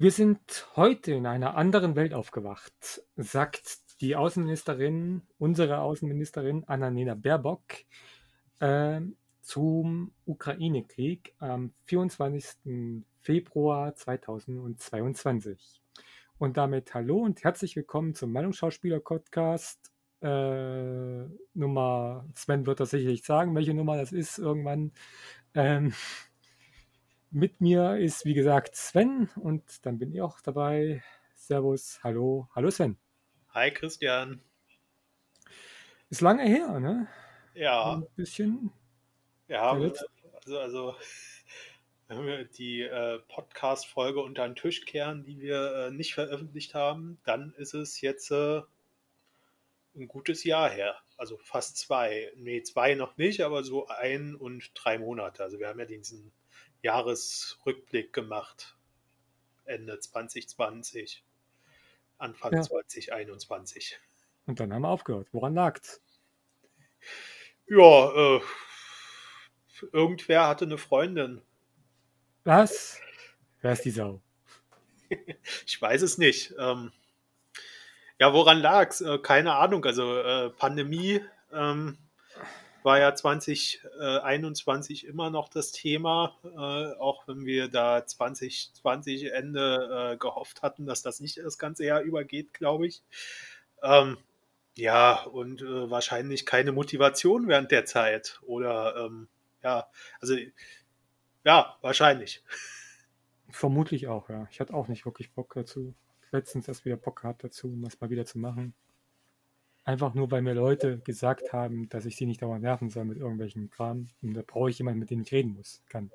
Wir 0.00 0.12
sind 0.12 0.68
heute 0.76 1.10
in 1.10 1.26
einer 1.26 1.56
anderen 1.56 1.96
Welt 1.96 2.14
aufgewacht, 2.14 3.02
sagt 3.16 4.00
die 4.00 4.14
Außenministerin, 4.14 5.22
unsere 5.38 5.80
Außenministerin 5.80 6.62
Annalena 6.68 7.16
Baerbock 7.16 7.64
äh, 8.60 9.00
zum 9.40 10.12
Ukraine-Krieg 10.24 11.34
am 11.40 11.72
24. 11.86 13.02
Februar 13.22 13.96
2022. 13.96 15.82
Und 16.38 16.56
damit 16.56 16.94
hallo 16.94 17.18
und 17.18 17.42
herzlich 17.42 17.74
willkommen 17.74 18.14
zum 18.14 18.30
Meinungsschauspieler-Podcast. 18.30 19.90
Äh, 20.20 21.24
Nummer, 21.54 22.24
Sven 22.34 22.66
wird 22.66 22.78
das 22.78 22.90
sicherlich 22.90 23.24
sagen, 23.24 23.52
welche 23.56 23.74
Nummer 23.74 23.96
das 23.96 24.12
ist 24.12 24.38
irgendwann. 24.38 24.92
Ähm, 25.54 25.92
mit 27.30 27.60
mir 27.60 27.96
ist, 27.96 28.24
wie 28.24 28.34
gesagt, 28.34 28.74
Sven 28.76 29.28
und 29.36 29.84
dann 29.84 29.98
bin 29.98 30.12
ich 30.12 30.22
auch 30.22 30.40
dabei. 30.40 31.02
Servus, 31.34 32.00
hallo, 32.02 32.48
hallo 32.54 32.70
Sven. 32.70 32.96
Hi 33.50 33.70
Christian. 33.70 34.40
Ist 36.10 36.20
lange 36.20 36.44
her, 36.44 36.80
ne? 36.80 37.08
Ja. 37.54 37.94
Ein 37.94 38.06
bisschen. 38.16 38.72
Ja, 39.48 39.72
also, 39.72 40.58
also 40.58 40.94
wenn 42.08 42.24
wir 42.24 42.44
die 42.44 42.82
äh, 42.82 43.18
Podcast-Folge 43.28 44.20
unter 44.20 44.46
den 44.46 44.56
Tisch 44.56 44.84
kehren, 44.86 45.24
die 45.24 45.40
wir 45.40 45.88
äh, 45.88 45.90
nicht 45.90 46.14
veröffentlicht 46.14 46.74
haben, 46.74 47.18
dann 47.24 47.52
ist 47.58 47.74
es 47.74 48.00
jetzt 48.00 48.30
äh, 48.30 48.62
ein 49.94 50.08
gutes 50.08 50.44
Jahr 50.44 50.70
her. 50.70 50.96
Also 51.16 51.36
fast 51.38 51.76
zwei. 51.76 52.32
Nee, 52.36 52.62
zwei 52.62 52.94
noch 52.94 53.16
nicht, 53.16 53.42
aber 53.42 53.64
so 53.64 53.86
ein 53.88 54.34
und 54.34 54.70
drei 54.74 54.98
Monate. 54.98 55.42
Also 55.42 55.58
wir 55.58 55.68
haben 55.68 55.80
ja 55.80 55.84
diesen 55.86 56.32
Jahresrückblick 56.82 58.12
gemacht. 58.12 58.76
Ende 59.64 59.98
2020, 59.98 61.24
Anfang 62.18 62.52
ja. 62.54 62.62
2021. 62.62 63.98
Und 64.46 64.60
dann 64.60 64.72
haben 64.72 64.82
wir 64.82 64.88
aufgehört. 64.88 65.28
Woran 65.32 65.54
lag's? 65.54 66.00
Ja, 67.66 68.36
äh, 68.36 68.40
irgendwer 69.92 70.46
hatte 70.48 70.64
eine 70.64 70.78
Freundin. 70.78 71.42
Was? 72.44 73.00
Wer 73.60 73.72
ist 73.72 73.84
die 73.84 73.90
Sau? 73.90 74.22
ich 75.66 75.80
weiß 75.80 76.02
es 76.02 76.16
nicht. 76.16 76.54
Ähm, 76.58 76.92
ja, 78.18 78.32
woran 78.32 78.58
lag's? 78.58 79.00
Äh, 79.00 79.18
keine 79.18 79.54
Ahnung. 79.54 79.84
Also 79.84 80.18
äh, 80.18 80.50
Pandemie, 80.50 81.20
ähm, 81.52 81.98
war 82.88 82.98
ja 82.98 83.14
2021 83.14 85.06
immer 85.06 85.28
noch 85.28 85.50
das 85.50 85.72
Thema, 85.72 86.38
äh, 86.42 86.98
auch 86.98 87.28
wenn 87.28 87.44
wir 87.44 87.68
da 87.68 88.06
2020 88.06 89.30
Ende 89.30 90.14
äh, 90.14 90.16
gehofft 90.16 90.62
hatten, 90.62 90.86
dass 90.86 91.02
das 91.02 91.20
nicht 91.20 91.36
das 91.36 91.58
ganze 91.58 91.84
Jahr 91.84 92.00
übergeht, 92.00 92.54
glaube 92.54 92.86
ich. 92.86 93.02
Ähm, 93.82 94.16
ja, 94.74 95.22
und 95.24 95.60
äh, 95.60 95.90
wahrscheinlich 95.90 96.46
keine 96.46 96.72
Motivation 96.72 97.46
während 97.46 97.72
der 97.72 97.84
Zeit. 97.84 98.40
Oder 98.46 98.96
ähm, 98.96 99.28
ja, 99.62 99.86
also 100.22 100.34
ja, 101.44 101.76
wahrscheinlich. 101.82 102.42
Vermutlich 103.50 104.08
auch, 104.08 104.30
ja. 104.30 104.48
Ich 104.50 104.60
hatte 104.60 104.72
auch 104.72 104.88
nicht 104.88 105.04
wirklich 105.04 105.30
Bock 105.32 105.52
dazu. 105.52 105.92
Letztens 106.32 106.66
erst 106.66 106.86
wieder 106.86 106.96
Bock 106.96 107.20
gehabt 107.20 107.44
dazu, 107.44 107.66
um 107.68 107.82
das 107.82 108.00
mal 108.00 108.08
wieder 108.08 108.24
zu 108.24 108.38
machen. 108.38 108.72
Einfach 109.88 110.12
nur, 110.12 110.30
weil 110.30 110.42
mir 110.42 110.52
Leute 110.52 110.98
gesagt 110.98 111.54
haben, 111.54 111.88
dass 111.88 112.04
ich 112.04 112.14
sie 112.14 112.26
nicht 112.26 112.42
dauernd 112.42 112.62
nerven 112.62 112.90
soll 112.90 113.06
mit 113.06 113.16
irgendwelchen 113.16 113.70
Kram. 113.70 114.06
Und 114.20 114.34
da 114.34 114.42
brauche 114.46 114.68
ich 114.68 114.76
jemanden, 114.76 115.00
mit 115.00 115.08
dem 115.08 115.22
ich 115.22 115.32
reden 115.32 115.54
muss, 115.54 115.82
kann. 115.88 116.10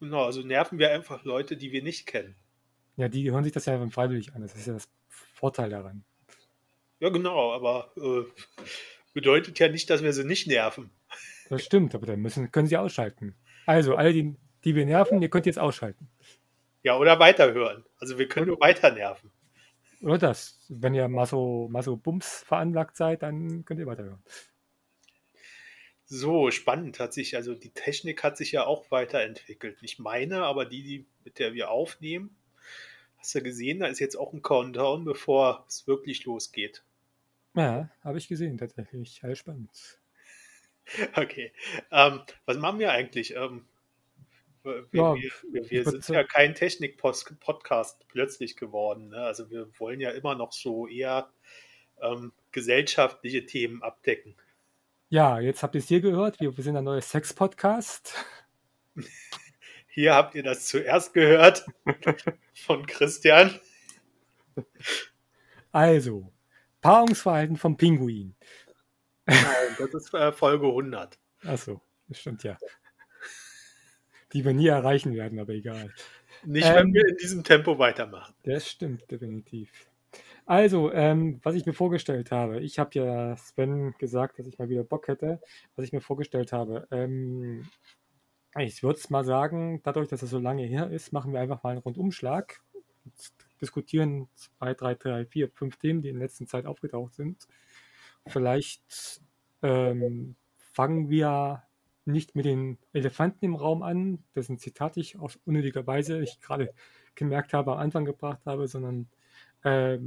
Genau, 0.00 0.26
also 0.26 0.42
nerven 0.42 0.78
wir 0.78 0.90
einfach 0.90 1.24
Leute, 1.24 1.56
die 1.56 1.72
wir 1.72 1.82
nicht 1.82 2.04
kennen. 2.04 2.36
Ja, 2.96 3.08
die 3.08 3.30
hören 3.30 3.42
sich 3.42 3.54
das 3.54 3.64
ja 3.64 3.88
freiwillig 3.88 4.34
an. 4.34 4.42
Das 4.42 4.54
ist 4.54 4.66
ja 4.66 4.74
das 4.74 4.86
Vorteil 5.08 5.70
daran. 5.70 6.04
Ja, 7.00 7.08
genau, 7.08 7.54
aber 7.54 7.90
äh, 7.96 8.24
bedeutet 9.14 9.58
ja 9.58 9.70
nicht, 9.70 9.88
dass 9.88 10.02
wir 10.02 10.12
sie 10.12 10.24
nicht 10.24 10.46
nerven. 10.46 10.90
Das 11.48 11.64
stimmt, 11.64 11.94
aber 11.94 12.04
dann 12.04 12.20
müssen, 12.20 12.52
können 12.52 12.68
sie 12.68 12.76
ausschalten. 12.76 13.34
Also, 13.64 13.96
alle, 13.96 14.12
die, 14.12 14.36
die 14.64 14.74
wir 14.74 14.84
nerven, 14.84 15.22
ihr 15.22 15.30
könnt 15.30 15.46
jetzt 15.46 15.58
ausschalten. 15.58 16.10
Ja, 16.82 16.98
oder 16.98 17.18
weiterhören. 17.18 17.86
Also 17.98 18.18
wir 18.18 18.28
können 18.28 18.48
nur 18.48 18.60
weiter 18.60 18.92
nerven. 18.92 19.30
Oder 20.00 20.18
das. 20.18 20.64
Wenn 20.68 20.94
ihr 20.94 21.08
mal 21.08 21.26
so, 21.26 21.68
mal 21.70 21.82
so 21.82 21.96
Bums 21.96 22.44
veranlagt 22.46 22.96
seid, 22.96 23.22
dann 23.22 23.64
könnt 23.64 23.80
ihr 23.80 23.86
weiterhören. 23.86 24.22
So, 26.04 26.50
spannend 26.50 27.00
hat 27.00 27.12
sich, 27.12 27.36
also 27.36 27.54
die 27.54 27.70
Technik 27.70 28.22
hat 28.22 28.36
sich 28.36 28.52
ja 28.52 28.64
auch 28.64 28.90
weiterentwickelt. 28.90 29.82
Nicht 29.82 29.98
meine, 29.98 30.44
aber 30.44 30.64
die, 30.64 30.82
die 30.82 31.06
mit 31.24 31.38
der 31.38 31.52
wir 31.52 31.70
aufnehmen. 31.70 32.34
Hast 33.18 33.34
du 33.34 33.42
gesehen, 33.42 33.80
da 33.80 33.86
ist 33.88 33.98
jetzt 33.98 34.16
auch 34.16 34.32
ein 34.32 34.42
Countdown, 34.42 35.04
bevor 35.04 35.64
es 35.68 35.86
wirklich 35.86 36.24
losgeht. 36.24 36.82
Ja, 37.54 37.90
habe 38.02 38.18
ich 38.18 38.28
gesehen, 38.28 38.56
tatsächlich. 38.56 39.22
Alles 39.22 39.38
spannend. 39.38 39.70
Okay. 41.16 41.52
Ähm, 41.90 42.22
was 42.46 42.56
machen 42.56 42.78
wir 42.78 42.90
eigentlich? 42.92 43.36
Ähm, 43.36 43.66
wir, 44.68 44.86
ja, 44.92 45.14
wir, 45.50 45.70
wir 45.70 45.84
sind 45.84 46.08
ja 46.08 46.24
kein 46.24 46.54
Technik-Podcast 46.54 48.06
plötzlich 48.08 48.56
geworden. 48.56 49.08
Ne? 49.08 49.18
Also 49.18 49.50
wir 49.50 49.68
wollen 49.78 50.00
ja 50.00 50.10
immer 50.10 50.34
noch 50.34 50.52
so 50.52 50.86
eher 50.86 51.30
ähm, 52.00 52.32
gesellschaftliche 52.52 53.46
Themen 53.46 53.82
abdecken. 53.82 54.36
Ja, 55.08 55.40
jetzt 55.40 55.62
habt 55.62 55.74
ihr 55.74 55.80
es 55.80 55.88
hier 55.88 56.00
gehört. 56.00 56.38
Wir, 56.40 56.56
wir 56.56 56.64
sind 56.64 56.76
ein 56.76 56.84
neues 56.84 57.10
Sex-Podcast. 57.10 58.14
Hier 59.90 60.14
habt 60.14 60.36
ihr 60.36 60.44
das 60.44 60.66
zuerst 60.66 61.12
gehört 61.12 61.66
von 62.54 62.86
Christian. 62.86 63.58
Also, 65.72 66.32
Paarungsverhalten 66.82 67.56
vom 67.56 67.76
Pinguin. 67.76 68.36
Nein, 69.26 69.44
das 69.76 69.94
ist 69.94 70.14
äh, 70.14 70.30
Folge 70.30 70.66
100. 70.68 71.18
Achso, 71.42 71.80
das 72.06 72.20
stimmt 72.20 72.44
ja 72.44 72.56
die 74.32 74.44
wir 74.44 74.54
nie 74.54 74.66
erreichen 74.66 75.14
werden, 75.14 75.38
aber 75.38 75.52
egal. 75.52 75.92
Nicht, 76.44 76.66
ähm, 76.66 76.74
wenn 76.74 76.94
wir 76.94 77.08
in 77.08 77.16
diesem 77.16 77.44
Tempo 77.44 77.78
weitermachen. 77.78 78.34
Das 78.44 78.68
stimmt, 78.68 79.10
definitiv. 79.10 79.70
Also, 80.46 80.92
ähm, 80.92 81.40
was 81.42 81.54
ich 81.54 81.66
mir 81.66 81.74
vorgestellt 81.74 82.30
habe, 82.30 82.60
ich 82.60 82.78
habe 82.78 82.90
ja 82.94 83.36
Sven 83.36 83.94
gesagt, 83.98 84.38
dass 84.38 84.46
ich 84.46 84.58
mal 84.58 84.70
wieder 84.70 84.82
Bock 84.82 85.08
hätte, 85.08 85.40
was 85.76 85.84
ich 85.84 85.92
mir 85.92 86.00
vorgestellt 86.00 86.52
habe. 86.52 86.88
Ähm, 86.90 87.68
ich 88.56 88.82
würde 88.82 88.98
es 88.98 89.10
mal 89.10 89.24
sagen, 89.24 89.82
dadurch, 89.82 90.08
dass 90.08 90.22
es 90.22 90.30
so 90.30 90.38
lange 90.38 90.64
her 90.64 90.90
ist, 90.90 91.12
machen 91.12 91.32
wir 91.32 91.40
einfach 91.40 91.62
mal 91.62 91.70
einen 91.70 91.80
Rundumschlag. 91.80 92.62
Diskutieren 93.60 94.28
zwei, 94.34 94.72
drei, 94.72 94.94
drei, 94.94 95.26
vier, 95.26 95.50
fünf 95.50 95.76
Themen, 95.76 96.00
die 96.00 96.08
in 96.08 96.18
letzter 96.18 96.46
Zeit 96.46 96.64
aufgetaucht 96.64 97.14
sind. 97.14 97.46
Vielleicht 98.26 99.20
ähm, 99.62 100.36
fangen 100.56 101.10
wir 101.10 101.62
nicht 102.08 102.34
mit 102.34 102.44
den 102.44 102.78
Elefanten 102.92 103.44
im 103.44 103.54
Raum 103.54 103.82
an, 103.82 104.24
dessen 104.34 104.58
Zitat 104.58 104.96
ich 104.96 105.18
aus 105.18 105.38
unnötiger 105.44 105.86
Weise 105.86 106.20
ich 106.20 106.40
gerade 106.40 106.72
gemerkt 107.14 107.52
habe, 107.52 107.72
am 107.72 107.78
Anfang 107.78 108.04
gebracht 108.04 108.40
habe, 108.46 108.66
sondern 108.66 109.08
äh, 109.62 109.98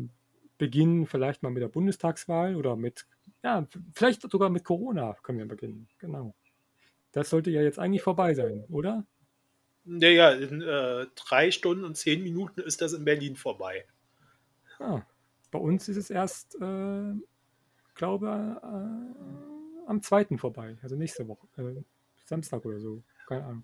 beginnen 0.58 1.06
vielleicht 1.06 1.44
mal 1.44 1.52
mit 1.52 1.62
der 1.62 1.70
Bundestagswahl 1.70 2.56
oder 2.56 2.76
mit, 2.76 3.08
ja, 3.44 3.68
vielleicht 3.94 4.30
sogar 4.30 4.50
mit 4.50 4.64
Corona 4.64 5.16
können 5.24 5.40
wir 5.40 5.48
beginnen. 5.48 5.88
Genau. 5.98 6.36
Das 7.12 7.30
sollte 7.30 7.52
ja 7.52 7.62
jetzt 7.62 7.80
eigentlich 7.80 8.04
vorbei 8.04 8.34
sein, 8.34 8.64
oder? 8.70 9.06
Ja, 9.86 10.10
ja, 10.10 10.32
in 10.32 10.62
äh, 10.62 11.08
drei 11.16 11.52
Stunden 11.52 11.84
und 11.84 11.98
zehn 11.98 12.24
Minuten 12.24 12.62
ist 12.62 12.82
das 12.82 12.94
in 12.94 13.06
Berlin 13.06 13.36
vorbei. 13.36 13.86
Ah, 14.80 15.02
bei 15.50 15.60
uns 15.60 15.90
ist 15.90 15.98
es 15.98 16.10
erst, 16.10 16.56
äh, 16.62 17.14
glaube 17.96 18.60
äh, 18.62 19.90
am 19.90 20.02
zweiten 20.02 20.38
vorbei, 20.38 20.78
also 20.82 20.96
nächste 20.96 21.28
Woche. 21.28 21.48
Äh, 21.58 21.84
Samstag 22.32 22.66
oder 22.66 22.80
so. 22.80 23.04
Keine 23.28 23.44
Ahnung. 23.44 23.64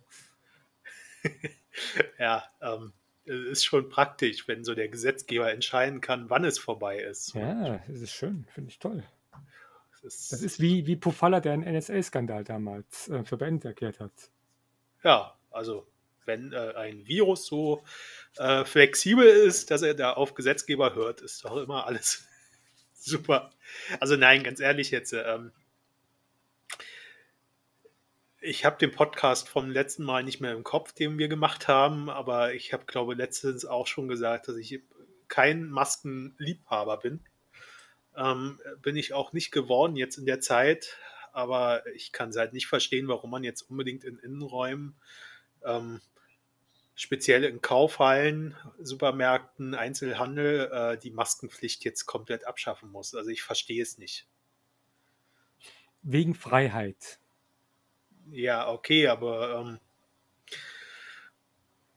ja, 2.19 2.43
ähm, 2.61 2.91
ist 3.23 3.65
schon 3.65 3.89
praktisch, 3.89 4.47
wenn 4.47 4.65
so 4.65 4.75
der 4.75 4.89
Gesetzgeber 4.89 5.51
entscheiden 5.51 6.01
kann, 6.01 6.29
wann 6.29 6.43
es 6.43 6.59
vorbei 6.59 6.99
ist. 6.99 7.33
Ja, 7.33 7.79
das 7.87 8.01
ist 8.01 8.11
schön, 8.11 8.45
finde 8.53 8.71
ich 8.71 8.79
toll. 8.79 9.03
Das 9.91 10.03
ist, 10.03 10.31
das 10.33 10.41
ist 10.41 10.59
wie, 10.59 10.85
wie 10.85 10.97
Pofalla, 10.97 11.39
der 11.39 11.53
einen 11.53 11.63
NSA-Skandal 11.63 12.43
damals 12.43 13.07
äh, 13.07 13.23
für 13.23 13.37
beendet 13.37 13.65
erklärt 13.65 14.01
hat. 14.01 14.11
Ja, 15.01 15.37
also 15.49 15.87
wenn 16.25 16.51
äh, 16.51 16.73
ein 16.75 17.07
Virus 17.07 17.45
so 17.45 17.85
äh, 18.35 18.65
flexibel 18.65 19.25
ist, 19.25 19.71
dass 19.71 19.81
er 19.81 19.93
da 19.93 20.13
auf 20.13 20.33
Gesetzgeber 20.33 20.93
hört, 20.93 21.21
ist 21.21 21.45
doch 21.45 21.55
immer 21.55 21.87
alles 21.87 22.27
super. 22.93 23.51
Also 24.01 24.17
nein, 24.17 24.43
ganz 24.43 24.59
ehrlich 24.59 24.91
jetzt, 24.91 25.13
ähm, 25.13 25.51
ich 28.47 28.63
habe 28.63 28.77
den 28.77 28.91
Podcast 28.91 29.49
vom 29.49 29.69
letzten 29.69 30.03
Mal 30.03 30.23
nicht 30.23 30.39
mehr 30.39 30.53
im 30.53 30.63
Kopf, 30.63 30.93
den 30.93 31.17
wir 31.17 31.27
gemacht 31.27 31.67
haben, 31.67 32.09
aber 32.09 32.53
ich 32.53 32.71
habe, 32.71 32.85
glaube 32.85 33.13
letztens 33.13 33.65
auch 33.65 33.87
schon 33.87 34.07
gesagt, 34.07 34.47
dass 34.47 34.55
ich 34.55 34.81
kein 35.27 35.69
Maskenliebhaber 35.69 36.97
bin. 36.97 37.19
Ähm, 38.15 38.59
bin 38.81 38.95
ich 38.95 39.13
auch 39.13 39.33
nicht 39.33 39.51
geworden 39.51 39.97
jetzt 39.97 40.17
in 40.17 40.25
der 40.25 40.39
Zeit, 40.39 40.97
aber 41.33 41.85
ich 41.93 42.13
kann 42.13 42.29
es 42.29 42.37
halt 42.37 42.53
nicht 42.53 42.67
verstehen, 42.67 43.09
warum 43.09 43.31
man 43.31 43.43
jetzt 43.43 43.63
unbedingt 43.63 44.05
in 44.05 44.17
Innenräumen 44.17 44.95
ähm, 45.65 45.99
speziell 46.95 47.43
in 47.43 47.61
Kaufhallen, 47.61 48.55
Supermärkten, 48.79 49.75
Einzelhandel 49.75 50.71
äh, 50.71 50.97
die 50.97 51.11
Maskenpflicht 51.11 51.83
jetzt 51.83 52.05
komplett 52.05 52.47
abschaffen 52.47 52.89
muss. 52.91 53.13
Also 53.13 53.29
ich 53.29 53.43
verstehe 53.43 53.83
es 53.83 53.97
nicht. 53.97 54.25
Wegen 56.01 56.33
Freiheit. 56.33 57.19
Ja, 58.31 58.69
okay, 58.69 59.07
aber 59.07 59.59
ähm, 59.59 59.79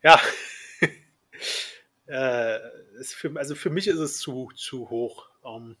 ja, 0.03 0.19
äh, 2.05 2.59
für, 3.03 3.35
also 3.37 3.55
für 3.55 3.69
mich 3.69 3.87
ist 3.87 3.99
es 3.99 4.19
zu, 4.19 4.51
zu 4.55 4.89
hoch. 4.89 5.29
Ähm, 5.43 5.75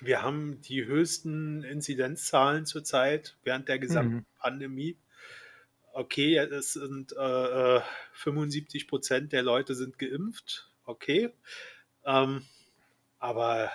wir 0.00 0.22
haben 0.22 0.60
die 0.62 0.84
höchsten 0.84 1.62
Inzidenzzahlen 1.62 2.66
zurzeit 2.66 3.36
während 3.44 3.68
der 3.68 3.78
gesamten 3.78 4.16
mhm. 4.16 4.26
Pandemie. 4.38 4.98
Okay, 5.92 6.36
es 6.36 6.72
sind 6.72 7.12
äh, 7.12 7.80
75 8.14 8.82
äh, 8.82 8.86
Prozent 8.86 9.32
der 9.32 9.42
Leute 9.42 9.74
sind 9.74 9.98
geimpft. 9.98 10.70
Okay. 10.84 11.30
Ähm, 12.04 12.44
aber 13.18 13.70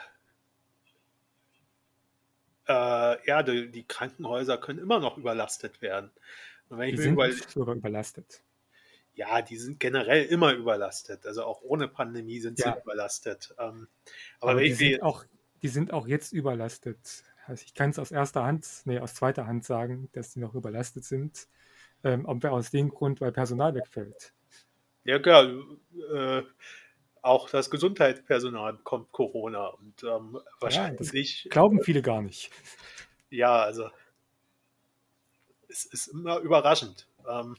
äh, 2.69 3.27
ja, 3.27 3.43
die, 3.43 3.71
die, 3.71 3.83
Krankenhäuser 3.83 4.57
können 4.57 4.79
immer 4.79 4.99
noch 4.99 5.17
überlastet 5.17 5.81
werden. 5.81 6.11
die 6.69 6.95
sind 6.97 7.13
über, 7.13 7.31
sogar 7.31 7.75
überlastet. 7.75 8.43
Ja, 9.15 9.41
die 9.41 9.57
sind 9.57 9.79
generell 9.79 10.25
immer 10.25 10.53
überlastet. 10.53 11.25
Also 11.25 11.43
auch 11.43 11.61
ohne 11.63 11.87
Pandemie 11.87 12.39
sind 12.39 12.59
ja. 12.59 12.73
sie 12.73 12.81
überlastet. 12.81 13.55
Ähm, 13.57 13.87
aber, 14.39 14.51
aber 14.51 14.61
die, 14.61 14.73
sind 14.73 15.01
auch, 15.01 15.25
die 15.63 15.67
sind 15.67 15.91
auch 15.91 16.07
jetzt 16.07 16.31
überlastet. 16.31 17.23
Also 17.47 17.63
ich 17.65 17.73
kann 17.73 17.89
es 17.89 17.97
aus 17.97 18.11
erster 18.11 18.43
Hand, 18.43 18.67
nee, 18.85 18.99
aus 18.99 19.15
zweiter 19.15 19.47
Hand 19.47 19.65
sagen, 19.65 20.07
dass 20.13 20.33
die 20.33 20.39
noch 20.39 20.53
überlastet 20.53 21.03
sind. 21.03 21.47
Ähm, 22.03 22.25
ob 22.25 22.45
aus 22.45 22.69
dem 22.69 22.89
Grund, 22.89 23.19
weil 23.19 23.31
Personal 23.31 23.73
wegfällt. 23.73 24.31
Ja, 25.03 25.19
klar. 25.19 25.51
Äh, 26.13 26.43
auch 27.21 27.49
das 27.49 27.69
Gesundheitspersonal 27.69 28.73
bekommt 28.73 29.11
Corona 29.11 29.67
und 29.67 30.03
ähm, 30.03 30.39
wahrscheinlich. 30.59 31.45
Ja, 31.45 31.49
glauben 31.49 31.81
viele 31.83 32.01
gar 32.01 32.21
nicht. 32.21 32.51
Ja, 33.29 33.61
also 33.61 33.89
es 35.67 35.85
ist 35.85 36.07
immer 36.07 36.39
überraschend. 36.39 37.07
Ähm, 37.29 37.55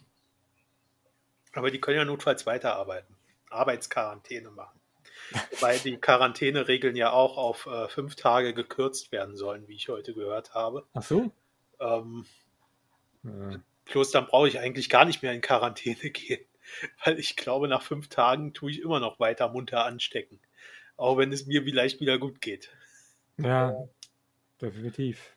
aber 1.52 1.70
die 1.70 1.80
können 1.80 1.98
ja 1.98 2.04
notfalls 2.04 2.46
weiterarbeiten, 2.46 3.16
Arbeitsquarantäne 3.50 4.50
machen. 4.50 4.78
Wobei 5.52 5.78
die 5.78 5.96
Quarantäneregeln 5.96 6.96
ja 6.96 7.12
auch 7.12 7.36
auf 7.36 7.66
äh, 7.66 7.88
fünf 7.88 8.16
Tage 8.16 8.54
gekürzt 8.54 9.12
werden 9.12 9.36
sollen, 9.36 9.68
wie 9.68 9.76
ich 9.76 9.88
heute 9.88 10.14
gehört 10.14 10.54
habe. 10.54 10.86
Ach 10.94 11.02
so? 11.02 11.30
Ähm, 11.78 12.26
ja. 13.22 13.60
Bloß 13.84 14.10
dann 14.10 14.26
brauche 14.26 14.48
ich 14.48 14.58
eigentlich 14.58 14.88
gar 14.88 15.04
nicht 15.04 15.22
mehr 15.22 15.32
in 15.32 15.40
Quarantäne 15.40 16.10
gehen 16.10 16.44
weil 17.04 17.18
ich 17.18 17.36
glaube, 17.36 17.68
nach 17.68 17.82
fünf 17.82 18.08
Tagen 18.08 18.54
tue 18.54 18.70
ich 18.70 18.80
immer 18.80 19.00
noch 19.00 19.20
weiter 19.20 19.48
munter 19.48 19.84
anstecken. 19.84 20.40
Auch 20.96 21.16
wenn 21.16 21.32
es 21.32 21.46
mir 21.46 21.62
vielleicht 21.62 22.00
wieder 22.00 22.18
gut 22.18 22.40
geht. 22.40 22.70
Ja, 23.38 23.74
definitiv. 24.60 25.36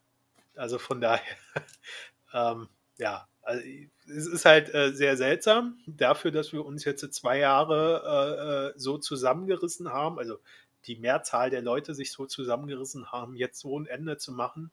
Also 0.56 0.78
von 0.78 1.02
daher, 1.02 1.38
ähm, 2.34 2.68
ja, 2.98 3.28
also 3.42 3.64
es 4.08 4.28
ist 4.28 4.46
halt 4.46 4.74
äh, 4.74 4.92
sehr 4.94 5.18
seltsam 5.18 5.80
dafür, 5.88 6.32
dass 6.32 6.54
wir 6.54 6.66
uns 6.66 6.86
jetzt 6.86 7.14
zwei 7.14 7.40
Jahre 7.40 8.72
äh, 8.74 8.78
äh, 8.78 8.80
so 8.80 8.98
zusammengerissen 8.98 9.90
haben, 9.90 10.20
also 10.20 10.40
die 10.86 10.96
Mehrzahl 10.96 11.50
der 11.50 11.62
Leute 11.62 11.94
sich 11.94 12.12
so 12.12 12.26
zusammengerissen 12.26 13.12
haben, 13.12 13.36
jetzt 13.36 13.60
so 13.60 13.80
ein 13.80 13.86
Ende 13.86 14.18
zu 14.18 14.32
machen. 14.32 14.72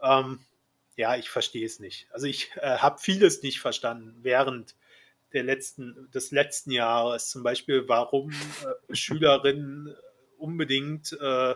Ähm, 0.00 0.40
ja, 0.96 1.16
ich 1.16 1.30
verstehe 1.30 1.66
es 1.66 1.80
nicht. 1.80 2.06
Also 2.12 2.26
ich 2.26 2.50
äh, 2.56 2.78
habe 2.78 3.00
vieles 3.00 3.42
nicht 3.42 3.60
verstanden 3.60 4.16
während 4.22 4.74
der 5.34 5.44
letzten, 5.44 6.10
des 6.12 6.30
letzten 6.30 6.70
Jahres, 6.70 7.30
zum 7.30 7.42
Beispiel, 7.42 7.88
warum 7.88 8.30
äh, 8.30 8.94
Schülerinnen 8.94 9.94
unbedingt 10.38 11.16
äh, 11.20 11.54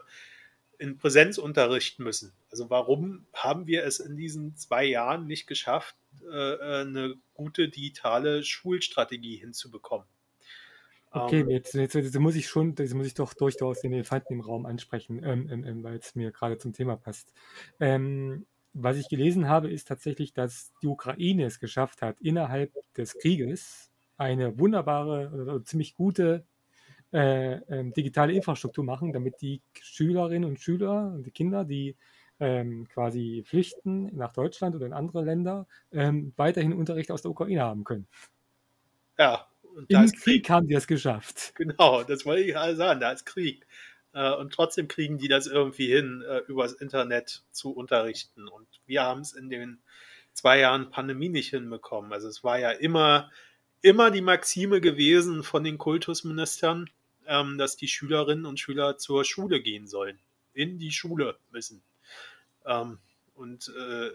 in 0.79 0.99
Präsenz 0.99 1.39
unterrichten 1.39 2.05
müssen. 2.05 2.33
Also 2.51 2.71
warum 2.71 3.27
haben 3.33 3.67
wir 3.67 3.85
es 3.85 3.99
in 3.99 4.17
diesen 4.17 4.57
zwei 4.57 4.85
Jahren 4.85 5.27
nicht 5.27 5.47
geschafft, 5.47 5.97
äh, 6.23 6.55
äh 6.55 6.81
eine 6.83 7.15
gute 7.35 7.69
digitale 7.69 8.43
Schulstrategie 8.43 9.37
hinzubekommen? 9.37 10.07
Okay, 11.11 11.41
ähm, 11.41 11.51
jetzt, 11.51 11.75
jetzt, 11.75 11.95
jetzt, 11.95 12.19
muss 12.19 12.35
ich 12.35 12.47
schon, 12.47 12.75
jetzt 12.79 12.95
muss 12.95 13.07
ich 13.07 13.15
doch 13.15 13.33
durchaus 13.33 13.81
den 13.81 13.93
Elefanten 13.93 14.35
im 14.35 14.41
Raum 14.41 14.67
ansprechen, 14.67 15.23
ähm, 15.25 15.49
ähm, 15.51 15.65
ähm 15.65 15.83
weil 15.83 15.97
es 15.97 16.15
mir 16.15 16.31
gerade 16.31 16.59
zum 16.59 16.73
Thema 16.73 16.97
passt. 16.97 17.33
Ähm, 17.81 18.47
was 18.79 18.97
ich 18.99 19.09
gelesen 19.09 19.49
habe, 19.49 19.71
ist 19.71 19.89
tatsächlich, 19.89 20.33
dass 20.33 20.73
die 20.83 20.87
Ukraine 20.87 21.45
es 21.45 21.61
geschafft 21.61 22.03
hat, 22.03 22.21
innerhalb 22.21 22.73
des 22.95 23.19
Krieges 23.19 23.91
eine 24.19 24.59
wunderbare 24.59 25.31
oder 25.31 25.65
ziemlich 25.65 25.95
gute 25.95 26.45
äh, 27.13 27.55
äh, 27.55 27.91
digitale 27.93 28.33
Infrastruktur 28.33 28.85
machen, 28.85 29.13
damit 29.13 29.41
die 29.41 29.63
Schülerinnen 29.81 30.49
und 30.49 30.61
Schüler 30.61 31.13
und 31.15 31.25
die 31.25 31.31
Kinder, 31.31 31.65
die 31.65 31.97
ähm, 32.39 32.87
quasi 32.89 33.43
flüchten 33.47 34.15
nach 34.15 34.33
Deutschland 34.33 34.75
oder 34.75 34.87
in 34.87 34.93
andere 34.93 35.25
Länder, 35.25 35.67
ähm, 35.93 36.33
weiterhin 36.37 36.75
Unterricht 36.75 37.11
aus 37.11 37.23
der 37.23 37.31
Ukraine 37.31 37.63
haben 37.63 37.85
können. 37.85 38.07
Ja. 39.19 39.47
Und 39.63 39.91
Im 39.91 40.07
Krieg, 40.07 40.23
Krieg 40.23 40.51
haben 40.51 40.67
die 40.67 40.75
es 40.75 40.87
geschafft. 40.87 41.55
Genau, 41.55 42.03
das 42.03 42.25
wollte 42.25 42.43
ich 42.43 42.53
gerade 42.53 42.77
sagen, 42.77 43.01
da 43.01 43.13
ist 43.13 43.27
Krieg. 43.27 43.67
Äh, 44.17 44.33
und 44.33 44.55
trotzdem 44.55 44.89
kriegen 44.89 45.19
die 45.19 45.29
das 45.29 45.47
irgendwie 45.47 45.89
hin, 45.89 46.25
äh, 46.27 46.39
übers 46.49 46.73
Internet 46.73 47.43
zu 47.51 47.73
unterrichten. 47.73 48.49
Und 48.49 48.67
wir 48.87 49.03
haben 49.03 49.21
es 49.21 49.35
in 49.35 49.51
den 49.51 49.79
zwei 50.33 50.59
Jahren 50.59 50.91
Pandemie 50.91 51.29
nicht 51.29 51.51
hinbekommen. 51.51 52.15
Also 52.15 52.27
es 52.27 52.43
war 52.43 52.59
ja 52.59 52.71
immer, 52.71 53.31
immer 53.83 54.11
die 54.11 54.23
Maxime 54.23 54.81
gewesen 54.81 55.43
von 55.43 55.65
den 55.65 55.77
Kultusministern, 55.77 56.89
ähm, 57.27 57.59
dass 57.59 57.77
die 57.77 57.89
Schülerinnen 57.89 58.47
und 58.47 58.59
Schüler 58.59 58.97
zur 58.97 59.23
Schule 59.27 59.61
gehen 59.61 59.87
sollen, 59.87 60.19
in 60.55 60.79
die 60.79 60.93
Schule 60.93 61.37
müssen. 61.51 61.83
Ähm, 62.65 62.99
und 63.35 63.71
äh, 63.79 64.13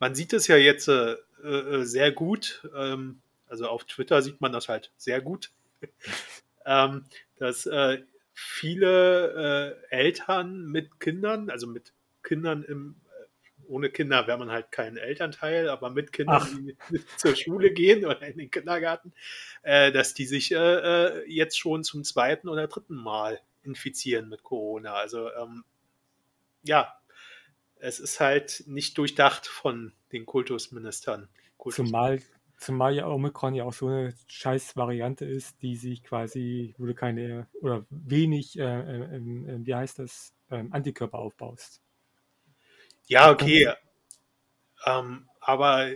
man 0.00 0.16
sieht 0.16 0.32
es 0.32 0.48
ja 0.48 0.56
jetzt 0.56 0.88
äh, 0.88 1.12
äh, 1.44 1.84
sehr 1.84 2.10
gut. 2.10 2.68
Ähm, 2.74 3.20
also 3.46 3.68
auf 3.68 3.84
Twitter 3.84 4.22
sieht 4.22 4.40
man 4.40 4.52
das 4.52 4.68
halt 4.68 4.90
sehr 4.96 5.20
gut, 5.20 5.52
ähm, 6.66 7.04
dass 7.36 7.64
äh, 7.66 8.02
viele 8.40 9.80
äh, 9.90 9.94
Eltern 9.94 10.66
mit 10.66 11.00
Kindern, 11.00 11.50
also 11.50 11.66
mit 11.66 11.92
Kindern 12.22 12.62
im, 12.62 13.00
äh, 13.06 13.62
ohne 13.66 13.90
Kinder 13.90 14.28
wäre 14.28 14.38
man 14.38 14.52
halt 14.52 14.70
kein 14.70 14.96
Elternteil, 14.96 15.68
aber 15.68 15.90
mit 15.90 16.12
Kindern, 16.12 16.42
Ach. 16.42 16.88
die 16.90 17.04
zur 17.16 17.34
Schule 17.34 17.72
gehen 17.72 18.04
oder 18.04 18.22
in 18.22 18.38
den 18.38 18.50
Kindergarten, 18.50 19.12
äh, 19.62 19.90
dass 19.90 20.14
die 20.14 20.24
sich 20.24 20.52
äh, 20.52 20.56
äh, 20.56 21.24
jetzt 21.26 21.58
schon 21.58 21.82
zum 21.82 22.04
zweiten 22.04 22.48
oder 22.48 22.68
dritten 22.68 22.94
Mal 22.94 23.40
infizieren 23.64 24.28
mit 24.28 24.44
Corona. 24.44 24.94
Also 24.94 25.32
ähm, 25.32 25.64
ja, 26.62 26.96
es 27.80 27.98
ist 27.98 28.20
halt 28.20 28.62
nicht 28.68 28.96
durchdacht 28.98 29.48
von 29.48 29.92
den 30.12 30.26
Kultusministern. 30.26 31.28
Kultus 31.56 31.86
Zumal 31.86 32.22
Zumal 32.58 32.94
ja 32.94 33.06
Omikron 33.06 33.54
ja 33.54 33.64
auch 33.64 33.72
so 33.72 33.86
eine 33.86 34.12
scheiß 34.26 34.76
Variante 34.76 35.24
ist, 35.24 35.62
die 35.62 35.76
sich 35.76 36.02
quasi, 36.02 36.74
wo 36.76 36.86
du 36.86 36.94
keine 36.94 37.46
oder 37.60 37.86
wenig, 37.88 38.58
äh, 38.58 38.64
äh, 38.64 39.20
wie 39.64 39.74
heißt 39.74 40.00
das, 40.00 40.34
ähm, 40.50 40.72
Antikörper 40.72 41.18
aufbaust. 41.18 41.80
Ja, 43.06 43.30
okay. 43.30 43.72
Ähm, 44.84 45.28
aber 45.40 45.92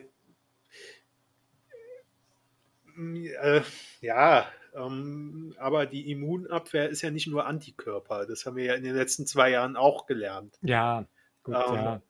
äh, 2.97 3.62
ja, 4.00 4.47
ähm, 4.75 5.54
aber 5.59 5.87
die 5.87 6.11
Immunabwehr 6.12 6.88
ist 6.88 7.02
ja 7.02 7.11
nicht 7.11 7.26
nur 7.26 7.45
Antikörper. 7.47 8.25
Das 8.26 8.47
haben 8.47 8.57
wir 8.57 8.64
ja 8.64 8.75
in 8.75 8.85
den 8.85 8.95
letzten 8.95 9.26
zwei 9.26 9.50
Jahren 9.50 9.76
auch 9.76 10.07
gelernt. 10.07 10.59
Ja, 10.62 11.07
gut, 11.42 11.54
ja. 11.54 11.95
Ähm, 11.95 12.02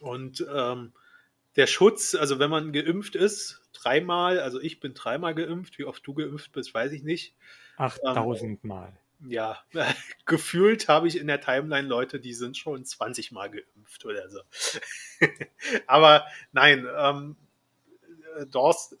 und 0.00 0.46
ähm, 0.52 0.92
der 1.56 1.66
Schutz, 1.66 2.14
also 2.14 2.38
wenn 2.38 2.50
man 2.50 2.72
geimpft 2.72 3.16
ist, 3.16 3.60
dreimal, 3.72 4.40
also 4.40 4.60
ich 4.60 4.80
bin 4.80 4.94
dreimal 4.94 5.34
geimpft, 5.34 5.78
wie 5.78 5.84
oft 5.84 6.06
du 6.06 6.14
geimpft 6.14 6.52
bist, 6.52 6.72
weiß 6.74 6.92
ich 6.92 7.02
nicht. 7.02 7.34
8000 7.76 8.50
ähm, 8.62 8.68
Mal. 8.68 8.96
Ja, 9.26 9.58
gefühlt 10.24 10.88
habe 10.88 11.08
ich 11.08 11.18
in 11.18 11.26
der 11.26 11.40
Timeline 11.40 11.86
Leute, 11.86 12.20
die 12.20 12.34
sind 12.34 12.56
schon 12.56 12.84
20 12.84 13.32
Mal 13.32 13.50
geimpft 13.50 14.04
oder 14.04 14.28
so. 14.30 14.40
Aber 15.86 16.24
nein, 16.52 16.86
ähm, 16.96 17.36
Dorst, 18.50 18.96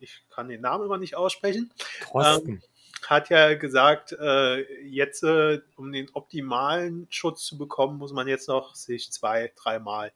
ich 0.00 0.24
kann 0.30 0.48
den 0.48 0.62
Namen 0.62 0.86
immer 0.86 0.98
nicht 0.98 1.14
aussprechen, 1.14 1.72
ähm, 2.14 2.62
hat 3.06 3.28
ja 3.30 3.54
gesagt, 3.54 4.12
äh, 4.12 4.62
jetzt, 4.84 5.22
äh, 5.22 5.60
um 5.76 5.92
den 5.92 6.10
optimalen 6.14 7.06
Schutz 7.10 7.44
zu 7.44 7.58
bekommen, 7.58 7.98
muss 7.98 8.12
man 8.12 8.26
jetzt 8.26 8.48
noch 8.48 8.74
sich 8.74 9.12
zwei, 9.12 9.52
dreimal 9.54 10.12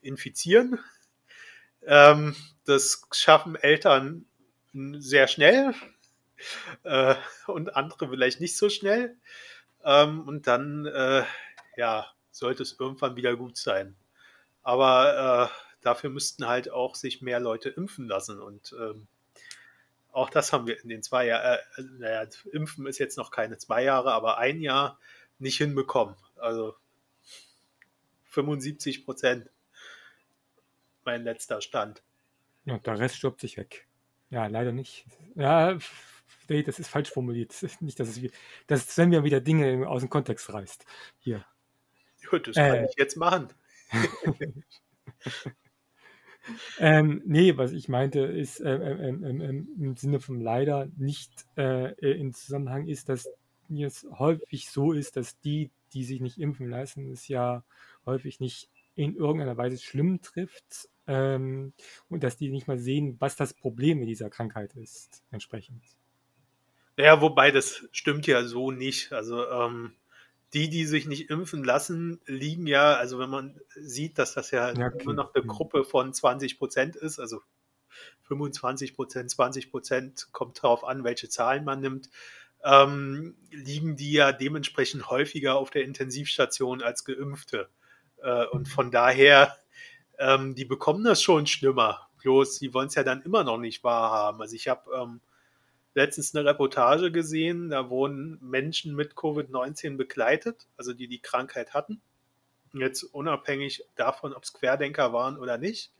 infizieren. 0.00 0.78
Ähm, 1.86 2.36
das 2.64 3.02
schaffen 3.12 3.56
Eltern 3.56 4.26
sehr 4.72 5.28
schnell 5.28 5.74
äh, 6.84 7.14
und 7.46 7.76
andere 7.76 8.08
vielleicht 8.08 8.40
nicht 8.40 8.56
so 8.56 8.68
schnell. 8.68 9.16
Ähm, 9.84 10.28
und 10.28 10.46
dann, 10.46 10.86
äh, 10.86 11.24
ja, 11.76 12.06
sollte 12.30 12.62
es 12.62 12.78
irgendwann 12.78 13.16
wieder 13.16 13.36
gut 13.36 13.56
sein. 13.56 13.96
Aber 14.62 15.50
äh, 15.50 15.82
dafür 15.82 16.10
müssten 16.10 16.46
halt 16.46 16.70
auch 16.70 16.94
sich 16.94 17.22
mehr 17.22 17.40
Leute 17.40 17.70
impfen 17.70 18.06
lassen. 18.06 18.40
Und 18.40 18.74
ähm, 18.78 19.06
auch 20.12 20.30
das 20.30 20.52
haben 20.52 20.66
wir 20.66 20.82
in 20.82 20.88
den 20.88 21.02
zwei 21.02 21.26
Jahren, 21.26 21.58
äh, 21.76 21.82
naja, 21.98 22.26
Impfen 22.52 22.86
ist 22.86 22.98
jetzt 22.98 23.16
noch 23.16 23.30
keine 23.30 23.58
zwei 23.58 23.82
Jahre, 23.84 24.12
aber 24.12 24.38
ein 24.38 24.60
Jahr 24.60 24.98
nicht 25.38 25.56
hinbekommen. 25.56 26.16
Also 26.36 26.74
75 28.26 29.04
Prozent 29.04 29.48
mein 31.04 31.24
letzter 31.24 31.60
Stand. 31.60 32.02
Ja, 32.64 32.78
der 32.78 32.98
Rest 32.98 33.16
stirbt 33.16 33.40
sich 33.40 33.56
weg. 33.56 33.86
Ja, 34.30 34.46
leider 34.46 34.72
nicht. 34.72 35.06
Ja, 35.34 35.78
nee, 36.48 36.62
das 36.62 36.78
ist 36.78 36.88
falsch 36.88 37.10
formuliert. 37.10 37.54
Nicht, 37.80 37.98
dass 37.98 38.08
es 38.08 38.22
wie, 38.22 38.30
dass 38.66 38.88
Sven 38.88 39.08
mir 39.10 39.24
wieder 39.24 39.40
Dinge 39.40 39.88
aus 39.88 40.02
dem 40.02 40.10
Kontext 40.10 40.52
reißt. 40.52 40.84
Hier. 41.18 41.44
Ja, 42.32 42.38
das 42.38 42.54
kann 42.54 42.74
äh, 42.74 42.84
ich 42.84 42.96
jetzt 42.96 43.16
machen. 43.16 43.48
ähm, 46.78 47.22
nee, 47.24 47.56
was 47.56 47.72
ich 47.72 47.88
meinte, 47.88 48.20
ist 48.20 48.60
äh, 48.60 48.76
äh, 48.76 49.08
im 49.08 49.96
Sinne 49.96 50.20
von 50.20 50.40
leider 50.40 50.88
nicht 50.96 51.46
äh, 51.56 51.92
in 51.98 52.32
Zusammenhang 52.32 52.86
ist, 52.86 53.08
dass 53.08 53.28
es 53.68 54.06
häufig 54.10 54.70
so 54.70 54.92
ist, 54.92 55.16
dass 55.16 55.40
die, 55.40 55.70
die 55.92 56.04
sich 56.04 56.20
nicht 56.20 56.38
impfen 56.38 56.68
lassen, 56.68 57.10
es 57.10 57.28
ja 57.28 57.64
häufig 58.04 58.40
nicht 58.40 58.68
in 58.94 59.16
irgendeiner 59.16 59.56
Weise 59.56 59.78
schlimm 59.78 60.20
trifft, 60.22 60.88
ähm, 61.10 61.72
und 62.08 62.22
dass 62.22 62.36
die 62.36 62.50
nicht 62.50 62.68
mal 62.68 62.78
sehen, 62.78 63.16
was 63.18 63.34
das 63.34 63.52
Problem 63.52 63.98
mit 63.98 64.08
dieser 64.08 64.30
Krankheit 64.30 64.74
ist, 64.74 65.24
entsprechend. 65.32 65.82
Ja, 66.96 67.20
wobei 67.20 67.50
das 67.50 67.88
stimmt 67.90 68.28
ja 68.28 68.44
so 68.44 68.70
nicht. 68.70 69.12
Also 69.12 69.44
ähm, 69.48 69.94
die, 70.52 70.68
die 70.68 70.86
sich 70.86 71.06
nicht 71.06 71.28
impfen 71.28 71.64
lassen, 71.64 72.20
liegen 72.26 72.68
ja, 72.68 72.94
also 72.94 73.18
wenn 73.18 73.30
man 73.30 73.60
sieht, 73.74 74.18
dass 74.18 74.34
das 74.34 74.52
ja, 74.52 74.72
ja 74.72 74.86
okay. 74.86 75.04
nur 75.04 75.14
noch 75.14 75.34
eine 75.34 75.44
Gruppe 75.44 75.82
von 75.82 76.14
20 76.14 76.58
Prozent 76.58 76.94
ist, 76.94 77.18
also 77.18 77.40
25 78.28 78.94
Prozent, 78.94 79.30
20 79.30 79.70
Prozent, 79.72 80.28
kommt 80.30 80.62
darauf 80.62 80.84
an, 80.84 81.02
welche 81.02 81.28
Zahlen 81.28 81.64
man 81.64 81.80
nimmt, 81.80 82.08
ähm, 82.62 83.36
liegen 83.50 83.96
die 83.96 84.12
ja 84.12 84.30
dementsprechend 84.30 85.10
häufiger 85.10 85.56
auf 85.56 85.70
der 85.70 85.82
Intensivstation 85.82 86.82
als 86.82 87.04
Geimpfte. 87.04 87.68
Äh, 88.22 88.46
und 88.46 88.68
von 88.68 88.90
daher 88.90 89.56
ähm, 90.20 90.54
die 90.54 90.66
bekommen 90.66 91.02
das 91.02 91.22
schon 91.22 91.46
schlimmer. 91.46 92.08
Bloß, 92.22 92.56
sie 92.56 92.74
wollen 92.74 92.88
es 92.88 92.94
ja 92.94 93.02
dann 93.02 93.22
immer 93.22 93.42
noch 93.42 93.58
nicht 93.58 93.82
wahrhaben. 93.82 94.40
Also 94.42 94.54
ich 94.54 94.68
habe 94.68 94.90
ähm, 94.94 95.20
letztens 95.94 96.34
eine 96.34 96.44
Reportage 96.44 97.10
gesehen, 97.10 97.70
da 97.70 97.88
wurden 97.88 98.38
Menschen 98.42 98.94
mit 98.94 99.14
Covid-19 99.14 99.96
begleitet, 99.96 100.66
also 100.76 100.92
die 100.92 101.08
die 101.08 101.20
Krankheit 101.20 101.72
hatten. 101.72 102.02
Jetzt 102.74 103.02
unabhängig 103.02 103.82
davon, 103.96 104.34
ob 104.34 104.44
es 104.44 104.52
Querdenker 104.52 105.12
waren 105.12 105.38
oder 105.38 105.58
nicht. 105.58 105.90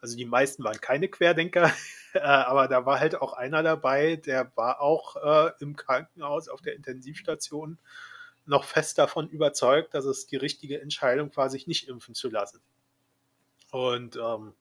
Also 0.00 0.16
die 0.16 0.24
meisten 0.24 0.64
waren 0.64 0.80
keine 0.80 1.08
Querdenker, 1.08 1.70
äh, 2.14 2.20
aber 2.20 2.66
da 2.66 2.86
war 2.86 2.98
halt 2.98 3.20
auch 3.20 3.34
einer 3.34 3.62
dabei, 3.62 4.16
der 4.16 4.50
war 4.56 4.80
auch 4.80 5.16
äh, 5.16 5.52
im 5.60 5.76
Krankenhaus 5.76 6.48
auf 6.48 6.62
der 6.62 6.74
Intensivstation 6.74 7.78
noch 8.46 8.64
fest 8.64 8.98
davon 8.98 9.28
überzeugt, 9.28 9.94
dass 9.94 10.04
es 10.04 10.26
die 10.26 10.36
richtige 10.36 10.80
Entscheidung 10.80 11.34
war, 11.36 11.50
sich 11.50 11.66
nicht 11.66 11.88
impfen 11.88 12.14
zu 12.14 12.28
lassen. 12.28 12.60
Und 13.70 14.16
ähm, 14.16 14.54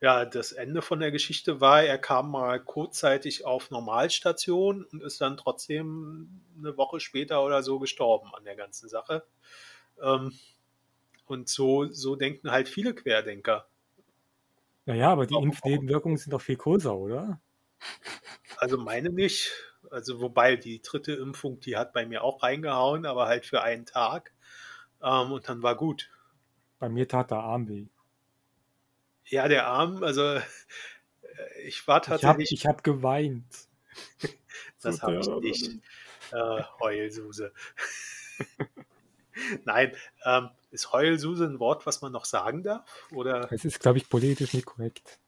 ja, 0.00 0.24
das 0.24 0.52
Ende 0.52 0.82
von 0.82 1.00
der 1.00 1.10
Geschichte 1.10 1.60
war, 1.60 1.82
er 1.82 1.98
kam 1.98 2.30
mal 2.30 2.60
kurzzeitig 2.62 3.44
auf 3.46 3.70
Normalstation 3.70 4.84
und 4.84 5.02
ist 5.02 5.20
dann 5.20 5.36
trotzdem 5.36 6.42
eine 6.58 6.76
Woche 6.76 7.00
später 7.00 7.42
oder 7.44 7.62
so 7.62 7.78
gestorben 7.78 8.34
an 8.34 8.44
der 8.44 8.56
ganzen 8.56 8.88
Sache. 8.88 9.24
Ähm, 10.02 10.32
und 11.26 11.48
so, 11.48 11.90
so 11.90 12.16
denken 12.16 12.50
halt 12.50 12.68
viele 12.68 12.94
Querdenker. 12.94 13.66
Naja, 14.86 15.10
aber 15.10 15.26
die 15.26 15.36
Impfnebenwirkungen 15.36 16.18
sind 16.18 16.32
doch 16.32 16.42
viel 16.42 16.56
größer, 16.56 16.94
oder? 16.94 17.40
Also 18.58 18.76
meine 18.76 19.10
nicht. 19.10 19.52
Also 19.94 20.20
wobei 20.20 20.56
die 20.56 20.82
dritte 20.82 21.12
Impfung, 21.12 21.60
die 21.60 21.76
hat 21.76 21.92
bei 21.92 22.04
mir 22.04 22.24
auch 22.24 22.42
reingehauen, 22.42 23.06
aber 23.06 23.26
halt 23.26 23.46
für 23.46 23.62
einen 23.62 23.86
Tag. 23.86 24.32
Ähm, 25.00 25.30
und 25.30 25.48
dann 25.48 25.62
war 25.62 25.76
gut. 25.76 26.10
Bei 26.80 26.88
mir 26.88 27.06
tat 27.06 27.30
der 27.30 27.38
Arm 27.38 27.68
weh. 27.68 27.86
Ja, 29.26 29.46
der 29.46 29.68
Arm, 29.68 30.02
also 30.02 30.22
äh, 30.22 30.42
ich 31.64 31.86
war 31.86 32.02
tatsächlich. 32.02 32.52
Ich 32.52 32.66
habe 32.66 32.78
hab 32.78 32.84
geweint. 32.84 33.46
das 34.82 35.00
habe 35.00 35.20
ich 35.20 35.28
nicht. 35.28 35.80
Äh, 36.32 36.62
Heulsuse. 36.80 37.52
Nein, 39.64 39.92
ähm, 40.24 40.50
ist 40.72 40.92
Heulsuse 40.92 41.44
ein 41.44 41.60
Wort, 41.60 41.86
was 41.86 42.02
man 42.02 42.10
noch 42.10 42.24
sagen 42.24 42.64
darf? 42.64 43.08
Oder? 43.12 43.50
Es 43.52 43.64
ist, 43.64 43.78
glaube 43.78 43.98
ich, 43.98 44.08
politisch 44.08 44.54
nicht 44.54 44.66
korrekt. 44.66 45.20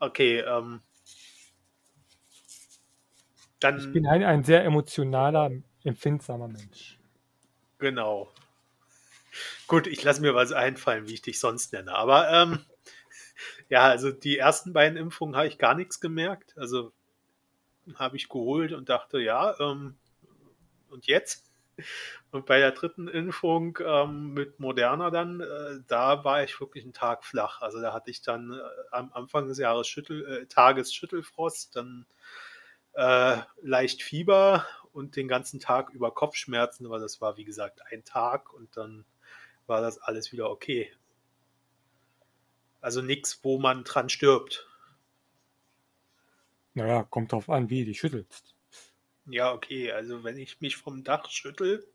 Okay, 0.00 0.40
ähm, 0.40 0.82
dann. 3.64 3.78
Ich 3.78 3.92
bin 3.92 4.06
ein, 4.06 4.22
ein 4.22 4.44
sehr 4.44 4.64
emotionaler, 4.64 5.50
empfindsamer 5.82 6.48
Mensch. 6.48 6.98
Genau. 7.78 8.30
Gut, 9.66 9.86
ich 9.86 10.02
lasse 10.04 10.20
mir 10.20 10.34
was 10.34 10.52
einfallen, 10.52 11.08
wie 11.08 11.14
ich 11.14 11.22
dich 11.22 11.40
sonst 11.40 11.72
nenne. 11.72 11.94
Aber 11.94 12.30
ähm, 12.30 12.60
ja, 13.68 13.82
also 13.82 14.10
die 14.12 14.38
ersten 14.38 14.72
beiden 14.72 14.96
Impfungen 14.96 15.36
habe 15.36 15.48
ich 15.48 15.58
gar 15.58 15.74
nichts 15.74 16.00
gemerkt. 16.00 16.54
Also 16.56 16.92
habe 17.96 18.16
ich 18.16 18.28
geholt 18.28 18.72
und 18.72 18.88
dachte, 18.88 19.18
ja, 19.18 19.58
ähm, 19.60 19.96
und 20.88 21.06
jetzt? 21.06 21.50
Und 22.30 22.46
bei 22.46 22.58
der 22.58 22.70
dritten 22.70 23.08
Impfung 23.08 23.78
ähm, 23.84 24.32
mit 24.32 24.60
Moderna 24.60 25.10
dann, 25.10 25.40
äh, 25.40 25.80
da 25.88 26.24
war 26.24 26.44
ich 26.44 26.60
wirklich 26.60 26.84
einen 26.84 26.92
Tag 26.92 27.24
flach. 27.24 27.62
Also 27.62 27.80
da 27.80 27.92
hatte 27.92 28.10
ich 28.10 28.22
dann 28.22 28.52
äh, 28.52 28.60
am 28.92 29.12
Anfang 29.12 29.48
des 29.48 29.58
Jahres 29.58 29.88
Schüttel, 29.88 30.24
äh, 30.24 30.46
Tages 30.46 30.94
Schüttelfrost, 30.94 31.74
dann 31.74 32.06
äh, 32.94 33.38
leicht 33.62 34.02
Fieber 34.02 34.66
und 34.92 35.16
den 35.16 35.28
ganzen 35.28 35.60
Tag 35.60 35.90
über 35.90 36.12
Kopfschmerzen, 36.12 36.86
aber 36.86 36.98
das 36.98 37.20
war 37.20 37.36
wie 37.36 37.44
gesagt 37.44 37.80
ein 37.90 38.04
Tag 38.04 38.52
und 38.52 38.76
dann 38.76 39.04
war 39.66 39.80
das 39.80 39.98
alles 39.98 40.32
wieder 40.32 40.50
okay. 40.50 40.92
Also 42.80 43.02
nichts, 43.02 43.40
wo 43.42 43.58
man 43.58 43.84
dran 43.84 44.08
stirbt. 44.08 44.68
Naja, 46.74 47.02
kommt 47.04 47.32
drauf 47.32 47.48
an, 47.48 47.70
wie 47.70 47.80
du 47.80 47.86
dich 47.86 48.00
schüttelst. 48.00 48.54
Ja, 49.26 49.52
okay, 49.52 49.90
also 49.90 50.22
wenn 50.22 50.36
ich 50.36 50.60
mich 50.60 50.76
vom 50.76 51.02
Dach 51.02 51.30
schüttel, 51.30 51.86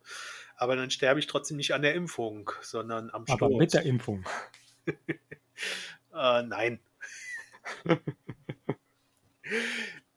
aber 0.55 0.75
dann 0.75 0.89
sterbe 0.89 1.19
ich 1.19 1.27
trotzdem 1.27 1.57
nicht 1.57 1.73
an 1.73 1.83
der 1.83 1.93
Impfung, 1.93 2.51
sondern 2.61 3.11
am 3.11 3.25
Sturz. 3.27 3.41
Aber 3.41 3.55
mit 3.55 3.73
der 3.73 3.83
Impfung. 3.83 4.25
äh, 4.87 6.43
nein. 6.43 6.79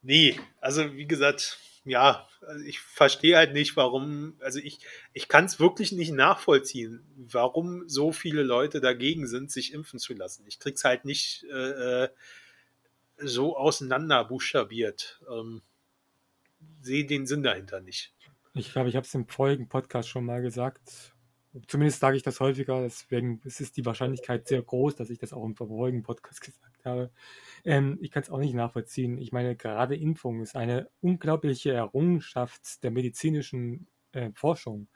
nee, 0.02 0.38
also 0.60 0.94
wie 0.94 1.06
gesagt, 1.06 1.58
ja, 1.84 2.28
also 2.46 2.64
ich 2.64 2.80
verstehe 2.80 3.36
halt 3.36 3.52
nicht, 3.54 3.76
warum, 3.76 4.36
also 4.40 4.58
ich, 4.58 4.78
ich 5.12 5.28
kann 5.28 5.46
es 5.46 5.58
wirklich 5.58 5.92
nicht 5.92 6.12
nachvollziehen, 6.12 7.04
warum 7.16 7.88
so 7.88 8.12
viele 8.12 8.42
Leute 8.42 8.80
dagegen 8.80 9.26
sind, 9.26 9.50
sich 9.50 9.72
impfen 9.72 9.98
zu 9.98 10.14
lassen. 10.14 10.44
Ich 10.46 10.58
krieg's 10.58 10.84
halt 10.84 11.04
nicht 11.04 11.44
äh, 11.52 12.04
äh 12.04 12.08
so 13.24 13.56
auseinander 13.56 14.24
buchstabiert. 14.24 15.20
Ähm, 15.30 15.62
sehe 16.80 17.04
den 17.04 17.26
Sinn 17.26 17.42
dahinter 17.42 17.80
nicht. 17.80 18.12
Ich 18.54 18.72
glaube, 18.72 18.88
ich 18.88 18.96
habe 18.96 19.06
es 19.06 19.14
im 19.14 19.26
vorigen 19.26 19.68
Podcast 19.68 20.08
schon 20.08 20.24
mal 20.24 20.42
gesagt. 20.42 21.14
Zumindest 21.66 22.00
sage 22.00 22.16
ich 22.16 22.22
das 22.22 22.40
häufiger, 22.40 22.80
deswegen 22.80 23.40
ist 23.44 23.76
die 23.76 23.84
Wahrscheinlichkeit 23.84 24.48
sehr 24.48 24.62
groß, 24.62 24.96
dass 24.96 25.10
ich 25.10 25.18
das 25.18 25.34
auch 25.34 25.44
im 25.44 25.54
vorigen 25.54 26.02
Podcast 26.02 26.40
gesagt 26.40 26.84
habe. 26.84 27.10
Ähm, 27.64 27.98
ich 28.00 28.10
kann 28.10 28.22
es 28.22 28.30
auch 28.30 28.38
nicht 28.38 28.54
nachvollziehen. 28.54 29.18
Ich 29.18 29.32
meine, 29.32 29.54
gerade 29.54 29.94
Impfung 29.94 30.40
ist 30.40 30.56
eine 30.56 30.88
unglaubliche 31.02 31.72
Errungenschaft 31.72 32.82
der 32.82 32.90
medizinischen 32.90 33.86
äh, 34.12 34.30
Forschung. 34.34 34.88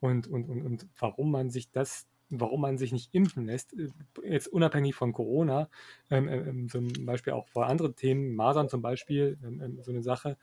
Und, 0.00 0.26
und, 0.26 0.48
und, 0.48 0.62
und 0.62 0.88
warum 0.98 1.30
man 1.30 1.50
sich 1.50 1.70
das, 1.70 2.08
warum 2.28 2.62
man 2.62 2.76
sich 2.78 2.90
nicht 2.90 3.14
impfen 3.14 3.46
lässt, 3.46 3.72
äh, 3.74 3.88
jetzt 4.24 4.48
unabhängig 4.48 4.96
von 4.96 5.12
Corona, 5.12 5.68
ähm, 6.10 6.26
ähm, 6.26 6.48
ähm, 6.48 6.68
zum 6.68 7.06
Beispiel 7.06 7.34
auch 7.34 7.46
vor 7.46 7.66
anderen 7.66 7.94
Themen, 7.94 8.34
Masern 8.34 8.68
zum 8.68 8.82
Beispiel, 8.82 9.38
ähm, 9.44 9.60
ähm 9.62 9.82
so 9.82 9.92
eine 9.92 10.02
Sache, 10.02 10.36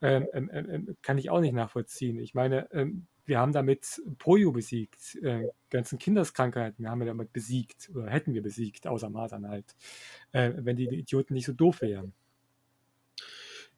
ähm, 0.00 0.96
kann 1.02 1.18
ich 1.18 1.28
auch 1.28 1.40
nicht 1.40 1.52
nachvollziehen. 1.52 2.18
Ich 2.20 2.32
meine, 2.32 2.68
wir 3.26 3.38
haben 3.38 3.52
damit 3.52 4.00
Polio 4.18 4.52
besiegt, 4.52 5.16
äh, 5.22 5.48
ganzen 5.70 5.98
Kinderskrankheiten 5.98 6.88
haben 6.88 7.00
wir 7.00 7.06
damit 7.06 7.32
besiegt 7.32 7.90
oder 7.94 8.10
hätten 8.10 8.34
wir 8.34 8.42
besiegt, 8.42 8.86
außer 8.86 9.10
Masern 9.10 9.48
halt, 9.48 9.76
äh, 10.32 10.52
wenn 10.56 10.76
die 10.76 10.88
Idioten 10.88 11.34
nicht 11.34 11.46
so 11.46 11.52
doof 11.52 11.82
wären. 11.82 12.12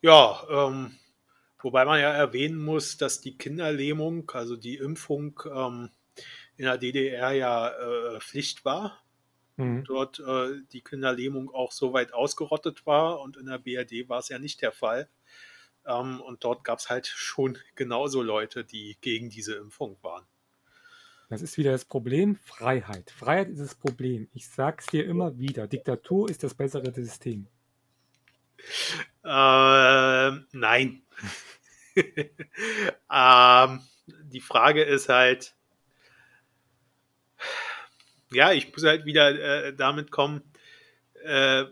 Ja, 0.00 0.42
ähm, 0.50 0.96
wobei 1.60 1.84
man 1.84 2.00
ja 2.00 2.12
erwähnen 2.12 2.58
muss, 2.58 2.96
dass 2.96 3.20
die 3.20 3.38
Kinderlähmung, 3.38 4.30
also 4.32 4.56
die 4.56 4.76
Impfung 4.76 5.40
ähm, 5.54 5.90
in 6.56 6.64
der 6.64 6.78
DDR 6.78 7.32
ja 7.32 7.68
äh, 7.68 8.20
Pflicht 8.20 8.64
war. 8.64 9.02
Mhm. 9.56 9.84
Dort 9.84 10.18
äh, 10.20 10.60
die 10.72 10.80
Kinderlähmung 10.80 11.54
auch 11.54 11.72
so 11.72 11.92
weit 11.92 12.14
ausgerottet 12.14 12.86
war 12.86 13.20
und 13.20 13.36
in 13.36 13.46
der 13.46 13.58
BRD 13.58 14.08
war 14.08 14.18
es 14.18 14.28
ja 14.28 14.38
nicht 14.38 14.62
der 14.62 14.72
Fall. 14.72 15.08
Ähm, 15.86 16.20
und 16.20 16.44
dort 16.44 16.64
gab 16.64 16.78
es 16.78 16.90
halt 16.90 17.06
schon 17.06 17.58
genauso 17.74 18.22
Leute, 18.22 18.64
die 18.64 18.96
gegen 19.00 19.30
diese 19.30 19.54
Impfung 19.54 19.96
waren. 20.02 20.24
Das 21.28 21.40
ist 21.40 21.56
wieder 21.56 21.72
das 21.72 21.86
Problem, 21.86 22.36
Freiheit. 22.36 23.10
Freiheit 23.10 23.48
ist 23.48 23.60
das 23.60 23.74
Problem. 23.74 24.28
Ich 24.34 24.48
sag's 24.48 24.86
dir 24.86 25.06
immer 25.06 25.38
wieder. 25.38 25.66
Diktatur 25.66 26.28
ist 26.28 26.42
das 26.42 26.52
bessere 26.52 26.92
System. 26.92 27.46
Äh, 29.24 30.30
Nein. 30.52 31.02
ähm, 33.10 33.80
die 34.06 34.40
Frage 34.40 34.82
ist 34.82 35.08
halt, 35.08 35.54
ja, 38.30 38.52
ich 38.52 38.72
muss 38.72 38.84
halt 38.84 39.04
wieder 39.04 39.66
äh, 39.66 39.74
damit 39.74 40.10
kommen, 40.10 40.42
äh, 41.24 41.64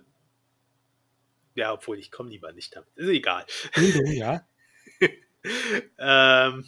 ja, 1.55 1.73
obwohl 1.73 1.99
ich 1.99 2.11
komme 2.11 2.31
lieber 2.31 2.53
nicht 2.53 2.75
damit. 2.77 2.89
Ist 2.97 3.09
egal. 3.09 3.47
Ja. 4.05 4.47
ähm, 5.99 6.65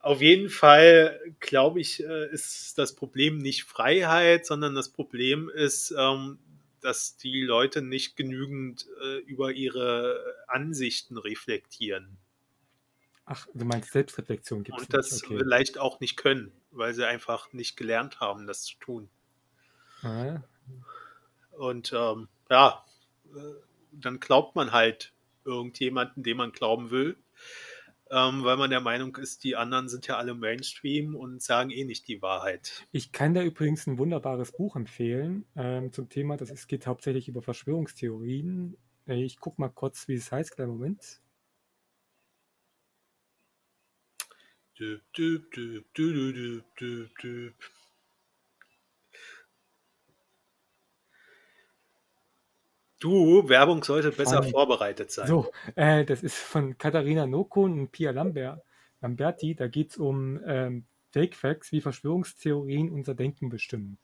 auf 0.00 0.22
jeden 0.22 0.48
Fall, 0.48 1.20
glaube 1.40 1.80
ich, 1.80 2.02
äh, 2.02 2.30
ist 2.32 2.78
das 2.78 2.94
Problem 2.94 3.38
nicht 3.38 3.64
Freiheit, 3.64 4.46
sondern 4.46 4.74
das 4.74 4.88
Problem 4.88 5.50
ist, 5.50 5.94
ähm, 5.96 6.38
dass 6.80 7.16
die 7.16 7.42
Leute 7.42 7.82
nicht 7.82 8.16
genügend 8.16 8.86
äh, 9.02 9.18
über 9.18 9.52
ihre 9.52 10.24
Ansichten 10.48 11.18
reflektieren. 11.18 12.16
Ach, 13.26 13.46
du 13.52 13.64
meinst 13.64 13.92
Selbstreflexion 13.92 14.64
gibt 14.64 14.78
es. 14.78 14.84
Und 14.84 14.94
das 14.94 15.22
okay. 15.22 15.36
vielleicht 15.38 15.78
auch 15.78 16.00
nicht 16.00 16.16
können, 16.16 16.50
weil 16.70 16.94
sie 16.94 17.06
einfach 17.06 17.52
nicht 17.52 17.76
gelernt 17.76 18.20
haben, 18.20 18.46
das 18.46 18.62
zu 18.62 18.76
tun. 18.78 19.10
Ah. 20.02 20.42
Und 21.52 21.92
ähm, 21.92 22.28
ja, 22.48 22.84
dann 23.92 24.20
glaubt 24.20 24.56
man 24.56 24.72
halt 24.72 25.12
irgendjemanden, 25.44 26.22
dem 26.22 26.36
man 26.36 26.52
glauben 26.52 26.90
will, 26.90 27.16
ähm, 28.10 28.44
weil 28.44 28.56
man 28.56 28.70
der 28.70 28.80
Meinung 28.80 29.16
ist, 29.16 29.44
die 29.44 29.56
anderen 29.56 29.88
sind 29.88 30.06
ja 30.06 30.16
alle 30.16 30.34
Mainstream 30.34 31.14
und 31.14 31.42
sagen 31.42 31.70
eh 31.70 31.84
nicht 31.84 32.08
die 32.08 32.22
Wahrheit. 32.22 32.86
Ich 32.92 33.12
kann 33.12 33.34
da 33.34 33.42
übrigens 33.42 33.86
ein 33.86 33.98
wunderbares 33.98 34.52
Buch 34.52 34.76
empfehlen 34.76 35.44
ähm, 35.56 35.92
zum 35.92 36.08
Thema, 36.08 36.36
das 36.36 36.50
ist, 36.50 36.66
geht 36.68 36.86
hauptsächlich 36.86 37.28
über 37.28 37.42
Verschwörungstheorien. 37.42 38.76
Äh, 39.06 39.22
ich 39.24 39.38
gucke 39.38 39.60
mal 39.60 39.68
kurz, 39.68 40.08
wie 40.08 40.14
es 40.14 40.30
heißt, 40.30 40.52
kleinen 40.52 40.72
Moment. 40.72 41.20
Düb, 44.78 45.02
düb, 45.12 45.50
düb, 45.52 45.94
düb, 45.94 46.34
düb, 46.34 46.64
düb, 46.80 47.18
düb. 47.18 47.54
Du, 53.00 53.48
Werbung 53.48 53.82
sollte 53.82 54.12
besser 54.12 54.40
Nein. 54.40 54.50
vorbereitet 54.50 55.10
sein. 55.10 55.26
So, 55.26 55.50
äh, 55.74 56.04
das 56.04 56.22
ist 56.22 56.36
von 56.36 56.76
Katharina 56.76 57.26
Nokun 57.26 57.80
und 57.80 57.92
Pia 57.92 58.10
Lambert, 58.10 58.62
Lamberti. 59.00 59.54
Da 59.54 59.68
geht 59.68 59.90
es 59.90 59.96
um 59.96 60.38
ähm, 60.46 60.84
Fake 61.10 61.34
Facts, 61.34 61.72
wie 61.72 61.80
Verschwörungstheorien 61.80 62.90
unser 62.90 63.14
Denken 63.14 63.48
bestimmen. 63.48 63.98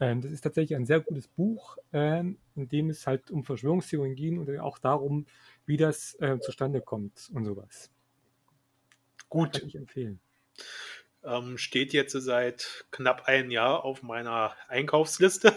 Ähm, 0.00 0.20
das 0.20 0.32
ist 0.32 0.40
tatsächlich 0.40 0.76
ein 0.76 0.84
sehr 0.84 0.98
gutes 0.98 1.28
Buch, 1.28 1.78
ähm, 1.92 2.38
in 2.56 2.68
dem 2.68 2.90
es 2.90 3.06
halt 3.06 3.30
um 3.30 3.44
Verschwörungstheorien 3.44 4.16
ging 4.16 4.38
und 4.38 4.58
auch 4.58 4.78
darum, 4.78 5.26
wie 5.64 5.76
das 5.76 6.14
äh, 6.20 6.40
zustande 6.40 6.80
kommt 6.80 7.30
und 7.32 7.44
sowas. 7.44 7.88
Gut. 9.28 9.60
Kann 9.60 9.68
ich 9.68 9.76
empfehlen. 9.76 10.18
Ähm, 11.22 11.56
steht 11.56 11.92
jetzt 11.92 12.12
seit 12.12 12.86
knapp 12.90 13.26
einem 13.26 13.52
Jahr 13.52 13.84
auf 13.84 14.02
meiner 14.02 14.56
Einkaufsliste. 14.66 15.54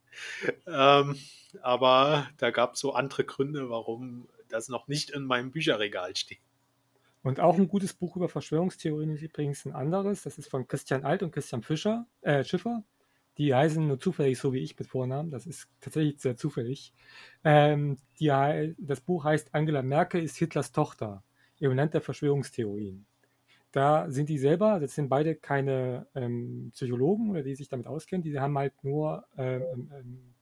ähm, 0.66 1.16
aber 1.62 2.28
da 2.38 2.50
gab 2.50 2.74
es 2.74 2.80
so 2.80 2.92
andere 2.94 3.24
Gründe, 3.24 3.70
warum 3.70 4.28
das 4.48 4.68
noch 4.68 4.88
nicht 4.88 5.10
in 5.10 5.24
meinem 5.24 5.50
Bücherregal 5.50 6.16
steht. 6.16 6.40
Und 7.22 7.38
auch 7.38 7.58
ein 7.58 7.68
gutes 7.68 7.92
Buch 7.92 8.16
über 8.16 8.28
Verschwörungstheorien 8.28 9.10
ist 9.10 9.22
übrigens 9.22 9.64
ein 9.66 9.72
anderes. 9.72 10.22
Das 10.22 10.38
ist 10.38 10.48
von 10.48 10.66
Christian 10.66 11.04
Alt 11.04 11.22
und 11.22 11.32
Christian 11.32 11.62
Fischer, 11.62 12.06
äh, 12.22 12.44
Schiffer. 12.44 12.82
Die 13.36 13.54
heißen 13.54 13.86
nur 13.86 14.00
zufällig 14.00 14.38
so 14.38 14.52
wie 14.52 14.58
ich 14.58 14.78
mit 14.78 14.88
Vornamen. 14.88 15.30
Das 15.30 15.46
ist 15.46 15.68
tatsächlich 15.80 16.20
sehr 16.20 16.36
zufällig. 16.36 16.92
Ähm, 17.44 17.98
die, 18.18 18.74
das 18.78 19.00
Buch 19.00 19.24
heißt 19.24 19.54
Angela 19.54 19.82
Merkel 19.82 20.22
ist 20.22 20.36
Hitlers 20.36 20.72
Tochter. 20.72 21.22
Eminent 21.60 21.92
der 21.92 22.00
Verschwörungstheorien. 22.00 23.06
Da 23.72 24.10
sind 24.10 24.28
die 24.28 24.38
selber, 24.38 24.80
das 24.80 24.94
sind 24.94 25.08
beide 25.08 25.36
keine 25.36 26.06
ähm, 26.14 26.70
Psychologen 26.72 27.30
oder 27.30 27.42
die 27.42 27.54
sich 27.54 27.68
damit 27.68 27.86
auskennen, 27.86 28.22
die 28.24 28.38
haben 28.40 28.58
halt 28.58 28.82
nur 28.82 29.24
ähm, 29.36 29.90
ähm 29.92 30.34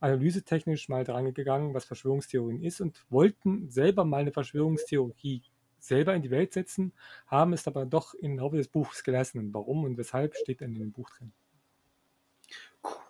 analysetechnisch 0.00 0.88
mal 0.88 1.04
dran 1.04 1.32
gegangen, 1.34 1.74
was 1.74 1.84
Verschwörungstheorien 1.84 2.62
ist 2.62 2.80
und 2.80 3.04
wollten 3.10 3.70
selber 3.70 4.04
mal 4.04 4.22
eine 4.22 4.32
Verschwörungstheorie 4.32 5.42
selber 5.78 6.14
in 6.14 6.22
die 6.22 6.30
Welt 6.30 6.52
setzen, 6.52 6.92
haben 7.26 7.52
es 7.52 7.66
aber 7.66 7.86
doch 7.86 8.14
im 8.14 8.38
Laufe 8.38 8.56
des 8.56 8.68
Buches 8.68 9.02
gelassen. 9.02 9.52
warum 9.52 9.84
und 9.84 9.96
weshalb 9.96 10.34
steht 10.36 10.60
dann 10.60 10.74
in 10.74 10.80
dem 10.80 10.92
Buch 10.92 11.10
drin. 11.10 11.32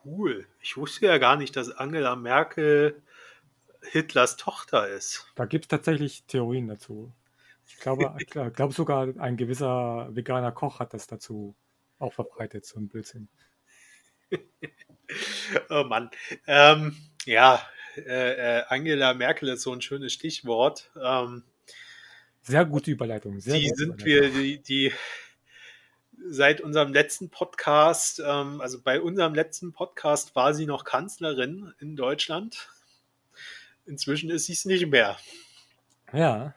Cool. 0.05 0.46
Ich 0.61 0.76
wusste 0.76 1.07
ja 1.07 1.18
gar 1.18 1.37
nicht, 1.37 1.57
dass 1.57 1.70
Angela 1.70 2.16
Merkel 2.16 3.03
Hitlers 3.83 4.37
Tochter 4.37 4.88
ist. 4.88 5.26
Da 5.35 5.46
gibt 5.46 5.64
es 5.66 5.68
tatsächlich 5.68 6.24
Theorien 6.24 6.68
dazu. 6.68 7.12
Ich 7.66 7.79
glaube, 7.79 8.14
ich 8.18 8.26
glaube 8.26 8.72
sogar 8.72 9.09
ein 9.18 9.37
gewisser 9.37 10.09
veganer 10.14 10.53
Koch 10.53 10.81
hat 10.81 10.94
das 10.94 11.07
dazu 11.07 11.55
auch 11.98 12.12
verbreitet, 12.12 12.64
so 12.64 12.79
ein 12.79 12.88
Blödsinn. 12.88 13.29
oh 15.70 15.84
Mann. 15.84 16.10
Ähm, 16.46 16.96
ja, 17.24 17.62
äh, 17.96 18.58
äh, 18.58 18.64
Angela 18.68 19.14
Merkel 19.14 19.48
ist 19.48 19.62
so 19.62 19.72
ein 19.72 19.82
schönes 19.82 20.12
Stichwort. 20.12 20.90
Ähm, 21.02 21.42
sehr 22.42 22.64
gute 22.64 22.90
Überleitung. 22.90 23.38
Sehr 23.40 23.58
die 23.58 23.70
sind 23.74 24.04
wir, 24.04 24.30
die, 24.30 24.62
die 24.62 24.92
seit 26.26 26.60
unserem 26.60 26.92
letzten 26.92 27.30
Podcast, 27.30 28.22
ähm, 28.24 28.60
also 28.60 28.80
bei 28.80 29.00
unserem 29.00 29.34
letzten 29.34 29.72
Podcast 29.72 30.34
war 30.36 30.54
sie 30.54 30.66
noch 30.66 30.84
Kanzlerin 30.84 31.72
in 31.78 31.96
Deutschland. 31.96 32.68
Inzwischen 33.86 34.30
ist 34.30 34.46
sie 34.46 34.52
es 34.52 34.64
nicht 34.64 34.86
mehr. 34.86 35.16
Ja. 36.12 36.54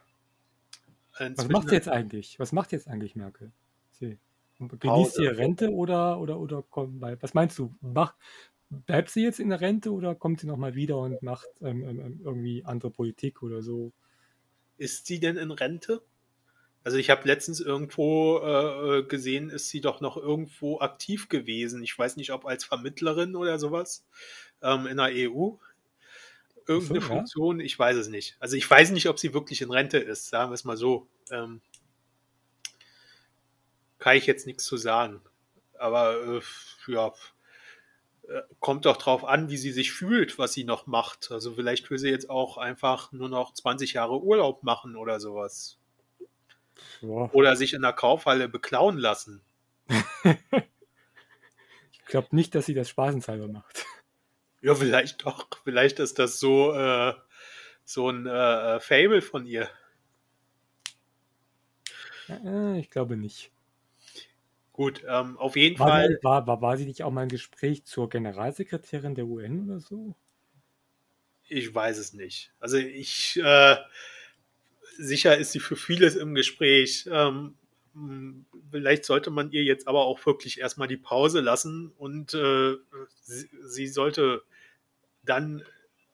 Inzwischen 1.20 1.38
Was 1.38 1.48
macht 1.50 1.70
sie 1.70 1.76
jetzt 1.76 1.90
eigentlich? 1.90 2.40
Was 2.40 2.52
macht 2.52 2.72
jetzt 2.72 2.88
eigentlich 2.88 3.16
Merkel? 3.16 3.52
Genießt 4.60 5.16
sie 5.16 5.24
ihre 5.24 5.38
Rente 5.38 5.72
oder, 5.72 6.20
oder, 6.20 6.40
oder 6.40 6.64
kommt, 6.64 7.02
was 7.02 7.34
meinst 7.34 7.58
du? 7.58 7.74
Mach, 7.82 8.16
bleibt 8.70 9.10
sie 9.10 9.24
jetzt 9.24 9.40
in 9.40 9.50
der 9.50 9.62
Rente 9.62 9.92
oder 9.92 10.16
kommt 10.16 10.40
sie 10.40 10.48
nochmal 10.48 10.76
wieder 10.76 10.98
und 10.98 11.22
macht 11.22 11.48
ähm, 11.62 11.84
ähm, 11.84 12.00
ähm, 12.00 12.22
irgendwie 12.24 12.64
andere 12.66 12.92
Politik 12.92 13.44
oder 13.44 13.62
so? 13.62 13.92
Ist 14.78 15.06
sie 15.06 15.20
denn 15.20 15.38
in 15.38 15.52
Rente? 15.52 16.02
Also 16.84 16.98
ich 16.98 17.10
habe 17.10 17.28
letztens 17.28 17.62
irgendwo 17.62 18.40
äh, 18.40 19.04
gesehen, 19.04 19.50
ist 19.50 19.70
sie 19.70 19.80
doch 19.80 20.02
noch 20.02 20.18
irgendwo 20.18 20.80
aktiv 20.80 21.30
gewesen. 21.30 21.82
Ich 21.82 21.98
weiß 21.98 22.18
nicht, 22.18 22.32
ob 22.34 22.46
als 22.46 22.66
Vermittlerin 22.66 23.36
oder 23.36 23.58
sowas 23.58 24.06
ähm, 24.62 24.88
in 24.88 24.98
der 24.98 25.12
EU. 25.12 25.52
Irgendeine 26.68 27.02
so, 27.02 27.08
Funktion, 27.08 27.60
ja? 27.60 27.66
ich 27.66 27.78
weiß 27.78 27.98
es 27.98 28.10
nicht. 28.10 28.36
Also 28.40 28.58
ich 28.58 28.70
weiß 28.70 28.92
nicht, 28.92 29.08
ob 29.08 29.20
sie 29.20 29.34
wirklich 29.34 29.62
in 29.62 29.72
Rente 29.72 29.98
ist, 29.98 30.30
sagen 30.30 30.52
wir 30.52 30.56
es 30.56 30.66
mal 30.66 30.78
so. 30.78 31.08
Ähm, 31.32 31.62
kann 34.04 34.18
ich 34.18 34.26
jetzt 34.26 34.46
nichts 34.46 34.66
zu 34.66 34.76
sagen. 34.76 35.22
Aber 35.80 36.18
äh, 36.22 36.42
ja, 36.92 37.14
äh, 38.28 38.42
kommt 38.60 38.86
doch 38.86 38.98
drauf 38.98 39.24
an, 39.24 39.50
wie 39.50 39.56
sie 39.56 39.72
sich 39.72 39.94
fühlt, 39.94 40.38
was 40.38 40.52
sie 40.52 40.66
noch 40.66 40.88
macht. 40.88 41.32
Also 41.32 41.54
vielleicht 41.54 41.90
will 41.90 41.98
sie 41.98 42.10
jetzt 42.10 42.30
auch 42.30 42.58
einfach 42.58 43.14
nur 43.14 43.30
noch 43.30 43.54
20 43.54 43.94
Jahre 43.94 44.22
Urlaub 44.22 44.62
machen 44.64 44.98
oder 44.98 45.22
sowas. 45.22 45.78
Ja. 47.00 47.30
Oder 47.32 47.56
sich 47.56 47.74
in 47.74 47.82
der 47.82 47.94
Kaufhalle 47.94 48.50
beklauen 48.50 48.98
lassen. 48.98 49.42
ich 50.24 52.06
glaube 52.06 52.28
nicht, 52.32 52.56
dass 52.56 52.66
sie 52.66 52.74
das 52.74 52.90
spaßenshalber 52.90 53.48
macht. 53.48 53.86
Ja, 54.60 54.76
vielleicht 54.76 55.26
doch. 55.26 55.48
Vielleicht 55.64 56.00
ist 56.00 56.20
das 56.20 56.42
so, 56.42 56.74
äh, 56.74 57.14
so 57.86 58.10
ein 58.10 58.28
äh, 58.28 58.82
Fable 58.82 59.22
von 59.22 59.46
ihr. 59.46 59.70
Äh, 62.28 62.80
ich 62.80 62.90
glaube 62.90 63.16
nicht. 63.16 63.54
Gut, 64.74 65.04
ähm, 65.08 65.38
auf 65.38 65.56
jeden 65.56 65.78
war 65.80 65.88
Fall. 65.88 66.18
Die, 66.18 66.24
war, 66.24 66.48
war, 66.48 66.62
war 66.62 66.78
sie 66.78 66.86
nicht 66.86 67.04
auch 67.04 67.12
mal 67.12 67.22
ein 67.22 67.30
Gespräch 67.30 67.86
zur 67.86 68.10
Generalsekretärin 68.10 69.14
der 69.14 69.26
UN 69.26 69.70
oder 69.70 69.80
so? 69.80 70.16
Ich 71.48 71.74
weiß 71.74 72.00
es 72.00 72.14
nicht. 72.14 72.52
Also 72.60 72.78
ich 72.78 73.40
äh, 73.42 73.78
sicher 74.98 75.38
ist 75.38 75.52
sie 75.52 75.60
für 75.60 75.76
vieles 75.76 76.16
im 76.16 76.34
Gespräch. 76.34 77.08
Ähm, 77.12 77.56
vielleicht 78.72 79.06
sollte 79.06 79.30
man 79.30 79.52
ihr 79.52 79.64
jetzt 79.64 79.88
aber 79.88 80.06
auch 80.06 80.26
wirklich 80.26 80.60
erstmal 80.60 80.88
die 80.88 80.98
Pause 80.98 81.42
lassen 81.42 81.92
und 81.98 82.34
äh, 82.34 82.76
sie, 83.22 83.50
sie, 83.66 83.88
sollte 83.88 84.42
dann 85.24 85.64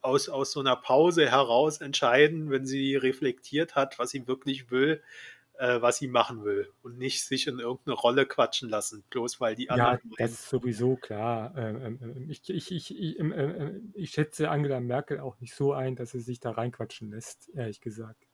aus, 0.02 0.28
aus 0.28 0.52
so 0.52 0.60
einer 0.60 0.76
Pause 0.76 1.30
heraus 1.30 1.80
entscheiden, 1.80 2.50
wenn 2.50 2.66
sie 2.66 2.98
reflektiert 2.98 3.76
hat, 3.76 3.98
was 4.00 4.10
sie 4.10 4.28
wirklich 4.28 4.72
will, 4.72 5.02
äh, 5.60 5.82
was 5.82 5.98
sie 5.98 6.08
machen 6.08 6.46
will 6.46 6.72
und 6.84 6.98
nicht 6.98 7.26
sich 7.26 7.46
in 7.48 7.60
irgendeine 7.60 7.96
Rolle 7.96 8.26
quatschen 8.26 8.70
lassen, 8.70 9.04
bloß 9.10 9.42
weil 9.42 9.56
die 9.56 9.70
anderen. 9.70 10.00
Ja, 10.04 10.16
das 10.18 10.32
ist 10.32 10.50
sowieso 10.50 10.96
klar. 10.96 11.54
Ähm, 11.58 11.82
ähm, 11.84 12.00
ähm 12.02 12.30
ich, 12.30 12.50
ich, 12.50 12.72
ich, 12.72 12.98
ich, 12.98 13.20
äh, 13.20 13.82
ich 13.94 14.12
schätze 14.12 14.50
Angela 14.50 14.80
Merkel 14.80 15.20
auch 15.20 15.38
nicht 15.42 15.54
so 15.54 15.74
ein, 15.74 15.98
dass 15.98 16.12
sie 16.12 16.22
sich 16.22 16.40
da 16.40 16.52
reinquatschen 16.52 17.12
lässt, 17.12 17.50
ehrlich 17.54 17.82
gesagt. 17.82 18.26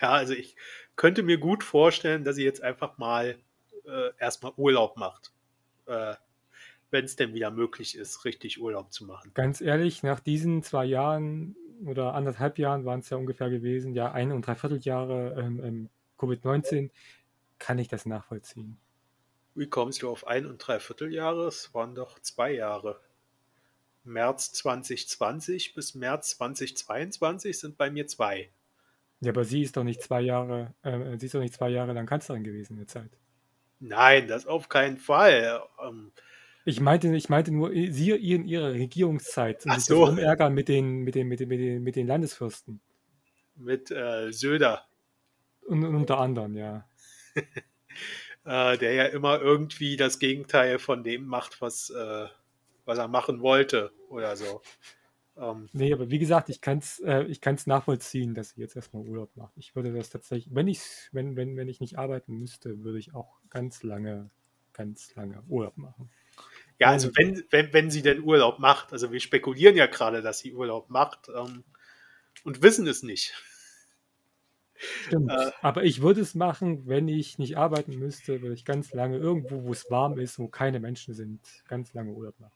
Ja, 0.00 0.10
also 0.10 0.34
ich 0.34 0.56
könnte 0.96 1.22
mir 1.22 1.38
gut 1.38 1.62
vorstellen, 1.62 2.24
dass 2.24 2.34
sie 2.34 2.44
jetzt 2.44 2.62
einfach 2.62 2.98
mal 2.98 3.38
äh, 3.86 4.10
erstmal 4.18 4.52
Urlaub 4.56 4.96
macht. 4.96 5.32
Äh, 5.86 6.16
wenn 6.90 7.04
es 7.04 7.14
denn 7.14 7.34
wieder 7.34 7.52
möglich 7.52 7.96
ist, 7.96 8.24
richtig 8.24 8.60
Urlaub 8.60 8.92
zu 8.92 9.04
machen. 9.04 9.30
Ganz 9.34 9.60
ehrlich, 9.60 10.02
nach 10.02 10.20
diesen 10.20 10.62
zwei 10.62 10.86
Jahren 10.86 11.54
oder 11.84 12.14
anderthalb 12.14 12.58
Jahren 12.58 12.84
waren 12.84 13.00
es 13.00 13.10
ja 13.10 13.16
ungefähr 13.16 13.50
gewesen, 13.50 13.94
ja, 13.94 14.10
ein 14.10 14.32
und 14.32 14.44
dreiviertel 14.44 14.80
Jahre 14.80 15.36
ähm, 15.38 15.62
ähm, 15.62 15.90
Covid-19, 16.18 16.90
kann 17.58 17.78
ich 17.78 17.88
das 17.88 18.06
nachvollziehen. 18.06 18.78
Wie 19.54 19.68
kommst 19.68 20.02
du 20.02 20.10
auf 20.10 20.26
ein 20.26 20.46
und 20.46 20.58
dreiviertel 20.58 21.12
Jahre? 21.12 21.48
Es 21.48 21.74
waren 21.74 21.94
doch 21.94 22.18
zwei 22.20 22.52
Jahre. 22.52 23.00
März 24.04 24.52
2020 24.52 25.74
bis 25.74 25.94
März 25.94 26.36
2022 26.36 27.58
sind 27.58 27.76
bei 27.76 27.90
mir 27.90 28.06
zwei. 28.06 28.50
Ja, 29.20 29.30
aber 29.32 29.44
sie 29.44 29.62
ist 29.62 29.76
doch 29.76 29.84
nicht 29.84 30.00
zwei 30.00 30.20
Jahre, 30.20 30.74
äh, 30.82 31.18
sie 31.18 31.26
ist 31.26 31.34
doch 31.34 31.40
nicht 31.40 31.54
zwei 31.54 31.70
Jahre 31.70 31.92
lang 31.92 32.06
Kanzlerin 32.06 32.44
gewesen 32.44 32.74
in 32.74 32.78
der 32.78 32.86
Zeit. 32.86 33.10
Nein, 33.80 34.28
das 34.28 34.46
auf 34.46 34.68
keinen 34.68 34.96
Fall. 34.96 35.62
Ähm, 35.84 36.12
ich 36.64 36.80
meinte, 36.80 37.14
ich 37.14 37.28
meinte 37.28 37.52
nur, 37.52 37.70
sie 37.70 38.10
in 38.10 38.44
ihrer 38.44 38.72
Regierungszeit 38.72 39.64
und 39.64 39.72
Ach 39.72 39.80
so. 39.80 40.06
Ärger 40.06 40.50
mit 40.50 40.68
den, 40.68 40.98
mit, 40.98 41.14
den, 41.14 41.26
mit, 41.28 41.40
den, 41.40 41.48
mit, 41.48 41.60
den, 41.60 41.82
mit 41.82 41.96
den 41.96 42.06
Landesfürsten. 42.06 42.80
Mit 43.56 43.90
äh, 43.90 44.30
Söder. 44.32 44.86
Und, 45.68 45.84
und, 45.84 45.94
unter 45.94 46.18
anderem, 46.18 46.56
ja. 46.56 46.88
äh, 48.44 48.78
der 48.78 48.92
ja 48.92 49.04
immer 49.06 49.40
irgendwie 49.40 49.96
das 49.96 50.18
Gegenteil 50.18 50.78
von 50.78 51.04
dem 51.04 51.26
macht, 51.26 51.60
was, 51.60 51.90
äh, 51.90 52.26
was 52.84 52.98
er 52.98 53.08
machen 53.08 53.40
wollte 53.40 53.92
oder 54.08 54.36
so. 54.36 54.62
Ähm, 55.36 55.68
nee, 55.72 55.92
aber 55.92 56.10
wie 56.10 56.18
gesagt, 56.18 56.48
ich 56.48 56.60
kann 56.60 56.78
es 56.78 56.98
äh, 57.00 57.26
nachvollziehen, 57.66 58.34
dass 58.34 58.50
sie 58.50 58.60
jetzt 58.60 58.74
erstmal 58.74 59.06
Urlaub 59.06 59.36
macht. 59.36 59.52
Ich 59.56 59.76
würde 59.76 59.92
das 59.92 60.10
tatsächlich, 60.10 60.52
wenn 60.54 60.66
ich, 60.66 60.80
wenn, 61.12 61.36
wenn, 61.36 61.56
wenn 61.56 61.68
ich 61.68 61.80
nicht 61.80 61.98
arbeiten 61.98 62.38
müsste, 62.38 62.82
würde 62.82 62.98
ich 62.98 63.14
auch 63.14 63.38
ganz 63.50 63.82
lange, 63.82 64.30
ganz 64.72 65.14
lange 65.14 65.42
Urlaub 65.48 65.76
machen. 65.76 66.10
Ja, 66.80 66.88
also 66.88 67.10
wenn, 67.16 67.44
wenn, 67.50 67.72
wenn 67.72 67.90
sie 67.90 68.02
denn 68.02 68.22
Urlaub 68.22 68.58
macht, 68.58 68.92
also 68.92 69.12
wir 69.12 69.20
spekulieren 69.20 69.76
ja 69.76 69.86
gerade, 69.86 70.22
dass 70.22 70.38
sie 70.38 70.54
Urlaub 70.54 70.90
macht 70.90 71.28
ähm, 71.28 71.64
und 72.44 72.62
wissen 72.62 72.86
es 72.86 73.02
nicht. 73.02 73.34
Stimmt. 74.78 75.30
Äh, 75.30 75.50
aber 75.60 75.84
ich 75.84 76.02
würde 76.02 76.20
es 76.20 76.34
machen, 76.34 76.86
wenn 76.86 77.08
ich 77.08 77.38
nicht 77.38 77.58
arbeiten 77.58 77.98
müsste, 77.98 78.42
würde 78.42 78.54
ich 78.54 78.64
ganz 78.64 78.92
lange 78.92 79.16
irgendwo, 79.16 79.64
wo 79.64 79.72
es 79.72 79.90
warm 79.90 80.18
ist, 80.18 80.38
wo 80.38 80.48
keine 80.48 80.80
Menschen 80.80 81.14
sind, 81.14 81.40
ganz 81.68 81.92
lange 81.94 82.12
Urlaub 82.12 82.38
machen. 82.38 82.52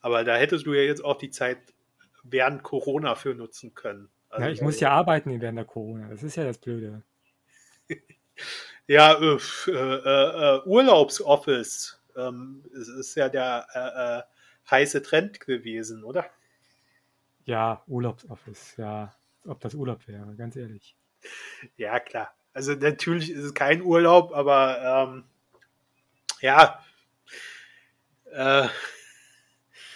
Aber 0.00 0.24
da 0.24 0.36
hättest 0.36 0.66
du 0.66 0.72
ja 0.72 0.82
jetzt 0.82 1.04
auch 1.04 1.18
die 1.18 1.30
Zeit 1.30 1.58
während 2.24 2.62
Corona 2.62 3.14
für 3.14 3.34
nutzen 3.34 3.74
können. 3.74 4.08
Also, 4.30 4.46
ja, 4.46 4.50
ich 4.50 4.62
muss 4.62 4.80
ja 4.80 4.90
arbeiten 4.90 5.40
während 5.40 5.58
der 5.58 5.64
Corona. 5.64 6.08
Das 6.08 6.22
ist 6.22 6.36
ja 6.36 6.44
das 6.44 6.58
Blöde. 6.58 7.02
ja, 8.86 9.12
äh, 9.20 9.38
äh, 9.68 10.56
äh, 10.56 10.60
Urlaubsoffice. 10.64 12.00
Ähm, 12.16 12.64
es 12.74 12.88
ist 12.88 13.14
ja 13.14 13.28
der 13.28 13.66
äh, 13.74 14.18
äh, 14.18 14.22
heiße 14.70 15.02
Trend 15.02 15.40
gewesen, 15.40 16.02
oder? 16.02 16.26
Ja, 17.44 17.82
Urlaubsoffice, 17.86 18.76
ja. 18.76 19.14
Ob 19.44 19.60
das 19.60 19.74
Urlaub 19.74 20.06
wäre, 20.08 20.34
ganz 20.36 20.56
ehrlich. 20.56 20.96
Ja, 21.76 22.00
klar. 22.00 22.34
Also 22.52 22.72
natürlich 22.74 23.30
ist 23.30 23.44
es 23.44 23.54
kein 23.54 23.82
Urlaub, 23.82 24.32
aber 24.32 25.12
ähm, 25.12 25.24
ja. 26.40 26.82
Äh, 28.30 28.68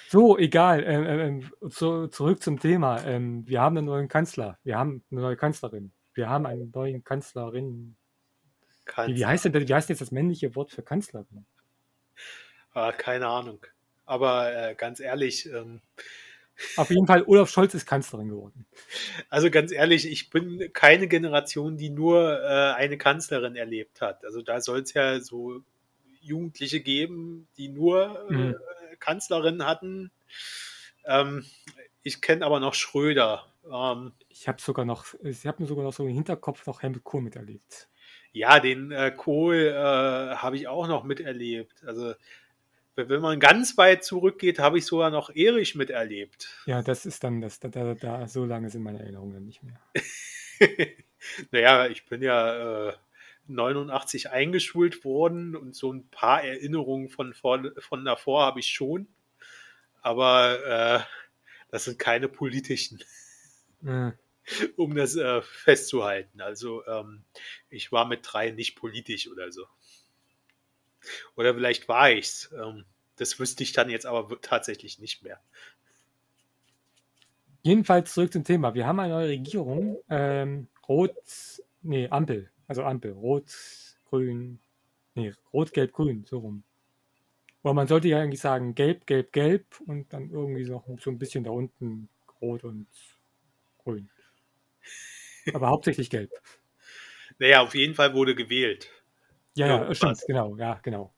so, 0.09 0.39
egal. 0.39 0.85
Ähm, 0.85 1.05
ähm, 1.05 1.51
ähm, 1.62 1.71
zu, 1.71 2.09
zurück 2.09 2.43
zum 2.43 2.61
Thema. 2.61 3.05
Ähm, 3.05 3.47
wir 3.47 3.61
haben 3.61 3.77
einen 3.77 3.87
neuen 3.87 4.09
Kanzler. 4.09 4.59
Wir 4.62 4.79
haben 4.79 5.03
eine 5.11 5.21
neue 5.21 5.37
Kanzlerin. 5.37 5.93
Wir 6.15 6.29
haben 6.29 6.47
einen 6.47 6.71
neuen 6.73 7.03
Kanzlerin. 7.03 7.97
Kanzler. 8.85 9.15
Wie, 9.15 9.19
wie, 9.19 9.27
heißt 9.27 9.45
denn, 9.47 9.69
wie 9.69 9.75
heißt 9.75 9.89
jetzt 9.89 10.01
das 10.01 10.12
männliche 10.12 10.55
Wort 10.55 10.71
für 10.71 10.83
Kanzlerin? 10.83 11.45
Ah, 12.73 12.93
keine 12.93 13.27
Ahnung. 13.27 13.59
Aber 14.05 14.55
äh, 14.55 14.75
ganz 14.77 15.01
ehrlich. 15.01 15.49
Auf 16.77 16.90
jeden 16.90 17.07
Fall, 17.07 17.25
Olaf 17.27 17.51
Scholz 17.51 17.75
ist 17.75 17.87
Kanzlerin 17.87 18.29
geworden. 18.29 18.66
Also 19.29 19.51
ganz 19.51 19.73
ehrlich, 19.73 20.11
ich 20.11 20.31
bin 20.31 20.71
keine 20.73 21.09
Generation, 21.09 21.77
die 21.77 21.90
nur 21.90 22.40
äh, 22.40 22.75
eine 22.75 22.99
Kanzlerin 22.99 23.57
erlebt 23.57 24.01
hat. 24.01 24.25
Also 24.25 24.42
da 24.42 24.61
soll 24.61 24.81
es 24.81 24.95
ja 24.95 25.21
so 25.21 25.62
Jugendliche 26.21 26.81
geben, 26.81 27.47
die 27.57 27.69
nur 27.69 28.27
äh, 28.31 28.33
mhm. 28.33 28.57
Kanzlerin 28.99 29.64
hatten. 29.64 30.11
Ähm, 31.05 31.45
ich 32.03 32.21
kenne 32.21 32.45
aber 32.45 32.61
noch 32.61 32.75
Schröder. 32.75 33.47
Ähm, 33.71 34.12
ich 34.29 34.49
habe 34.49 34.61
sogar 34.61 34.85
noch, 34.85 35.07
ich 35.23 35.47
habe 35.47 35.62
mir 35.62 35.69
sogar 35.69 35.85
noch 35.85 35.92
so 35.92 36.05
im 36.07 36.14
Hinterkopf 36.14 36.66
noch 36.66 36.83
Helmut 36.83 37.05
Kohl 37.05 37.23
miterlebt. 37.23 37.88
Ja, 38.33 38.61
den 38.61 38.92
äh, 38.92 39.12
Kohl 39.12 39.57
äh, 39.57 40.37
habe 40.37 40.57
ich 40.57 40.69
auch 40.69 40.88
noch 40.88 41.05
miterlebt. 41.05 41.85
Also 41.87 42.14
wenn 42.97 43.21
man 43.21 43.39
ganz 43.39 43.77
weit 43.77 44.05
zurückgeht, 44.05 44.59
habe 44.59 44.79
ich 44.79 44.87
sogar 44.87 45.11
noch 45.11 45.35
Erich 45.35 45.75
miterlebt. 45.75 46.49
Ja, 46.67 46.83
das 46.83 47.05
ist 47.07 47.23
dann, 47.23 47.41
das, 47.41 47.61
da, 47.61 47.69
da, 47.69 47.95
da 47.95 48.27
so 48.27 48.45
lange 48.45 48.71
sind 48.71 48.83
meine 48.83 49.01
Erinnerungen 49.01 49.45
nicht 49.45 49.63
mehr. 49.63 49.81
naja, 51.51 51.87
ich 51.89 52.07
bin 52.07 52.23
ja 52.23 52.89
äh, 52.89 52.93
89 53.49 54.31
eingeschult 54.31 55.05
worden 55.05 55.55
und 55.55 55.75
so 55.75 55.93
ein 55.93 56.09
paar 56.09 56.43
Erinnerungen 56.43 57.09
von, 57.09 57.35
von, 57.35 57.71
von 57.79 58.05
davor 58.05 58.45
habe 58.47 58.61
ich 58.61 58.69
schon. 58.69 59.07
Aber 60.01 60.65
äh, 60.65 61.01
das 61.71 61.85
sind 61.85 61.99
keine 61.99 62.29
politischen. 62.29 63.03
Mhm. 63.81 64.15
Um 64.77 64.95
das 64.95 65.17
äh, 65.17 65.43
festzuhalten. 65.43 66.41
Also 66.41 66.87
ähm, 66.87 67.25
ich 67.69 67.91
war 67.91 68.07
mit 68.07 68.21
drei 68.23 68.53
nicht 68.53 68.77
politisch 68.77 69.27
oder 69.27 69.51
so. 69.51 69.67
Oder 71.37 71.55
vielleicht 71.55 71.88
war 71.88 72.11
ich's. 72.11 72.51
Ähm, 72.57 72.85
das 73.16 73.38
wüsste 73.38 73.62
ich 73.62 73.73
dann 73.73 73.88
jetzt 73.90 74.07
aber 74.07 74.40
tatsächlich 74.40 74.99
nicht 74.99 75.23
mehr. 75.23 75.40
Jedenfalls 77.62 78.14
zurück 78.14 78.33
zum 78.33 78.45
Thema. 78.45 78.75
Wir 78.75 78.87
haben 78.87 79.01
eine 79.01 79.14
neue 79.14 79.29
Regierung. 79.29 79.99
Ähm, 80.09 80.69
Rot, 80.88 81.14
nee, 81.83 82.09
Ampel. 82.09 82.51
Also 82.69 82.83
Ampel, 82.85 83.12
rot, 83.12 83.51
grün, 84.09 84.59
nee, 85.14 85.33
rot, 85.53 85.73
gelb, 85.73 85.92
grün, 85.92 86.25
so 86.25 86.38
rum. 86.38 86.62
Aber 87.62 87.75
man 87.75 87.88
sollte 87.88 88.09
ja 88.09 88.21
eigentlich 88.21 88.40
sagen 88.40 88.75
gelb, 88.75 89.07
gelb, 89.07 89.33
gelb 89.33 89.81
und 89.87 90.12
dann 90.12 90.31
irgendwie 90.31 90.64
so, 90.64 90.85
so 91.01 91.11
ein 91.11 91.19
bisschen 91.19 91.45
da 91.45 91.51
unten 91.51 92.09
rot 92.40 92.64
und 92.64 92.87
grün. 93.79 94.09
Aber 95.53 95.69
hauptsächlich 95.69 96.11
gelb. 96.11 96.31
Naja, 97.38 97.62
auf 97.62 97.75
jeden 97.75 97.95
Fall 97.95 98.14
wurde 98.14 98.35
gewählt. 98.35 98.90
Ja, 99.57 99.66
ja, 99.66 99.95
stimmt, 99.95 100.23
genau, 100.27 100.57
ja, 100.57 100.79
genau. 100.83 101.14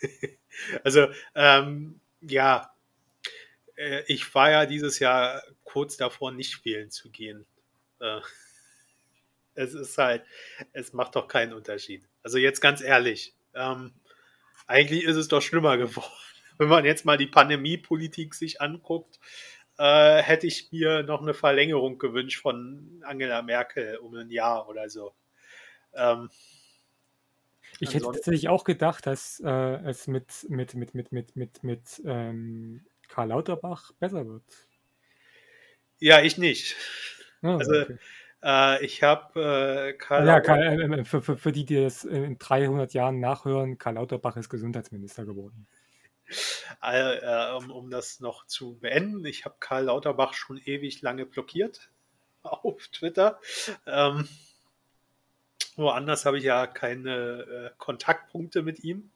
also, 0.84 1.08
ähm, 1.34 2.00
ja, 2.20 2.74
äh, 3.76 4.02
ich 4.06 4.34
war 4.34 4.50
ja 4.50 4.66
dieses 4.66 4.98
Jahr 4.98 5.42
kurz 5.64 5.96
davor, 5.96 6.30
nicht 6.30 6.64
wählen 6.64 6.90
zu 6.90 7.10
gehen. 7.10 7.46
Äh, 8.00 8.20
es 9.54 9.74
ist 9.74 9.96
halt, 9.98 10.24
es 10.72 10.92
macht 10.92 11.16
doch 11.16 11.26
keinen 11.26 11.54
Unterschied. 11.54 12.06
Also 12.22 12.38
jetzt 12.38 12.60
ganz 12.60 12.82
ehrlich, 12.82 13.34
ähm, 13.54 13.94
eigentlich 14.66 15.04
ist 15.04 15.16
es 15.16 15.28
doch 15.28 15.40
schlimmer 15.40 15.76
geworden. 15.78 16.10
Wenn 16.58 16.68
man 16.68 16.84
jetzt 16.84 17.04
mal 17.04 17.16
die 17.16 17.26
Pandemiepolitik 17.26 18.34
sich 18.34 18.60
anguckt, 18.60 19.18
äh, 19.78 20.22
hätte 20.22 20.46
ich 20.46 20.70
mir 20.70 21.02
noch 21.02 21.20
eine 21.20 21.34
Verlängerung 21.34 21.98
gewünscht 21.98 22.40
von 22.40 23.02
Angela 23.04 23.42
Merkel 23.42 23.96
um 23.96 24.14
ein 24.14 24.30
Jahr 24.30 24.68
oder 24.68 24.88
so. 24.88 25.14
Ähm, 25.94 26.28
ich 27.80 27.94
hätte 27.94 28.06
tatsächlich 28.06 28.48
auch 28.48 28.64
gedacht, 28.64 29.06
dass 29.06 29.40
äh, 29.44 29.50
es 29.84 30.06
mit, 30.06 30.46
mit, 30.48 30.74
mit, 30.74 30.94
mit, 30.94 31.12
mit, 31.12 31.36
mit, 31.36 31.64
mit 31.64 32.02
ähm, 32.04 32.84
Karl 33.08 33.28
Lauterbach 33.28 33.92
besser 33.98 34.26
wird. 34.26 34.44
Ja, 35.98 36.20
ich 36.20 36.38
nicht. 36.38 36.76
Oh, 37.42 37.48
also 37.48 37.80
okay. 37.82 37.98
Äh, 38.44 38.84
ich 38.84 39.02
habe 39.02 39.40
äh, 39.40 39.92
Karl. 39.94 40.26
Ja, 40.26 40.40
Karl, 40.40 40.62
äh, 40.62 41.00
äh, 41.00 41.04
für, 41.04 41.22
für, 41.22 41.36
für, 41.36 41.50
die, 41.50 41.64
die 41.64 41.82
das 41.82 42.04
in 42.04 42.38
300 42.38 42.92
Jahren 42.92 43.18
nachhören, 43.18 43.78
Karl 43.78 43.94
Lauterbach 43.94 44.36
ist 44.36 44.50
Gesundheitsminister 44.50 45.24
geworden. 45.24 45.66
Äh, 46.82 47.52
um, 47.56 47.70
um, 47.70 47.90
das 47.90 48.20
noch 48.20 48.46
zu 48.46 48.78
beenden, 48.78 49.24
ich 49.24 49.46
habe 49.46 49.56
Karl 49.60 49.84
Lauterbach 49.84 50.34
schon 50.34 50.58
ewig 50.58 51.00
lange 51.00 51.24
blockiert 51.24 51.90
auf 52.42 52.88
Twitter. 52.88 53.40
Ähm, 53.86 54.28
woanders 55.76 56.24
habe 56.24 56.38
ich 56.38 56.44
ja 56.44 56.66
keine 56.66 57.70
äh, 57.70 57.70
Kontaktpunkte 57.78 58.62
mit 58.62 58.82
ihm. 58.84 59.10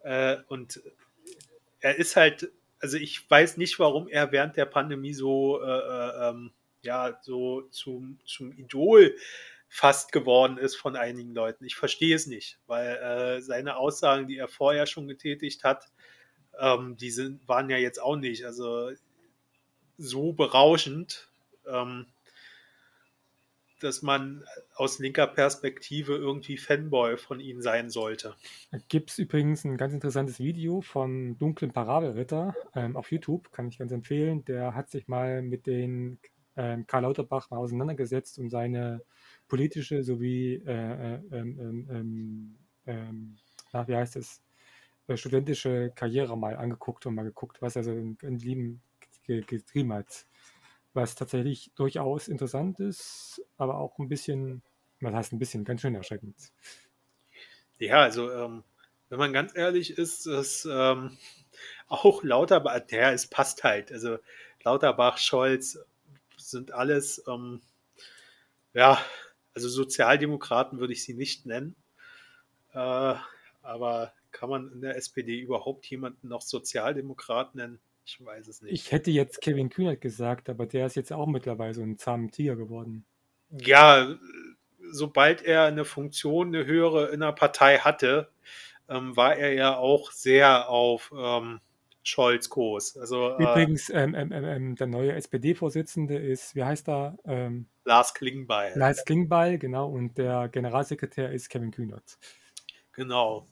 Äh, 0.00 0.38
und 0.48 0.80
er 1.80 1.96
ist 1.96 2.16
halt, 2.16 2.50
also 2.80 2.96
ich 2.96 3.28
weiß 3.30 3.56
nicht, 3.56 3.78
warum 3.78 4.08
er 4.08 4.32
während 4.32 4.56
der 4.56 4.66
Pandemie 4.66 5.14
so 5.14 5.62
ähm, 5.62 6.52
ja 6.82 7.18
so 7.22 7.62
zum, 7.70 8.18
zum 8.24 8.52
Idol 8.52 9.16
fast 9.68 10.10
geworden 10.12 10.58
ist 10.58 10.76
von 10.76 10.96
einigen 10.96 11.32
Leuten. 11.32 11.64
Ich 11.64 11.76
verstehe 11.76 12.16
es 12.16 12.26
nicht, 12.26 12.58
weil 12.66 12.96
äh, 12.96 13.40
seine 13.40 13.76
Aussagen, 13.76 14.26
die 14.26 14.36
er 14.36 14.48
vorher 14.48 14.86
schon 14.86 15.06
getätigt 15.06 15.62
hat, 15.62 15.86
ähm, 16.58 16.96
die 16.96 17.10
sind, 17.10 17.46
waren 17.46 17.70
ja 17.70 17.76
jetzt 17.76 18.02
auch 18.02 18.16
nicht 18.16 18.44
also 18.44 18.90
so 19.96 20.32
berauschend, 20.32 21.28
ähm, 21.66 22.06
dass 23.82 24.02
man 24.02 24.44
aus 24.74 24.98
linker 24.98 25.26
Perspektive 25.26 26.14
irgendwie 26.16 26.56
Fanboy 26.56 27.16
von 27.16 27.40
ihm 27.40 27.60
sein 27.60 27.90
sollte. 27.90 28.34
Da 28.70 28.78
gibt 28.88 29.10
es 29.10 29.18
übrigens 29.18 29.64
ein 29.64 29.76
ganz 29.76 29.92
interessantes 29.92 30.38
Video 30.38 30.80
vom 30.80 31.38
dunklen 31.38 31.72
Parabelritter 31.72 32.54
ähm, 32.74 32.96
auf 32.96 33.10
YouTube, 33.10 33.52
kann 33.52 33.68
ich 33.68 33.78
ganz 33.78 33.92
empfehlen. 33.92 34.44
Der 34.44 34.74
hat 34.74 34.90
sich 34.90 35.08
mal 35.08 35.42
mit 35.42 35.66
den 35.66 36.18
ähm, 36.56 36.86
Karl 36.86 37.02
Lauterbach 37.02 37.50
mal 37.50 37.58
auseinandergesetzt 37.58 38.38
und 38.38 38.50
seine 38.50 39.02
politische 39.48 40.02
sowie, 40.02 40.62
äh, 40.66 40.72
äh, 40.72 41.20
ähm, 41.32 41.58
ähm, 41.60 41.88
ähm, 41.90 42.58
ähm 42.86 43.36
na, 43.72 43.86
wie 43.86 43.96
heißt 43.96 44.16
es, 44.16 44.42
äh, 45.06 45.16
studentische 45.16 45.92
Karriere 45.94 46.36
mal 46.36 46.56
angeguckt 46.56 47.06
und 47.06 47.14
mal 47.14 47.24
geguckt, 47.24 47.62
was 47.62 47.76
er 47.76 47.84
so 47.84 47.92
in, 47.92 48.16
in 48.22 48.38
Leben 48.38 48.82
getrieben 49.26 49.92
hat. 49.92 50.26
Was 50.92 51.14
tatsächlich 51.14 51.70
durchaus 51.76 52.28
interessant 52.28 52.80
ist, 52.80 53.42
aber 53.56 53.78
auch 53.78 53.98
ein 53.98 54.08
bisschen, 54.08 54.62
was 55.00 55.14
heißt 55.14 55.32
ein 55.32 55.38
bisschen, 55.38 55.64
ganz 55.64 55.80
schön 55.82 55.94
erschreckend. 55.94 56.36
Ja, 57.78 58.02
also 58.02 58.30
ähm, 58.30 58.64
wenn 59.08 59.18
man 59.18 59.32
ganz 59.32 59.54
ehrlich 59.54 59.96
ist, 59.96 60.26
ist 60.26 60.66
ähm, 60.70 61.16
auch 61.88 62.22
Lauterbach, 62.22 62.80
der 62.80 63.12
es 63.12 63.26
passt 63.26 63.64
halt. 63.64 63.92
Also 63.92 64.18
Lauterbach, 64.62 65.18
Scholz 65.18 65.78
sind 66.36 66.72
alles, 66.72 67.22
ähm, 67.28 67.60
ja, 68.72 69.04
also 69.54 69.68
Sozialdemokraten 69.68 70.78
würde 70.78 70.92
ich 70.92 71.04
sie 71.04 71.14
nicht 71.14 71.46
nennen. 71.46 71.74
Äh, 72.72 73.14
aber 73.62 74.12
kann 74.32 74.48
man 74.48 74.72
in 74.72 74.80
der 74.80 74.96
SPD 74.96 75.40
überhaupt 75.40 75.86
jemanden 75.86 76.28
noch 76.28 76.42
Sozialdemokrat 76.42 77.54
nennen? 77.54 77.80
Ich 78.10 78.24
weiß 78.24 78.48
es 78.48 78.60
nicht. 78.60 78.72
Ich 78.72 78.90
hätte 78.90 79.12
jetzt 79.12 79.40
Kevin 79.40 79.70
Kühnert 79.70 80.00
gesagt, 80.00 80.48
aber 80.48 80.66
der 80.66 80.86
ist 80.86 80.96
jetzt 80.96 81.12
auch 81.12 81.28
mittlerweile 81.28 81.74
so 81.74 81.82
ein 81.82 81.96
zahmer 81.96 82.28
Tiger 82.28 82.56
geworden. 82.56 83.04
Ja, 83.50 84.16
sobald 84.90 85.42
er 85.42 85.64
eine 85.64 85.84
Funktion, 85.84 86.48
eine 86.48 86.66
höhere 86.66 87.10
in 87.10 87.20
der 87.20 87.30
Partei 87.30 87.78
hatte, 87.78 88.28
ähm, 88.88 89.16
war 89.16 89.36
er 89.36 89.52
ja 89.52 89.76
auch 89.76 90.10
sehr 90.10 90.68
auf 90.68 91.12
ähm, 91.16 91.60
Scholz 92.02 92.48
Kurs. 92.48 92.96
Also, 92.96 93.30
äh, 93.38 93.42
Übrigens, 93.44 93.90
ähm, 93.90 94.16
ähm, 94.16 94.32
ähm, 94.32 94.44
ähm 94.44 94.74
der 94.74 94.88
neue 94.88 95.12
SPD-Vorsitzende 95.12 96.18
ist, 96.18 96.56
wie 96.56 96.64
heißt 96.64 96.88
er? 96.88 97.16
Lars 97.84 98.14
Klingbeil. 98.14 98.72
Lars 98.76 99.04
Klingbeil, 99.04 99.58
genau, 99.58 99.88
und 99.88 100.18
der 100.18 100.48
Generalsekretär 100.48 101.30
ist 101.30 101.48
Kevin 101.48 101.70
Kühnert. 101.70 102.18
Genau. 102.92 103.46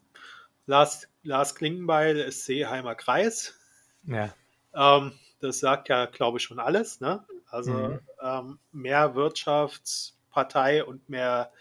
Lars, 0.67 1.09
Lars 1.23 1.55
Klingbeil 1.55 2.19
ist 2.19 2.45
Seeheimer 2.45 2.97
Kreis. 2.97 3.55
Ja. 4.03 4.35
Ähm, 4.75 5.13
das 5.41 5.61
sagt 5.61 5.89
ja, 5.89 6.07
glaube 6.07 6.39
ich, 6.39 6.45
schon 6.45 6.59
alles. 6.59 7.01
Ne? 7.01 7.25
Also 7.51 7.73
mhm. 7.73 8.01
ähm, 8.23 8.59
mehr 8.73 9.15
Wirtschaftspartei 9.15 10.85
und 10.85 11.09
mehr 11.09 11.53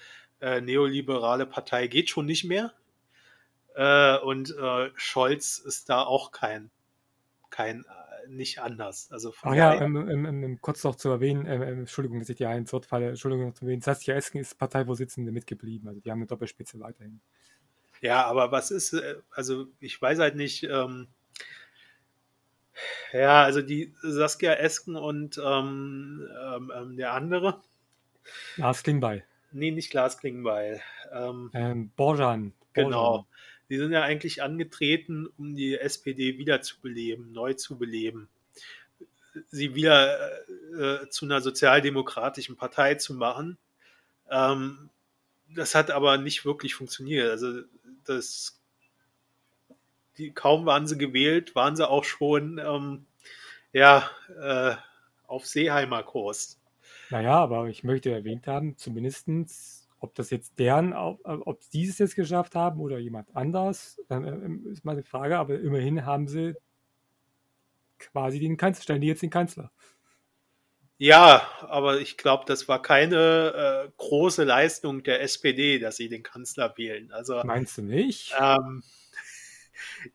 äh, 0.42 0.62
neoliberale 0.62 1.46
Partei 1.46 1.88
geht 1.88 2.10
schon 2.10 2.26
nicht 2.26 2.44
mehr. 2.44 2.74
Äh, 3.76 4.18
und 4.20 4.56
äh, 4.58 4.90
Scholz 4.96 5.60
ist 5.60 5.90
da 5.90 6.02
auch 6.02 6.32
kein, 6.32 6.72
kein 7.50 7.86
äh, 7.86 8.28
nicht 8.28 8.60
anders. 8.60 9.12
Also 9.12 9.34
Ach 9.44 9.54
ja, 9.54 9.74
ähm, 9.76 9.96
ähm, 10.10 10.26
ähm, 10.26 10.62
kurz 10.62 10.84
noch 10.84 10.96
zu 10.96 11.10
erwähnen, 11.10 11.46
ähm, 11.46 11.62
ähm, 11.62 11.80
Entschuldigung, 11.80 12.20
dass 12.20 12.30
ich 12.30 12.38
dir 12.38 12.50
ein 12.50 12.72
Wort 12.72 12.86
falle, 12.86 13.10
Entschuldigung 13.10 13.48
noch 13.48 13.54
zu 13.54 13.66
erwähnen, 13.66 13.82
Saskia 13.82 14.16
Esken 14.16 14.42
ist 14.42 14.58
Parteivorsitzende 14.58 15.32
mitgeblieben, 15.32 15.88
also 15.88 16.02
die 16.02 16.12
haben 16.12 16.20
eine 16.20 16.28
Doppelspitze 16.28 16.80
weiterhin. 16.80 17.22
Ja, 18.02 18.26
aber 18.26 18.52
was 18.52 18.72
ist, 18.72 18.94
äh, 18.94 19.16
also 19.32 19.68
ich 19.80 20.02
weiß 20.02 20.20
halt 20.20 20.36
nicht, 20.36 20.64
ähm, 20.64 21.08
ja, 23.14 23.44
also 23.44 23.62
die 23.62 23.94
Saskia 24.02 24.54
Esken 24.54 24.96
und 24.96 25.40
ähm, 25.44 26.28
ähm, 26.44 26.72
ähm 26.76 26.98
der 26.98 27.14
andere. 27.14 27.62
Lars 28.58 28.84
Klingbeil. 28.84 29.24
Nee, 29.52 29.72
nicht 29.72 29.94
Lars 29.94 30.20
Klingbeil. 30.20 30.82
Ähm, 31.12 31.50
ähm, 31.54 31.92
Borjan. 31.96 32.54
Genau. 32.74 33.26
Die 33.70 33.78
sind 33.78 33.92
ja 33.92 34.04
eigentlich 34.04 34.42
angetreten, 34.44 35.28
um 35.38 35.56
die 35.56 35.78
SPD 35.78 36.38
wiederzubeleben, 36.38 37.32
neu 37.34 37.54
zu 37.54 37.78
beleben. 37.78 38.30
Sie 39.50 39.76
wieder 39.76 40.32
äh, 40.74 41.10
zu 41.10 41.26
einer 41.26 41.42
sozialdemokratischen 41.42 42.56
Partei 42.56 42.96
zu 42.96 43.14
machen. 43.14 43.58
Ähm, 44.30 44.90
das 45.50 45.76
hat 45.76 45.92
aber 45.92 46.18
nicht 46.18 46.46
wirklich 46.46 46.76
funktioniert. 46.76 47.30
Also 47.30 47.62
das 48.06 48.57
die, 50.18 50.32
kaum 50.32 50.66
waren 50.66 50.88
sie 50.88 50.98
gewählt, 50.98 51.56
waren 51.56 51.76
sie 51.76 51.88
auch 51.88 52.04
schon 52.04 52.60
ähm, 52.60 53.06
ja, 53.74 54.10
äh, 54.42 54.76
auf 55.28 55.46
Seeheimer 55.46 56.04
Kurs. 56.04 56.60
Naja, 57.10 57.36
aber 57.36 57.68
ich 57.68 57.84
möchte 57.84 58.12
erwähnt 58.12 58.48
haben, 58.48 58.78
zumindestens, 58.78 59.88
ob 60.00 60.16
das 60.16 60.30
jetzt 60.30 60.60
deren, 60.60 60.94
ob 60.94 61.64
sie 61.64 61.88
es 61.88 61.98
jetzt 61.98 62.16
geschafft 62.16 62.56
haben 62.56 62.80
oder 62.80 62.98
jemand 62.98 63.36
anders, 63.36 64.00
äh, 64.10 64.20
ist 64.72 64.86
mal 64.86 64.94
eine 64.94 65.04
Frage, 65.04 65.38
aber 65.38 65.60
immerhin 65.60 66.06
haben 66.06 66.28
sie 66.28 66.56
quasi 68.00 68.40
den 68.40 68.58
Kanzler, 68.58 68.84
stellen 68.84 69.02
die 69.02 69.08
jetzt 69.08 69.22
den 69.22 69.30
Kanzler. 69.30 69.72
Ja, 71.00 71.48
aber 71.62 72.00
ich 72.00 72.18
glaube, 72.18 72.46
das 72.48 72.68
war 72.68 72.82
keine 72.82 73.86
äh, 73.86 73.92
große 73.98 74.44
Leistung 74.44 75.04
der 75.04 75.22
SPD, 75.22 75.78
dass 75.78 75.98
sie 75.98 76.10
den 76.10 76.24
Kanzler 76.24 76.74
wählen. 76.76 77.12
Also 77.12 77.40
meinst 77.44 77.78
du 77.78 77.84
nicht? 77.84 78.34
Ähm, 78.40 78.84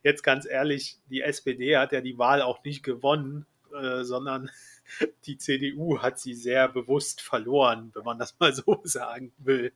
jetzt 0.03 0.23
ganz 0.23 0.45
ehrlich, 0.45 0.99
die 1.09 1.21
SPD 1.21 1.77
hat 1.77 1.91
ja 1.91 2.01
die 2.01 2.17
Wahl 2.17 2.41
auch 2.41 2.63
nicht 2.63 2.83
gewonnen, 2.83 3.45
äh, 3.73 4.03
sondern 4.03 4.49
die 5.25 5.37
CDU 5.37 5.99
hat 5.99 6.19
sie 6.19 6.33
sehr 6.33 6.67
bewusst 6.67 7.21
verloren, 7.21 7.91
wenn 7.95 8.03
man 8.03 8.19
das 8.19 8.37
mal 8.39 8.53
so 8.53 8.81
sagen 8.83 9.33
will. 9.37 9.73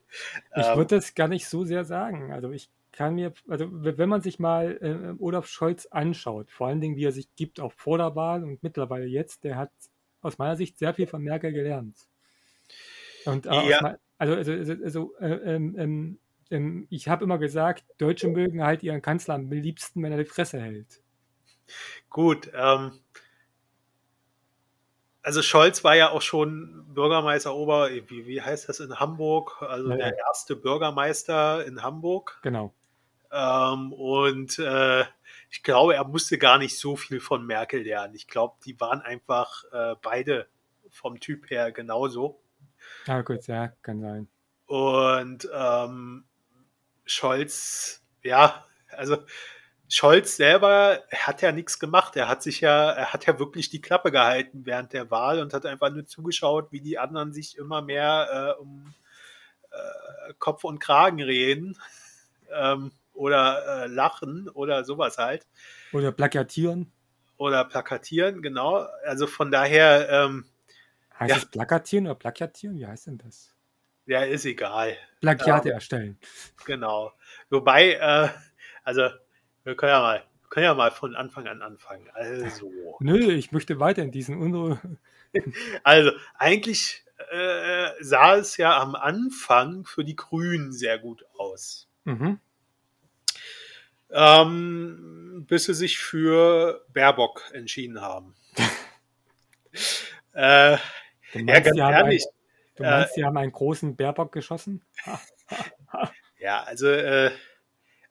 Ich 0.56 0.65
ähm, 0.65 0.78
würde 0.78 0.95
das 0.95 1.15
gar 1.15 1.28
nicht 1.28 1.47
so 1.47 1.63
sehr 1.63 1.86
sagen. 1.86 2.32
Also 2.32 2.52
ich 2.52 2.69
kann 2.91 3.15
mir, 3.15 3.34
also 3.47 3.67
wenn 3.71 4.10
man 4.10 4.21
sich 4.21 4.39
mal 4.39 4.78
äh, 4.82 5.21
Olaf 5.21 5.47
Scholz 5.47 5.86
anschaut, 5.88 6.50
vor 6.52 6.67
allen 6.67 6.82
Dingen 6.82 6.95
wie 6.95 7.06
er 7.06 7.12
sich 7.12 7.34
gibt 7.36 7.60
auch 7.60 7.73
vor 7.73 7.97
der 7.97 8.15
Wahl 8.15 8.43
und 8.43 8.63
mittlerweile 8.63 9.06
jetzt, 9.06 9.43
der 9.43 9.56
hat 9.56 9.71
aus 10.21 10.38
meiner 10.38 10.56
Sicht 10.56 10.78
sehr 10.80 10.93
viel 10.93 11.08
von 11.08 11.21
Merkel 11.21 11.54
gelernt. 11.54 11.95
Und 13.26 13.45
äh, 13.45 13.69
ja. 13.69 13.97
also, 14.17 14.34
also, 14.34 14.52
also, 14.52 14.73
also 14.84 15.15
äh, 15.19 15.56
ähm, 15.56 15.76
ähm 15.78 16.19
denn 16.51 16.88
ich 16.89 17.07
habe 17.07 17.23
immer 17.23 17.38
gesagt, 17.38 17.86
Deutsche 17.97 18.27
mögen 18.27 18.63
halt 18.63 18.83
ihren 18.83 19.01
Kanzler 19.01 19.36
am 19.36 19.49
liebsten, 19.49 20.03
wenn 20.03 20.12
er 20.12 20.17
die 20.17 20.25
Fresse 20.25 20.60
hält. 20.60 21.01
Gut, 22.10 22.51
ähm, 22.53 22.99
also 25.27 25.41
Scholz 25.41 25.83
war 25.83 25.93
ja 25.93 26.12
auch 26.12 26.21
schon 26.21 26.86
Bürgermeister 26.93 27.53
Ober, 27.53 27.89
wie, 27.89 28.27
wie 28.27 28.41
heißt 28.41 28.69
das 28.69 28.79
in 28.79 28.97
Hamburg? 28.97 29.62
Also 29.62 29.89
ja, 29.89 29.97
der 29.97 30.17
erste 30.17 30.55
Bürgermeister 30.55 31.65
in 31.65 31.83
Hamburg. 31.83 32.39
Genau. 32.43 32.73
Ähm, 33.29 33.91
und 33.91 34.57
äh, 34.57 35.01
ich 35.49 35.63
glaube, 35.63 35.95
er 35.95 36.05
musste 36.05 36.38
gar 36.38 36.57
nicht 36.57 36.79
so 36.79 36.95
viel 36.95 37.19
von 37.19 37.45
Merkel 37.45 37.83
lernen. 37.83 38.15
Ich 38.15 38.29
glaube, 38.29 38.55
die 38.65 38.79
waren 38.79 39.01
einfach 39.01 39.65
äh, 39.73 39.95
beide 40.01 40.47
vom 40.89 41.19
Typ 41.19 41.49
her 41.49 41.73
genauso. 41.73 42.39
Ah, 43.05 43.19
gut, 43.19 43.47
ja, 43.47 43.67
kann 43.81 43.99
sein. 43.99 44.29
Und 44.67 45.49
ähm, 45.53 46.23
Scholz, 47.07 48.03
ja, 48.23 48.65
also 48.89 49.17
Scholz 49.89 50.35
selber 50.35 51.03
hat 51.13 51.41
ja 51.41 51.51
nichts 51.51 51.79
gemacht. 51.79 52.15
Er 52.15 52.27
hat 52.27 52.43
sich 52.43 52.61
ja, 52.61 52.91
er 52.91 53.13
hat 53.13 53.25
ja 53.25 53.39
wirklich 53.39 53.69
die 53.69 53.81
Klappe 53.81 54.11
gehalten 54.11 54.65
während 54.65 54.93
der 54.93 55.09
Wahl 55.09 55.39
und 55.39 55.53
hat 55.53 55.65
einfach 55.65 55.89
nur 55.91 56.05
zugeschaut, 56.05 56.71
wie 56.71 56.81
die 56.81 56.99
anderen 56.99 57.31
sich 57.31 57.57
immer 57.57 57.81
mehr 57.81 58.55
äh, 58.57 58.61
um 58.61 58.93
äh, 59.71 60.33
Kopf 60.39 60.65
und 60.65 60.79
Kragen 60.79 61.21
reden 61.21 61.77
ähm, 62.53 62.91
oder 63.13 63.83
äh, 63.83 63.87
lachen 63.87 64.49
oder 64.49 64.83
sowas 64.83 65.17
halt. 65.17 65.47
Oder 65.93 66.11
plakatieren. 66.11 66.91
Oder 67.37 67.63
plakatieren, 67.63 68.41
genau. 68.41 68.87
Also 69.05 69.25
von 69.25 69.51
daher. 69.51 70.09
Ähm, 70.09 70.45
heißt 71.17 71.29
ja. 71.29 71.37
es 71.37 71.45
plakatieren 71.45 72.07
oder 72.07 72.15
plakatieren? 72.15 72.77
Wie 72.77 72.85
heißt 72.85 73.07
denn 73.07 73.19
das? 73.19 73.53
Ja, 74.07 74.21
ist 74.21 74.45
egal. 74.45 74.97
Plagiate 75.19 75.69
ähm, 75.69 75.75
erstellen. 75.75 76.19
Genau. 76.65 77.11
Wobei, 77.49 77.93
äh, 77.93 78.29
also, 78.83 79.09
wir 79.65 79.75
können 79.75 79.91
ja 79.91 79.99
mal, 79.99 80.23
können 80.49 80.63
ja 80.63 80.73
mal 80.73 80.91
von 80.91 81.13
Anfang 81.13 81.45
an 81.47 81.61
anfangen. 81.61 82.09
Also. 82.13 82.71
Nö, 83.01 83.33
ich 83.33 83.51
möchte 83.51 83.81
weiter 83.81 84.01
in 84.03 84.11
diesen 84.11 84.37
Unruhe. 84.37 84.79
also, 85.83 86.11
eigentlich 86.35 87.03
äh, 87.31 87.89
sah 87.99 88.37
es 88.37 88.55
ja 88.55 88.79
am 88.79 88.95
Anfang 88.95 89.83
für 89.83 90.05
die 90.05 90.15
Grünen 90.15 90.71
sehr 90.71 90.97
gut 90.99 91.25
aus. 91.37 91.89
Mhm. 92.05 92.39
Ähm, 94.09 95.45
bis 95.49 95.65
sie 95.65 95.73
sich 95.73 95.99
für 95.99 96.85
Baerbock 96.93 97.43
entschieden 97.51 97.99
haben. 97.99 98.35
äh, 100.33 100.77
ja, 101.33 101.59
ganz 101.59 101.77
ehrlich. 101.77 102.23
Du 102.77 102.83
meinst, 102.83 103.11
äh, 103.11 103.13
sie 103.15 103.25
haben 103.25 103.37
einen 103.37 103.51
großen 103.51 103.95
Bärbock 103.95 104.31
geschossen? 104.31 104.83
ja, 106.39 106.63
also, 106.63 106.87
äh, 106.87 107.31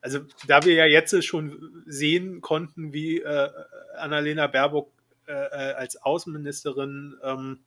also 0.01 0.21
da 0.47 0.65
wir 0.65 0.75
ja 0.75 0.87
jetzt 0.87 1.25
schon 1.25 1.85
sehen 1.87 2.41
konnten, 2.41 2.93
wie 2.93 3.21
äh, 3.21 3.51
Annalena 3.97 4.47
Baerbock 4.49 4.93
äh, 5.27 5.33
äh, 5.33 5.73
als 5.75 5.97
Außenministerin 5.97 7.17
ähm, 7.23 7.61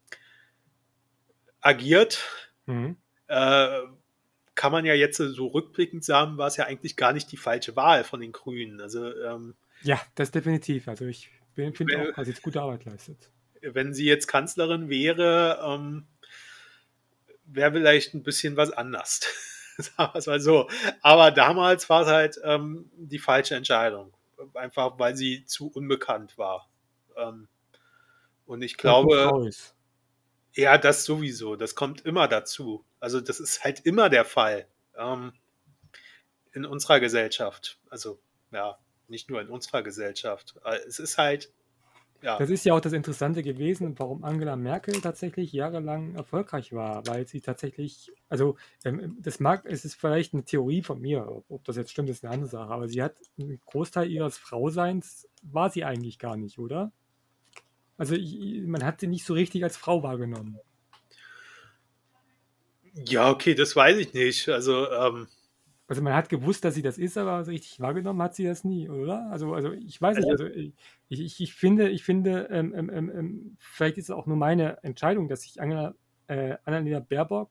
agiert, 1.61 2.23
mhm. 2.67 2.95
kann 3.27 4.71
man 4.71 4.85
ja 4.85 4.93
jetzt 4.93 5.17
so 5.17 5.47
rückblickend 5.47 6.05
sagen, 6.05 6.37
war 6.37 6.47
es 6.47 6.55
ja 6.55 6.65
eigentlich 6.65 6.95
gar 6.95 7.11
nicht 7.11 7.31
die 7.33 7.37
falsche 7.37 7.75
Wahl 7.75 8.05
von 8.05 8.21
den 8.21 8.31
Grünen. 8.31 8.79
Also, 8.79 9.13
ähm, 9.23 9.55
ja, 9.81 9.99
das 10.15 10.31
definitiv. 10.31 10.87
Also 10.87 11.05
ich 11.05 11.29
finde 11.55 12.01
auch, 12.01 12.15
dass 12.15 12.25
sie 12.25 12.31
jetzt 12.31 12.41
gute 12.41 12.61
Arbeit 12.61 12.85
leistet. 12.85 13.29
wenn 13.61 13.93
sie 13.93 14.05
jetzt 14.05 14.27
Kanzlerin 14.27 14.89
wäre, 14.89 15.59
ähm, 15.65 16.07
wäre 17.51 17.71
vielleicht 17.71 18.13
ein 18.13 18.23
bisschen 18.23 18.57
was 18.57 18.71
anders. 18.71 19.21
Sagen 19.77 20.13
wir 20.13 20.19
es 20.19 20.27
mal 20.27 20.39
so. 20.39 20.69
Aber 21.01 21.31
damals 21.31 21.89
war 21.89 22.03
es 22.03 22.07
halt 22.07 22.39
ähm, 22.43 22.89
die 22.95 23.19
falsche 23.19 23.55
Entscheidung. 23.55 24.13
Einfach 24.53 24.97
weil 24.99 25.15
sie 25.15 25.45
zu 25.45 25.69
unbekannt 25.69 26.37
war. 26.37 26.69
Ähm, 27.17 27.47
und 28.45 28.61
ich 28.61 28.77
glaube, 28.77 29.51
ja, 30.53 30.77
das 30.77 31.05
sowieso. 31.05 31.55
Das 31.55 31.75
kommt 31.75 32.05
immer 32.05 32.27
dazu. 32.27 32.85
Also 32.99 33.21
das 33.21 33.39
ist 33.39 33.63
halt 33.63 33.81
immer 33.81 34.09
der 34.09 34.25
Fall 34.25 34.67
ähm, 34.97 35.33
in 36.53 36.65
unserer 36.65 36.99
Gesellschaft. 36.99 37.79
Also 37.89 38.19
ja, 38.51 38.77
nicht 39.07 39.29
nur 39.29 39.41
in 39.41 39.49
unserer 39.49 39.83
Gesellschaft. 39.83 40.55
Es 40.87 40.99
ist 40.99 41.17
halt 41.17 41.51
ja. 42.21 42.37
Das 42.37 42.49
ist 42.49 42.65
ja 42.65 42.73
auch 42.73 42.81
das 42.81 42.93
Interessante 42.93 43.43
gewesen, 43.43 43.95
warum 43.97 44.23
Angela 44.23 44.55
Merkel 44.55 44.99
tatsächlich 45.01 45.53
jahrelang 45.53 46.15
erfolgreich 46.15 46.73
war, 46.73 47.05
weil 47.07 47.27
sie 47.27 47.39
tatsächlich, 47.39 48.11
also 48.27 48.57
ähm, 48.83 49.17
das 49.21 49.39
mag, 49.39 49.65
es 49.65 49.85
ist 49.85 49.95
vielleicht 49.95 50.33
eine 50.33 50.43
Theorie 50.43 50.81
von 50.81 50.99
mir, 50.99 51.43
ob 51.47 51.63
das 51.63 51.77
jetzt 51.77 51.91
stimmt, 51.91 52.09
ist 52.09 52.25
eine 52.25 52.33
andere 52.33 52.49
Sache, 52.49 52.71
aber 52.71 52.87
sie 52.87 53.01
hat 53.01 53.15
einen 53.39 53.59
Großteil 53.65 54.09
ihres 54.09 54.37
Frauseins 54.37 55.27
war 55.41 55.69
sie 55.69 55.85
eigentlich 55.85 56.19
gar 56.19 56.35
nicht, 56.35 56.59
oder? 56.59 56.91
Also 57.97 58.15
man 58.65 58.83
hat 58.83 58.99
sie 58.99 59.07
nicht 59.07 59.25
so 59.25 59.33
richtig 59.33 59.63
als 59.63 59.77
Frau 59.77 60.03
wahrgenommen. 60.03 60.59
Ja, 62.93 63.29
okay, 63.29 63.55
das 63.55 63.75
weiß 63.75 63.97
ich 63.97 64.13
nicht. 64.13 64.49
Also 64.49 64.89
ähm, 64.89 65.27
also 65.89 66.03
man 66.03 66.13
hat 66.13 66.29
gewusst, 66.29 66.63
dass 66.63 66.75
sie 66.75 66.83
das 66.83 66.99
ist, 66.99 67.17
aber 67.17 67.43
so 67.43 67.49
richtig 67.49 67.79
wahrgenommen 67.79 68.21
hat 68.21 68.35
sie 68.35 68.43
das 68.43 68.63
nie, 68.63 68.87
oder? 68.87 69.27
Also, 69.31 69.55
also 69.55 69.71
ich 69.73 69.99
weiß 69.99 70.17
nicht, 70.17 70.29
also 70.29 70.45
ich, 70.45 70.73
ich, 71.09 71.41
ich 71.41 71.53
finde, 71.55 71.89
ich 71.89 72.03
finde, 72.03 72.47
ähm, 72.51 72.75
ähm, 72.75 72.91
ähm, 72.93 73.11
ähm, 73.13 73.57
vielleicht 73.57 73.97
ist 73.97 74.05
es 74.05 74.11
auch 74.11 74.27
nur 74.27 74.37
meine 74.37 74.83
Entscheidung, 74.83 75.27
dass 75.27 75.43
ich 75.45 75.59
Angela, 75.59 75.95
äh, 76.27 76.57
Annalena 76.63 76.99
Baerbock 76.99 77.49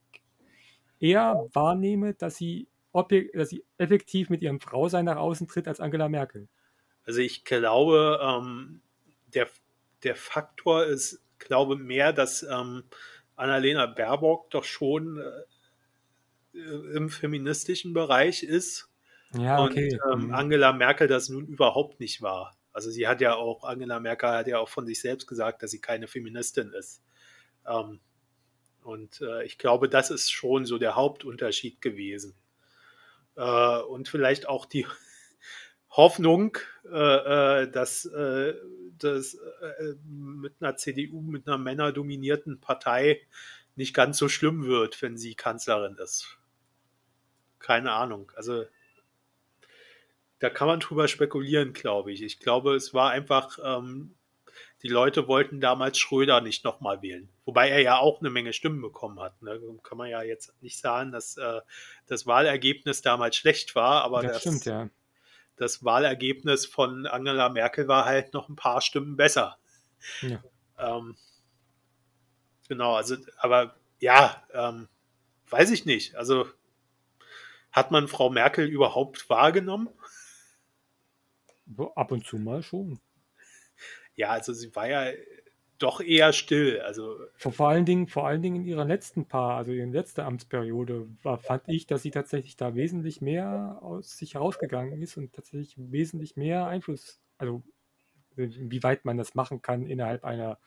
eher 1.01 1.49
wahrnehme, 1.53 2.15
dass 2.15 2.37
sie, 2.37 2.69
dass 2.93 3.49
sie 3.49 3.65
effektiv 3.77 4.31
mit 4.31 4.41
ihrem 4.41 4.61
Frausein 4.61 5.07
nach 5.07 5.17
außen 5.17 5.49
tritt 5.49 5.67
als 5.67 5.81
Angela 5.81 6.09
Merkel. 6.09 6.47
Also 7.05 7.21
ich 7.21 7.45
glaube, 7.45 8.21
ähm, 8.23 8.83
der, 9.35 9.49
der 10.05 10.15
Faktor 10.15 10.85
ist, 10.85 11.25
glaube 11.41 11.75
mehr, 11.75 12.13
dass 12.13 12.45
ähm, 12.45 12.85
Annalena 13.35 13.87
Baerbock 13.87 14.51
doch 14.51 14.65
schon 14.65 15.19
äh, 15.19 15.23
im 16.95 17.11
feministischen 17.11 17.93
Bereich 17.93 18.43
ist. 18.43 18.89
Ja, 19.35 19.63
okay. 19.63 19.99
Und 20.05 20.13
ähm, 20.13 20.27
mhm. 20.29 20.35
Angela 20.35 20.73
Merkel 20.73 21.09
das 21.09 21.29
nun 21.29 21.47
überhaupt 21.47 22.01
nicht 22.01 22.23
war. 22.23 22.57
Also 22.73 22.91
sie 22.91 23.09
hat 23.09 23.21
ja 23.21 23.35
auch, 23.35 23.65
Angela 23.65 24.01
Merkel 24.01 24.31
hat 24.31 24.47
ja 24.47 24.59
auch 24.59 24.69
von 24.69 24.87
sich 24.87 25.01
selbst 25.01 25.27
gesagt, 25.27 25.63
dass 25.63 25.71
sie 25.71 25.81
keine 25.81 26.07
Feministin 26.07 26.73
ist. 26.73 27.03
Ähm, 27.67 28.01
und 28.83 29.21
äh, 29.21 29.45
ich 29.45 29.59
glaube, 29.59 29.89
das 29.89 30.11
ist 30.11 30.31
schon 30.31 30.65
so 30.65 30.79
der 30.79 30.95
Hauptunterschied 30.95 31.81
gewesen. 31.83 32.35
Äh, 33.37 33.81
und 33.81 34.09
vielleicht 34.09 34.49
auch 34.49 34.65
die 34.65 34.87
Hoffnung, 35.91 36.57
äh, 36.91 37.63
äh 37.63 37.71
dass 37.71 38.07
äh, 38.07 38.55
das 38.99 39.35
äh, 39.35 39.95
mit 40.07 40.55
einer 40.61 40.77
CDU, 40.77 41.21
mit 41.21 41.47
einer 41.47 41.59
männerdominierten 41.59 42.61
Partei 42.61 43.21
nicht 43.77 43.95
ganz 43.95 44.19
so 44.19 44.29
schlimm 44.29 44.67
wird, 44.67 45.01
wenn 45.03 45.17
sie 45.17 45.35
Kanzlerin 45.35 45.97
ist 46.03 46.39
keine 47.59 47.93
Ahnung. 47.93 48.33
Also 48.37 48.65
da 50.39 50.51
kann 50.51 50.69
man 50.69 50.81
drüber 50.81 51.09
spekulieren, 51.09 51.73
glaube 51.73 52.13
ich. 52.13 52.23
Ich 52.23 52.39
glaube, 52.39 52.75
es 52.75 52.95
war 52.95 53.11
einfach, 53.11 53.59
ähm, 53.63 54.15
die 54.83 54.89
Leute 54.89 55.27
wollten 55.27 55.61
damals 55.61 55.99
Schröder 55.99 56.41
nicht 56.41 56.65
nochmal 56.65 57.03
wählen. 57.03 57.29
Wobei 57.45 57.69
er 57.69 57.81
ja 57.81 57.99
auch 57.99 58.21
eine 58.21 58.31
Menge 58.31 58.53
Stimmen 58.53 58.81
bekommen 58.81 59.19
hat. 59.19 59.43
Ne? 59.43 59.61
Kann 59.83 59.99
man 59.99 60.09
ja 60.09 60.23
jetzt 60.23 60.55
nicht 60.63 60.79
sagen, 60.79 61.11
dass 61.11 61.37
äh, 61.37 61.61
das 62.07 62.27
Wahlergebnis 62.27 63.03
damals 63.03 63.37
schlecht 63.37 63.75
war, 63.75 64.05
aber 64.05 64.23
das, 64.23 64.33
das, 64.33 64.41
stimmt, 64.43 64.65
ja. 64.67 64.89
das 65.57 65.85
Wahlergebnis 65.85 66.67
von 66.67 67.07
Angela 67.07 67.49
Merkel 67.49 67.89
war 67.89 68.05
halt 68.05 68.33
noch 68.33 68.49
ein 68.49 68.57
paar 68.57 68.81
Stimmen 68.81 69.17
besser. 69.17 69.59
Ja. 70.23 70.41
Ähm, 70.79 71.17
genau, 72.69 72.95
also, 72.95 73.17
aber 73.39 73.75
ja, 73.99 74.45
ähm, 74.55 74.89
weiß 75.51 75.73
ich 75.73 75.85
nicht. 75.87 76.15
Also 76.15 76.47
hat 77.71 77.91
man 77.91 78.09
Frau 78.09 78.31
Merkel 78.31 78.67
überhaupt 78.67 79.29
wahrgenommen? 79.29 79.89
Ab 81.95 82.13
und 82.13 82.25
zu 82.25 82.39
mal 82.39 82.63
schon. 82.63 83.01
Ja, 84.15 84.31
also 84.31 84.53
sie 84.53 84.75
war 84.75 84.89
ja 84.89 85.13
doch 85.79 86.01
eher 86.01 86.33
still. 86.33 86.81
Also 86.81 87.17
vor, 87.37 87.69
allen 87.69 87.85
Dingen, 87.85 88.09
vor 88.09 88.27
allen 88.27 88.43
Dingen 88.43 88.57
in 88.57 88.65
ihrer 88.65 88.85
letzten 88.85 89.27
Paar, 89.27 89.57
also 89.57 89.73
in 89.73 89.93
letzter 89.93 90.27
Amtsperiode, 90.27 91.09
war, 91.23 91.39
fand 91.39 91.69
ich, 91.69 91.87
dass 91.87 92.03
sie 92.03 92.11
tatsächlich 92.11 92.57
da 92.57 92.75
wesentlich 92.75 93.21
mehr 93.21 93.79
aus 93.81 94.17
sich 94.19 94.35
herausgegangen 94.35 95.01
ist 95.01 95.17
und 95.17 95.33
tatsächlich 95.33 95.75
wesentlich 95.79 96.37
mehr 96.37 96.67
Einfluss, 96.67 97.21
also 97.39 97.63
wie 98.35 98.83
weit 98.83 99.05
man 99.05 99.17
das 99.17 99.35
machen 99.35 99.63
kann 99.63 99.87
innerhalb 99.87 100.25
einer 100.25 100.59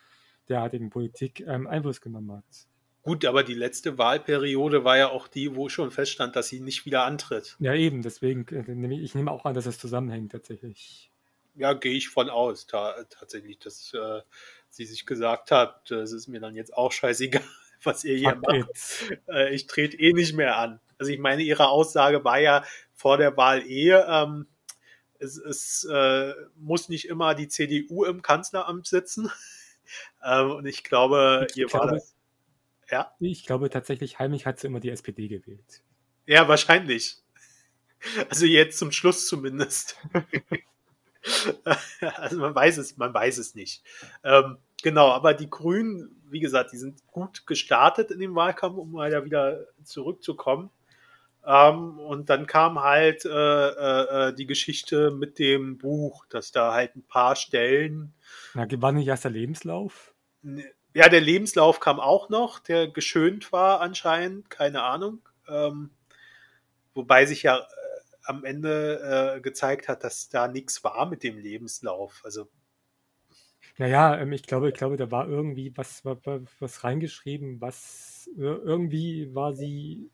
derartigen 0.49 0.89
Politik, 0.89 1.41
ähm, 1.41 1.67
Einfluss 1.67 2.01
genommen 2.01 2.31
hat. 2.31 2.67
Gut, 3.03 3.25
aber 3.25 3.43
die 3.43 3.55
letzte 3.55 3.97
Wahlperiode 3.97 4.83
war 4.83 4.97
ja 4.97 5.09
auch 5.09 5.27
die, 5.27 5.55
wo 5.55 5.69
schon 5.69 5.89
feststand, 5.89 6.35
dass 6.35 6.49
sie 6.49 6.59
nicht 6.59 6.85
wieder 6.85 7.03
antritt. 7.03 7.55
Ja, 7.59 7.73
eben, 7.73 8.03
deswegen, 8.03 8.45
äh, 8.47 9.01
ich 9.01 9.15
nehme 9.15 9.31
auch 9.31 9.45
an, 9.45 9.55
dass 9.55 9.65
es 9.65 9.79
zusammenhängt 9.79 10.31
tatsächlich. 10.31 11.09
Ja, 11.55 11.73
gehe 11.73 11.93
ich 11.93 12.09
von 12.09 12.29
aus, 12.29 12.67
ta 12.67 13.03
tatsächlich, 13.09 13.57
dass 13.59 13.93
äh, 13.93 14.21
sie 14.69 14.85
sich 14.85 15.05
gesagt 15.05 15.51
hat, 15.51 15.89
es 15.91 16.11
ist 16.11 16.27
mir 16.27 16.39
dann 16.39 16.55
jetzt 16.55 16.73
auch 16.73 16.91
scheißegal, 16.91 17.43
was 17.83 18.03
ihr 18.03 18.15
hier 18.15 18.31
Fuck 18.31 18.47
macht. 18.47 19.19
Äh, 19.27 19.53
ich 19.53 19.65
trete 19.65 19.97
eh 19.97 20.13
nicht 20.13 20.33
mehr 20.33 20.57
an. 20.57 20.79
Also 20.99 21.11
ich 21.11 21.19
meine, 21.19 21.41
ihre 21.41 21.69
Aussage 21.69 22.23
war 22.23 22.39
ja 22.39 22.63
vor 22.93 23.17
der 23.17 23.35
Wahl 23.35 23.63
eh, 23.67 23.93
ähm, 23.93 24.45
es, 25.17 25.37
es 25.37 25.83
äh, 25.91 26.33
muss 26.55 26.89
nicht 26.89 27.05
immer 27.05 27.35
die 27.35 27.47
CDU 27.47 28.05
im 28.05 28.21
Kanzleramt 28.21 28.87
sitzen. 28.87 29.31
ähm, 30.23 30.51
und 30.51 30.65
ich 30.67 30.83
glaube, 30.83 31.47
ich 31.49 31.57
ihr 31.57 31.67
glaube, 31.67 31.85
war 31.85 31.93
das 31.93 32.15
ja. 32.91 33.11
Ich 33.19 33.45
glaube 33.45 33.69
tatsächlich, 33.69 34.19
heimlich 34.19 34.45
hat 34.45 34.59
sie 34.59 34.67
immer 34.67 34.79
die 34.79 34.89
SPD 34.89 35.27
gewählt. 35.27 35.83
Ja, 36.25 36.47
wahrscheinlich. 36.47 37.17
Also 38.31 38.47
jetzt 38.47 38.79
zum 38.79 38.91
Schluss 38.91 39.27
zumindest. 39.27 39.95
also 42.15 42.39
man 42.39 42.55
weiß 42.55 42.79
es, 42.79 42.97
man 42.97 43.13
weiß 43.13 43.37
es 43.37 43.53
nicht. 43.53 43.83
Ähm, 44.23 44.57
genau, 44.81 45.11
aber 45.11 45.35
die 45.35 45.51
Grünen, 45.51 46.19
wie 46.27 46.39
gesagt, 46.39 46.71
die 46.73 46.77
sind 46.77 47.05
gut 47.05 47.45
gestartet 47.45 48.09
in 48.09 48.19
dem 48.19 48.33
Wahlkampf, 48.33 48.77
um 48.77 48.91
mal 48.93 49.23
wieder 49.23 49.67
zurückzukommen. 49.83 50.71
Ähm, 51.45 51.99
und 51.99 52.29
dann 52.29 52.47
kam 52.47 52.81
halt 52.81 53.25
äh, 53.25 53.29
äh, 53.29 54.29
äh 54.29 54.33
die 54.33 54.45
Geschichte 54.45 55.11
mit 55.11 55.39
dem 55.39 55.77
Buch, 55.77 56.25
dass 56.25 56.51
da 56.51 56.73
halt 56.73 56.95
ein 56.95 57.03
paar 57.03 57.35
Stellen. 57.35 58.13
Na, 58.53 58.65
war 58.81 58.91
nicht 58.91 59.07
erst 59.07 59.25
der 59.25 59.31
Lebenslauf? 59.31 60.13
Ja, 60.93 61.07
der 61.07 61.21
Lebenslauf 61.21 61.79
kam 61.79 61.99
auch 61.99 62.29
noch, 62.29 62.59
der 62.59 62.87
geschönt 62.87 63.51
war 63.51 63.79
anscheinend, 63.81 64.49
keine 64.49 64.83
Ahnung. 64.83 65.21
Ähm, 65.47 65.91
wobei 66.93 67.25
sich 67.25 67.43
ja 67.43 67.59
äh, 67.59 67.63
am 68.23 68.43
Ende 68.43 69.35
äh, 69.37 69.41
gezeigt 69.41 69.87
hat, 69.87 70.03
dass 70.03 70.29
da 70.29 70.47
nichts 70.47 70.83
war 70.83 71.09
mit 71.09 71.23
dem 71.23 71.37
Lebenslauf. 71.37 72.21
Also 72.23 72.49
naja, 73.77 74.19
ähm, 74.19 74.31
ich 74.33 74.43
glaube, 74.43 74.69
ich 74.69 74.75
glaube, 74.75 74.97
da 74.97 75.11
war 75.11 75.27
irgendwie 75.27 75.75
was, 75.75 76.03
was, 76.03 76.17
was 76.59 76.83
reingeschrieben, 76.83 77.61
was 77.61 78.29
irgendwie 78.37 79.33
war 79.33 79.53
sie 79.53 80.11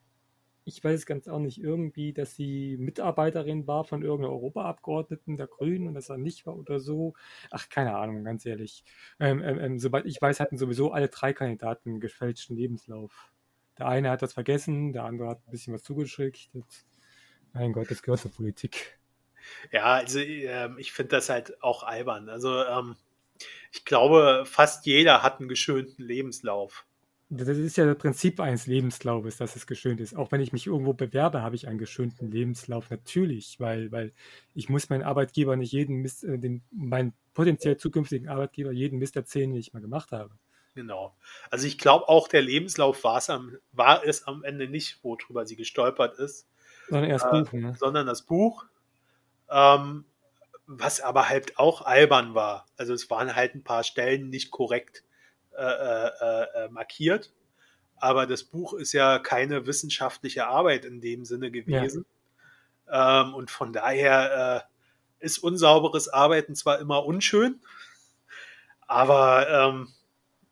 ich 0.68 0.84
weiß 0.84 1.00
es 1.00 1.06
ganz 1.06 1.30
auch 1.30 1.40
nicht, 1.40 1.60
irgendwie, 1.64 2.12
dass 2.12 2.36
sie 2.36 2.76
Mitarbeiterin 2.78 3.68
war 3.68 3.86
von 3.86 4.04
irgendeiner 4.04 4.34
Europaabgeordneten 4.34 5.38
der 5.38 5.48
Grünen 5.48 5.88
und 5.88 5.94
dass 5.94 6.10
er 6.10 6.18
nicht 6.18 6.46
war 6.46 6.58
oder 6.58 6.82
so. 6.82 7.14
Ach, 7.52 7.70
keine 7.70 7.96
Ahnung, 7.96 8.26
ganz 8.26 8.46
ehrlich. 8.46 8.84
Ähm, 9.20 9.42
ähm, 9.42 9.60
ähm 9.60 9.80
sobald 9.80 10.06
ich 10.06 10.22
weiß, 10.22 10.42
hatten 10.42 10.58
sowieso 10.58 10.92
alle 10.92 11.08
drei 11.08 11.32
Kandidaten 11.32 11.92
einen 11.92 12.00
gefälschten 12.02 12.58
Lebenslauf. 12.58 13.32
Der 13.78 13.88
eine 13.88 14.10
hat 14.10 14.22
das 14.22 14.34
vergessen, 14.34 14.92
der 14.92 15.06
andere 15.06 15.30
hat 15.30 15.48
ein 15.48 15.52
bisschen 15.52 15.74
was 15.74 15.84
zugeschickt. 15.84 16.50
Mein 17.54 17.72
Gott, 17.72 17.90
das 17.90 18.02
gehört 18.02 18.20
zur 18.20 18.32
Politik. 18.32 19.00
Ja, 19.72 19.86
also 19.94 20.20
äh, 20.20 20.70
ich 20.78 20.92
finde 20.92 21.16
das 21.16 21.30
halt 21.30 21.64
auch 21.64 21.84
albern. 21.84 22.28
Also 22.28 22.66
ähm, 22.66 22.98
ich 23.72 23.86
glaube, 23.86 24.44
fast 24.46 24.86
jeder 24.86 25.24
hat 25.24 25.40
einen 25.40 25.48
geschönten 25.48 26.04
Lebenslauf. 26.04 26.86
Das 27.30 27.50
ist 27.50 27.76
ja 27.76 27.86
das 27.86 27.98
Prinzip 27.98 28.40
eines 28.40 28.68
Lebenslaufes, 28.68 29.36
dass 29.36 29.58
es 29.58 29.68
geschönt 29.68 30.00
ist. 30.00 30.16
Auch 30.16 30.32
wenn 30.32 30.40
ich 30.40 30.54
mich 30.54 30.68
irgendwo 30.68 30.94
bewerbe, 30.94 31.42
habe 31.42 31.56
ich 31.56 31.68
einen 31.68 31.78
geschönten 31.78 32.32
Lebenslauf. 32.32 32.90
Natürlich, 32.90 33.60
weil, 33.60 33.92
weil 33.92 34.14
ich 34.54 34.70
muss 34.70 34.90
meinen 34.90 35.04
Arbeitgeber 35.04 35.58
nicht 35.58 35.74
jeden 35.74 35.98
Mist, 35.98 36.24
äh, 36.24 36.40
den, 36.40 36.64
meinen 36.72 37.14
potenziell 37.34 37.76
zukünftigen 37.76 38.30
Arbeitgeber 38.30 38.72
jeden 38.72 38.98
Mist 38.98 39.18
erzählen, 39.18 39.52
den 39.52 39.60
ich 39.60 39.74
mal 39.74 39.82
gemacht 39.82 40.14
habe. 40.14 40.32
Genau. 40.76 41.18
Also 41.50 41.68
ich 41.68 41.78
glaube 41.78 42.08
auch, 42.08 42.30
der 42.30 42.44
Lebenslauf 42.44 43.04
am, 43.04 43.58
war 43.74 44.06
es 44.06 44.26
am 44.26 44.44
Ende 44.44 44.70
nicht, 44.70 45.04
worüber 45.04 45.46
sie 45.46 45.56
gestolpert 45.56 46.18
ist. 46.20 46.48
Sondern 46.88 47.10
erst 47.10 47.26
äh, 47.26 47.30
Buch, 47.32 47.52
ne? 47.52 47.76
Sondern 47.78 48.08
das 48.08 48.22
Buch. 48.22 48.66
Ähm, 49.50 50.06
was 50.66 51.02
aber 51.02 51.28
halt 51.28 51.58
auch 51.58 51.82
albern 51.82 52.36
war. 52.36 52.68
Also 52.78 52.94
es 52.94 53.10
waren 53.10 53.36
halt 53.36 53.56
ein 53.56 53.64
paar 53.64 53.84
Stellen 53.84 54.30
nicht 54.30 54.52
korrekt 54.52 55.04
äh, 55.58 56.08
äh, 56.08 56.66
äh, 56.66 56.70
markiert. 56.70 57.34
Aber 57.96 58.28
das 58.28 58.44
Buch 58.44 58.74
ist 58.74 58.94
ja 58.94 59.20
keine 59.20 59.66
wissenschaftliche 59.66 60.48
Arbeit 60.48 60.86
in 60.86 61.02
dem 61.02 61.26
Sinne 61.26 61.52
gewesen. 61.52 62.06
Ja. 62.88 63.22
Ähm, 63.22 63.34
und 63.34 63.50
von 63.50 63.74
daher 63.74 64.68
äh, 65.20 65.26
ist 65.26 65.40
unsauberes 65.40 66.08
Arbeiten 66.08 66.56
zwar 66.56 66.80
immer 66.80 67.06
unschön, 67.06 67.60
aber 68.88 69.50
ähm, 69.50 69.88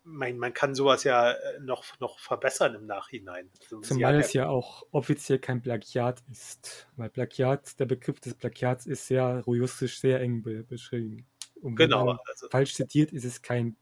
man, 0.06 0.38
man 0.38 0.54
kann 0.54 0.76
sowas 0.76 1.04
ja 1.04 1.32
äh, 1.32 1.60
noch, 1.60 1.84
noch 2.00 2.20
verbessern 2.20 2.76
im 2.76 2.86
Nachhinein. 2.86 3.50
Also 3.62 3.82
Zumal 3.82 4.16
es 4.20 4.34
ja 4.34 4.48
auch 4.48 4.84
offiziell 4.92 5.40
kein 5.40 5.62
Plagiat 5.62 6.22
ist. 6.32 6.88
Weil 6.96 7.10
Plagiat, 7.10 7.80
der 7.80 7.86
Begriff 7.86 8.20
des 8.20 8.36
Plagiats 8.36 8.86
ist 8.86 9.08
sehr 9.08 9.44
juristisch 9.46 10.00
sehr 10.00 10.22
eng 10.22 10.44
be 10.44 10.64
beschrieben. 10.64 11.26
Und 11.62 11.76
genau. 11.76 12.18
also, 12.26 12.48
falsch 12.50 12.76
zitiert, 12.76 13.12
ist 13.12 13.26
es 13.26 13.42
kein. 13.42 13.76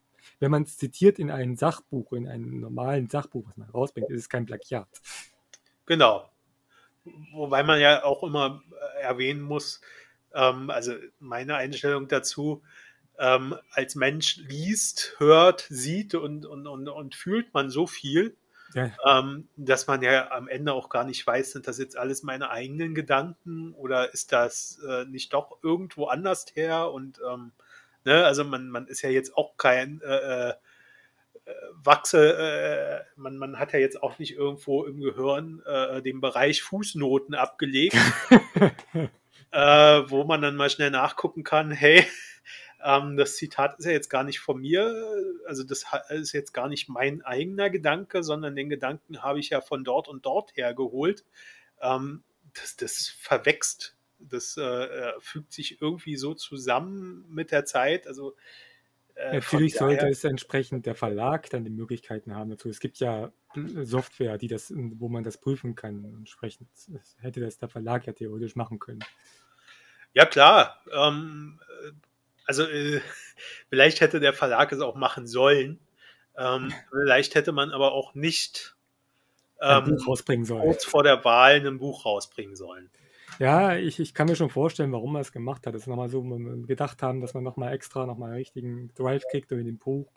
Wenn 0.43 0.51
man 0.51 0.63
es 0.63 0.75
zitiert 0.75 1.19
in 1.19 1.31
ein 1.31 1.55
Sachbuch, 1.55 2.11
in 2.11 2.27
einem 2.27 2.59
normalen 2.59 3.09
Sachbuch, 3.09 3.47
was 3.47 3.55
man 3.55 3.69
rausbringt, 3.69 4.09
ist 4.09 4.23
es 4.23 4.29
kein 4.29 4.45
Plagiat. 4.45 4.89
Genau. 5.85 6.29
Wobei 7.31 7.63
man 7.63 7.79
ja 7.79 8.03
auch 8.03 8.23
immer 8.23 8.61
äh, 8.97 9.03
erwähnen 9.03 9.39
muss, 9.39 9.79
ähm, 10.33 10.69
also 10.69 10.95
meine 11.19 11.55
Einstellung 11.55 12.09
dazu, 12.09 12.61
ähm, 13.17 13.55
als 13.71 13.95
Mensch 13.95 14.35
liest, 14.35 15.15
hört, 15.17 15.65
sieht 15.69 16.13
und, 16.13 16.45
und, 16.45 16.67
und, 16.67 16.89
und 16.89 17.15
fühlt 17.15 17.53
man 17.53 17.69
so 17.69 17.87
viel, 17.87 18.35
ja. 18.73 18.91
ähm, 19.05 19.47
dass 19.55 19.87
man 19.87 20.01
ja 20.01 20.29
am 20.31 20.49
Ende 20.49 20.73
auch 20.73 20.89
gar 20.89 21.05
nicht 21.05 21.25
weiß, 21.25 21.53
sind 21.53 21.69
das 21.69 21.77
jetzt 21.77 21.97
alles 21.97 22.21
meine 22.21 22.49
eigenen 22.49 22.95
Gedanken 22.95 23.73
oder 23.75 24.13
ist 24.13 24.33
das 24.33 24.77
äh, 24.85 25.05
nicht 25.05 25.31
doch 25.31 25.63
irgendwo 25.63 26.07
anders 26.07 26.47
her? 26.53 26.91
Und 26.91 27.21
ähm, 27.31 27.53
ne, 28.05 28.25
also 28.25 28.43
man, 28.43 28.69
man 28.69 28.87
ist 28.87 29.01
ja 29.01 29.09
jetzt 29.09 29.35
auch 29.37 29.57
kein 29.57 30.01
äh, 30.01 30.49
äh, 30.49 30.53
Wachse, 31.73 32.37
äh, 32.37 33.19
man, 33.19 33.37
man 33.37 33.59
hat 33.59 33.73
ja 33.73 33.79
jetzt 33.79 34.01
auch 34.01 34.17
nicht 34.19 34.35
irgendwo 34.35 34.85
im 34.85 34.99
Gehirn 35.01 35.61
äh, 35.65 36.01
den 36.01 36.21
Bereich 36.21 36.63
Fußnoten 36.63 37.35
abgelegt, 37.35 37.97
äh, 39.51 39.59
wo 40.07 40.23
man 40.23 40.41
dann 40.41 40.55
mal 40.55 40.69
schnell 40.69 40.91
nachgucken 40.91 41.43
kann, 41.43 41.71
hey, 41.71 42.05
ähm, 42.83 43.17
das 43.17 43.35
Zitat 43.35 43.79
ist 43.79 43.85
ja 43.85 43.91
jetzt 43.91 44.09
gar 44.09 44.23
nicht 44.23 44.39
von 44.39 44.59
mir, 44.59 45.05
also 45.45 45.63
das 45.63 45.85
ist 46.09 46.33
jetzt 46.33 46.53
gar 46.53 46.67
nicht 46.67 46.89
mein 46.89 47.21
eigener 47.23 47.69
Gedanke, 47.69 48.23
sondern 48.23 48.55
den 48.55 48.69
Gedanken 48.69 49.21
habe 49.21 49.39
ich 49.39 49.49
ja 49.49 49.61
von 49.61 49.83
dort 49.83 50.07
und 50.07 50.25
dort 50.25 50.55
hergeholt. 50.55 51.25
Ähm, 51.81 52.23
das, 52.53 52.75
das 52.75 53.07
verwächst, 53.19 53.97
das 54.29 54.57
äh, 54.57 55.11
fügt 55.19 55.53
sich 55.53 55.81
irgendwie 55.81 56.15
so 56.15 56.33
zusammen 56.33 57.25
mit 57.29 57.51
der 57.51 57.65
Zeit. 57.65 58.07
Also 58.07 58.35
äh, 59.15 59.33
Natürlich 59.35 59.75
sollte 59.75 60.07
es 60.07 60.23
entsprechend 60.23 60.85
der 60.85 60.95
Verlag 60.95 61.49
dann 61.49 61.63
die 61.63 61.69
Möglichkeiten 61.69 62.35
haben 62.35 62.49
dazu. 62.49 62.69
Es 62.69 62.79
gibt 62.79 62.97
ja 62.97 63.31
Software, 63.55 64.37
die 64.37 64.47
das, 64.47 64.73
wo 64.75 65.09
man 65.09 65.23
das 65.23 65.37
prüfen 65.37 65.75
kann. 65.75 66.03
Entsprechend 66.05 66.67
hätte 67.19 67.39
das 67.39 67.57
der 67.57 67.69
Verlag 67.69 68.07
ja 68.07 68.13
theoretisch 68.13 68.55
machen 68.55 68.79
können. 68.79 69.03
Ja 70.13 70.25
klar. 70.25 70.81
Ähm, 70.91 71.59
also 72.45 72.63
äh, 72.63 73.01
vielleicht 73.69 74.01
hätte 74.01 74.19
der 74.19 74.33
Verlag 74.33 74.71
es 74.71 74.79
auch 74.79 74.95
machen 74.95 75.27
sollen. 75.27 75.79
Ähm, 76.35 76.73
vielleicht 76.89 77.35
hätte 77.35 77.51
man 77.51 77.71
aber 77.71 77.91
auch 77.91 78.15
nicht 78.15 78.75
ähm, 79.61 79.83
ein 79.83 79.95
Buch 79.95 80.07
rausbringen 80.07 80.45
sollen. 80.45 80.63
kurz 80.63 80.85
vor 80.85 81.03
der 81.03 81.23
Wahl 81.23 81.65
ein 81.65 81.77
Buch 81.77 82.05
rausbringen 82.05 82.55
sollen. 82.55 82.89
Ja, 83.39 83.75
ich, 83.75 83.99
ich 83.99 84.13
kann 84.13 84.27
mir 84.27 84.35
schon 84.35 84.49
vorstellen, 84.49 84.91
warum 84.91 85.15
er 85.15 85.21
es 85.21 85.31
gemacht 85.31 85.65
hat. 85.65 85.73
Das 85.73 85.83
ist 85.83 85.87
nochmal 85.87 86.09
so, 86.09 86.21
gedacht 86.21 87.01
haben, 87.01 87.21
dass 87.21 87.33
man 87.33 87.43
nochmal 87.43 87.73
extra 87.73 88.05
nochmal 88.05 88.29
einen 88.29 88.37
richtigen 88.37 88.93
Drive 88.93 89.23
kriegt 89.29 89.51
durch 89.51 89.63
den 89.63 89.77
Buch 89.77 90.11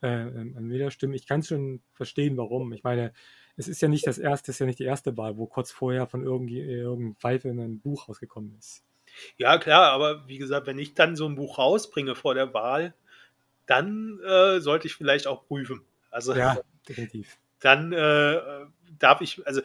äh, 0.00 0.06
an 0.08 0.70
Wählerstimmen. 0.70 1.14
Ich 1.14 1.26
kann 1.26 1.40
es 1.40 1.48
schon 1.48 1.80
verstehen, 1.92 2.36
warum. 2.36 2.72
Ich 2.72 2.82
meine, 2.82 3.12
es 3.56 3.68
ist 3.68 3.80
ja 3.80 3.88
nicht 3.88 4.06
das 4.06 4.18
erste, 4.18 4.50
es 4.50 4.56
ist 4.56 4.60
ja 4.60 4.66
nicht 4.66 4.78
die 4.78 4.84
erste 4.84 5.16
Wahl, 5.16 5.36
wo 5.36 5.46
kurz 5.46 5.70
vorher 5.70 6.06
von 6.06 6.22
irgendeinem 6.22 7.16
Pfeife 7.16 7.48
ein 7.48 7.80
Buch 7.80 8.08
rausgekommen 8.08 8.54
ist. 8.58 8.82
Ja, 9.36 9.58
klar, 9.58 9.92
aber 9.92 10.28
wie 10.28 10.38
gesagt, 10.38 10.66
wenn 10.66 10.78
ich 10.78 10.94
dann 10.94 11.16
so 11.16 11.26
ein 11.26 11.36
Buch 11.36 11.58
rausbringe 11.58 12.14
vor 12.14 12.34
der 12.34 12.52
Wahl, 12.52 12.94
dann 13.66 14.20
äh, 14.24 14.60
sollte 14.60 14.86
ich 14.86 14.94
vielleicht 14.94 15.26
auch 15.26 15.46
prüfen. 15.46 15.82
Also, 16.10 16.34
ja, 16.34 16.58
definitiv. 16.88 17.38
Dann 17.60 17.92
äh, 17.92 18.40
darf 18.98 19.22
ich, 19.22 19.44
also, 19.46 19.62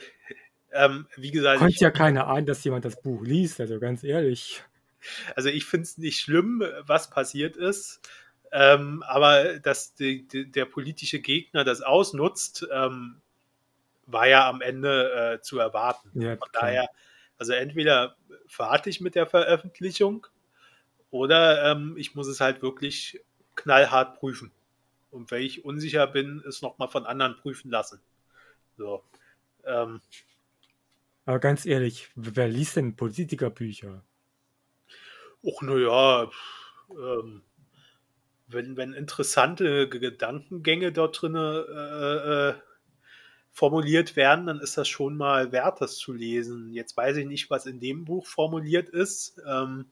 ähm, 0.74 1.08
wie 1.16 1.32
gesagt. 1.32 1.60
Konnte 1.60 1.76
ja 1.80 1.92
keiner 1.92 2.28
ahnen, 2.28 2.46
dass 2.46 2.64
jemand 2.64 2.86
das 2.86 3.02
Buch 3.02 3.24
liest, 3.24 3.60
also 3.60 3.80
ganz 3.80 4.04
ehrlich. 4.04 4.64
Also, 5.36 5.50
ich 5.50 5.66
finde 5.66 5.84
es 5.84 5.98
nicht 5.98 6.20
schlimm, 6.20 6.64
was 6.86 7.10
passiert 7.10 7.58
ist. 7.58 8.02
Ähm, 8.54 9.02
aber 9.08 9.60
dass 9.60 9.96
die, 9.96 10.28
die, 10.28 10.52
der 10.52 10.66
politische 10.66 11.20
Gegner 11.20 11.64
das 11.64 11.82
ausnutzt, 11.82 12.68
ähm, 12.72 13.22
war 14.06 14.28
ja 14.28 14.50
am 14.50 14.62
Ende 14.62 15.40
äh, 15.40 15.42
zu 15.42 15.58
erwarten. 15.58 16.10
Ja, 16.22 16.36
Von 16.36 16.50
daher 16.52 16.90
also 17.42 17.54
entweder 17.54 18.16
warte 18.56 18.92
ich 18.92 19.02
mit 19.02 19.16
der 19.16 19.26
Veröffentlichung 19.26 20.28
oder 21.10 21.72
ähm, 21.72 21.96
ich 21.98 22.14
muss 22.14 22.28
es 22.28 22.40
halt 22.40 22.62
wirklich 22.62 23.20
knallhart 23.56 24.20
prüfen. 24.20 24.52
Und 25.10 25.32
wenn 25.32 25.42
ich 25.42 25.66
unsicher 25.66 26.06
bin, 26.06 26.44
es 26.48 26.62
nochmal 26.62 26.88
von 26.88 27.08
anderen 27.08 27.36
prüfen 27.36 27.72
lassen. 27.72 28.00
So. 28.78 29.04
Ähm, 29.66 30.02
Aber 31.26 31.40
ganz 31.40 31.66
ehrlich, 31.66 32.10
wer 32.16 32.48
liest 32.48 32.76
denn 32.76 32.96
Politikerbücher? 32.96 34.04
Och, 35.44 35.62
naja, 35.62 36.30
ähm, 36.90 37.44
wenn, 38.48 38.78
wenn 38.78 38.94
interessante 38.94 39.88
Gedankengänge 39.88 40.92
dort 40.92 41.22
drin 41.22 41.36
äh, 41.36 42.50
äh, 42.50 42.54
formuliert 43.52 44.16
werden, 44.16 44.46
dann 44.46 44.60
ist 44.60 44.78
das 44.78 44.88
schon 44.88 45.16
mal 45.18 45.52
wert, 45.52 45.82
das 45.82 45.98
zu 45.98 46.14
lesen. 46.14 46.74
Jetzt 46.74 46.96
weiß 46.96 47.18
ich 47.18 47.26
nicht, 47.26 47.50
was 47.50 47.66
in 47.66 47.80
dem 47.80 48.06
Buch 48.06 48.26
formuliert 48.26 48.90
ist, 48.90 49.40
ähm, 49.48 49.92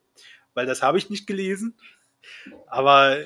weil 0.53 0.65
das 0.65 0.81
habe 0.81 0.97
ich 0.97 1.09
nicht 1.09 1.27
gelesen. 1.27 1.77
Aber 2.67 3.17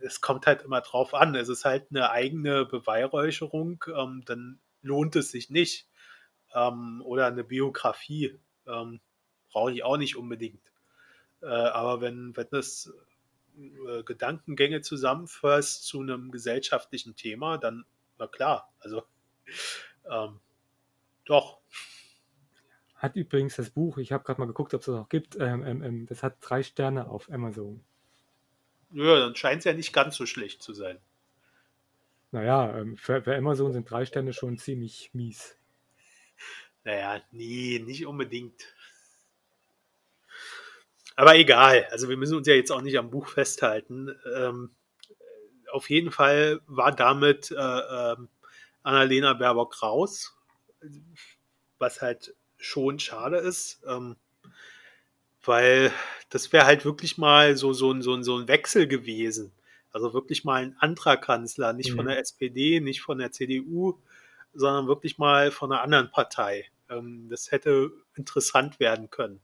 es 0.00 0.20
kommt 0.20 0.46
halt 0.46 0.62
immer 0.62 0.80
drauf 0.80 1.14
an. 1.14 1.34
Es 1.34 1.48
ist 1.48 1.64
halt 1.64 1.86
eine 1.90 2.10
eigene 2.10 2.64
Beweihräucherung, 2.64 3.84
ähm, 3.94 4.22
dann 4.26 4.58
lohnt 4.82 5.16
es 5.16 5.30
sich 5.30 5.50
nicht. 5.50 5.88
Ähm, 6.54 7.02
oder 7.04 7.26
eine 7.26 7.44
Biografie 7.44 8.38
ähm, 8.66 9.00
brauche 9.50 9.72
ich 9.72 9.82
auch 9.84 9.96
nicht 9.96 10.16
unbedingt. 10.16 10.62
Äh, 11.42 11.46
aber 11.46 12.00
wenn, 12.00 12.36
wenn 12.36 12.46
das 12.50 12.92
äh, 13.56 14.02
Gedankengänge 14.02 14.82
zusammenfasst 14.82 15.84
zu 15.84 16.00
einem 16.00 16.30
gesellschaftlichen 16.30 17.16
Thema, 17.16 17.58
dann, 17.58 17.84
na 18.18 18.26
klar, 18.26 18.72
also 18.80 19.02
ähm, 20.10 20.40
doch. 21.24 21.60
Hat 22.94 23.14
übrigens 23.16 23.56
das 23.56 23.70
Buch, 23.70 23.98
ich 23.98 24.12
habe 24.12 24.24
gerade 24.24 24.40
mal 24.40 24.46
geguckt, 24.46 24.74
ob 24.74 24.80
es 24.80 24.86
das 24.86 24.94
noch 24.94 25.08
gibt, 25.08 25.36
ähm, 25.36 25.64
ähm, 25.64 25.82
ähm, 25.82 26.06
das 26.06 26.22
hat 26.22 26.38
drei 26.40 26.62
Sterne 26.62 27.08
auf 27.08 27.30
Amazon. 27.30 27.84
Ja, 28.90 29.18
dann 29.18 29.36
scheint 29.36 29.58
es 29.60 29.64
ja 29.66 29.74
nicht 29.74 29.92
ganz 29.92 30.16
so 30.16 30.26
schlecht 30.26 30.62
zu 30.62 30.72
sein. 30.72 30.98
Naja, 32.30 32.84
für, 32.96 33.22
für 33.22 33.36
Amazon 33.36 33.72
sind 33.72 33.90
drei 33.90 34.04
Sterne 34.04 34.32
schon 34.32 34.58
ziemlich 34.58 35.10
mies. 35.14 35.56
Naja, 36.84 37.20
nee, 37.32 37.82
nicht 37.84 38.06
unbedingt. 38.06 38.64
Aber 41.16 41.36
egal, 41.36 41.86
also 41.90 42.08
wir 42.08 42.16
müssen 42.16 42.36
uns 42.36 42.46
ja 42.46 42.54
jetzt 42.54 42.70
auch 42.70 42.80
nicht 42.80 42.96
am 42.96 43.10
Buch 43.10 43.26
festhalten. 43.26 44.14
Ähm, 44.36 44.70
auf 45.72 45.90
jeden 45.90 46.12
Fall 46.12 46.60
war 46.66 46.92
damit 46.94 47.50
äh, 47.50 47.54
ähm, 47.54 48.28
Annalena 48.82 49.34
Baerbock 49.34 49.82
raus, 49.82 50.36
was 51.78 52.00
halt 52.00 52.34
schon 52.56 52.98
schade 52.98 53.38
ist, 53.38 53.82
ähm, 53.86 54.16
weil 55.42 55.92
das 56.30 56.52
wäre 56.52 56.66
halt 56.66 56.84
wirklich 56.84 57.18
mal 57.18 57.56
so, 57.56 57.72
so, 57.72 57.90
ein, 57.90 58.02
so, 58.02 58.14
ein, 58.14 58.22
so 58.22 58.36
ein 58.36 58.48
Wechsel 58.48 58.86
gewesen. 58.86 59.52
Also 59.90 60.12
wirklich 60.12 60.44
mal 60.44 60.62
ein 60.62 60.76
anderer 60.78 61.16
Kanzler, 61.16 61.72
nicht 61.72 61.92
mhm. 61.92 61.96
von 61.96 62.06
der 62.06 62.18
SPD, 62.18 62.80
nicht 62.80 63.00
von 63.00 63.18
der 63.18 63.32
CDU, 63.32 64.00
sondern 64.58 64.86
wirklich 64.88 65.18
mal 65.18 65.50
von 65.50 65.72
einer 65.72 65.82
anderen 65.82 66.10
Partei. 66.10 66.66
Ähm, 66.90 67.28
das 67.30 67.50
hätte 67.50 67.90
interessant 68.14 68.80
werden 68.80 69.10
können. 69.10 69.40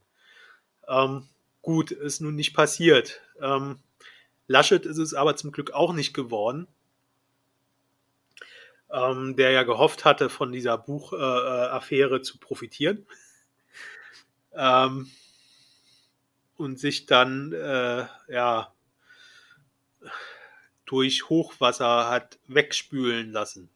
Ähm, 0.87 1.27
gut, 1.61 1.91
ist 1.91 2.21
nun 2.21 2.35
nicht 2.35 2.53
passiert. 2.53 3.21
Ähm, 3.41 3.79
Laschet 4.47 4.85
ist 4.85 4.99
es 4.99 5.13
aber 5.13 5.35
zum 5.35 5.51
Glück 5.51 5.71
auch 5.71 5.93
nicht 5.93 6.13
geworden 6.13 6.67
ähm, 8.91 9.35
der 9.35 9.51
ja 9.51 9.63
gehofft 9.63 10.05
hatte, 10.05 10.29
von 10.29 10.51
dieser 10.51 10.77
Buchaffäre 10.77 12.17
äh, 12.17 12.21
zu 12.21 12.37
profitieren. 12.37 13.05
Ähm, 14.53 15.11
und 16.55 16.79
sich 16.79 17.05
dann 17.05 17.51
äh, 17.51 18.05
ja 18.29 18.73
durch 20.85 21.27
Hochwasser 21.27 22.09
hat 22.09 22.39
wegspülen 22.47 23.31
lassen. 23.31 23.69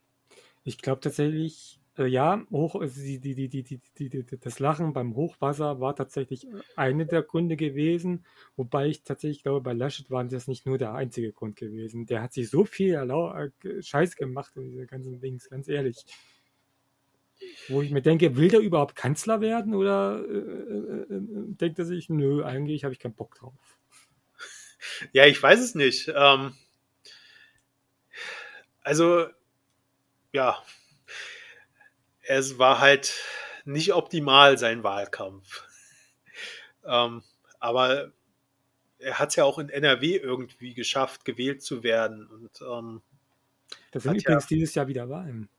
Ich 0.69 0.77
glaube 0.77 1.01
tatsächlich, 1.01 1.79
äh, 1.97 2.05
ja, 2.05 2.45
hoch, 2.51 2.79
die, 2.79 3.19
die, 3.19 3.49
die, 3.49 4.25
das 4.39 4.59
Lachen 4.59 4.93
beim 4.93 5.15
Hochwasser 5.15 5.79
war 5.79 5.95
tatsächlich 5.95 6.45
eine 6.75 7.07
der 7.07 7.23
Gründe 7.23 7.55
gewesen, 7.55 8.23
wobei 8.55 8.85
ich 8.85 9.01
tatsächlich 9.01 9.41
glaube, 9.41 9.61
bei 9.61 9.73
Laschet 9.73 10.11
war 10.11 10.23
das 10.25 10.47
nicht 10.47 10.67
nur 10.67 10.77
der 10.77 10.93
einzige 10.93 11.33
Grund 11.33 11.55
gewesen. 11.55 12.05
Der 12.05 12.21
hat 12.21 12.33
sich 12.33 12.51
so 12.51 12.65
viel 12.65 12.93
äh, 12.93 13.81
Scheiß 13.81 14.15
gemacht 14.15 14.51
in 14.57 14.69
diese 14.69 14.85
ganzen 14.85 15.19
Dings, 15.19 15.49
ganz 15.49 15.67
ehrlich. 15.67 16.05
Wo 17.67 17.81
ich 17.81 17.89
mir 17.89 18.03
denke, 18.03 18.35
will 18.35 18.49
der 18.49 18.59
überhaupt 18.59 18.95
Kanzler 18.95 19.41
werden 19.41 19.73
oder 19.73 20.23
äh, 20.23 20.37
äh, 20.37 21.15
äh 21.15 21.21
denkt 21.55 21.79
er 21.79 21.85
sich, 21.85 22.09
nö, 22.09 22.43
eigentlich 22.43 22.83
habe 22.83 22.93
ich 22.93 22.99
keinen 22.99 23.15
Bock 23.15 23.33
drauf. 23.33 23.55
Ja, 25.13 25.25
ich 25.25 25.41
weiß 25.41 25.59
es 25.61 25.73
nicht. 25.73 26.11
Ähm, 26.15 26.53
also, 28.81 29.27
ja, 30.31 30.61
es 32.21 32.59
war 32.59 32.79
halt 32.79 33.13
nicht 33.65 33.93
optimal, 33.93 34.57
sein 34.57 34.83
Wahlkampf. 34.83 35.63
Ähm, 36.85 37.23
aber 37.59 38.11
er 38.99 39.19
hat 39.19 39.29
es 39.29 39.35
ja 39.35 39.43
auch 39.43 39.59
in 39.59 39.69
NRW 39.69 40.17
irgendwie 40.17 40.73
geschafft, 40.73 41.25
gewählt 41.25 41.61
zu 41.61 41.83
werden. 41.83 42.27
Und, 42.27 42.61
ähm, 42.61 43.01
das 43.91 44.03
sind 44.03 44.15
übrigens 44.15 44.43
ja, 44.43 44.47
dieses 44.49 44.75
Jahr 44.75 44.87
wieder 44.87 45.09
Wahlen. 45.09 45.49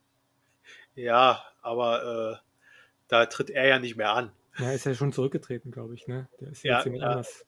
Ja, 0.95 1.43
aber 1.61 2.41
äh, 2.41 2.47
da 3.07 3.25
tritt 3.25 3.49
er 3.49 3.67
ja 3.67 3.79
nicht 3.79 3.95
mehr 3.95 4.13
an. 4.13 4.31
Ja, 4.57 4.71
ist 4.71 4.85
ja 4.85 4.93
schon 4.93 5.13
zurückgetreten, 5.13 5.71
glaube 5.71 5.95
ich. 5.95 6.07
Ne? 6.07 6.27
Der 6.39 6.49
ist 6.49 6.63
ja, 6.63 6.83
ja 6.85 6.93
anders. 6.93 7.45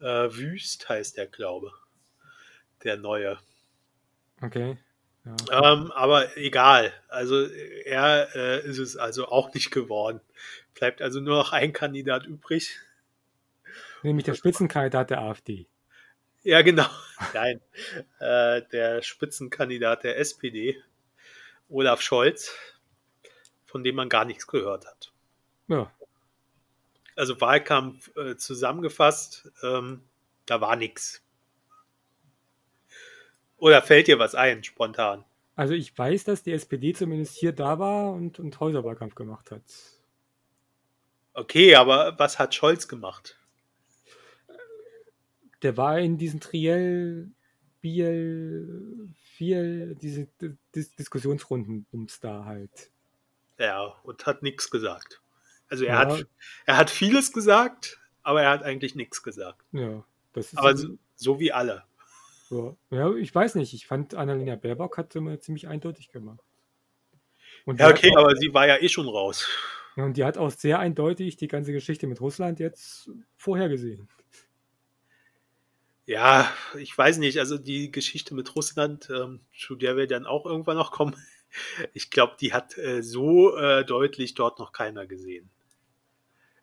Äh, 0.00 0.34
Wüst 0.34 0.88
heißt 0.88 1.16
der, 1.16 1.26
glaube 1.26 1.72
Der 2.82 2.96
neue. 2.96 3.38
Okay. 4.40 4.76
Ja. 5.24 5.72
Ähm, 5.72 5.92
aber 5.92 6.36
egal. 6.36 6.92
Also 7.08 7.46
er 7.46 8.34
äh, 8.34 8.66
ist 8.66 8.78
es 8.78 8.96
also 8.96 9.28
auch 9.28 9.54
nicht 9.54 9.70
geworden. 9.70 10.20
Bleibt 10.74 11.00
also 11.00 11.20
nur 11.20 11.36
noch 11.36 11.52
ein 11.52 11.72
Kandidat 11.72 12.26
übrig. 12.26 12.78
Nämlich 14.02 14.24
der 14.24 14.34
Spitzenkandidat 14.34 15.10
der 15.10 15.20
AfD. 15.20 15.66
Ja, 16.42 16.62
genau. 16.62 16.86
Nein. 17.34 17.60
äh, 18.18 18.62
der 18.72 19.02
Spitzenkandidat 19.02 20.02
der 20.02 20.18
SPD, 20.18 20.82
Olaf 21.68 22.00
Scholz, 22.00 22.52
von 23.64 23.84
dem 23.84 23.94
man 23.94 24.08
gar 24.08 24.24
nichts 24.24 24.46
gehört 24.46 24.86
hat. 24.86 25.12
Ja. 25.68 25.90
Also 27.14 27.40
Wahlkampf 27.40 28.10
äh, 28.16 28.36
zusammengefasst, 28.36 29.50
ähm, 29.62 30.02
da 30.46 30.60
war 30.60 30.76
nichts. 30.76 31.21
Oder 33.62 33.80
fällt 33.80 34.08
dir 34.08 34.18
was 34.18 34.34
ein, 34.34 34.64
spontan? 34.64 35.24
Also 35.54 35.72
ich 35.72 35.96
weiß, 35.96 36.24
dass 36.24 36.42
die 36.42 36.50
SPD 36.50 36.94
zumindest 36.94 37.36
hier 37.36 37.52
da 37.52 37.78
war 37.78 38.12
und, 38.12 38.40
und 38.40 38.58
Häuserwahlkampf 38.58 39.14
gemacht 39.14 39.52
hat. 39.52 39.62
Okay, 41.32 41.76
aber 41.76 42.18
was 42.18 42.40
hat 42.40 42.56
Scholz 42.56 42.88
gemacht? 42.88 43.38
Der 45.62 45.76
war 45.76 46.00
in 46.00 46.18
diesen 46.18 46.40
Triell, 46.40 47.30
Biel, 47.80 49.08
viel, 49.36 49.94
diese 49.94 50.26
Dis 50.74 50.96
Diskussionsrunden 50.96 51.86
ums 51.92 52.18
da 52.18 52.44
halt. 52.44 52.90
Ja, 53.58 53.94
und 54.02 54.26
hat 54.26 54.42
nichts 54.42 54.72
gesagt. 54.72 55.22
Also 55.68 55.84
er, 55.84 55.94
ja. 55.94 55.98
hat, 56.00 56.26
er 56.66 56.76
hat 56.78 56.90
vieles 56.90 57.32
gesagt, 57.32 58.00
aber 58.24 58.42
er 58.42 58.50
hat 58.50 58.64
eigentlich 58.64 58.96
nichts 58.96 59.22
gesagt. 59.22 59.64
Ja, 59.70 60.04
das 60.32 60.46
ist 60.46 60.58
aber 60.58 60.76
so, 60.76 60.98
so 61.14 61.38
wie 61.38 61.52
alle. 61.52 61.84
Ja. 62.52 62.76
ja, 62.90 63.14
ich 63.14 63.34
weiß 63.34 63.54
nicht. 63.54 63.72
Ich 63.72 63.86
fand, 63.86 64.14
Annalena 64.14 64.56
Baerbock 64.56 64.98
hat 64.98 65.16
immer 65.16 65.40
ziemlich 65.40 65.68
eindeutig 65.68 66.10
gemacht. 66.10 66.40
Und 67.64 67.80
ja, 67.80 67.88
okay, 67.88 68.12
auch, 68.14 68.24
aber 68.24 68.36
sie 68.36 68.52
war 68.52 68.66
ja 68.66 68.76
eh 68.80 68.88
schon 68.88 69.08
raus. 69.08 69.48
Und 69.96 70.16
die 70.16 70.24
hat 70.24 70.38
auch 70.38 70.50
sehr 70.50 70.78
eindeutig 70.78 71.36
die 71.36 71.48
ganze 71.48 71.72
Geschichte 71.72 72.06
mit 72.06 72.20
Russland 72.20 72.60
jetzt 72.60 73.10
vorhergesehen. 73.36 74.08
Ja, 76.06 76.50
ich 76.78 76.96
weiß 76.96 77.18
nicht. 77.18 77.38
Also 77.38 77.58
die 77.58 77.90
Geschichte 77.90 78.34
mit 78.34 78.54
Russland, 78.54 79.08
ähm, 79.10 79.40
zu 79.56 79.76
der 79.76 79.96
wir 79.96 80.06
dann 80.06 80.26
auch 80.26 80.46
irgendwann 80.46 80.76
noch 80.76 80.90
kommen, 80.90 81.16
ich 81.94 82.10
glaube, 82.10 82.36
die 82.40 82.52
hat 82.52 82.76
äh, 82.76 83.02
so 83.02 83.56
äh, 83.56 83.84
deutlich 83.84 84.34
dort 84.34 84.58
noch 84.58 84.72
keiner 84.72 85.06
gesehen. 85.06 85.50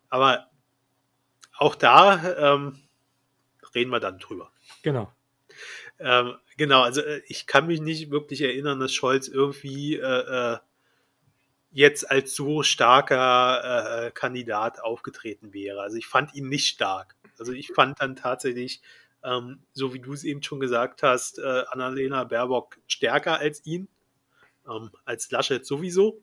Aber 0.08 0.50
auch 1.56 1.74
da 1.74 2.54
ähm, 2.54 2.78
reden 3.74 3.90
wir 3.90 4.00
dann 4.00 4.18
drüber. 4.18 4.50
Genau. 4.82 5.12
Ähm, 5.98 6.34
genau, 6.56 6.82
also 6.82 7.02
äh, 7.02 7.22
ich 7.26 7.46
kann 7.46 7.66
mich 7.66 7.80
nicht 7.80 8.10
wirklich 8.10 8.40
erinnern, 8.42 8.80
dass 8.80 8.92
Scholz 8.92 9.28
irgendwie 9.28 9.96
äh, 9.96 10.54
äh, 10.54 10.58
jetzt 11.70 12.10
als 12.10 12.34
so 12.34 12.62
starker 12.62 14.06
äh, 14.06 14.10
Kandidat 14.10 14.80
aufgetreten 14.82 15.52
wäre. 15.52 15.80
Also 15.80 15.96
ich 15.96 16.06
fand 16.06 16.34
ihn 16.34 16.48
nicht 16.48 16.66
stark. 16.66 17.16
Also 17.38 17.52
ich 17.52 17.68
fand 17.72 18.00
dann 18.00 18.16
tatsächlich, 18.16 18.82
ähm, 19.22 19.60
so 19.72 19.94
wie 19.94 20.00
du 20.00 20.12
es 20.12 20.24
eben 20.24 20.42
schon 20.42 20.60
gesagt 20.60 21.02
hast, 21.02 21.38
äh, 21.38 21.64
Annalena 21.68 22.24
Baerbock 22.24 22.78
stärker 22.86 23.38
als 23.38 23.64
ihn, 23.64 23.88
ähm, 24.68 24.90
als 25.04 25.30
Laschet 25.30 25.64
sowieso. 25.64 26.22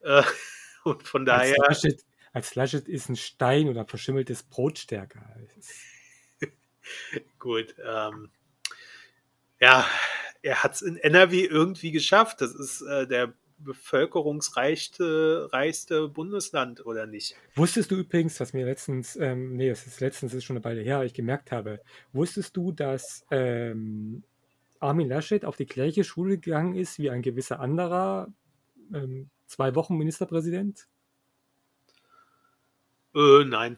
Äh, 0.00 0.22
und 0.84 1.02
von 1.02 1.24
daher. 1.24 1.56
Als 1.68 1.82
Laschet, 1.82 2.04
als 2.32 2.54
Laschet 2.54 2.88
ist 2.88 3.08
ein 3.08 3.16
Stein 3.16 3.68
oder 3.68 3.84
verschimmeltes 3.86 4.42
Brot 4.42 4.78
stärker. 4.78 5.24
Gut, 7.38 7.74
ähm, 7.84 8.30
ja, 9.60 9.86
er 10.42 10.62
hat 10.62 10.74
es 10.74 10.82
in 10.82 10.96
NRW 10.96 11.44
irgendwie 11.44 11.90
geschafft. 11.90 12.40
Das 12.40 12.54
ist 12.54 12.82
äh, 12.82 13.06
der 13.06 13.32
bevölkerungsreichste 13.58 15.48
reichste 15.52 16.08
Bundesland, 16.08 16.84
oder 16.84 17.06
nicht? 17.06 17.34
Wusstest 17.54 17.90
du 17.90 17.96
übrigens, 17.96 18.38
was 18.40 18.52
mir 18.52 18.66
letztens, 18.66 19.16
ähm, 19.16 19.56
nee, 19.56 19.68
das 19.68 19.86
ist 19.86 20.00
letztens 20.00 20.34
ist 20.34 20.44
schon 20.44 20.56
eine 20.56 20.64
Weile 20.64 20.82
her, 20.82 21.02
ich 21.04 21.14
gemerkt 21.14 21.50
habe, 21.50 21.80
wusstest 22.12 22.56
du, 22.56 22.72
dass 22.72 23.24
ähm, 23.30 24.22
Armin 24.80 25.08
Laschet 25.08 25.44
auf 25.44 25.56
die 25.56 25.66
gleiche 25.66 26.04
Schule 26.04 26.38
gegangen 26.38 26.74
ist 26.74 26.98
wie 26.98 27.10
ein 27.10 27.22
gewisser 27.22 27.60
anderer 27.60 28.28
ähm, 28.92 29.30
zwei 29.46 29.74
Wochen 29.74 29.96
Ministerpräsident? 29.96 30.86
Äh, 33.14 33.44
nein. 33.44 33.76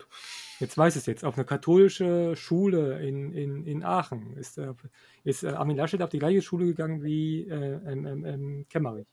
Jetzt 0.59 0.79
weiß 0.79 0.97
es 0.97 1.07
jetzt. 1.07 1.25
Auf 1.25 1.37
eine 1.37 1.45
katholische 1.45 2.35
Schule 2.37 3.07
in, 3.07 3.33
in, 3.33 3.67
in 3.67 3.85
Aachen 3.85 4.37
ist, 4.37 4.59
äh, 4.59 4.73
ist 5.25 5.43
äh, 5.43 5.49
Armin 5.49 5.77
Laschet 5.77 6.01
auf 6.03 6.09
die 6.11 6.19
gleiche 6.19 6.41
Schule 6.41 6.67
gegangen 6.67 7.03
wie 7.03 7.43
äh, 7.43 7.81
ähm, 7.87 8.25
ähm, 8.25 8.67
Kemmerich. 8.71 9.07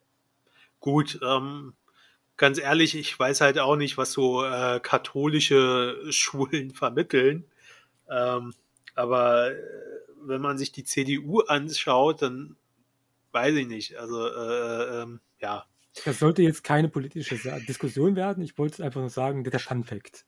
Gut, 0.79 1.19
ähm, 1.21 1.73
ganz 2.37 2.59
ehrlich, 2.59 2.95
ich 2.95 3.17
weiß 3.17 3.41
halt 3.41 3.59
auch 3.59 3.75
nicht, 3.75 3.97
was 3.97 4.13
so 4.13 4.43
äh, 4.43 4.79
katholische 4.81 5.97
Schulen 6.11 6.71
vermitteln. 6.71 7.45
Ähm, 8.09 8.53
aber 8.95 9.51
äh, 9.51 9.57
wenn 10.21 10.41
man 10.41 10.57
sich 10.57 10.71
die 10.71 10.85
CDU 10.85 11.41
anschaut, 11.41 12.21
dann 12.21 12.55
weiß 13.33 13.55
ich 13.55 13.67
nicht. 13.67 13.97
Also, 13.97 14.27
äh, 14.27 15.01
ähm, 15.01 15.19
ja. 15.39 15.65
Das 16.05 16.19
sollte 16.19 16.41
jetzt 16.41 16.63
keine 16.63 16.89
politische 16.89 17.37
Diskussion 17.67 18.15
werden. 18.15 18.43
Ich 18.43 18.57
wollte 18.57 18.75
es 18.75 18.81
einfach 18.81 19.01
nur 19.01 19.09
sagen, 19.09 19.43
der 19.43 19.59
Fun 19.59 19.83
Fact. 19.83 20.25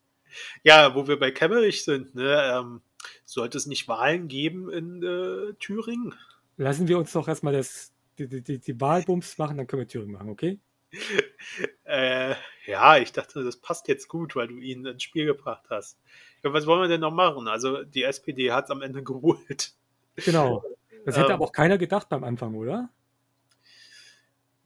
Ja, 0.64 0.96
wo 0.96 1.08
wir 1.08 1.18
bei 1.18 1.32
Kemmerich 1.32 1.84
sind, 1.84 2.16
ne, 2.16 2.54
ähm, 2.54 2.82
sollte 3.24 3.58
es 3.58 3.66
nicht 3.66 3.88
Wahlen 3.88 4.28
geben 4.28 4.70
in 4.70 5.02
äh, 5.02 5.54
Thüringen? 5.60 6.14
Lassen 6.58 6.88
wir 6.88 6.98
uns 6.98 7.12
doch 7.12 7.28
erstmal 7.28 7.54
das, 7.54 7.94
die, 8.18 8.42
die, 8.42 8.60
die 8.60 8.82
Wahlbums 8.82 9.38
machen, 9.38 9.58
dann 9.58 9.68
können 9.68 9.82
wir 9.82 9.88
Thüringen 9.88 10.14
machen, 10.14 10.30
okay? 10.30 10.60
äh, 11.84 12.36
ja, 12.66 12.98
ich 12.98 13.12
dachte, 13.12 13.44
das 13.44 13.58
passt 13.58 13.88
jetzt 13.88 14.08
gut, 14.08 14.36
weil 14.36 14.48
du 14.48 14.58
ihn 14.58 14.86
ins 14.86 15.04
Spiel 15.04 15.26
gebracht 15.26 15.66
hast. 15.70 16.00
Ja, 16.44 16.54
was 16.54 16.66
wollen 16.66 16.82
wir 16.82 16.88
denn 16.88 17.02
noch 17.02 17.12
machen? 17.12 17.48
Also 17.48 17.84
die 17.84 18.04
SPD 18.04 18.52
hat 18.52 18.66
es 18.66 18.72
am 18.72 18.82
Ende 18.82 19.04
geholt. 19.04 19.74
Genau. 20.16 20.64
Das 21.06 21.18
hätte 21.18 21.28
ähm, 21.28 21.34
aber 21.34 21.46
auch 21.46 21.52
keiner 21.52 21.78
gedacht 21.78 22.10
beim 22.10 22.24
Anfang, 22.24 22.56
oder? 22.56 22.90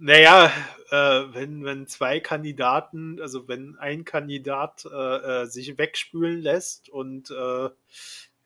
Naja, 0.01 0.49
äh, 0.91 0.95
wenn, 1.33 1.65
wenn 1.65 1.85
zwei 1.85 2.21
Kandidaten, 2.21 3.19
also 3.21 3.49
wenn 3.49 3.77
ein 3.77 4.05
Kandidat 4.05 4.85
äh, 4.85 5.41
äh, 5.43 5.45
sich 5.45 5.77
wegspülen 5.77 6.39
lässt 6.39 6.89
und 6.89 7.29
äh, 7.31 7.69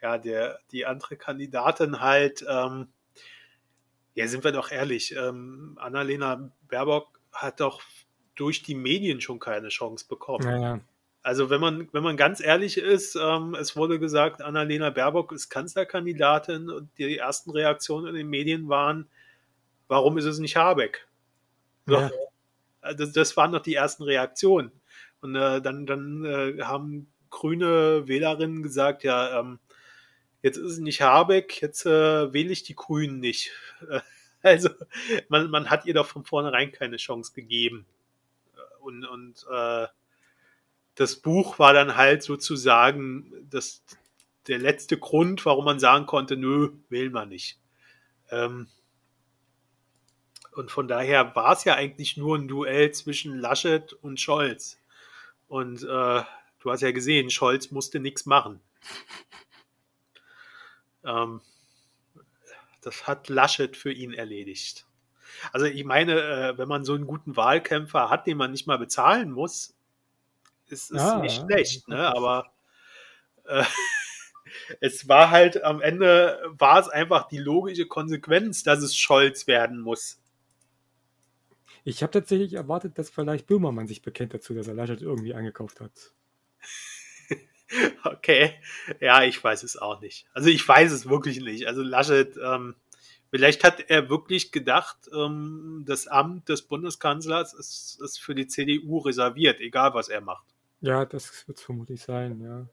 ja, 0.02 0.18
der, 0.18 0.60
die 0.72 0.88
andere 0.88 1.16
Kandidatin 1.16 2.02
halt, 2.02 2.44
ähm, 2.50 2.88
ja, 4.16 4.28
sind 4.28 4.44
wir 4.44 4.52
doch 4.52 4.72
ehrlich, 4.72 5.16
ähm, 5.16 5.78
Annalena 5.80 6.52
Baerbock 6.68 7.20
hat 7.32 7.60
doch 7.60 7.84
durch 8.36 8.64
die 8.64 8.76
Medien 8.76 9.22
schon 9.22 9.40
keine 9.40 9.70
Chance 9.70 10.08
bekommen. 10.10 10.46
Naja. 10.46 10.80
Also 11.22 11.52
wenn 11.52 11.62
man, 11.62 11.88
wenn 11.94 12.04
man 12.04 12.18
ganz 12.18 12.42
ehrlich 12.42 12.80
ist, 12.80 13.16
ähm, 13.16 13.56
es 13.56 13.76
wurde 13.76 14.00
gesagt, 14.00 14.42
Annalena 14.42 14.90
Baerbock 14.90 15.32
ist 15.32 15.50
Kanzlerkandidatin 15.50 16.72
und 16.72 16.90
die 16.98 17.20
ersten 17.20 17.52
Reaktionen 17.52 18.08
in 18.08 18.16
den 18.16 18.28
Medien 18.28 18.70
waren, 18.70 19.08
warum 19.88 20.18
ist 20.18 20.26
es 20.26 20.40
nicht 20.40 20.58
Habeck? 20.58 21.08
Ja. 21.88 22.10
Das, 22.98 23.14
das 23.14 23.38
waren 23.38 23.52
noch 23.52 23.62
die 23.62 23.76
ersten 23.76 24.04
Reaktionen. 24.04 24.72
Und 25.22 25.36
äh, 25.36 25.62
dann, 25.62 25.86
dann 25.86 26.26
äh, 26.26 26.62
haben 26.64 27.08
grüne 27.30 28.08
Wählerinnen 28.08 28.62
gesagt, 28.62 29.04
ja, 29.04 29.40
ähm, 29.40 29.60
jetzt 30.42 30.58
ist 30.58 30.74
es 30.74 30.78
nicht 30.80 31.02
Habeck, 31.02 31.62
jetzt 31.62 31.86
äh, 31.86 32.34
wähle 32.34 32.52
ich 32.52 32.64
die 32.64 32.76
Grünen 32.76 33.20
nicht. 33.20 33.52
also 34.42 34.70
man, 35.30 35.50
man 35.50 35.70
hat 35.70 35.86
ihr 35.86 35.94
doch 35.94 36.08
von 36.08 36.26
vornherein 36.26 36.72
keine 36.72 36.98
Chance 36.98 37.32
gegeben. 37.34 37.86
und, 38.82 39.06
und 39.06 39.46
äh, 39.50 39.88
das 40.96 41.16
Buch 41.16 41.60
war 41.60 41.74
dann 41.74 41.96
halt 41.96 42.24
sozusagen 42.24 43.48
das, 43.50 43.84
der 44.48 44.60
letzte 44.60 44.98
Grund, 44.98 45.46
warum 45.46 45.66
man 45.66 45.80
sagen 45.80 46.06
konnte, 46.06 46.38
nö, 46.38 46.72
wählen 46.90 47.14
wir 47.14 47.26
nicht. 47.26 47.60
Ähm, 48.30 48.68
und 50.56 50.72
von 50.72 50.88
daher 50.88 51.36
war 51.36 51.54
es 51.54 51.64
ja 51.64 51.76
eigentlich 51.76 52.18
nur 52.18 52.38
ein 52.38 52.48
Duell 52.48 52.92
zwischen 52.92 53.38
Laschet 53.40 53.94
und 53.94 54.20
Scholz. 54.20 54.80
Und 55.48 55.84
äh, 55.84 55.86
du 55.86 56.72
hast 56.72 56.82
ja 56.82 56.92
gesehen, 56.92 57.30
Scholz 57.30 57.72
musste 57.72 58.00
nichts 58.00 58.26
machen. 58.26 58.60
Ähm, 61.06 61.42
das 62.82 63.08
hat 63.08 63.28
Laschet 63.30 63.76
für 63.76 63.92
ihn 63.92 64.14
erledigt. 64.14 64.86
Also 65.52 65.66
ich 65.66 65.84
meine, 65.84 66.22
äh, 66.22 66.58
wenn 66.58 66.68
man 66.68 66.86
so 66.86 66.94
einen 66.94 67.08
guten 67.08 67.36
Wahlkämpfer 67.36 68.10
hat, 68.10 68.28
den 68.28 68.38
man 68.38 68.52
nicht 68.52 68.68
mal 68.68 68.78
bezahlen 68.78 69.32
muss, 69.32 69.76
ist 70.68 70.92
es 70.92 70.98
Ja, 71.02 71.20
nicht 71.20 71.42
schlecht, 71.42 71.88
ne? 71.88 72.08
Aber 72.16 72.52
äh, 73.46 73.64
es 74.80 75.08
war 75.08 75.30
halt 75.30 75.64
am 75.64 75.82
Ende 75.82 76.42
war 76.46 76.80
es 76.80 76.90
einfach 76.90 77.28
die 77.28 77.40
logische 77.40 77.86
Konsequenz, 77.88 78.64
dass 78.64 78.80
es 78.80 78.96
Scholz 78.96 79.48
werden 79.48 79.80
muss. 79.80 80.23
Ich 81.84 82.02
habe 82.02 82.12
tatsächlich 82.12 82.54
erwartet, 82.54 82.98
dass 82.98 83.10
vielleicht 83.10 83.48
Böhmermann 83.48 83.88
sich 83.88 84.02
bekennt 84.02 84.34
dazu, 84.34 84.54
dass 84.54 84.68
er 84.68 84.74
Laschet 84.74 85.02
irgendwie 85.02 85.34
eingekauft 85.34 85.82
hat. 85.82 85.92
Okay, 88.04 88.54
ja, 89.00 89.24
ich 89.24 89.44
weiß 89.44 89.64
es 89.64 89.78
auch 89.78 90.00
nicht. 90.00 90.28
Also 90.34 90.50
ich 90.50 90.68
weiß 90.68 90.92
es 90.92 91.10
wirklich 91.10 91.42
nicht. 91.42 91.66
Also 91.66 91.82
Laschet, 91.82 92.38
ähm, 92.38 92.76
vielleicht 93.32 93.64
hat 93.64 93.90
er 93.90 94.10
wirklich 94.10 94.52
gedacht, 94.52 95.10
ähm, 95.12 95.84
das 95.88 96.06
Amt 96.06 96.50
des 96.50 96.62
Bundeskanzlers 96.62 97.56
ist, 97.56 98.00
ist 98.00 98.20
für 98.20 98.36
die 98.36 98.46
CDU 98.46 99.00
reserviert, 99.00 99.60
egal 99.60 99.96
was 99.96 100.08
er 100.10 100.22
macht. 100.22 100.46
Ja, 100.82 101.06
das 101.06 101.48
wird 101.48 101.58
es 101.58 101.64
vermutlich 101.64 102.04
sein, 102.04 102.40
ja. 102.42 102.68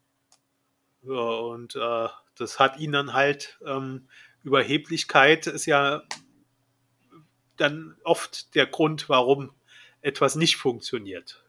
Ja, 1.02 1.14
und 1.14 1.76
äh, 1.76 2.08
das 2.36 2.58
hat 2.58 2.78
ihn 2.78 2.92
dann 2.92 3.14
halt, 3.14 3.58
ähm, 3.64 4.06
Überheblichkeit 4.42 5.46
ist 5.46 5.64
ja 5.64 6.02
dann 7.60 7.96
oft 8.04 8.54
der 8.54 8.66
Grund, 8.66 9.08
warum 9.08 9.50
etwas 10.02 10.34
nicht 10.36 10.56
funktioniert. 10.56 11.42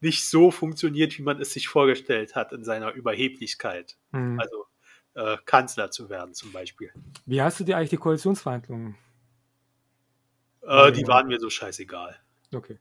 Nicht 0.00 0.28
so 0.28 0.50
funktioniert, 0.50 1.18
wie 1.18 1.22
man 1.22 1.40
es 1.40 1.52
sich 1.52 1.68
vorgestellt 1.68 2.34
hat 2.34 2.52
in 2.52 2.64
seiner 2.64 2.92
Überheblichkeit. 2.92 3.96
Hm. 4.12 4.38
Also 4.40 4.66
äh, 5.14 5.38
Kanzler 5.44 5.90
zu 5.90 6.10
werden 6.10 6.34
zum 6.34 6.52
Beispiel. 6.52 6.92
Wie 7.24 7.40
hast 7.40 7.60
du 7.60 7.64
dir 7.64 7.76
eigentlich 7.76 7.90
die 7.90 7.96
Koalitionsverhandlungen? 7.96 8.96
Äh, 10.62 10.92
die 10.92 11.06
waren 11.06 11.28
mir 11.28 11.38
so 11.38 11.50
scheißegal. 11.50 12.18
Okay. 12.54 12.78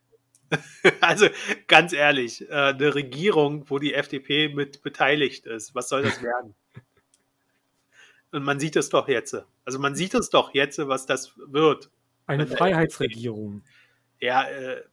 Also 1.02 1.28
ganz 1.68 1.92
ehrlich, 1.92 2.48
äh, 2.50 2.54
eine 2.54 2.94
Regierung, 2.94 3.70
wo 3.70 3.80
die 3.80 3.94
FDP 3.94 4.50
mit 4.50 4.84
beteiligt 4.84 5.48
ist, 5.48 5.74
was 5.74 5.90
soll 5.90 6.04
das 6.04 6.22
werden? 6.22 6.54
Und 8.32 8.44
man 8.44 8.60
sieht 8.60 8.76
es 8.76 8.90
doch 8.90 9.08
jetzt. 9.08 9.36
Also 9.66 9.80
man 9.80 9.96
sieht 9.96 10.14
es 10.14 10.30
doch 10.30 10.54
jetzt, 10.54 10.78
was 10.80 11.06
das 11.06 11.34
wird. 11.38 11.90
Eine 12.28 12.48
Freiheitsregierung. 12.48 13.64
Ja, 14.20 14.44
äh, 14.48 14.84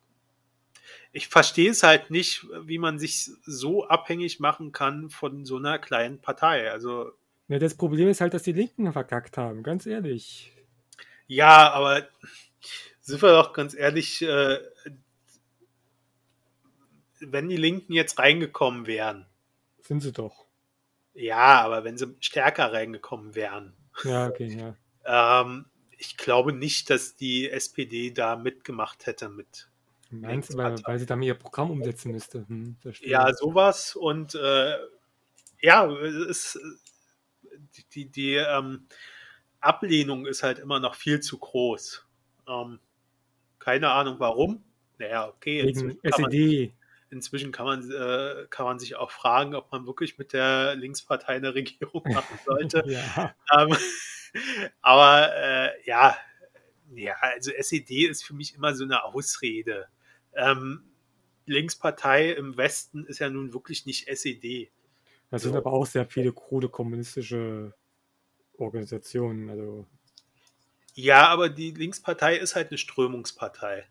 ich 1.12 1.28
verstehe 1.28 1.70
es 1.70 1.82
halt 1.82 2.10
nicht, 2.10 2.46
wie 2.64 2.78
man 2.78 2.98
sich 2.98 3.30
so 3.44 3.86
abhängig 3.86 4.40
machen 4.40 4.72
kann 4.72 5.10
von 5.10 5.44
so 5.44 5.56
einer 5.56 5.78
kleinen 5.78 6.20
Partei. 6.20 6.70
Also 6.70 7.12
Ja, 7.48 7.58
das 7.58 7.74
Problem 7.76 8.08
ist 8.08 8.20
halt, 8.20 8.32
dass 8.34 8.42
die 8.42 8.52
Linken 8.52 8.90
verkackt 8.92 9.36
haben, 9.36 9.62
ganz 9.62 9.86
ehrlich. 9.86 10.52
ja, 11.26 11.70
aber 11.72 12.08
sind 13.00 13.20
wir 13.20 13.30
doch 13.30 13.52
ganz 13.52 13.74
ehrlich, 13.74 14.22
äh, 14.22 14.58
wenn 17.20 17.48
die 17.48 17.56
Linken 17.56 17.92
jetzt 17.92 18.18
reingekommen 18.18 18.86
wären, 18.86 19.26
Sind 19.82 20.00
sie 20.00 20.12
doch. 20.12 20.46
ja, 21.14 21.60
aber 21.60 21.84
wenn 21.84 21.96
sie 21.98 22.16
stärker 22.20 22.72
reingekommen 22.72 23.34
wären, 23.34 23.74
Ja, 24.04 24.28
okay, 24.28 24.74
ja. 25.04 25.40
ähm, 25.40 25.66
ich 25.98 26.16
glaube 26.16 26.52
nicht, 26.52 26.90
dass 26.90 27.14
die 27.14 27.50
SPD 27.50 28.10
da 28.10 28.36
mitgemacht 28.36 29.06
hätte 29.06 29.28
mit 29.28 29.68
Meinst 30.10 30.52
du, 30.52 30.58
weil, 30.58 30.76
weil 30.84 30.98
sie 30.98 31.06
damit 31.06 31.26
ihr 31.26 31.34
Programm 31.34 31.70
umsetzen 31.70 32.12
müsste? 32.12 32.46
Hm. 32.46 32.76
Ja, 33.00 33.32
sowas 33.32 33.96
und 33.96 34.34
äh, 34.34 34.76
ja, 35.62 35.90
es 35.90 36.58
die, 37.76 37.84
die, 37.94 38.10
die 38.10 38.34
ähm, 38.34 38.86
Ablehnung 39.60 40.26
ist 40.26 40.42
halt 40.42 40.58
immer 40.58 40.80
noch 40.80 40.94
viel 40.96 41.20
zu 41.20 41.38
groß. 41.38 42.04
Ähm, 42.48 42.78
keine 43.58 43.90
Ahnung 43.90 44.16
warum. 44.18 44.62
Naja, 44.98 45.28
okay, 45.28 45.64
Wegen 45.64 45.98
SED. 46.02 46.74
Inzwischen 47.12 47.52
kann 47.52 47.66
man, 47.66 47.90
äh, 47.90 48.46
kann 48.50 48.66
man 48.66 48.78
sich 48.78 48.96
auch 48.96 49.10
fragen, 49.10 49.54
ob 49.54 49.70
man 49.70 49.86
wirklich 49.86 50.18
mit 50.18 50.32
der 50.32 50.74
Linkspartei 50.74 51.34
eine 51.34 51.54
Regierung 51.54 52.02
machen 52.12 52.38
sollte. 52.44 52.82
Ja. 52.86 53.34
ähm, 53.56 53.76
aber 54.80 55.30
äh, 55.36 55.70
ja, 55.84 56.16
ja, 56.94 57.14
also 57.20 57.50
SED 57.52 58.06
ist 58.08 58.24
für 58.24 58.34
mich 58.34 58.54
immer 58.54 58.74
so 58.74 58.84
eine 58.84 59.04
Ausrede. 59.04 59.88
Ähm, 60.34 60.84
Linkspartei 61.46 62.32
im 62.32 62.56
Westen 62.56 63.04
ist 63.06 63.18
ja 63.18 63.28
nun 63.30 63.52
wirklich 63.52 63.86
nicht 63.86 64.08
SED. 64.08 64.70
Das 65.30 65.42
sind 65.42 65.52
So. 65.52 65.58
aber 65.58 65.72
auch 65.72 65.86
sehr 65.86 66.06
viele 66.06 66.32
krude 66.32 66.68
kommunistische 66.68 67.74
Organisationen. 68.58 69.48
Also, 69.50 69.86
Ja, 70.94 71.28
aber 71.28 71.48
die 71.48 71.70
Linkspartei 71.72 72.36
ist 72.36 72.54
halt 72.54 72.68
eine 72.70 72.78
Strömungspartei. 72.78 73.86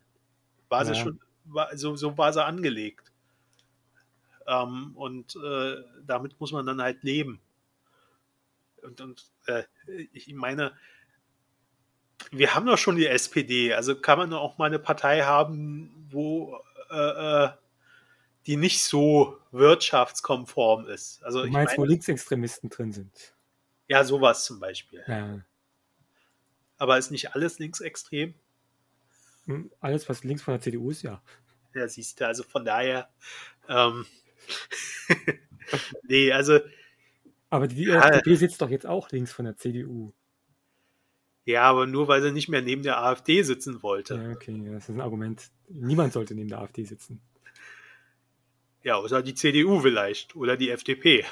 War 0.68 0.84
sie 0.84 0.92
Ja. 0.92 0.98
schon, 1.02 1.20
war, 1.44 1.76
so, 1.76 1.96
so 1.96 2.16
war 2.16 2.32
sie 2.32 2.44
angelegt. 2.44 3.11
Ähm, 4.46 4.92
und 4.96 5.36
äh, 5.36 5.76
damit 6.06 6.38
muss 6.40 6.52
man 6.52 6.66
dann 6.66 6.80
halt 6.82 7.02
leben. 7.02 7.40
Und, 8.82 9.00
und 9.00 9.26
äh, 9.46 9.64
ich 10.12 10.32
meine, 10.34 10.72
wir 12.30 12.54
haben 12.54 12.66
doch 12.66 12.78
schon 12.78 12.96
die 12.96 13.06
SPD, 13.06 13.74
also 13.74 13.94
kann 13.96 14.18
man 14.18 14.32
auch 14.32 14.58
mal 14.58 14.66
eine 14.66 14.78
Partei 14.78 15.22
haben, 15.22 16.06
wo 16.10 16.58
äh, 16.90 17.44
äh, 17.44 17.50
die 18.46 18.56
nicht 18.56 18.82
so 18.84 19.38
wirtschaftskonform 19.52 20.86
ist. 20.88 21.22
Also 21.22 21.40
du 21.40 21.46
ich 21.46 21.52
meinst, 21.52 21.76
wo 21.76 21.82
meine, 21.82 21.92
Linksextremisten 21.92 22.70
drin 22.70 22.92
sind. 22.92 23.34
ja, 23.88 24.04
sowas 24.04 24.44
zum 24.44 24.58
Beispiel. 24.60 25.04
Ja. 25.06 25.40
Aber 26.78 26.98
ist 26.98 27.10
nicht 27.12 27.34
alles 27.34 27.58
linksextrem? 27.60 28.34
Hm, 29.46 29.70
Alles, 29.80 30.08
was 30.08 30.24
links 30.24 30.42
von 30.42 30.54
der 30.54 30.60
CDU 30.60 30.90
ist, 30.90 31.02
ja. 31.02 31.22
Ja, 31.74 31.88
siehst 31.88 32.20
du, 32.20 32.26
also 32.26 32.42
von 32.42 32.64
daher, 32.64 33.08
ähm, 33.68 34.06
nee, 36.08 36.32
also, 36.32 36.60
Aber 37.50 37.68
die. 37.68 37.88
FDP 37.90 38.34
sitzt 38.36 38.60
doch 38.62 38.70
jetzt 38.70 38.86
auch 38.86 39.10
links 39.10 39.32
von 39.32 39.44
der 39.44 39.56
CDU. 39.56 40.12
ja, 41.44 41.62
aber 41.62 41.86
nur 41.86 42.08
weil 42.08 42.22
sie 42.22 42.32
nicht 42.32 42.48
mehr 42.48 42.62
neben 42.62 42.82
der 42.82 43.02
AfD 43.02 43.42
sitzen 43.42 43.82
wollte. 43.82 44.14
Ja, 44.14 44.30
okay, 44.30 44.60
das 44.72 44.84
ist 44.84 44.94
ein 44.94 45.00
Argument. 45.00 45.50
Niemand 45.68 46.12
sollte 46.12 46.34
neben 46.34 46.48
der 46.48 46.58
AfD 46.60 46.84
sitzen. 46.84 47.20
Ja, 48.84 48.96
außer 48.96 49.22
die 49.22 49.34
CDU 49.34 49.80
vielleicht 49.80 50.34
oder 50.36 50.56
die 50.56 50.70
FDP. 50.70 51.24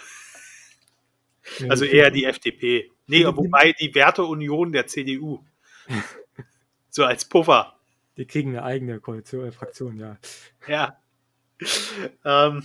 Ja, 1.58 1.68
Also 1.68 1.84
die- 1.84 1.90
eher 1.92 2.10
die 2.10 2.24
FDP. 2.24 2.90
Nee, 3.06 3.18
Die- 3.18 3.24
wobei 3.36 3.72
die 3.72 3.94
Werteunion 3.94 4.72
der 4.72 4.86
CDU. 4.86 5.44
So 6.92 7.04
als 7.04 7.24
Puffer. 7.24 7.76
Die 8.16 8.26
kriegen 8.26 8.50
eine 8.50 8.64
eigene 8.64 8.98
Koalition, 8.98 9.46
äh, 9.46 9.52
Fraktion, 9.52 9.96
ja. 9.96 10.18
Ja. 10.66 11.00
Ähm, 12.24 12.64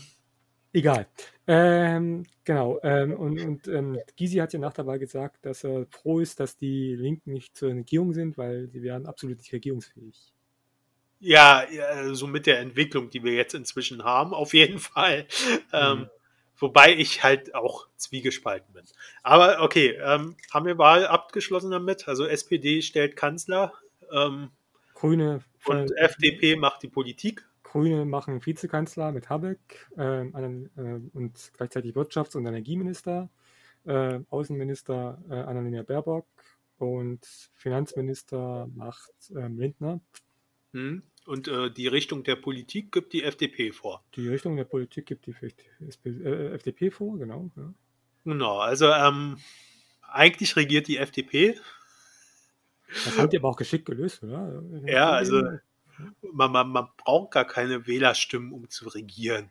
Egal. 0.76 1.08
Ähm, 1.48 2.26
genau. 2.44 2.80
Ähm, 2.84 3.14
und 3.14 3.40
und 3.42 3.68
ähm, 3.70 3.98
Gysi 4.18 4.38
hat 4.38 4.52
ja 4.52 4.60
nach 4.60 4.78
Wahl 4.78 5.00
gesagt, 5.00 5.46
dass 5.46 5.64
er 5.64 5.86
froh 5.90 6.20
ist, 6.20 6.40
dass 6.40 6.58
die 6.58 6.96
Linken 6.96 7.32
nicht 7.32 7.56
zur 7.56 7.70
Regierung 7.70 8.14
sind, 8.14 8.38
weil 8.38 8.68
sie 8.68 8.84
wären 8.84 9.06
absolut 9.06 9.38
nicht 9.38 9.54
regierungsfähig. 9.54 10.34
ja, 11.72 12.14
so 12.14 12.28
mit 12.28 12.46
der 12.46 12.60
Entwicklung, 12.60 13.10
die 13.10 13.24
wir 13.24 13.34
jetzt 13.34 13.56
inzwischen 13.56 14.04
haben, 14.04 14.34
auf 14.34 14.54
jeden 14.54 14.80
Fall. 14.80 15.28
Ähm, 15.72 16.00
Mhm. 16.00 16.10
Wobei 16.58 16.94
ich 16.94 17.22
halt 17.22 17.54
auch 17.54 17.88
zwiegespalten 17.98 18.74
bin. 18.74 18.86
Aber 19.24 19.62
okay, 19.62 19.98
ähm, 20.02 20.38
haben 20.54 20.66
wir 20.66 20.78
Wahl 20.78 21.06
abgeschlossen 21.06 21.72
damit? 21.72 22.08
Also 22.08 22.26
SPD 22.26 22.82
stellt 22.82 23.18
Kanzler 23.18 23.74
ähm, 24.12 24.52
Grüne, 24.94 25.42
und 25.66 25.92
FDP 25.98 26.56
macht 26.56 26.84
die 26.84 26.88
Politik. 26.88 27.46
Grüne 27.76 28.06
machen 28.06 28.46
Vizekanzler 28.46 29.12
mit 29.12 29.30
Habeck 29.30 29.90
ähm, 29.98 30.70
äh, 30.78 31.18
und 31.18 31.52
gleichzeitig 31.58 31.94
Wirtschafts- 31.94 32.38
und 32.38 32.46
Energieminister, 32.46 33.30
äh, 33.84 34.22
Außenminister 34.30 35.22
äh, 35.30 35.34
Annalena 35.34 35.84
Baerbock 35.84 36.26
und 36.78 37.26
Finanzminister 37.54 38.70
macht 38.74 39.12
ähm, 39.36 39.60
Lindner. 39.60 40.00
Hm? 40.72 41.04
Und 41.26 41.50
äh, 41.50 41.70
die 41.70 41.88
Richtung 41.88 42.24
der 42.24 42.38
Politik 42.38 42.94
gibt 42.94 43.12
die 43.12 43.24
FDP 43.24 43.74
vor. 43.74 44.06
Die 44.16 44.30
Richtung 44.30 44.56
der 44.56 44.64
Politik 44.64 45.08
gibt 45.08 45.26
die 45.26 45.36
FDP, 46.52 46.86
äh, 46.88 46.92
vor, 46.92 47.18
genau. 47.20 47.52
Ja. 47.58 47.74
Genau, 48.24 48.58
also 48.60 48.90
ähm, 48.90 49.36
eigentlich 50.02 50.56
regiert 50.56 50.88
die 50.88 50.96
FDP. 50.96 51.60
Das 52.88 53.18
haben 53.18 53.30
die 53.30 53.38
aber 53.38 53.50
auch 53.50 53.58
geschickt 53.58 53.86
gelöst, 53.86 54.24
oder? 54.24 54.64
Ja, 54.86 55.10
also 55.10 55.42
man, 56.32 56.52
man, 56.52 56.70
man 56.70 56.88
braucht 56.98 57.32
gar 57.32 57.46
keine 57.46 57.88
Wählerstimmen, 57.88 58.52
um 58.52 58.70
zu 58.70 58.88
regieren. 58.90 59.50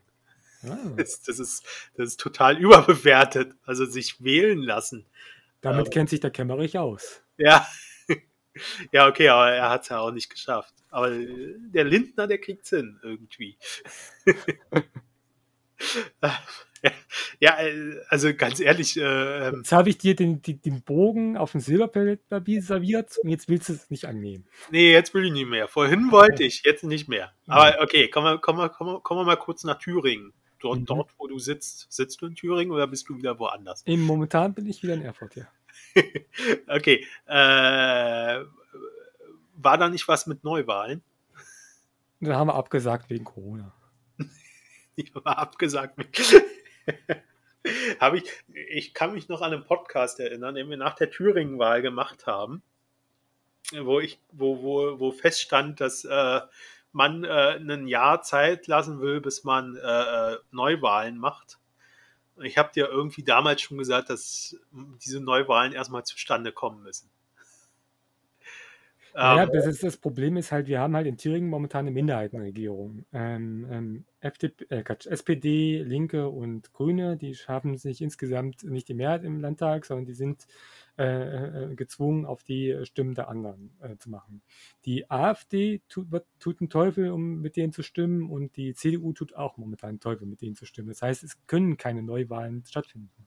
Ah, 0.65 0.77
Das, 0.97 1.23
das, 1.23 1.39
ist, 1.39 1.65
das 1.97 2.09
ist 2.09 2.21
total 2.21 2.59
überbewertet. 2.59 3.55
Also 3.65 3.85
sich 3.85 4.23
wählen 4.23 4.63
lassen. 4.63 5.07
damit 5.61 5.87
Ähm. 5.87 5.93
kennt 5.93 6.11
sich 6.11 6.21
der 6.21 6.31
Kemmerich 6.31 6.79
aus. 6.79 7.23
Ja. 7.37 7.67
Ja, 8.93 9.09
okay, 9.09 9.29
aber 9.31 9.51
er 9.51 9.69
hat 9.69 9.83
es 9.83 9.89
ja 9.89 9.99
auch 9.99 10.13
nicht 10.13 10.31
geschafft. 10.31 10.73
Aber 10.89 11.11
äh, 11.11 11.57
der 11.59 11.83
Lindner, 11.83 12.29
der 12.29 12.39
kriegt's 12.39 12.71
hin, 12.71 13.01
irgendwie. 13.03 13.59
ja, 17.41 17.59
äh, 17.61 17.97
also 18.09 18.35
ganz 18.35 18.61
ehrlich, 18.61 18.97
äh, 18.97 19.49
ähm, 19.49 19.57
Jetzt 19.59 19.73
habe 19.73 19.89
ich 19.91 19.99
dir 19.99 20.15
den, 20.15 20.43
die, 20.43 20.61
den 20.61 20.83
Bogen 20.83 21.37
auf 21.37 21.53
dem 21.53 21.61
Silberpapier 21.61 22.63
serviert 22.63 23.17
und 23.19 23.31
jetzt 23.31 23.49
willst 23.49 23.69
du 23.69 23.73
es 23.75 23.91
nicht 23.91 24.05
annehmen. 24.07 24.47
nee, 24.71 24.93
jetzt 24.93 25.15
will 25.15 25.25
ich 25.27 25.33
nicht 25.33 25.49
mehr. 25.49 25.69
Vorhin 25.69 26.11
wollte 26.11 26.45
ich, 26.45 26.63
jetzt 26.65 26.85
nicht 26.85 27.09
mehr. 27.09 27.33
Aber 27.47 27.81
okay, 27.83 28.09
kommen 28.09 28.27
wir, 28.27 28.39
kommen 28.39 28.59
wir, 28.59 28.69
kommen 28.69 28.93
wir, 28.95 29.01
kommen 29.01 29.21
wir 29.21 29.25
mal 29.25 29.37
kurz 29.37 29.65
nach 29.65 29.79
Thüringen. 29.79 30.33
Dort, 30.61 30.81
Mhm. 30.81 30.87
dort, 30.87 31.11
wo 31.19 31.27
du 31.27 31.39
sitzt. 31.39 31.87
Sitzt 31.93 32.23
du 32.23 32.27
in 32.27 32.35
Thüringen 32.37 32.73
oder 32.73 32.87
bist 32.87 33.09
du 33.09 33.17
wieder 33.17 33.39
woanders? 33.39 33.87
Eben 33.87 34.03
momentan 34.03 34.55
bin 34.55 34.67
ich 34.67 34.83
wieder 34.83 34.95
in 34.95 35.03
Erfurt, 35.03 35.37
ja. 35.37 35.47
Okay. 36.69 37.07
Äh, 37.27 38.45
war 39.57 39.79
da 39.79 39.89
nicht 39.89 40.09
was 40.09 40.27
mit 40.27 40.43
Neuwahlen? 40.45 41.03
Dann 42.21 42.35
haben 42.37 42.49
wir 42.49 42.55
abgesagt 42.55 43.11
wegen 43.11 43.25
Corona. 43.25 43.75
Ich 44.97 45.13
war 45.15 45.39
abgesagt. 45.39 45.99
Habe 48.01 48.19
ich, 48.19 48.31
ich 48.69 48.93
kann 48.95 49.15
mich 49.15 49.29
noch 49.29 49.41
an 49.41 49.53
einen 49.53 49.65
Podcast 49.65 50.21
erinnern, 50.21 50.55
den 50.55 50.69
wir 50.69 50.77
nach 50.77 50.95
der 50.95 51.11
Thüringen-Wahl 51.11 51.81
gemacht 51.81 52.27
haben, 52.27 52.63
wo 53.73 54.01
ich, 54.01 54.21
wo, 54.33 54.63
wo, 54.63 55.01
wo 55.01 55.13
feststand, 55.13 55.81
dass 55.81 56.05
äh, 56.05 56.41
man 56.93 57.25
äh, 57.25 57.57
ein 57.57 57.89
Jahr 57.89 58.23
Zeit 58.23 58.67
lassen 58.67 59.01
will, 59.01 59.21
bis 59.21 59.45
man 59.45 59.77
äh, 59.77 60.33
äh, 60.33 60.39
Neuwahlen 60.53 61.19
macht. 61.19 61.59
Ich 62.43 62.59
habe 62.59 62.73
dir 62.73 62.89
irgendwie 62.89 63.23
damals 63.23 63.63
schon 63.63 63.79
gesagt, 63.79 64.11
dass 64.11 64.57
diese 64.73 65.21
Neuwahlen 65.21 65.73
erstmal 65.73 66.05
zustande 66.05 66.53
kommen 66.53 66.83
müssen. 66.83 67.11
Ja, 69.17 69.47
Ähm, 69.47 69.51
das, 69.51 69.67
ist, 69.67 69.83
das 69.83 69.97
Problem 69.97 70.37
ist 70.37 70.53
halt, 70.53 70.67
wir 70.67 70.81
haben 70.81 70.95
halt 70.97 71.07
in 71.07 71.17
Thüringen 71.17 71.49
momentan 71.49 71.81
eine 71.87 71.93
Minderheitenregierung. 71.93 73.05
Ähm, 73.13 73.67
ähm, 73.71 74.05
FDP, 74.21 74.65
äh, 74.71 74.83
Quatsch, 74.83 75.07
SPD, 75.07 75.83
Linke 75.83 76.29
und 76.29 76.73
Grüne, 76.73 77.17
die 77.17 77.35
schaffen 77.35 77.77
sich 77.79 78.03
insgesamt 78.03 78.65
nicht 78.65 78.89
die 78.89 78.95
Mehrheit 78.95 79.25
im 79.25 79.41
Landtag, 79.41 79.87
sondern 79.87 80.05
die 80.07 80.13
sind 80.15 80.47
äh, 80.99 81.73
äh, 81.73 81.75
gezwungen, 81.75 82.27
auf 82.27 82.43
die 82.43 82.77
Stimmen 82.85 83.15
der 83.15 83.29
anderen 83.29 83.71
äh, 83.81 83.97
zu 83.97 84.11
machen. 84.11 84.43
Die 84.85 85.11
AfD 85.11 85.81
tut, 85.89 86.11
wird, 86.13 86.27
tut 86.39 86.61
einen 86.61 86.69
Teufel, 86.71 87.11
um 87.11 87.41
mit 87.41 87.57
denen 87.57 87.73
zu 87.73 87.83
stimmen, 87.83 88.29
und 88.31 88.57
die 88.57 88.75
CDU 88.75 89.13
tut 89.13 89.35
auch 89.35 89.57
momentan 89.57 89.91
einen 89.91 90.01
Teufel, 90.01 90.27
mit 90.27 90.43
denen 90.43 90.55
zu 90.57 90.67
stimmen. 90.67 90.89
Das 90.89 91.03
heißt, 91.03 91.23
es 91.25 91.47
können 91.47 91.77
keine 91.77 92.03
Neuwahlen 92.03 92.65
stattfinden. 92.67 93.24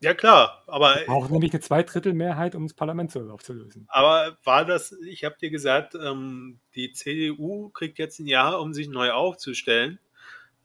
Ja 0.00 0.14
klar, 0.14 0.62
aber 0.66 0.96
Wir 0.96 1.06
brauchen 1.06 1.32
nämlich 1.32 1.52
eine 1.52 1.60
Zweidrittelmehrheit, 1.60 2.54
um 2.54 2.66
das 2.66 2.74
Parlament 2.74 3.16
aufzulösen. 3.16 3.86
Aber 3.88 4.38
war 4.44 4.64
das, 4.64 4.92
ich 4.92 5.24
habe 5.24 5.36
dir 5.40 5.50
gesagt, 5.50 5.94
ähm, 5.94 6.60
die 6.74 6.92
CDU 6.92 7.68
kriegt 7.70 7.98
jetzt 7.98 8.18
ein 8.18 8.26
Jahr, 8.26 8.60
um 8.60 8.74
sich 8.74 8.88
neu 8.88 9.12
aufzustellen. 9.12 9.98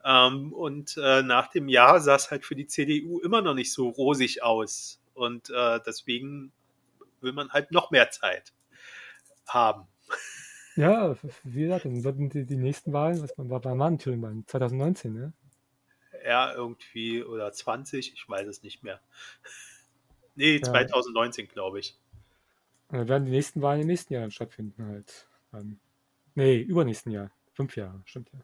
Ähm, 0.04 0.54
und 0.54 0.98
äh, 0.98 1.24
nach 1.24 1.50
dem 1.50 1.68
Jahr 1.68 2.00
sah 2.00 2.16
es 2.16 2.30
halt 2.30 2.46
für 2.46 2.56
die 2.56 2.68
CDU 2.68 3.20
immer 3.20 3.42
noch 3.42 3.56
nicht 3.56 3.74
so 3.74 3.90
rosig 3.90 4.44
aus. 4.44 5.02
Und 5.14 5.50
äh, 5.50 5.80
deswegen 5.86 6.52
will 7.22 7.34
man 7.34 7.50
halt 7.50 7.72
noch 7.72 7.92
mehr 7.92 8.10
Zeit 8.12 8.54
haben. 9.48 9.88
Ja, 10.76 11.16
wie 11.44 11.64
gesagt, 11.64 11.86
dann 11.86 12.04
würden 12.04 12.30
die, 12.30 12.46
die 12.46 12.58
nächsten 12.58 12.92
Wahlen, 12.92 13.22
was 13.22 13.34
war, 13.38 13.64
waren 13.64 13.98
Thüringen 13.98 14.24
Wahlen? 14.24 14.44
2019, 14.46 15.14
ne? 15.14 15.34
Ja, 16.26 16.54
irgendwie, 16.54 17.24
oder 17.24 17.52
20, 17.54 18.14
ich 18.14 18.28
weiß 18.28 18.48
es 18.48 18.64
nicht 18.64 18.84
mehr. 18.84 19.00
Nee, 20.38 20.62
Ja. 20.62 20.64
2019, 20.64 21.48
glaube 21.48 21.80
ich. 21.80 21.98
Und 22.90 22.98
dann 22.98 23.08
werden 23.08 23.26
die 23.26 23.32
nächsten 23.32 23.62
Wahlen 23.62 23.82
im 23.82 23.88
nächsten 23.88 24.14
Jahr 24.14 24.22
dann 24.24 24.32
stattfinden 24.32 24.86
halt. 24.88 25.28
Ähm, 25.54 25.80
nee, 26.36 26.60
übernächsten 26.62 27.12
Jahr. 27.12 27.32
Fünf 27.54 27.76
Jahre, 27.78 28.02
stimmt 28.06 28.32
ja. 28.34 28.40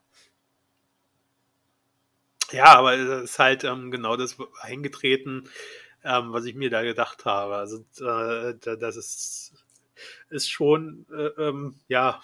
Ja, 2.51 2.75
aber 2.75 2.93
es 2.95 3.23
ist 3.31 3.39
halt 3.39 3.63
ähm, 3.63 3.91
genau 3.91 4.17
das 4.17 4.37
eingetreten, 4.61 5.49
ähm, 6.03 6.33
was 6.33 6.45
ich 6.45 6.55
mir 6.55 6.69
da 6.69 6.81
gedacht 6.83 7.25
habe. 7.25 7.55
Also 7.55 7.79
äh, 7.99 8.55
da- 8.59 8.75
das 8.75 8.97
ist, 8.97 9.53
ist 10.29 10.49
schon, 10.49 11.05
äh, 11.11 11.27
ähm, 11.41 11.79
ja, 11.87 12.21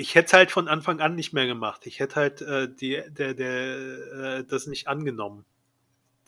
ich 0.00 0.14
hätte 0.14 0.26
es 0.28 0.32
halt 0.32 0.50
von 0.50 0.66
Anfang 0.66 1.00
an 1.00 1.14
nicht 1.14 1.34
mehr 1.34 1.46
gemacht. 1.46 1.86
Ich 1.86 2.00
hätte 2.00 2.16
halt 2.16 2.40
äh, 2.40 2.74
die, 2.74 3.02
der, 3.08 3.34
der, 3.34 4.38
äh, 4.38 4.44
das 4.44 4.66
nicht 4.66 4.88
angenommen, 4.88 5.44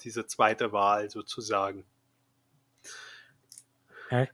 diese 0.04 0.26
zweite 0.26 0.72
Wahl 0.72 1.08
sozusagen. 1.08 1.86
Hä? 4.10 4.28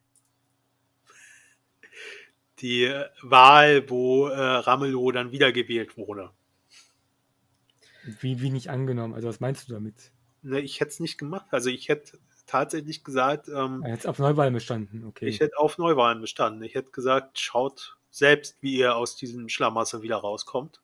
Die 2.58 2.92
Wahl, 3.22 3.88
wo 3.88 4.26
äh, 4.26 4.36
Ramelow 4.36 5.12
dann 5.12 5.30
wiedergewählt 5.30 5.96
wurde. 5.96 6.32
Wie, 8.20 8.40
wie 8.40 8.50
nicht 8.50 8.70
angenommen? 8.70 9.14
Also 9.14 9.28
was 9.28 9.38
meinst 9.38 9.68
du 9.68 9.74
damit? 9.74 10.10
Ne, 10.42 10.60
ich 10.60 10.80
hätte 10.80 10.90
es 10.90 10.98
nicht 11.00 11.16
gemacht. 11.16 11.46
Also 11.50 11.70
ich 11.70 11.88
hätte 11.88 12.18
tatsächlich 12.46 13.04
gesagt, 13.04 13.48
ähm, 13.48 13.84
Jetzt 13.86 14.08
auf 14.08 14.18
Neuwahlen 14.18 14.54
bestanden, 14.54 15.04
okay. 15.04 15.26
Ich 15.26 15.38
hätte 15.38 15.58
auf 15.58 15.78
Neuwahlen 15.78 16.20
bestanden. 16.20 16.64
Ich 16.64 16.74
hätte 16.74 16.90
gesagt, 16.90 17.38
schaut 17.38 17.97
selbst, 18.18 18.58
wie 18.60 18.76
ihr 18.76 18.96
aus 18.96 19.16
diesem 19.16 19.48
Schlamassel 19.48 20.02
wieder 20.02 20.16
rauskommt. 20.16 20.80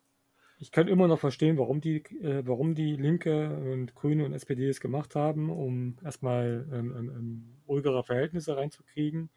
Ich 0.58 0.70
kann 0.70 0.88
immer 0.88 1.08
noch 1.08 1.18
verstehen, 1.18 1.58
warum 1.58 1.80
die, 1.80 1.96
äh, 1.96 2.46
warum 2.46 2.74
die 2.74 2.96
Linke 2.96 3.50
und 3.72 3.94
Grüne 3.94 4.24
und 4.24 4.32
SPD 4.32 4.68
das 4.68 4.80
gemacht 4.80 5.14
haben, 5.14 5.50
um 5.50 5.96
erstmal 6.02 6.66
ähm, 6.72 6.94
ähm, 6.96 7.10
ähm, 7.10 7.44
ruhigere 7.68 8.04
Verhältnisse 8.04 8.56
reinzukriegen. 8.56 9.30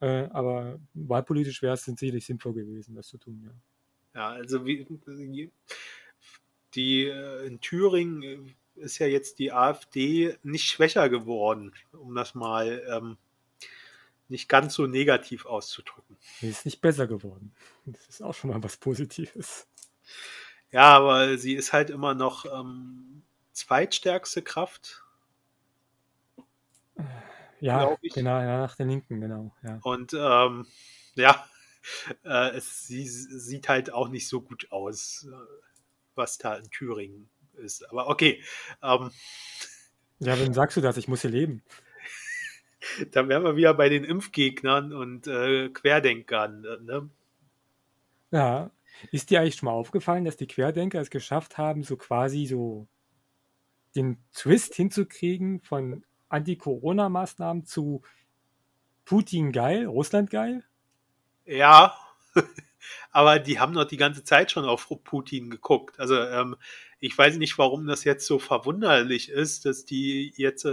Äh, 0.00 0.28
aber 0.30 0.78
wahlpolitisch 0.94 1.62
wäre 1.62 1.74
es 1.74 1.84
sicherlich 1.84 2.26
sinnvoll 2.26 2.52
gewesen, 2.52 2.94
das 2.94 3.08
zu 3.08 3.18
tun, 3.18 3.42
ja. 3.44 3.52
Ja, 4.12 4.28
also 4.30 4.66
wie, 4.66 4.86
die 6.74 7.04
äh, 7.04 7.46
in 7.46 7.60
Thüringen 7.60 8.22
äh, 8.22 8.38
ist 8.74 8.98
ja 8.98 9.06
jetzt 9.06 9.38
die 9.38 9.52
AfD 9.52 10.36
nicht 10.42 10.64
schwächer 10.64 11.08
geworden, 11.08 11.72
um 11.92 12.14
das 12.14 12.34
mal 12.34 12.82
ähm, 12.90 13.16
nicht 14.30 14.48
ganz 14.48 14.74
so 14.74 14.86
negativ 14.86 15.46
auszudrücken. 15.46 16.16
Die 16.40 16.48
ist 16.48 16.64
nicht 16.64 16.80
besser 16.80 17.06
geworden. 17.06 17.52
Das 17.86 18.06
ist 18.08 18.22
auch 18.22 18.34
schon 18.34 18.50
mal 18.50 18.62
was 18.62 18.76
Positives. 18.76 19.66
Ja, 20.70 20.96
aber 20.96 21.36
sie 21.38 21.54
ist 21.54 21.72
halt 21.72 21.90
immer 21.90 22.14
noch 22.14 22.44
ähm, 22.46 23.22
zweitstärkste 23.52 24.42
Kraft 24.42 25.02
Ja, 27.60 27.78
Glaub 27.78 27.98
ich. 28.02 28.14
genau, 28.14 28.40
ja, 28.40 28.58
nach 28.58 28.74
den 28.76 28.88
Linken, 28.88 29.20
genau, 29.20 29.54
ja. 29.62 29.78
Und 29.82 30.14
ähm, 30.14 30.66
ja, 31.14 31.44
äh, 32.24 32.50
es 32.56 32.86
sie, 32.86 33.06
sieht 33.06 33.68
halt 33.68 33.92
auch 33.92 34.08
nicht 34.08 34.28
so 34.28 34.40
gut 34.40 34.70
aus, 34.72 35.26
äh, 35.30 35.36
was 36.14 36.38
da 36.38 36.54
in 36.56 36.70
Thüringen 36.70 37.28
ist. 37.54 37.88
Aber 37.90 38.08
okay, 38.08 38.42
ähm, 38.82 39.10
Ja, 40.18 40.38
wenn 40.40 40.54
sagst 40.54 40.76
du 40.76 40.80
das, 40.80 40.96
ich 40.96 41.08
muss 41.08 41.22
hier 41.22 41.30
leben. 41.30 41.62
da 43.12 43.28
wären 43.28 43.44
wir 43.44 43.56
wieder 43.56 43.74
bei 43.74 43.88
den 43.88 44.04
Impfgegnern 44.04 44.92
und 44.92 45.26
äh, 45.26 45.68
Querdenkern. 45.68 46.62
Ne? 46.82 47.10
Ja. 48.30 48.70
Ist 49.12 49.30
dir 49.30 49.40
eigentlich 49.40 49.56
schon 49.56 49.66
mal 49.66 49.72
aufgefallen, 49.72 50.24
dass 50.24 50.36
die 50.36 50.46
Querdenker 50.46 51.00
es 51.00 51.10
geschafft 51.10 51.58
haben, 51.58 51.82
so 51.84 51.96
quasi 51.96 52.46
so 52.46 52.86
den 53.96 54.18
Twist 54.32 54.74
hinzukriegen 54.74 55.60
von 55.60 56.04
Anti-Corona-Maßnahmen 56.28 57.64
zu 57.64 58.02
Putin 59.04 59.52
geil, 59.52 59.86
Russland 59.86 60.30
geil? 60.30 60.64
Ja, 61.44 61.96
aber 63.10 63.38
die 63.38 63.58
haben 63.58 63.74
doch 63.74 63.84
die 63.84 63.96
ganze 63.96 64.22
Zeit 64.22 64.50
schon 64.50 64.64
auf 64.64 64.88
Putin 65.02 65.50
geguckt. 65.50 65.98
Also 65.98 66.16
ähm, 66.16 66.56
ich 67.00 67.16
weiß 67.16 67.38
nicht, 67.38 67.56
warum 67.56 67.86
das 67.86 68.04
jetzt 68.04 68.26
so 68.26 68.38
verwunderlich 68.38 69.30
ist, 69.30 69.64
dass 69.64 69.86
die 69.86 70.32
jetzt 70.36 70.66
äh, 70.66 70.70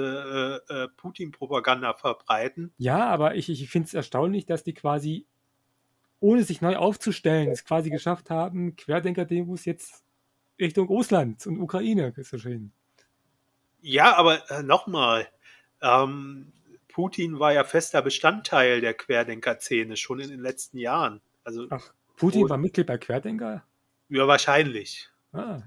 äh, 0.58 0.88
Putin-Propaganda 0.98 1.94
verbreiten. 1.94 2.74
Ja, 2.78 3.08
aber 3.08 3.36
ich, 3.36 3.50
ich 3.50 3.70
finde 3.70 3.88
es 3.88 3.94
erstaunlich, 3.94 4.46
dass 4.46 4.64
die 4.64 4.74
quasi, 4.74 5.26
ohne 6.20 6.44
sich 6.44 6.62
neu 6.62 6.76
aufzustellen, 6.76 7.50
es 7.50 7.64
quasi 7.64 7.90
geschafft 7.90 8.30
haben, 8.30 8.76
Querdenker-Demos 8.76 9.64
jetzt 9.64 10.04
Richtung 10.60 10.88
Russland 10.88 11.48
und 11.48 11.62
Ukraine 11.62 12.14
zu 12.14 12.38
schön. 12.38 12.74
Ja, 13.80 14.18
aber 14.18 14.52
äh, 14.52 14.64
nochmal, 14.64 15.30
ähm, 15.82 16.52
Putin 16.90 17.40
war 17.40 17.54
ja 17.54 17.64
fester 17.64 18.02
Bestandteil 18.02 18.82
der 18.82 18.96
Querdenker-Szene 18.96 19.96
schon 19.96 20.20
in 20.20 20.30
den 20.30 20.42
letzten 20.42 20.78
Jahren. 20.78 21.22
Also 21.46 21.68
Ach, 21.70 21.94
Putin 22.18 22.50
war 22.50 22.58
Mitglied 22.58 22.88
bei 22.88 22.98
Querdenker? 22.98 23.64
ja, 24.10 24.28
wahrscheinlich. 24.28 25.10
Ah, 25.32 25.62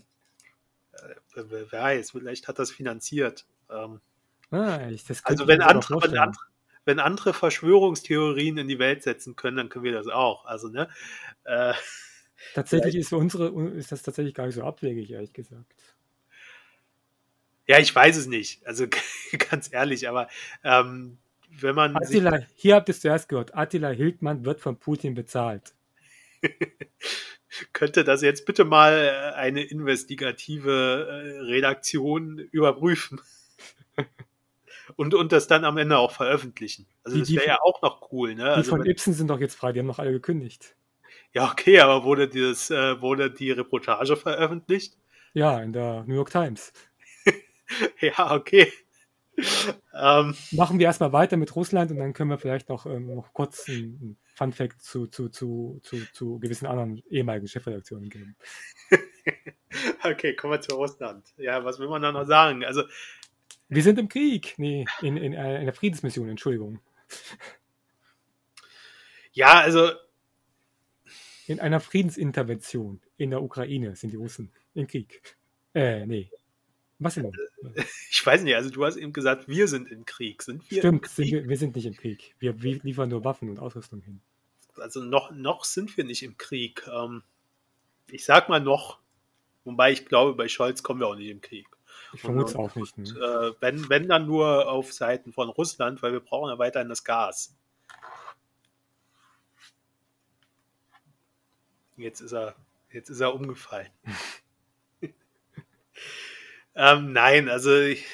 Wer 1.35 1.51
wer 1.51 1.73
weiß, 1.73 2.13
vielleicht 2.13 2.49
hat 2.49 2.59
das 2.59 2.71
finanziert. 2.71 3.47
Ähm, 3.71 4.01
ah 4.51 4.89
ich, 4.89 5.05
das 5.05 5.25
also 5.25 5.47
wenn 5.47 5.63
andere, 5.63 6.03
wenn, 6.03 6.19
andere, 6.19 6.45
wenn 6.85 6.99
andere 6.99 7.35
Verschwörungstheorien 7.35 8.59
in 8.59 8.69
die 8.69 8.79
Welt 8.79 9.03
setzen 9.03 9.37
können, 9.37 9.57
dann 9.57 9.69
können 9.69 9.85
wir 9.85 9.93
das 9.93 10.09
auch. 10.09 10.45
Also, 10.47 10.69
ne? 10.69 10.89
Äh, 11.45 11.75
tatsächlich 12.55 12.97
ist 12.97 13.11
für 13.11 13.17
unsere, 13.17 13.49
ist 13.73 13.93
das 13.93 14.03
tatsächlich 14.03 14.35
gar 14.35 14.47
nicht 14.47 14.57
so 14.57 14.65
abwegig, 14.65 15.11
ehrlich 15.11 15.33
gesagt. 15.33 15.73
Ja, 17.67 17.79
ich 17.79 17.95
weiß 17.95 18.17
es 18.17 18.27
nicht. 18.27 18.67
Also 18.67 18.87
ganz 19.51 19.73
ehrlich, 19.73 20.09
aber 20.09 20.29
ähm, 20.65 21.19
wenn 21.51 21.75
man. 21.75 21.97
Attila, 21.97 22.41
hier 22.55 22.75
habt 22.75 22.89
ihr 22.89 22.95
es 22.95 23.01
zuerst 23.01 23.29
gehört. 23.29 23.55
Attila 23.55 23.91
Hildmann 23.91 24.45
wird 24.45 24.61
von 24.61 24.77
Putin 24.77 25.15
bezahlt. 25.15 25.73
könnte 27.73 28.05
das 28.05 28.23
jetzt 28.23 28.47
bitte 28.47 28.65
mal 28.65 28.93
äh, 28.93 29.37
eine 29.37 29.63
investigative 29.63 31.09
äh, 31.09 31.41
Redaktion 31.41 32.39
überprüfen 32.39 33.21
und, 34.97 35.15
und 35.15 35.33
das 35.33 35.47
dann 35.47 35.65
am 35.65 35.77
Ende 35.77 35.99
auch 35.99 36.13
veröffentlichen. 36.13 36.87
Also 37.05 37.17
die, 37.17 37.23
das 37.23 37.33
wäre 37.33 37.47
ja 37.47 37.59
auch 37.63 37.83
noch 37.83 38.13
cool. 38.13 38.35
Ne? 38.35 38.45
Die 38.45 38.49
also 38.49 38.71
von 38.71 38.87
Ibsen 38.87 39.15
sind 39.15 39.29
doch 39.29 39.41
jetzt 39.41 39.57
frei, 39.57 39.73
die 39.73 39.81
haben 39.81 39.87
noch 39.87 39.99
alle 39.99 40.13
gekündigt. 40.13 40.77
Ja, 41.33 41.51
okay, 41.51 41.79
aber 41.81 42.05
wurde, 42.05 42.29
dieses, 42.29 42.71
äh, 42.71 43.01
wurde 43.01 43.31
die 43.31 43.53
Reportage 43.53 44.17
veröffentlicht? 44.17 44.97
Ja, 45.33 45.61
in 45.61 45.73
der 45.73 46.05
New 46.07 46.15
York 46.15 46.31
Times. 46.31 46.73
ja, 48.01 48.35
okay. 48.35 48.73
Ähm, 49.95 50.35
Machen 50.53 50.79
wir 50.79 50.87
erstmal 50.87 51.13
weiter 51.13 51.37
mit 51.37 51.55
Russland 51.55 51.91
und 51.91 51.99
dann 51.99 52.13
können 52.13 52.31
wir 52.31 52.39
vielleicht 52.39 52.69
noch, 52.69 52.87
ähm, 52.87 53.15
noch 53.15 53.33
kurz 53.33 53.69
einen 53.69 54.17
Fun 54.35 54.53
Fact 54.53 54.83
zu, 54.83 55.07
zu, 55.07 55.29
zu, 55.29 55.81
zu, 55.83 55.99
zu 56.13 56.39
gewissen 56.39 56.67
anderen 56.67 57.03
ehemaligen 57.11 57.49
Chefredaktionen 57.49 58.09
geben. 58.09 58.37
okay, 60.05 60.35
kommen 60.35 60.55
wir 60.55 60.61
zu 60.61 60.75
Russland. 60.77 61.27
Ja, 61.37 61.65
was 61.65 61.79
will 61.79 61.89
man 61.89 62.03
da 62.03 62.13
noch 62.13 62.27
sagen? 62.27 62.65
Also, 62.65 62.83
wir 63.69 63.83
sind 63.83 63.99
im 63.99 64.09
Krieg. 64.09 64.55
Nee, 64.59 64.85
in, 65.01 65.17
in, 65.17 65.33
in 65.33 65.39
einer 65.39 65.73
Friedensmission, 65.73 66.29
Entschuldigung. 66.29 66.81
Ja, 69.33 69.61
also. 69.61 69.91
In 71.47 71.59
einer 71.59 71.81
Friedensintervention 71.81 73.01
in 73.17 73.31
der 73.31 73.43
Ukraine 73.43 73.97
sind 73.97 74.13
die 74.13 74.17
Russen 74.17 74.53
im 74.75 74.87
Krieg. 74.87 75.37
Äh, 75.75 76.07
nee. 76.07 76.31
Was 77.01 77.15
denn? 77.15 77.33
Ich 78.11 78.25
weiß 78.25 78.43
nicht, 78.43 78.55
also 78.55 78.71
du 78.71 78.85
hast 78.85 78.97
eben 78.97 79.13
gesagt, 79.13 79.49
wir 79.49 79.67
sind 79.69 79.91
im 79.91 80.05
Krieg. 80.05 80.43
Sind 80.43 80.71
wir 80.71 80.79
Stimmt, 80.79 81.03
Krieg? 81.03 81.13
Sind 81.13 81.31
wir, 81.31 81.49
wir, 81.49 81.57
sind 81.57 81.75
nicht 81.77 81.87
im 81.87 81.97
Krieg. 81.97 82.35
Wir, 82.39 82.63
wir, 82.63 82.81
liefern 82.83 83.09
nur 83.09 83.25
Waffen 83.25 83.49
und 83.49 83.59
Ausrüstung 83.59 84.03
hin. 84.03 84.21
Also 84.77 85.01
noch, 85.03 85.31
noch 85.31 85.65
sind 85.65 85.97
wir 85.97 86.05
nicht 86.05 86.23
im 86.23 86.37
Krieg. 86.37 86.87
Ähm, 86.93 87.23
ich 88.11 88.25
sag 88.25 88.49
mal 88.49 88.61
noch, 88.61 88.99
wobei 89.65 89.93
ich 89.93 90.07
glaube, 90.07 90.35
bei 90.35 90.49
Scholz 90.49 90.83
kommen 90.83 91.01
wir 91.01 91.07
auch 91.07 91.15
nicht 91.15 91.31
im 91.31 91.41
Krieg. 91.41 91.67
Ich 92.13 92.21
vermute 92.21 92.51
es 92.51 92.57
auch 92.57 92.75
nicht. 92.75 92.99
Ne? 92.99 93.09
äh, 93.09 93.55
wenn, 93.61 93.89
wenn 93.89 94.09
dann 94.09 94.27
nur 94.27 94.69
auf 94.71 94.93
Seiten 94.93 95.33
von 95.33 95.49
Russland, 95.49 96.03
weil 96.03 96.13
wir 96.13 96.21
brauchen 96.21 96.51
ja 96.51 96.59
weiterhin 96.59 96.89
das 96.89 97.05
Gas. 97.05 97.57
Jetzt 101.97 102.21
ist 102.21 102.33
er, 102.33 102.57
jetzt 102.91 103.11
ist 103.11 103.21
er 103.21 103.35
umgefallen. 103.35 103.91
Ähm, 106.81 107.13
nein, 107.13 107.51
also 107.51 107.77
ich. 107.77 108.07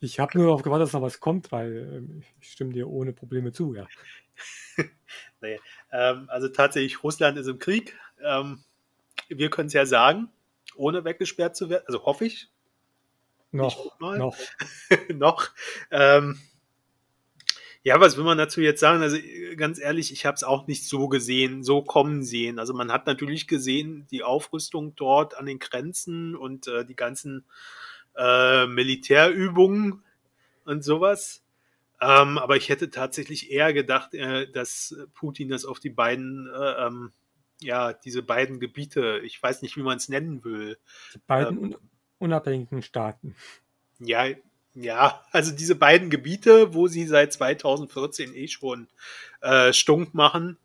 Ich 0.00 0.18
habe 0.18 0.36
nur 0.36 0.46
darauf 0.46 0.62
gewartet, 0.62 0.86
dass 0.86 0.92
noch 0.94 1.02
was 1.02 1.20
kommt, 1.20 1.52
weil 1.52 1.76
äh, 1.76 2.22
ich 2.40 2.50
stimme 2.50 2.72
dir 2.72 2.88
ohne 2.88 3.12
Probleme 3.12 3.52
zu, 3.52 3.74
ja. 3.74 3.86
nee, 5.40 5.60
ähm, 5.92 6.26
also 6.28 6.48
tatsächlich, 6.48 7.04
Russland 7.04 7.38
ist 7.38 7.46
im 7.46 7.60
Krieg. 7.60 7.96
Ähm, 8.20 8.64
wir 9.28 9.48
können 9.48 9.68
es 9.68 9.74
ja 9.74 9.86
sagen, 9.86 10.28
ohne 10.74 11.04
weggesperrt 11.04 11.54
zu 11.54 11.70
werden. 11.70 11.84
Also 11.86 12.04
hoffe 12.04 12.24
ich. 12.24 12.48
Noch. 13.52 14.00
Noch. 14.00 14.36
noch. 15.14 15.50
Ähm, 15.92 16.40
ja, 17.84 18.00
was 18.00 18.16
will 18.16 18.24
man 18.24 18.38
dazu 18.38 18.60
jetzt 18.60 18.80
sagen? 18.80 19.02
Also 19.02 19.18
ganz 19.56 19.78
ehrlich, 19.78 20.12
ich 20.12 20.26
habe 20.26 20.34
es 20.34 20.42
auch 20.42 20.66
nicht 20.66 20.84
so 20.84 21.06
gesehen, 21.06 21.62
so 21.62 21.82
kommen 21.82 22.24
sehen. 22.24 22.58
Also 22.58 22.74
man 22.74 22.90
hat 22.90 23.06
natürlich 23.06 23.46
gesehen, 23.46 24.08
die 24.10 24.24
Aufrüstung 24.24 24.96
dort 24.96 25.36
an 25.36 25.46
den 25.46 25.60
Grenzen 25.60 26.34
und 26.34 26.66
äh, 26.66 26.84
die 26.84 26.96
ganzen 26.96 27.44
äh, 28.16 28.66
Militärübungen 28.66 30.02
und 30.64 30.84
sowas. 30.84 31.42
Ähm, 32.00 32.38
aber 32.38 32.56
ich 32.56 32.68
hätte 32.68 32.90
tatsächlich 32.90 33.50
eher 33.50 33.72
gedacht, 33.72 34.14
äh, 34.14 34.50
dass 34.50 34.96
Putin 35.14 35.48
das 35.48 35.64
auf 35.64 35.80
die 35.80 35.90
beiden, 35.90 36.48
äh, 36.48 36.86
ähm, 36.86 37.12
ja, 37.60 37.92
diese 37.92 38.22
beiden 38.22 38.58
Gebiete, 38.58 39.20
ich 39.22 39.42
weiß 39.42 39.60
nicht, 39.60 39.76
wie 39.76 39.82
man 39.82 39.98
es 39.98 40.08
nennen 40.08 40.42
will. 40.44 40.78
Die 41.14 41.20
beiden 41.26 41.72
ähm, 41.72 41.76
unabhängigen 42.18 42.82
Staaten. 42.82 43.36
Ja, 43.98 44.26
ja, 44.74 45.22
also 45.32 45.52
diese 45.52 45.74
beiden 45.74 46.10
Gebiete, 46.10 46.74
wo 46.74 46.86
sie 46.86 47.06
seit 47.06 47.32
2014 47.32 48.34
eh 48.34 48.48
schon 48.48 48.88
äh, 49.40 49.72
stunk 49.72 50.14
machen, 50.14 50.58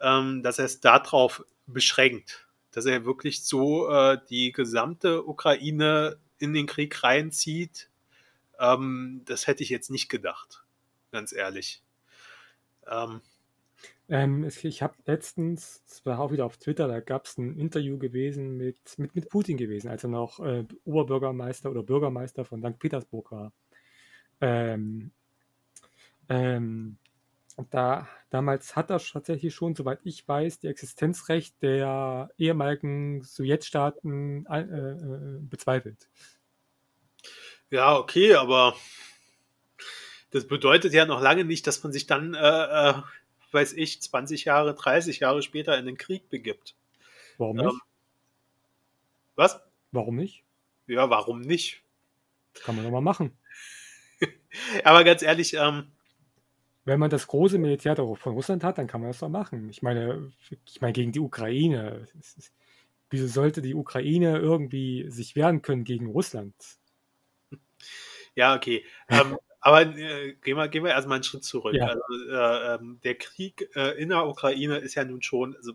ähm, 0.00 0.42
dass 0.42 0.58
er 0.58 0.64
es 0.64 0.80
darauf 0.80 1.44
beschränkt, 1.66 2.46
dass 2.72 2.84
er 2.84 3.04
wirklich 3.04 3.44
so 3.44 3.88
äh, 3.88 4.18
die 4.28 4.52
gesamte 4.52 5.24
Ukraine 5.24 6.18
in 6.38 6.52
den 6.52 6.66
Krieg 6.66 7.02
reinzieht, 7.02 7.90
ähm, 8.58 9.22
das 9.24 9.46
hätte 9.46 9.62
ich 9.62 9.70
jetzt 9.70 9.90
nicht 9.90 10.08
gedacht, 10.08 10.64
ganz 11.10 11.32
ehrlich. 11.32 11.82
Ähm, 12.86 13.20
ähm, 14.08 14.48
ich 14.62 14.82
habe 14.82 14.94
letztens, 15.06 15.82
das 15.88 16.04
war 16.04 16.18
auch 16.20 16.30
wieder 16.30 16.44
auf 16.44 16.58
Twitter, 16.58 16.88
da 16.88 17.00
gab 17.00 17.24
es 17.24 17.38
ein 17.38 17.58
Interview 17.58 17.98
gewesen 17.98 18.56
mit, 18.56 18.98
mit, 18.98 19.14
mit 19.14 19.30
Putin 19.30 19.56
gewesen, 19.56 19.88
als 19.88 20.04
er 20.04 20.10
noch 20.10 20.40
äh, 20.40 20.64
Oberbürgermeister 20.84 21.70
oder 21.70 21.82
Bürgermeister 21.82 22.44
von 22.44 22.60
St. 22.62 22.78
Petersburg 22.78 23.32
war. 23.32 23.52
Ähm, 24.40 25.10
ähm, 26.28 26.98
da, 27.70 28.08
damals 28.30 28.74
hat 28.74 28.90
er 28.90 28.98
tatsächlich 28.98 29.54
schon, 29.54 29.74
soweit 29.74 30.00
ich 30.04 30.26
weiß, 30.26 30.58
die 30.58 30.66
Existenzrecht 30.66 31.54
der 31.62 32.30
ehemaligen 32.36 33.22
Sowjetstaaten 33.22 34.46
äh, 34.46 34.60
äh, 34.60 35.38
bezweifelt. 35.40 36.08
Ja, 37.70 37.96
okay, 37.96 38.34
aber 38.34 38.74
das 40.30 40.48
bedeutet 40.48 40.92
ja 40.92 41.06
noch 41.06 41.20
lange 41.20 41.44
nicht, 41.44 41.66
dass 41.66 41.82
man 41.84 41.92
sich 41.92 42.06
dann, 42.06 42.34
äh, 42.34 42.38
äh, 42.38 42.94
weiß 43.52 43.74
ich, 43.74 44.02
20 44.02 44.44
Jahre, 44.44 44.74
30 44.74 45.20
Jahre 45.20 45.42
später 45.42 45.78
in 45.78 45.86
den 45.86 45.96
Krieg 45.96 46.28
begibt. 46.28 46.74
Warum 47.38 47.56
nicht? 47.56 47.66
Ähm, 47.66 47.80
was? 49.36 49.60
Warum 49.92 50.16
nicht? 50.16 50.42
Ja, 50.86 51.08
warum 51.08 51.40
nicht? 51.40 51.82
Kann 52.64 52.74
man 52.74 52.84
doch 52.84 52.90
mal 52.90 53.00
machen. 53.00 53.36
aber 54.84 55.04
ganz 55.04 55.22
ehrlich, 55.22 55.54
ähm, 55.54 55.90
wenn 56.84 57.00
man 57.00 57.10
das 57.10 57.26
große 57.26 57.58
Militär 57.58 57.96
von 57.96 58.34
Russland 58.34 58.62
hat, 58.62 58.78
dann 58.78 58.86
kann 58.86 59.00
man 59.00 59.10
das 59.10 59.20
doch 59.20 59.28
machen. 59.28 59.68
Ich 59.70 59.82
meine, 59.82 60.32
ich 60.66 60.80
meine 60.80 60.92
gegen 60.92 61.12
die 61.12 61.20
Ukraine. 61.20 62.06
Wieso 63.10 63.26
sollte 63.26 63.62
die 63.62 63.74
Ukraine 63.74 64.38
irgendwie 64.38 65.10
sich 65.10 65.34
wehren 65.36 65.62
können 65.62 65.84
gegen 65.84 66.06
Russland? 66.06 66.54
Ja, 68.34 68.54
okay. 68.54 68.84
ähm, 69.08 69.38
aber 69.60 69.82
äh, 69.82 70.34
gehen, 70.42 70.56
wir, 70.56 70.68
gehen 70.68 70.84
wir 70.84 70.90
erstmal 70.90 71.16
einen 71.16 71.24
Schritt 71.24 71.44
zurück. 71.44 71.74
Ja. 71.74 71.86
Also, 71.86 72.02
äh, 72.28 72.74
ähm, 72.74 73.00
der 73.02 73.14
Krieg 73.14 73.70
äh, 73.74 73.98
in 74.00 74.10
der 74.10 74.26
Ukraine 74.26 74.76
ist 74.78 74.94
ja 74.94 75.04
nun 75.04 75.22
schon 75.22 75.56
also 75.56 75.72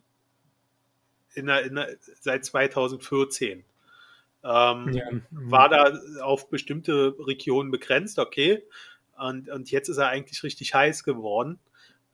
in 1.33 1.47
der, 1.47 1.63
in 1.63 1.75
der, 1.75 1.97
seit 2.19 2.45
2014. 2.45 3.63
Ähm, 4.41 4.93
ja. 4.93 5.05
War 5.31 5.69
da 5.69 5.91
auf 6.21 6.49
bestimmte 6.49 7.15
Regionen 7.19 7.71
begrenzt, 7.71 8.19
okay. 8.19 8.63
Und, 9.19 9.49
und 9.49 9.71
jetzt 9.71 9.89
ist 9.89 9.97
er 9.97 10.09
eigentlich 10.09 10.43
richtig 10.43 10.73
heiß 10.73 11.03
geworden. 11.03 11.59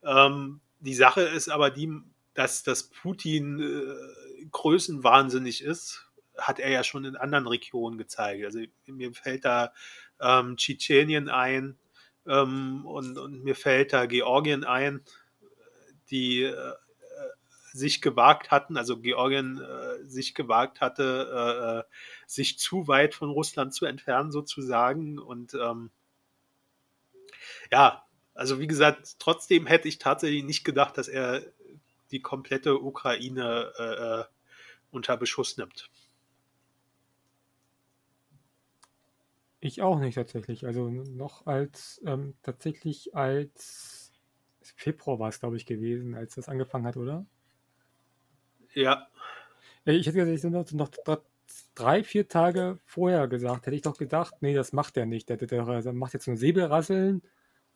Ähm, 0.04 0.62
die 0.80 0.96
Sache 0.96 1.22
ist 1.22 1.50
aber 1.50 1.72
die, 1.72 1.92
dass, 2.34 2.64
dass 2.64 2.90
Putin 2.90 3.60
äh, 3.60 4.46
größenwahnsinnig 4.52 5.64
ist, 5.64 6.06
hat 6.38 6.60
er 6.60 6.70
ja 6.70 6.84
schon 6.84 7.06
in 7.06 7.16
anderen 7.16 7.48
Regionen 7.48 7.98
gezeigt. 7.98 8.46
Also 8.46 8.60
mir 8.88 9.14
fällt 9.14 9.46
da 9.46 9.74
ähm, 10.20 10.58
Tschetschenien 10.58 11.30
ein 11.30 11.78
ähm, 12.28 12.86
und, 12.86 13.18
und, 13.18 13.44
mir 13.44 13.56
fällt 13.56 13.94
da 13.94 14.06
Georgien 14.06 14.64
ein, 14.64 15.02
die 16.10 16.44
äh, 16.44 16.74
sich 17.72 18.02
gewagt 18.02 18.52
hatten, 18.52 18.78
also 18.78 18.98
Georgien 18.98 19.62
äh, 19.62 20.04
sich 20.06 20.34
gewagt 20.34 20.82
hatte, 20.82 21.30
äh, 21.32 21.80
äh 21.80 21.84
sich 22.28 22.58
zu 22.58 22.88
weit 22.88 23.14
von 23.14 23.30
Russland 23.30 23.74
zu 23.74 23.86
entfernen 23.86 24.32
sozusagen 24.32 25.20
und 25.20 25.54
ähm, 25.54 25.92
ja, 27.72 28.06
also 28.34 28.60
wie 28.60 28.68
gesagt, 28.68 29.16
trotzdem 29.20 29.66
hätte 29.66 29.88
ich 29.88 29.98
tatsächlich 29.98 30.44
nicht 30.44 30.64
gedacht, 30.64 30.98
dass 30.98 31.08
er 31.08 31.42
die 32.12 32.22
komplette 32.22 32.82
Ukraine 32.82 33.72
äh, 33.78 34.22
äh 34.22 34.24
unter 34.92 35.18
Beschuss 35.18 35.58
nimmt. 35.58 35.90
Ich 39.60 39.82
auch 39.82 40.00
nicht 40.00 40.16
tatsächlich. 40.16 40.66
Also 40.66 40.90
noch 40.90 41.48
als 41.48 42.02
ähm, 42.06 42.36
tatsächlich 42.44 43.14
als 43.14 44.14
Februar 44.62 45.20
war 45.20 45.30
es, 45.30 45.40
glaube 45.40 45.58
ich, 45.58 45.66
gewesen, 45.66 46.16
als 46.16 46.36
das 46.36 46.48
angefangen 46.48 46.86
hat, 46.86 46.98
oder? 46.98 47.26
Ja. 48.74 49.08
Ich 49.86 50.08
hätte 50.08 50.26
gesagt, 50.26 50.74
noch, 50.74 50.90
noch 51.06 51.22
drei, 51.76 52.04
vier 52.04 52.28
Tage 52.28 52.80
vorher 52.86 53.28
gesagt, 53.28 53.66
hätte 53.66 53.76
ich 53.76 53.82
doch 53.82 53.98
gedacht, 53.98 54.36
nee, 54.42 54.54
das 54.54 54.74
macht 54.74 54.98
er 54.98 55.06
nicht. 55.06 55.30
Der, 55.30 55.38
der, 55.38 55.82
der 55.82 55.94
macht 55.94 56.14
jetzt 56.14 56.28
nur 56.28 56.38
Säbelrasseln 56.38 57.22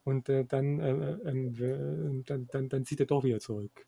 und 0.04 0.30
äh, 0.30 0.45
dann, 0.45 0.80
äh, 0.80 1.30
ähm, 1.30 2.24
dann, 2.26 2.47
dann, 2.47 2.70
dann 2.70 2.86
zieht 2.86 3.00
er 3.00 3.06
doch 3.06 3.24
wieder 3.24 3.39
zurück. 3.39 3.86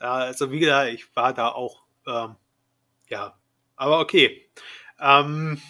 Ja, 0.00 0.14
also 0.14 0.50
wie 0.50 0.58
gesagt, 0.58 0.92
ich 0.92 1.14
war 1.14 1.32
da 1.32 1.48
auch, 1.48 1.84
ähm, 2.06 2.36
ja, 3.08 3.38
aber 3.76 4.00
okay. 4.00 4.48
Ähm, 5.00 5.60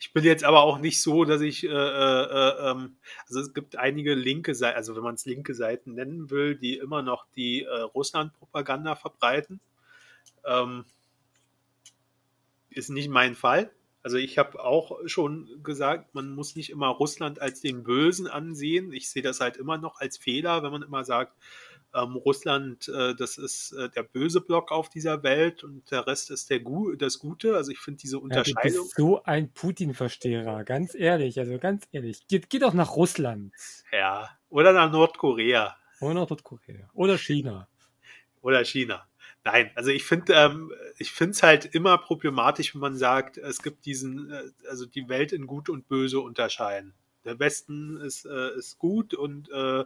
ich 0.00 0.12
bin 0.12 0.24
jetzt 0.24 0.44
aber 0.44 0.62
auch 0.62 0.78
nicht 0.78 1.02
so, 1.02 1.24
dass 1.24 1.40
ich, 1.40 1.64
äh, 1.64 1.68
äh, 1.68 2.70
ähm, 2.70 2.96
also 3.28 3.40
es 3.40 3.52
gibt 3.52 3.76
einige 3.76 4.14
linke 4.14 4.54
Seiten, 4.54 4.76
also 4.76 4.96
wenn 4.96 5.02
man 5.02 5.14
es 5.14 5.26
linke 5.26 5.54
Seiten 5.54 5.94
nennen 5.94 6.30
will, 6.30 6.56
die 6.56 6.76
immer 6.78 7.02
noch 7.02 7.26
die 7.36 7.64
äh, 7.64 7.80
Russland-Propaganda 7.80 8.96
verbreiten. 8.96 9.60
Ähm, 10.44 10.84
ist 12.70 12.90
nicht 12.90 13.08
mein 13.08 13.34
Fall. 13.34 13.70
Also 14.08 14.16
ich 14.16 14.38
habe 14.38 14.64
auch 14.64 15.00
schon 15.04 15.62
gesagt, 15.62 16.14
man 16.14 16.34
muss 16.34 16.56
nicht 16.56 16.70
immer 16.70 16.88
Russland 16.88 17.42
als 17.42 17.60
den 17.60 17.82
Bösen 17.84 18.26
ansehen. 18.26 18.90
Ich 18.90 19.10
sehe 19.10 19.20
das 19.20 19.40
halt 19.40 19.58
immer 19.58 19.76
noch 19.76 20.00
als 20.00 20.16
Fehler, 20.16 20.62
wenn 20.62 20.70
man 20.70 20.80
immer 20.80 21.04
sagt, 21.04 21.34
ähm, 21.94 22.16
Russland, 22.16 22.88
äh, 22.88 23.14
das 23.14 23.36
ist 23.36 23.72
äh, 23.72 23.90
der 23.90 24.04
böse 24.04 24.40
Block 24.40 24.72
auf 24.72 24.88
dieser 24.88 25.22
Welt 25.24 25.62
und 25.62 25.90
der 25.90 26.06
Rest 26.06 26.30
ist 26.30 26.48
der 26.48 26.60
Gu 26.60 26.94
das 26.94 27.18
Gute. 27.18 27.54
Also 27.54 27.70
ich 27.70 27.80
finde 27.80 28.00
diese 28.00 28.18
Unterscheidung. 28.18 28.62
Ja, 28.64 28.70
du 28.70 28.82
bist 28.84 28.96
so 28.96 29.22
ein 29.24 29.52
Putin-Versteher, 29.52 30.64
ganz 30.64 30.94
ehrlich, 30.94 31.38
also 31.38 31.58
ganz 31.58 31.86
ehrlich. 31.92 32.26
Geht, 32.28 32.48
geht 32.48 32.62
doch 32.62 32.72
nach 32.72 32.96
Russland. 32.96 33.52
Ja, 33.92 34.30
oder 34.48 34.72
nach 34.72 34.90
Nordkorea. 34.90 35.76
Oder 36.00 36.14
nach 36.14 36.30
Nordkorea. 36.30 36.88
Oder 36.94 37.18
China. 37.18 37.68
Oder 38.40 38.64
China. 38.64 39.06
Nein, 39.50 39.70
also 39.76 39.88
ich 39.88 40.04
finde, 40.04 40.34
ähm, 40.34 40.74
ich 40.98 41.10
finde 41.10 41.30
es 41.30 41.42
halt 41.42 41.64
immer 41.64 41.96
problematisch, 41.96 42.74
wenn 42.74 42.82
man 42.82 42.96
sagt, 42.96 43.38
es 43.38 43.62
gibt 43.62 43.86
diesen, 43.86 44.30
äh, 44.30 44.42
also 44.68 44.84
die 44.84 45.08
Welt 45.08 45.32
in 45.32 45.46
Gut 45.46 45.70
und 45.70 45.88
Böse 45.88 46.20
unterscheiden. 46.20 46.92
Der 47.24 47.38
Westen 47.38 47.96
ist, 47.96 48.26
äh, 48.26 48.54
ist 48.58 48.78
gut 48.78 49.14
und 49.14 49.50
äh, 49.50 49.84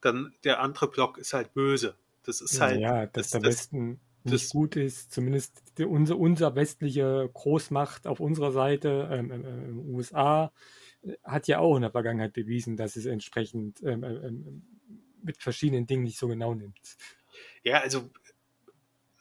dann 0.00 0.32
der 0.44 0.60
andere 0.60 0.86
Block 0.86 1.18
ist 1.18 1.32
halt 1.32 1.54
böse. 1.54 1.96
Das 2.22 2.40
ist 2.40 2.60
halt. 2.60 2.80
Ja, 2.80 3.06
dass 3.06 3.30
das, 3.30 3.30
der 3.30 3.40
das, 3.40 3.48
Westen 3.48 4.00
das, 4.22 4.32
nicht 4.32 4.50
gut 4.50 4.76
ist, 4.76 5.12
zumindest 5.12 5.60
die, 5.76 5.86
unser, 5.86 6.16
unser 6.16 6.54
westliche 6.54 7.28
Großmacht 7.34 8.06
auf 8.06 8.20
unserer 8.20 8.52
Seite, 8.52 9.08
ähm, 9.10 9.32
ähm, 9.32 9.44
ähm 9.44 9.80
USA, 9.92 10.52
hat 11.24 11.48
ja 11.48 11.58
auch 11.58 11.74
in 11.74 11.82
der 11.82 11.90
Vergangenheit 11.90 12.32
bewiesen, 12.32 12.76
dass 12.76 12.94
es 12.94 13.06
entsprechend 13.06 13.82
ähm, 13.82 14.04
ähm, 14.04 14.62
mit 15.20 15.42
verschiedenen 15.42 15.86
Dingen 15.86 16.04
nicht 16.04 16.18
so 16.18 16.28
genau 16.28 16.54
nimmt. 16.54 16.78
Ja, 17.64 17.80
also 17.80 18.08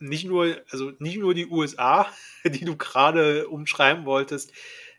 nicht 0.03 0.25
nur, 0.25 0.57
also 0.69 0.91
nicht 0.99 1.17
nur 1.17 1.33
die 1.33 1.47
USA, 1.47 2.07
die 2.45 2.65
du 2.65 2.75
gerade 2.75 3.47
umschreiben 3.47 4.05
wolltest, 4.05 4.51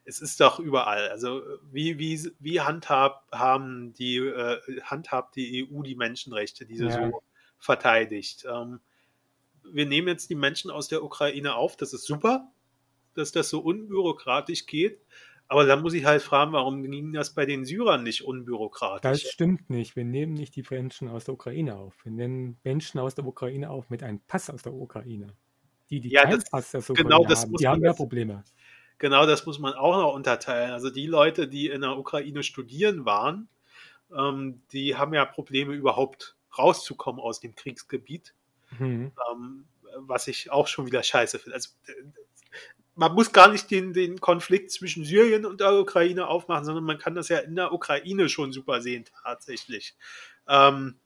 es 0.06 0.20
ist 0.20 0.40
doch 0.40 0.58
überall. 0.58 1.08
Also 1.08 1.42
wie, 1.70 1.98
wie, 1.98 2.30
wie 2.38 2.60
handhab, 2.60 3.26
haben 3.32 3.94
die, 3.94 4.16
äh, 4.16 4.60
handhabt 4.82 5.36
die 5.36 5.66
EU 5.70 5.82
die 5.82 5.94
Menschenrechte, 5.94 6.66
die 6.66 6.76
sie 6.76 6.86
ja. 6.86 7.10
so 7.10 7.22
verteidigt? 7.58 8.44
Ähm, 8.50 8.80
wir 9.62 9.86
nehmen 9.86 10.08
jetzt 10.08 10.28
die 10.28 10.34
Menschen 10.34 10.70
aus 10.70 10.88
der 10.88 11.02
Ukraine 11.02 11.54
auf, 11.54 11.76
das 11.76 11.94
ist 11.94 12.04
super, 12.04 12.52
dass 13.14 13.32
das 13.32 13.48
so 13.48 13.60
unbürokratisch 13.60 14.66
geht. 14.66 15.00
Aber 15.54 15.66
dann 15.66 15.82
muss 15.82 15.94
ich 15.94 16.04
halt 16.04 16.20
fragen, 16.20 16.52
warum 16.52 16.82
ging 16.82 17.12
das 17.12 17.32
bei 17.32 17.46
den 17.46 17.64
Syrern 17.64 18.02
nicht 18.02 18.24
unbürokratisch? 18.24 19.08
Das 19.08 19.20
stimmt 19.22 19.70
nicht. 19.70 19.94
Wir 19.94 20.04
nehmen 20.04 20.34
nicht 20.34 20.56
die 20.56 20.64
Menschen 20.68 21.06
aus 21.06 21.26
der 21.26 21.34
Ukraine 21.34 21.76
auf. 21.76 21.94
Wir 22.02 22.10
nehmen 22.10 22.58
Menschen 22.64 22.98
aus 22.98 23.14
der 23.14 23.24
Ukraine 23.24 23.70
auf 23.70 23.88
mit 23.88 24.02
einem 24.02 24.18
Pass 24.26 24.50
aus 24.50 24.62
der 24.62 24.74
Ukraine. 24.74 25.28
Die, 25.90 26.00
die 26.00 26.08
ja, 26.08 26.24
keinen 26.24 26.40
das, 26.40 26.50
Pass 26.50 26.74
aus 26.74 26.88
der 26.88 26.96
genau 26.96 27.20
Ukraine 27.20 27.28
das 27.28 27.42
haben, 27.44 27.52
die 27.52 27.68
haben 27.68 27.80
mehr 27.82 27.94
Probleme. 27.94 28.42
Genau 28.98 29.26
das 29.26 29.46
muss 29.46 29.60
man 29.60 29.74
auch 29.74 29.96
noch 29.96 30.12
unterteilen. 30.12 30.72
Also 30.72 30.90
die 30.90 31.06
Leute, 31.06 31.46
die 31.46 31.68
in 31.68 31.82
der 31.82 31.96
Ukraine 31.98 32.42
studieren 32.42 33.04
waren, 33.04 33.48
ähm, 34.12 34.60
die 34.72 34.96
haben 34.96 35.14
ja 35.14 35.24
Probleme 35.24 35.72
überhaupt 35.72 36.36
rauszukommen 36.58 37.20
aus 37.20 37.38
dem 37.38 37.54
Kriegsgebiet. 37.54 38.34
Mhm. 38.76 39.12
Ähm, 39.30 39.66
was 39.98 40.26
ich 40.26 40.50
auch 40.50 40.66
schon 40.66 40.86
wieder 40.86 41.04
scheiße 41.04 41.38
finde. 41.38 41.54
Also 41.54 41.70
man 42.96 43.12
muss 43.14 43.32
gar 43.32 43.50
nicht 43.50 43.70
den, 43.70 43.92
den 43.92 44.20
Konflikt 44.20 44.70
zwischen 44.70 45.04
Syrien 45.04 45.46
und 45.46 45.60
der 45.60 45.74
Ukraine 45.74 46.28
aufmachen, 46.28 46.64
sondern 46.64 46.84
man 46.84 46.98
kann 46.98 47.14
das 47.14 47.28
ja 47.28 47.38
in 47.38 47.56
der 47.56 47.72
Ukraine 47.72 48.28
schon 48.28 48.52
super 48.52 48.80
sehen, 48.80 49.04
tatsächlich. 49.24 49.96
Ähm, 50.48 50.96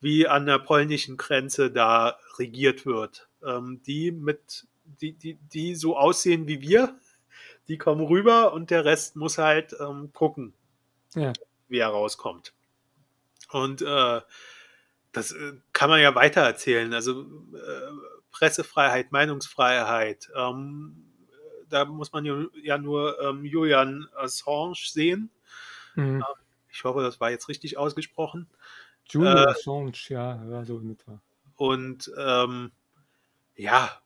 wie 0.00 0.28
an 0.28 0.46
der 0.46 0.58
polnischen 0.58 1.16
Grenze 1.16 1.70
da 1.70 2.18
regiert 2.38 2.86
wird. 2.86 3.28
Ähm, 3.44 3.80
die 3.86 4.12
mit, 4.12 4.66
die, 4.84 5.12
die, 5.12 5.34
die 5.34 5.74
so 5.74 5.96
aussehen 5.96 6.46
wie 6.46 6.60
wir, 6.60 6.98
die 7.68 7.78
kommen 7.78 8.04
rüber 8.04 8.52
und 8.52 8.70
der 8.70 8.84
Rest 8.84 9.16
muss 9.16 9.38
halt 9.38 9.74
ähm, 9.80 10.12
gucken, 10.12 10.52
ja. 11.14 11.32
wie 11.68 11.78
er 11.78 11.88
rauskommt. 11.88 12.52
Und 13.50 13.82
äh, 13.82 14.20
das 15.12 15.32
äh, 15.32 15.54
kann 15.72 15.90
man 15.90 16.00
ja 16.00 16.14
weiter 16.14 16.42
erzählen. 16.42 16.92
Also 16.92 17.22
äh, 17.22 17.90
Pressefreiheit, 18.30 19.12
Meinungsfreiheit, 19.12 20.30
ähm, 20.36 21.05
da 21.68 21.84
muss 21.84 22.12
man 22.12 22.24
ja 22.62 22.78
nur 22.78 23.20
ähm, 23.20 23.44
Julian 23.44 24.08
Assange 24.14 24.76
sehen. 24.76 25.30
Mhm. 25.94 26.16
Ähm, 26.16 26.24
ich 26.70 26.84
hoffe, 26.84 27.02
das 27.02 27.20
war 27.20 27.30
jetzt 27.30 27.48
richtig 27.48 27.78
ausgesprochen. 27.78 28.48
Julian 29.08 29.38
äh, 29.38 29.50
Assange, 29.50 29.92
ja, 30.08 30.44
ja, 30.44 30.64
so 30.64 30.78
in 30.78 30.90
etwa. 30.90 31.20
Und 31.56 32.12
ähm, 32.18 32.72
ja, 33.56 34.00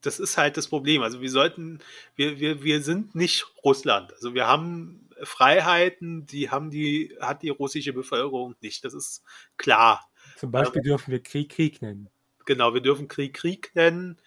das 0.00 0.20
ist 0.20 0.38
halt 0.38 0.56
das 0.56 0.68
Problem. 0.68 1.02
Also 1.02 1.20
wir 1.20 1.30
sollten, 1.30 1.80
wir, 2.16 2.38
wir, 2.38 2.62
wir 2.62 2.82
sind 2.82 3.14
nicht 3.14 3.46
Russland. 3.64 4.12
Also 4.14 4.34
wir 4.34 4.46
haben 4.46 5.08
Freiheiten, 5.22 6.26
die 6.26 6.50
haben 6.50 6.70
die, 6.70 7.16
hat 7.20 7.42
die 7.42 7.48
russische 7.48 7.92
Bevölkerung 7.92 8.54
nicht. 8.60 8.84
Das 8.84 8.94
ist 8.94 9.22
klar. 9.56 10.08
Zum 10.36 10.50
Beispiel 10.50 10.80
ähm, 10.80 10.84
dürfen 10.84 11.10
wir 11.10 11.22
Krieg 11.22 11.50
Krieg 11.50 11.82
nennen. 11.82 12.08
Genau, 12.46 12.72
wir 12.72 12.80
dürfen 12.80 13.08
Krieg 13.08 13.34
Krieg 13.34 13.72
nennen. 13.74 14.18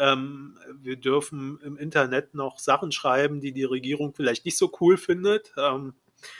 Ähm, 0.00 0.58
wir 0.80 0.96
dürfen 0.96 1.60
im 1.62 1.76
Internet 1.76 2.34
noch 2.34 2.58
Sachen 2.58 2.90
schreiben, 2.90 3.40
die 3.40 3.52
die 3.52 3.64
Regierung 3.64 4.14
vielleicht 4.14 4.44
nicht 4.44 4.56
so 4.56 4.72
cool 4.80 4.96
findet. 4.96 5.52
Ähm, 5.56 5.94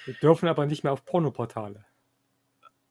wir 0.06 0.14
dürfen 0.14 0.48
aber 0.48 0.66
nicht 0.66 0.82
mehr 0.82 0.92
auf 0.92 1.04
Pornoportale. 1.04 1.84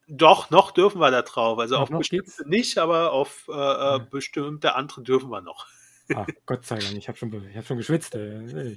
Doch, 0.06 0.50
noch 0.50 0.72
dürfen 0.72 1.00
wir 1.00 1.10
da 1.10 1.22
drauf. 1.22 1.58
Also 1.58 1.76
auf 1.76 1.88
bestimmte 1.88 2.24
geht's? 2.24 2.46
nicht, 2.46 2.78
aber 2.78 3.12
auf 3.12 3.46
äh, 3.48 3.52
ja. 3.52 3.96
Äh, 3.96 4.00
bestimmte 4.10 4.74
andere 4.74 5.02
dürfen 5.02 5.30
wir 5.30 5.40
noch. 5.40 5.66
Ach, 6.14 6.26
Gott 6.46 6.64
sei 6.64 6.78
Dank, 6.78 6.96
ich 6.96 7.08
habe 7.08 7.16
schon, 7.16 7.32
hab 7.54 7.66
schon 7.66 7.76
geschwitzt. 7.76 8.14
Äh, 8.16 8.76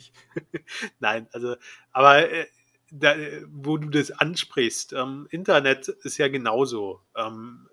Nein, 0.99 1.27
also, 1.31 1.55
aber 1.91 2.31
äh, 2.31 2.45
da, 2.91 3.15
wo 3.47 3.77
du 3.77 3.89
das 3.89 4.11
ansprichst, 4.11 4.93
ähm, 4.93 5.27
Internet 5.31 5.87
ist 5.87 6.17
ja 6.19 6.27
genauso. 6.27 7.01
Ähm, 7.15 7.67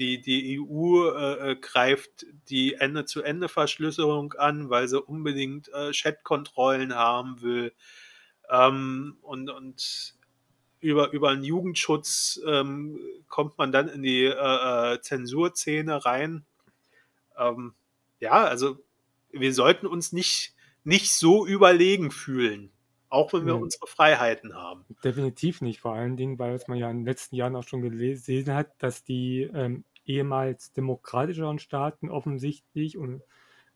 die, 0.00 0.20
die 0.20 0.58
EU 0.58 1.10
äh, 1.10 1.50
äh, 1.52 1.56
greift 1.56 2.26
die 2.48 2.74
Ende-zu-Ende-Verschlüsselung 2.74 4.32
an, 4.32 4.70
weil 4.70 4.88
sie 4.88 5.00
unbedingt 5.00 5.72
äh, 5.72 5.90
Chat-Kontrollen 5.92 6.94
haben 6.94 7.42
will. 7.42 7.72
Ähm, 8.50 9.18
und, 9.20 9.50
und 9.50 10.14
über, 10.80 11.12
über 11.12 11.30
einen 11.30 11.44
Jugendschutz 11.44 12.40
ähm, 12.46 12.98
kommt 13.28 13.58
man 13.58 13.70
dann 13.70 13.88
in 13.88 14.02
die 14.02 14.24
äh, 14.24 14.94
äh 14.94 15.00
Zensurszene 15.02 16.04
rein. 16.04 16.46
Ähm, 17.38 17.74
ja, 18.18 18.44
also 18.44 18.78
wir 19.30 19.52
sollten 19.52 19.86
uns 19.86 20.12
nicht, 20.12 20.54
nicht 20.82 21.12
so 21.12 21.46
überlegen 21.46 22.10
fühlen, 22.10 22.72
auch 23.10 23.34
wenn 23.34 23.46
wir 23.46 23.56
mhm. 23.56 23.64
unsere 23.64 23.86
Freiheiten 23.86 24.54
haben. 24.54 24.84
Definitiv 25.04 25.60
nicht, 25.60 25.80
vor 25.80 25.94
allen 25.94 26.16
Dingen, 26.16 26.38
weil 26.38 26.54
es 26.54 26.66
man 26.68 26.78
ja 26.78 26.90
in 26.90 26.98
den 26.98 27.06
letzten 27.06 27.36
Jahren 27.36 27.54
auch 27.54 27.68
schon 27.68 27.82
gelesen 27.82 28.54
hat, 28.54 28.70
dass 28.82 29.04
die 29.04 29.42
ähm, 29.54 29.84
ehemals 30.10 30.72
demokratischeren 30.72 31.58
Staaten 31.58 32.10
offensichtlich 32.10 32.98
und 32.98 33.22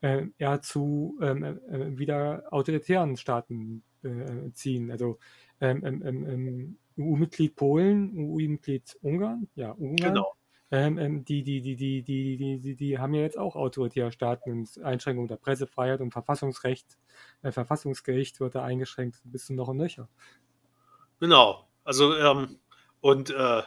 äh, 0.01 0.27
eher 0.39 0.61
zu 0.61 1.19
ähm, 1.23 1.43
äh, 1.43 1.51
äh 1.51 1.99
wieder 1.99 2.45
autoritären 2.51 3.17
Staaten 3.17 3.83
äh, 4.03 4.51
ziehen. 4.53 4.91
Also 4.91 5.19
ähm, 5.61 5.83
ähm, 5.85 6.03
ähm, 6.05 6.29
ähm 6.29 6.79
EU-Mitglied 6.97 7.57
Polen, 7.57 8.13
EU-Mitglied 8.17 8.97
Ungarn, 9.03 9.49
ja, 9.57 9.73
Ungarn. 9.73 10.15
Genau. 10.15 10.37
Ähm, 10.71 11.25
die, 11.25 11.43
die, 11.43 11.61
die, 11.61 11.77
die, 11.77 12.03
die, 12.03 12.37
die, 12.37 12.61
die, 12.61 12.75
die 12.75 12.99
haben 12.99 13.15
ja 13.15 13.23
jetzt 13.23 13.39
auch 13.39 13.55
autoritäre 13.55 14.13
Staaten 14.13 14.51
und 14.51 14.83
Einschränkung 14.83 15.29
der 15.29 15.37
Pressefreiheit 15.37 16.01
und 16.01 16.13
Verfassungsrecht, 16.13 16.99
äh, 17.43 17.53
Verfassungsgericht 17.53 18.41
wird 18.41 18.55
da 18.55 18.65
eingeschränkt 18.65 19.21
bis 19.25 19.47
zu 19.47 19.55
noch 19.55 19.69
ein 19.69 19.79
Löcher. 19.79 20.09
Genau. 21.21 21.69
Also, 21.85 22.17
ähm, 22.17 22.59
und 23.01 23.31
äh, 23.31 23.63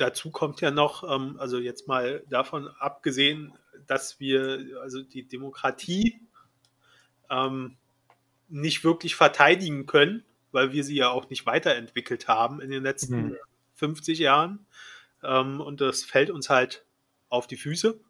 dazu 0.00 0.30
kommt 0.30 0.60
ja 0.60 0.70
noch, 0.70 1.02
ähm, 1.04 1.36
also 1.38 1.58
jetzt 1.58 1.88
mal 1.88 2.24
davon 2.28 2.68
abgesehen, 2.78 3.52
dass 3.86 4.20
wir 4.20 4.80
also 4.82 5.02
die 5.02 5.26
Demokratie 5.26 6.20
ähm, 7.30 7.76
nicht 8.48 8.84
wirklich 8.84 9.14
verteidigen 9.14 9.86
können, 9.86 10.24
weil 10.52 10.72
wir 10.72 10.84
sie 10.84 10.96
ja 10.96 11.10
auch 11.10 11.28
nicht 11.28 11.46
weiterentwickelt 11.46 12.28
haben 12.28 12.60
in 12.60 12.70
den 12.70 12.82
letzten 12.82 13.28
mhm. 13.28 13.36
50 13.74 14.18
Jahren. 14.18 14.66
Ähm, 15.22 15.60
und 15.60 15.80
das 15.80 16.04
fällt 16.04 16.30
uns 16.30 16.48
halt 16.48 16.84
auf 17.28 17.46
die 17.46 17.56
Füße. 17.56 18.00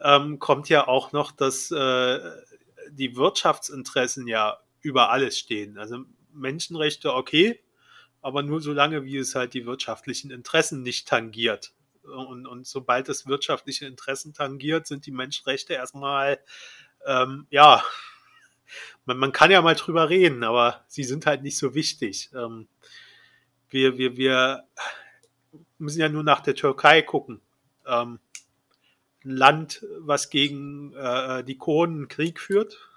Ähm, 0.00 0.38
kommt 0.38 0.68
ja 0.68 0.86
auch 0.86 1.12
noch, 1.12 1.32
dass 1.32 1.70
äh, 1.70 2.20
die 2.90 3.16
Wirtschaftsinteressen 3.16 4.26
ja 4.26 4.58
über 4.80 5.10
alles 5.10 5.38
stehen. 5.38 5.78
Also 5.78 6.04
Menschenrechte 6.32 7.14
okay, 7.14 7.60
aber 8.24 8.42
nur 8.42 8.62
solange, 8.62 9.04
wie 9.04 9.18
es 9.18 9.34
halt 9.34 9.52
die 9.52 9.66
wirtschaftlichen 9.66 10.30
Interessen 10.30 10.80
nicht 10.80 11.06
tangiert. 11.06 11.74
Und, 12.04 12.46
und 12.46 12.66
sobald 12.66 13.10
es 13.10 13.26
wirtschaftliche 13.26 13.84
Interessen 13.84 14.32
tangiert, 14.32 14.86
sind 14.86 15.04
die 15.04 15.10
Menschenrechte 15.10 15.74
erstmal, 15.74 16.40
ähm, 17.06 17.46
ja, 17.50 17.84
man, 19.04 19.18
man, 19.18 19.32
kann 19.32 19.50
ja 19.50 19.60
mal 19.60 19.74
drüber 19.74 20.08
reden, 20.08 20.42
aber 20.42 20.86
sie 20.88 21.04
sind 21.04 21.26
halt 21.26 21.42
nicht 21.42 21.58
so 21.58 21.74
wichtig. 21.74 22.30
Ähm, 22.34 22.66
wir, 23.68 23.98
wir, 23.98 24.16
wir 24.16 24.64
müssen 25.76 26.00
ja 26.00 26.08
nur 26.08 26.22
nach 26.22 26.40
der 26.40 26.54
Türkei 26.54 27.02
gucken. 27.02 27.42
Ähm, 27.86 28.20
ein 29.22 29.36
Land, 29.36 29.84
was 29.98 30.30
gegen 30.30 30.94
äh, 30.94 31.44
die 31.44 31.58
Kurden 31.58 32.08
Krieg 32.08 32.40
führt. 32.40 32.88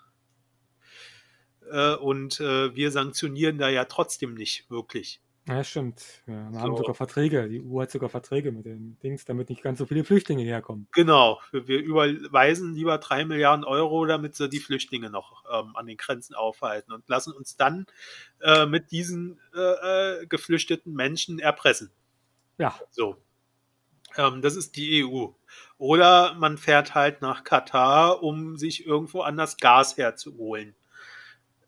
Äh, 1.72 1.96
und 1.96 2.40
äh, 2.40 2.76
wir 2.76 2.92
sanktionieren 2.92 3.58
da 3.58 3.70
ja 3.70 3.86
trotzdem 3.86 4.34
nicht 4.34 4.70
wirklich. 4.70 5.22
Ja, 5.48 5.64
stimmt. 5.64 6.04
Ja, 6.26 6.50
wir 6.50 6.54
so. 6.54 6.60
haben 6.60 6.78
sogar 6.78 6.94
Verträge. 6.96 7.48
Die 7.48 7.62
EU 7.62 7.80
hat 7.80 7.90
sogar 7.90 8.10
Verträge 8.10 8.52
mit 8.52 8.66
den 8.66 9.00
Dings, 9.00 9.24
damit 9.24 9.50
nicht 9.50 9.62
ganz 9.62 9.80
so 9.80 9.86
viele 9.86 10.04
Flüchtlinge 10.04 10.44
herkommen. 10.44 10.90
Genau. 10.92 11.40
Wir 11.54 11.80
überweisen 11.80 12.74
lieber 12.74 12.98
drei 12.98 13.24
Milliarden 13.24 13.64
Euro, 13.64 14.06
damit 14.06 14.36
sie 14.36 14.50
die 14.50 14.60
Flüchtlinge 14.60 15.10
noch 15.10 15.46
ähm, 15.50 15.74
an 15.78 15.88
den 15.88 15.96
Grenzen 15.96 16.34
aufhalten 16.36 16.92
und 16.92 17.08
lassen 17.08 17.32
uns 17.32 17.56
dann 17.56 17.86
äh, 18.42 18.66
mit 18.66 18.92
diesen 18.92 19.40
äh, 19.56 20.22
äh 20.22 20.26
geflüchteten 20.28 20.94
Menschen 20.94 21.40
erpressen. 21.40 21.92
Ja. 22.58 22.78
So. 22.92 23.16
Ähm, 24.18 24.42
das 24.42 24.58
ist 24.58 24.76
die 24.76 25.06
EU. 25.06 25.28
Oder 25.78 26.34
man 26.34 26.58
fährt 26.58 26.94
halt 26.94 27.22
nach 27.22 27.46
Katar, 27.46 28.22
um 28.22 28.58
sich 28.58 28.86
irgendwo 28.86 29.22
anders 29.22 29.56
Gas 29.58 29.96
herzuholen. 29.96 30.76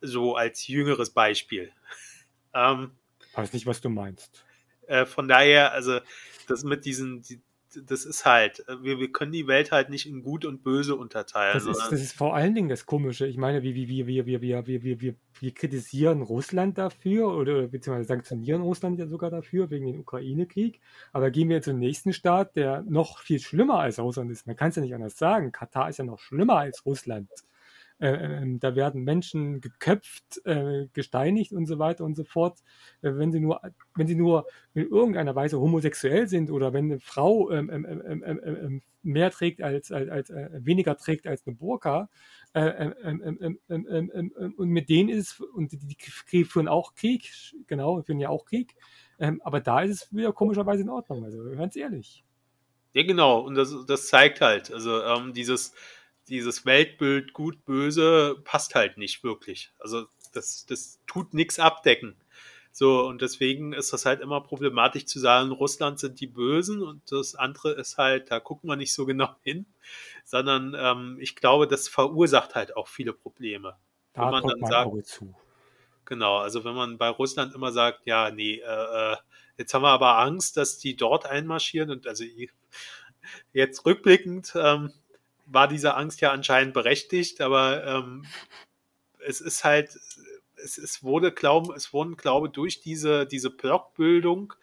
So 0.00 0.36
als 0.36 0.66
jüngeres 0.66 1.10
Beispiel. 1.10 1.72
ähm, 2.54 2.92
Weiß 3.34 3.52
nicht, 3.52 3.66
was 3.66 3.80
du 3.80 3.88
meinst. 3.88 4.44
Äh, 4.86 5.06
von 5.06 5.28
daher, 5.28 5.72
also 5.72 6.00
das 6.48 6.64
mit 6.64 6.84
diesen, 6.84 7.22
die, 7.22 7.40
das 7.86 8.04
ist 8.04 8.24
halt, 8.24 8.66
äh, 8.68 8.82
wir, 8.82 8.98
wir 8.98 9.12
können 9.12 9.32
die 9.32 9.46
Welt 9.46 9.72
halt 9.72 9.90
nicht 9.90 10.06
in 10.06 10.22
Gut 10.22 10.44
und 10.44 10.62
Böse 10.62 10.96
unterteilen. 10.96 11.54
Das 11.54 11.66
ist, 11.66 11.90
das 11.90 12.00
ist 12.00 12.12
vor 12.12 12.34
allen 12.34 12.54
Dingen 12.54 12.68
das 12.68 12.86
Komische. 12.86 13.26
Ich 13.26 13.36
meine, 13.36 13.62
wir, 13.62 13.74
wir, 13.74 13.88
wir, 13.88 14.06
wir, 14.06 14.26
wir, 14.26 14.66
wir, 14.66 14.82
wir, 14.82 15.00
wir, 15.00 15.14
wir 15.40 15.54
kritisieren 15.54 16.22
Russland 16.22 16.78
dafür 16.78 17.28
oder 17.28 17.68
beziehungsweise 17.68 18.08
sanktionieren 18.08 18.62
Russland 18.62 18.98
ja 18.98 19.06
sogar 19.06 19.30
dafür 19.30 19.70
wegen 19.70 19.86
dem 19.86 20.00
Ukraine-Krieg. 20.00 20.80
Aber 21.12 21.30
gehen 21.30 21.48
wir 21.48 21.62
zum 21.62 21.78
nächsten 21.78 22.12
Staat, 22.12 22.56
der 22.56 22.82
noch 22.82 23.20
viel 23.20 23.40
schlimmer 23.40 23.78
als 23.80 23.98
Russland 23.98 24.30
ist. 24.30 24.46
Man 24.46 24.56
kann 24.56 24.70
es 24.70 24.76
ja 24.76 24.82
nicht 24.82 24.94
anders 24.94 25.16
sagen. 25.16 25.52
Katar 25.52 25.88
ist 25.88 25.98
ja 25.98 26.04
noch 26.04 26.18
schlimmer 26.18 26.56
als 26.56 26.84
Russland. 26.84 27.28
Äh, 28.00 28.12
ähm, 28.12 28.60
da 28.60 28.74
werden 28.74 29.04
Menschen 29.04 29.60
geköpft, 29.60 30.40
äh, 30.46 30.86
gesteinigt 30.94 31.52
und 31.52 31.66
so 31.66 31.78
weiter 31.78 32.04
und 32.04 32.16
so 32.16 32.24
fort, 32.24 32.60
äh, 33.02 33.12
wenn 33.12 33.30
sie 33.30 33.40
nur, 33.40 33.60
wenn 33.94 34.06
sie 34.06 34.14
nur 34.14 34.46
in 34.72 34.88
irgendeiner 34.88 35.34
Weise 35.34 35.60
homosexuell 35.60 36.26
sind 36.26 36.50
oder 36.50 36.72
wenn 36.72 36.86
eine 36.86 36.98
Frau 36.98 37.50
ähm, 37.50 37.68
ähm, 37.70 37.84
ähm, 37.84 38.24
ähm, 38.26 38.40
ähm 38.44 38.80
mehr 39.02 39.30
trägt 39.30 39.62
als, 39.62 39.90
als, 39.92 40.10
als 40.10 40.30
äh, 40.30 40.48
weniger 40.62 40.96
trägt 40.96 41.26
als 41.26 41.46
eine 41.46 41.56
Burka. 41.56 42.10
und 42.52 43.58
mit 44.58 44.90
denen 44.90 45.08
ist 45.08 45.32
es, 45.32 45.40
und 45.40 45.72
die, 45.72 45.96
die 46.32 46.44
führen 46.44 46.68
auch 46.68 46.94
Krieg, 46.94 47.30
genau, 47.66 48.02
führen 48.02 48.20
ja 48.20 48.28
auch 48.28 48.44
Krieg. 48.44 48.74
aber 49.18 49.60
da 49.60 49.80
ist 49.80 49.90
es 49.90 50.14
wieder 50.14 50.34
komischerweise 50.34 50.82
in 50.82 50.90
Ordnung, 50.90 51.24
also 51.24 51.38
ganz 51.56 51.76
ehrlich. 51.76 52.24
Ja, 52.92 53.04
genau, 53.04 53.40
und 53.40 53.54
das, 53.54 53.74
das 53.86 54.08
zeigt 54.08 54.42
halt, 54.42 54.70
also 54.70 55.00
dieses, 55.32 55.72
dieses 56.30 56.64
Weltbild 56.64 57.32
gut, 57.32 57.64
böse 57.64 58.40
passt 58.44 58.74
halt 58.74 58.96
nicht 58.96 59.22
wirklich. 59.24 59.72
Also 59.78 60.06
das, 60.32 60.64
das 60.66 61.00
tut 61.06 61.34
nichts 61.34 61.58
abdecken. 61.58 62.16
So, 62.72 63.04
und 63.04 63.20
deswegen 63.20 63.72
ist 63.72 63.92
das 63.92 64.06
halt 64.06 64.20
immer 64.20 64.40
problematisch 64.40 65.06
zu 65.06 65.18
sagen, 65.18 65.50
Russland 65.50 65.98
sind 65.98 66.20
die 66.20 66.28
Bösen 66.28 66.82
und 66.82 67.10
das 67.10 67.34
andere 67.34 67.72
ist 67.72 67.98
halt, 67.98 68.30
da 68.30 68.38
gucken 68.38 68.70
wir 68.70 68.76
nicht 68.76 68.94
so 68.94 69.06
genau 69.06 69.34
hin, 69.42 69.66
sondern 70.24 70.76
ähm, 70.78 71.18
ich 71.20 71.34
glaube, 71.34 71.66
das 71.66 71.88
verursacht 71.88 72.54
halt 72.54 72.76
auch 72.76 72.86
viele 72.86 73.12
Probleme. 73.12 73.76
Da 74.12 74.22
wenn 74.22 74.30
man 74.30 74.46
dann 74.46 74.70
sagt, 74.70 74.86
Auge 74.86 75.02
zu. 75.02 75.34
Genau, 76.04 76.38
also 76.38 76.64
wenn 76.64 76.74
man 76.74 76.96
bei 76.96 77.08
Russland 77.08 77.54
immer 77.54 77.72
sagt, 77.72 78.06
ja, 78.06 78.30
nee, 78.30 78.60
äh, 78.64 79.12
äh 79.12 79.16
jetzt 79.56 79.74
haben 79.74 79.82
wir 79.82 79.90
aber 79.90 80.18
Angst, 80.18 80.56
dass 80.56 80.78
die 80.78 80.96
dort 80.96 81.26
einmarschieren 81.26 81.90
und 81.90 82.06
also 82.06 82.24
jetzt 83.52 83.84
rückblickend, 83.84 84.52
ähm, 84.54 84.92
war 85.52 85.68
diese 85.68 85.94
Angst 85.94 86.20
ja 86.20 86.30
anscheinend 86.30 86.74
berechtigt, 86.74 87.40
aber 87.40 87.84
ähm, 87.84 88.24
es 89.18 89.40
ist 89.40 89.64
halt, 89.64 89.90
es, 90.56 90.78
es 90.78 91.02
wurde, 91.02 91.32
glaube 91.32 91.74
es 91.74 91.92
wurden, 91.92 92.16
glaube 92.16 92.48
durch 92.48 92.80
diese, 92.80 93.26
diese 93.26 93.50
Blockbildung, 93.50 94.54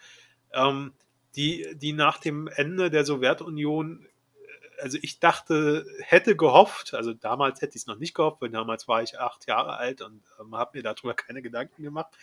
ähm, 0.53 0.93
die, 1.35 1.67
die 1.75 1.93
nach 1.93 2.17
dem 2.17 2.47
Ende 2.47 2.89
der 2.89 3.05
Sowjetunion, 3.05 4.05
äh, 4.05 4.81
also 4.81 4.97
ich 5.01 5.19
dachte, 5.19 5.85
hätte 5.99 6.35
gehofft, 6.35 6.93
also 6.93 7.13
damals 7.13 7.61
hätte 7.61 7.75
ich 7.75 7.83
es 7.83 7.87
noch 7.87 7.97
nicht 7.97 8.13
gehofft, 8.13 8.41
weil 8.41 8.49
damals 8.49 8.87
war 8.87 9.03
ich 9.03 9.19
acht 9.19 9.47
Jahre 9.47 9.77
alt 9.77 10.01
und 10.01 10.23
ähm, 10.39 10.55
habe 10.55 10.77
mir 10.77 10.83
darüber 10.83 11.13
keine 11.15 11.41
Gedanken 11.41 11.83
gemacht. 11.83 12.15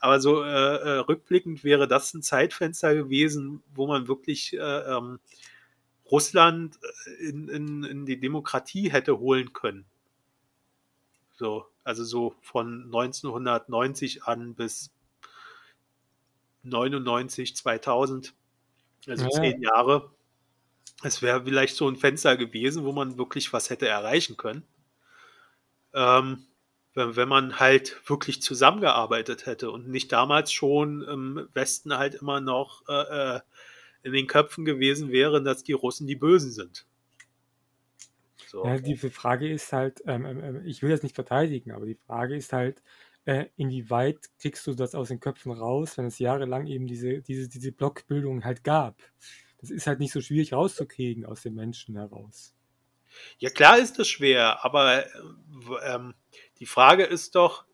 Aber 0.00 0.20
so 0.20 0.42
äh, 0.42 0.48
äh, 0.48 0.98
rückblickend 0.98 1.64
wäre 1.64 1.86
das 1.88 2.12
ein 2.12 2.22
Zeitfenster 2.22 2.94
gewesen, 2.94 3.62
wo 3.74 3.86
man 3.86 4.08
wirklich 4.08 4.52
äh, 4.52 4.58
ähm, 4.58 5.20
Russland 6.12 6.78
äh, 7.06 7.28
in, 7.28 7.48
in, 7.48 7.84
in 7.84 8.06
die 8.06 8.20
Demokratie 8.20 8.92
hätte 8.92 9.18
holen 9.18 9.52
können. 9.52 9.86
So, 11.32 11.66
also 11.82 12.04
so 12.04 12.36
von 12.42 12.84
1990 12.84 14.24
an 14.24 14.54
bis 14.54 14.92
99, 16.62 17.56
2000, 17.56 18.34
also 19.08 19.24
ja. 19.24 19.30
zehn 19.30 19.62
Jahre. 19.62 20.10
Es 21.02 21.22
wäre 21.22 21.44
vielleicht 21.44 21.74
so 21.74 21.88
ein 21.88 21.96
Fenster 21.96 22.36
gewesen, 22.36 22.84
wo 22.84 22.92
man 22.92 23.18
wirklich 23.18 23.52
was 23.52 23.70
hätte 23.70 23.88
erreichen 23.88 24.36
können. 24.36 24.62
Ähm, 25.94 26.46
wenn, 26.94 27.16
wenn 27.16 27.28
man 27.28 27.58
halt 27.58 28.08
wirklich 28.08 28.42
zusammengearbeitet 28.42 29.46
hätte 29.46 29.70
und 29.70 29.88
nicht 29.88 30.12
damals 30.12 30.52
schon 30.52 31.02
im 31.02 31.48
Westen 31.54 31.96
halt 31.96 32.14
immer 32.14 32.40
noch 32.40 32.86
äh, 32.88 33.36
äh 33.36 33.40
in 34.02 34.12
den 34.12 34.26
Köpfen 34.26 34.64
gewesen 34.64 35.10
wäre, 35.10 35.42
dass 35.42 35.62
die 35.62 35.72
Russen 35.72 36.06
die 36.06 36.16
Bösen 36.16 36.50
sind. 36.50 36.86
So. 38.52 38.66
Ja, 38.66 38.78
die 38.78 38.96
Frage 38.96 39.50
ist 39.50 39.72
halt, 39.72 40.02
ähm, 40.06 40.26
ähm, 40.26 40.44
ähm, 40.44 40.66
ich 40.66 40.82
will 40.82 40.90
das 40.90 41.02
nicht 41.02 41.14
verteidigen, 41.14 41.72
aber 41.72 41.86
die 41.86 41.98
Frage 42.06 42.36
ist 42.36 42.52
halt, 42.52 42.82
äh, 43.24 43.46
inwieweit 43.56 44.18
kriegst 44.38 44.66
du 44.66 44.74
das 44.74 44.94
aus 44.94 45.08
den 45.08 45.20
Köpfen 45.20 45.52
raus, 45.52 45.96
wenn 45.96 46.06
es 46.06 46.18
jahrelang 46.18 46.66
eben 46.66 46.86
diese, 46.86 47.22
diese, 47.22 47.48
diese 47.48 47.72
Blockbildung 47.72 48.44
halt 48.44 48.62
gab. 48.62 49.00
Das 49.58 49.70
ist 49.70 49.86
halt 49.86 50.00
nicht 50.00 50.12
so 50.12 50.20
schwierig 50.20 50.52
rauszukriegen 50.52 51.24
aus 51.24 51.42
den 51.42 51.54
Menschen 51.54 51.96
heraus. 51.96 52.54
Ja, 53.38 53.48
klar 53.48 53.78
ist 53.78 53.98
das 53.98 54.08
schwer, 54.08 54.64
aber 54.64 55.06
ähm, 55.84 56.14
die 56.58 56.66
Frage 56.66 57.04
ist 57.04 57.34
doch, 57.34 57.64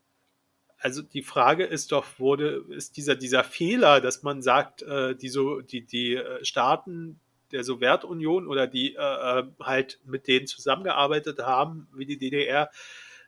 also 0.81 1.03
die 1.03 1.23
Frage 1.23 1.65
ist 1.65 1.93
doch, 1.93 2.07
wurde, 2.19 2.65
ist 2.69 2.97
dieser, 2.97 3.17
dieser 3.17 3.45
Fehler, 3.45 4.01
dass 4.01 4.23
man 4.23 4.43
sagt, 4.43 4.83
äh, 4.83 5.17
die, 5.17 5.29
so, 5.29 5.61
die, 5.61 5.85
die 5.85 6.15
äh, 6.15 6.45
Staaten 6.45 7.19
der 7.53 7.65
Sowjetunion 7.65 8.47
oder 8.47 8.67
die 8.67 8.95
äh, 8.95 8.99
äh, 9.41 9.45
halt 9.61 10.01
mit 10.05 10.29
denen 10.29 10.47
zusammengearbeitet 10.47 11.41
haben, 11.41 11.89
wie 11.95 12.07
die 12.07 12.19
DDR, 12.19 12.71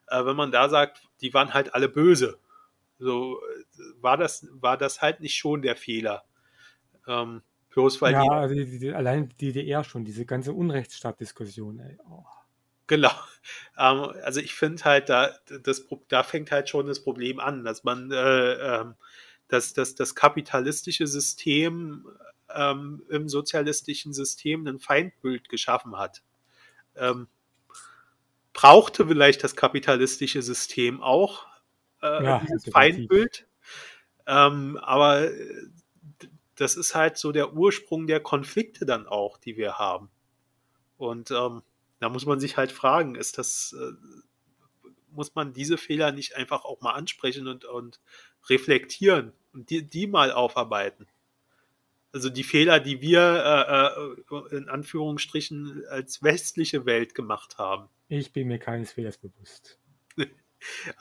äh, 0.09 0.25
wenn 0.25 0.37
man 0.37 0.53
da 0.53 0.69
sagt, 0.69 1.03
die 1.21 1.35
waren 1.35 1.55
halt 1.55 1.75
alle 1.75 1.89
böse. 1.89 2.39
So 2.99 3.41
war 4.01 4.17
das, 4.17 4.47
war 4.53 4.77
das 4.77 5.01
halt 5.01 5.21
nicht 5.21 5.37
schon 5.37 5.63
der 5.63 5.75
Fehler. 5.75 6.25
Ähm, 7.09 7.43
bloß 7.71 8.03
weil 8.03 8.13
ja, 8.13 8.23
die, 8.23 8.31
also 8.31 8.55
die, 8.55 8.79
die, 8.79 8.93
allein 8.93 9.31
die 9.41 9.53
DDR 9.53 9.85
schon, 9.85 10.05
diese 10.05 10.27
ganze 10.27 10.53
Unrechtsstaatdiskussion, 10.53 11.81
ey. 11.81 11.99
Oh. 12.09 12.25
Genau. 12.91 13.13
Ähm, 13.79 14.13
also 14.23 14.41
ich 14.41 14.55
finde 14.55 14.85
halt, 14.85 15.09
da, 15.09 15.31
das, 15.63 15.87
da 16.09 16.23
fängt 16.23 16.51
halt 16.51 16.69
schon 16.69 16.87
das 16.87 17.03
Problem 17.03 17.41
an, 17.41 17.65
dass 17.65 17.83
man 17.83 18.13
äh, 18.13 18.53
ähm, 18.53 18.95
dass, 19.49 19.73
dass 19.73 19.95
das 19.95 20.15
kapitalistische 20.15 21.07
System 21.07 22.07
ähm, 22.55 23.03
im 23.09 23.31
sozialistischen 23.31 24.13
System 24.13 24.67
ein 24.67 24.79
Feindbild 24.79 25.49
geschaffen 25.49 25.97
hat. 25.97 26.23
Ähm, 26.95 27.29
brauchte 28.53 29.07
vielleicht 29.07 29.43
das 29.45 29.57
kapitalistische 29.57 30.43
System 30.43 31.03
auch 31.03 31.47
äh, 32.03 32.23
ja, 32.23 32.39
dieses 32.41 32.69
Feindbild. 32.71 33.47
Ähm, 34.27 34.79
aber 34.83 35.31
das 36.57 36.77
ist 36.77 36.95
halt 36.95 37.17
so 37.17 37.33
der 37.33 37.55
Ursprung 37.55 38.07
der 38.07 38.21
Konflikte 38.21 38.85
dann 38.85 39.07
auch, 39.07 39.39
die 39.39 39.57
wir 39.57 39.79
haben. 39.79 40.11
Und 40.99 41.31
ähm, 41.31 41.63
da 42.01 42.09
muss 42.09 42.27
man 42.27 42.41
sich 42.41 42.57
halt 42.57 42.73
fragen, 42.73 43.15
ist 43.15 43.39
das, 43.39 43.77
äh, 43.79 43.93
muss 45.13 45.35
man 45.35 45.53
diese 45.53 45.79
Fehler 45.79 46.13
nicht 46.13 46.37
einfach 46.37 46.65
auch 46.65 46.81
mal 46.81 46.93
ansprechen 46.93 47.47
und, 47.47 47.65
und 47.65 48.01
reflektieren 48.49 49.33
und 49.53 49.71
die, 49.71 49.89
die 49.89 50.07
mal 50.07 50.33
aufarbeiten? 50.33 51.07
Also 52.13 52.29
die 52.29 52.43
Fehler, 52.43 52.81
die 52.81 53.01
wir 53.01 53.21
äh, 54.31 54.35
äh, 54.35 54.57
in 54.57 54.69
Anführungsstrichen 54.69 55.85
als 55.89 56.23
westliche 56.25 56.85
Welt 56.85 57.15
gemacht 57.15 57.59
haben. 57.59 57.89
Ich 58.09 58.33
bin 58.33 58.49
mir 58.49 58.59
keines 58.59 58.93
Fehlers 58.93 59.19
bewusst. 59.19 59.79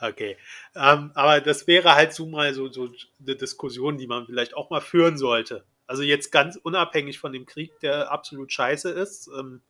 Okay. 0.00 0.38
Ähm, 0.74 1.12
aber 1.14 1.42
das 1.42 1.66
wäre 1.66 1.94
halt 1.94 2.14
so 2.14 2.24
mal 2.24 2.54
so, 2.54 2.72
so 2.72 2.90
eine 3.20 3.36
Diskussion, 3.36 3.98
die 3.98 4.06
man 4.06 4.24
vielleicht 4.24 4.54
auch 4.54 4.70
mal 4.70 4.80
führen 4.80 5.18
sollte. 5.18 5.66
Also 5.86 6.02
jetzt 6.02 6.30
ganz 6.32 6.56
unabhängig 6.56 7.18
von 7.18 7.34
dem 7.34 7.44
Krieg, 7.44 7.78
der 7.80 8.10
absolut 8.10 8.50
scheiße 8.50 8.88
ist. 8.88 9.28
Ähm, 9.38 9.60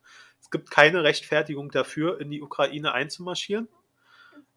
gibt 0.51 0.71
keine 0.71 1.03
Rechtfertigung 1.03 1.71
dafür, 1.71 2.19
in 2.19 2.29
die 2.29 2.41
Ukraine 2.41 2.93
einzumarschieren. 2.93 3.67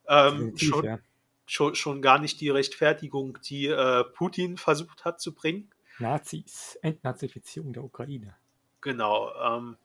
Ähm, 0.06 0.56
schon, 0.56 0.84
ja. 0.84 0.98
schon, 1.46 1.74
schon, 1.74 2.02
gar 2.02 2.18
nicht 2.18 2.40
die 2.40 2.50
Rechtfertigung, 2.50 3.38
die 3.42 3.66
äh, 3.66 4.04
Putin 4.04 4.56
versucht 4.56 5.04
hat 5.04 5.20
zu 5.20 5.32
bringen. 5.32 5.70
Nazis, 5.98 6.78
Entnazifizierung 6.82 7.72
der 7.72 7.84
Ukraine. 7.84 8.36
Genau. 8.80 9.32
Ähm, 9.42 9.76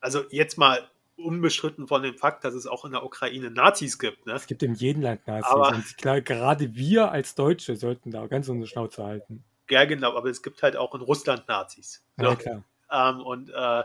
also 0.00 0.24
jetzt 0.30 0.58
mal 0.58 0.88
unbestritten 1.16 1.88
von 1.88 2.02
dem 2.02 2.16
Fakt, 2.16 2.44
dass 2.44 2.54
es 2.54 2.66
auch 2.66 2.84
in 2.84 2.92
der 2.92 3.04
Ukraine 3.04 3.50
Nazis 3.50 3.98
gibt. 3.98 4.26
Ne? 4.26 4.34
Es 4.34 4.46
gibt 4.46 4.62
in 4.62 4.74
jedem 4.74 5.02
Land 5.02 5.26
Nazis. 5.26 5.50
Aber, 5.50 5.68
und 5.68 5.98
klar, 5.98 6.20
gerade 6.20 6.74
wir 6.74 7.10
als 7.10 7.34
Deutsche 7.34 7.76
sollten 7.76 8.10
da 8.10 8.26
ganz 8.26 8.48
unsere 8.48 8.68
Schnauze 8.68 9.04
halten. 9.04 9.44
Ja, 9.68 9.84
genau, 9.84 10.16
aber 10.16 10.30
es 10.30 10.42
gibt 10.42 10.62
halt 10.62 10.76
auch 10.76 10.94
in 10.94 11.00
Russland 11.00 11.46
Nazis. 11.48 12.04
Ja, 12.18 12.34
klar. 12.36 12.64
Ähm, 12.90 13.20
und 13.20 13.50
äh, 13.50 13.82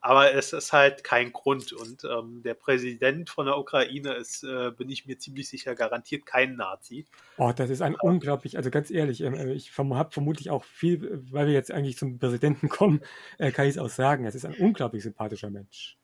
aber 0.00 0.34
es 0.34 0.52
ist 0.52 0.72
halt 0.72 1.04
kein 1.04 1.32
Grund. 1.32 1.72
Und 1.72 2.04
ähm, 2.04 2.42
der 2.42 2.54
Präsident 2.54 3.28
von 3.28 3.46
der 3.46 3.58
Ukraine 3.58 4.14
ist, 4.14 4.42
äh, 4.42 4.70
bin 4.70 4.88
ich 4.88 5.06
mir 5.06 5.18
ziemlich 5.18 5.48
sicher, 5.48 5.74
garantiert 5.74 6.24
kein 6.24 6.56
Nazi. 6.56 7.06
Oh, 7.36 7.52
das 7.54 7.68
ist 7.70 7.82
ein 7.82 7.92
ja. 7.92 7.98
unglaublich, 8.02 8.56
also 8.56 8.70
ganz 8.70 8.90
ehrlich, 8.90 9.22
äh, 9.22 9.52
ich 9.52 9.76
habe 9.76 10.10
vermutlich 10.10 10.50
auch 10.50 10.64
viel, 10.64 11.22
weil 11.30 11.46
wir 11.46 11.54
jetzt 11.54 11.70
eigentlich 11.70 11.98
zum 11.98 12.18
Präsidenten 12.18 12.68
kommen, 12.68 13.02
äh, 13.38 13.52
kann 13.52 13.66
ich 13.66 13.72
es 13.72 13.78
auch 13.78 13.90
sagen, 13.90 14.24
es 14.24 14.34
ist 14.34 14.46
ein 14.46 14.54
unglaublich 14.54 15.02
sympathischer 15.02 15.50
Mensch. 15.50 15.98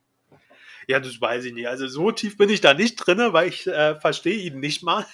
Ja, 0.89 1.01
das 1.01 1.21
weiß 1.21 1.45
ich 1.47 1.55
nicht. 1.55 1.67
Also 1.67 1.89
so 1.89 2.13
tief 2.13 2.37
bin 2.37 2.51
ich 2.51 2.61
da 2.61 2.75
nicht 2.75 2.97
drin, 2.97 3.19
weil 3.33 3.49
ich 3.49 3.67
äh, 3.67 3.97
verstehe 3.97 4.37
ihn 4.37 4.61
nicht 4.61 4.83
mal. 4.83 5.07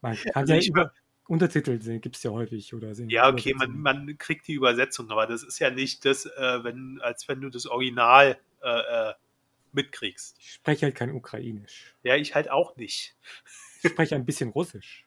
Man 0.00 0.16
kann 0.32 0.48
also 0.48 0.54
ja 0.54 0.60
über 0.60 0.92
Untertitel 1.28 1.78
gibt 2.00 2.16
es 2.16 2.22
ja 2.22 2.30
häufig 2.30 2.74
oder 2.74 2.94
sind 2.94 3.10
Ja, 3.10 3.28
okay, 3.28 3.54
man, 3.54 3.78
man 3.78 4.18
kriegt 4.18 4.48
die 4.48 4.54
Übersetzung, 4.54 5.10
aber 5.10 5.26
das 5.26 5.42
ist 5.42 5.58
ja 5.58 5.70
nicht 5.70 6.04
das, 6.04 6.26
äh, 6.26 6.64
wenn, 6.64 7.00
als 7.00 7.28
wenn 7.28 7.40
du 7.40 7.48
das 7.48 7.66
Original 7.66 8.38
äh, 8.62 9.10
äh 9.10 9.14
mitkriegst. 9.72 10.36
Ich 10.38 10.52
spreche 10.52 10.86
halt 10.86 10.94
kein 10.94 11.12
Ukrainisch. 11.12 11.94
Ja, 12.02 12.16
ich 12.16 12.34
halt 12.34 12.50
auch 12.50 12.76
nicht. 12.76 13.16
Ich 13.82 13.90
spreche 13.90 14.14
ein 14.14 14.24
bisschen 14.24 14.50
Russisch. 14.50 15.06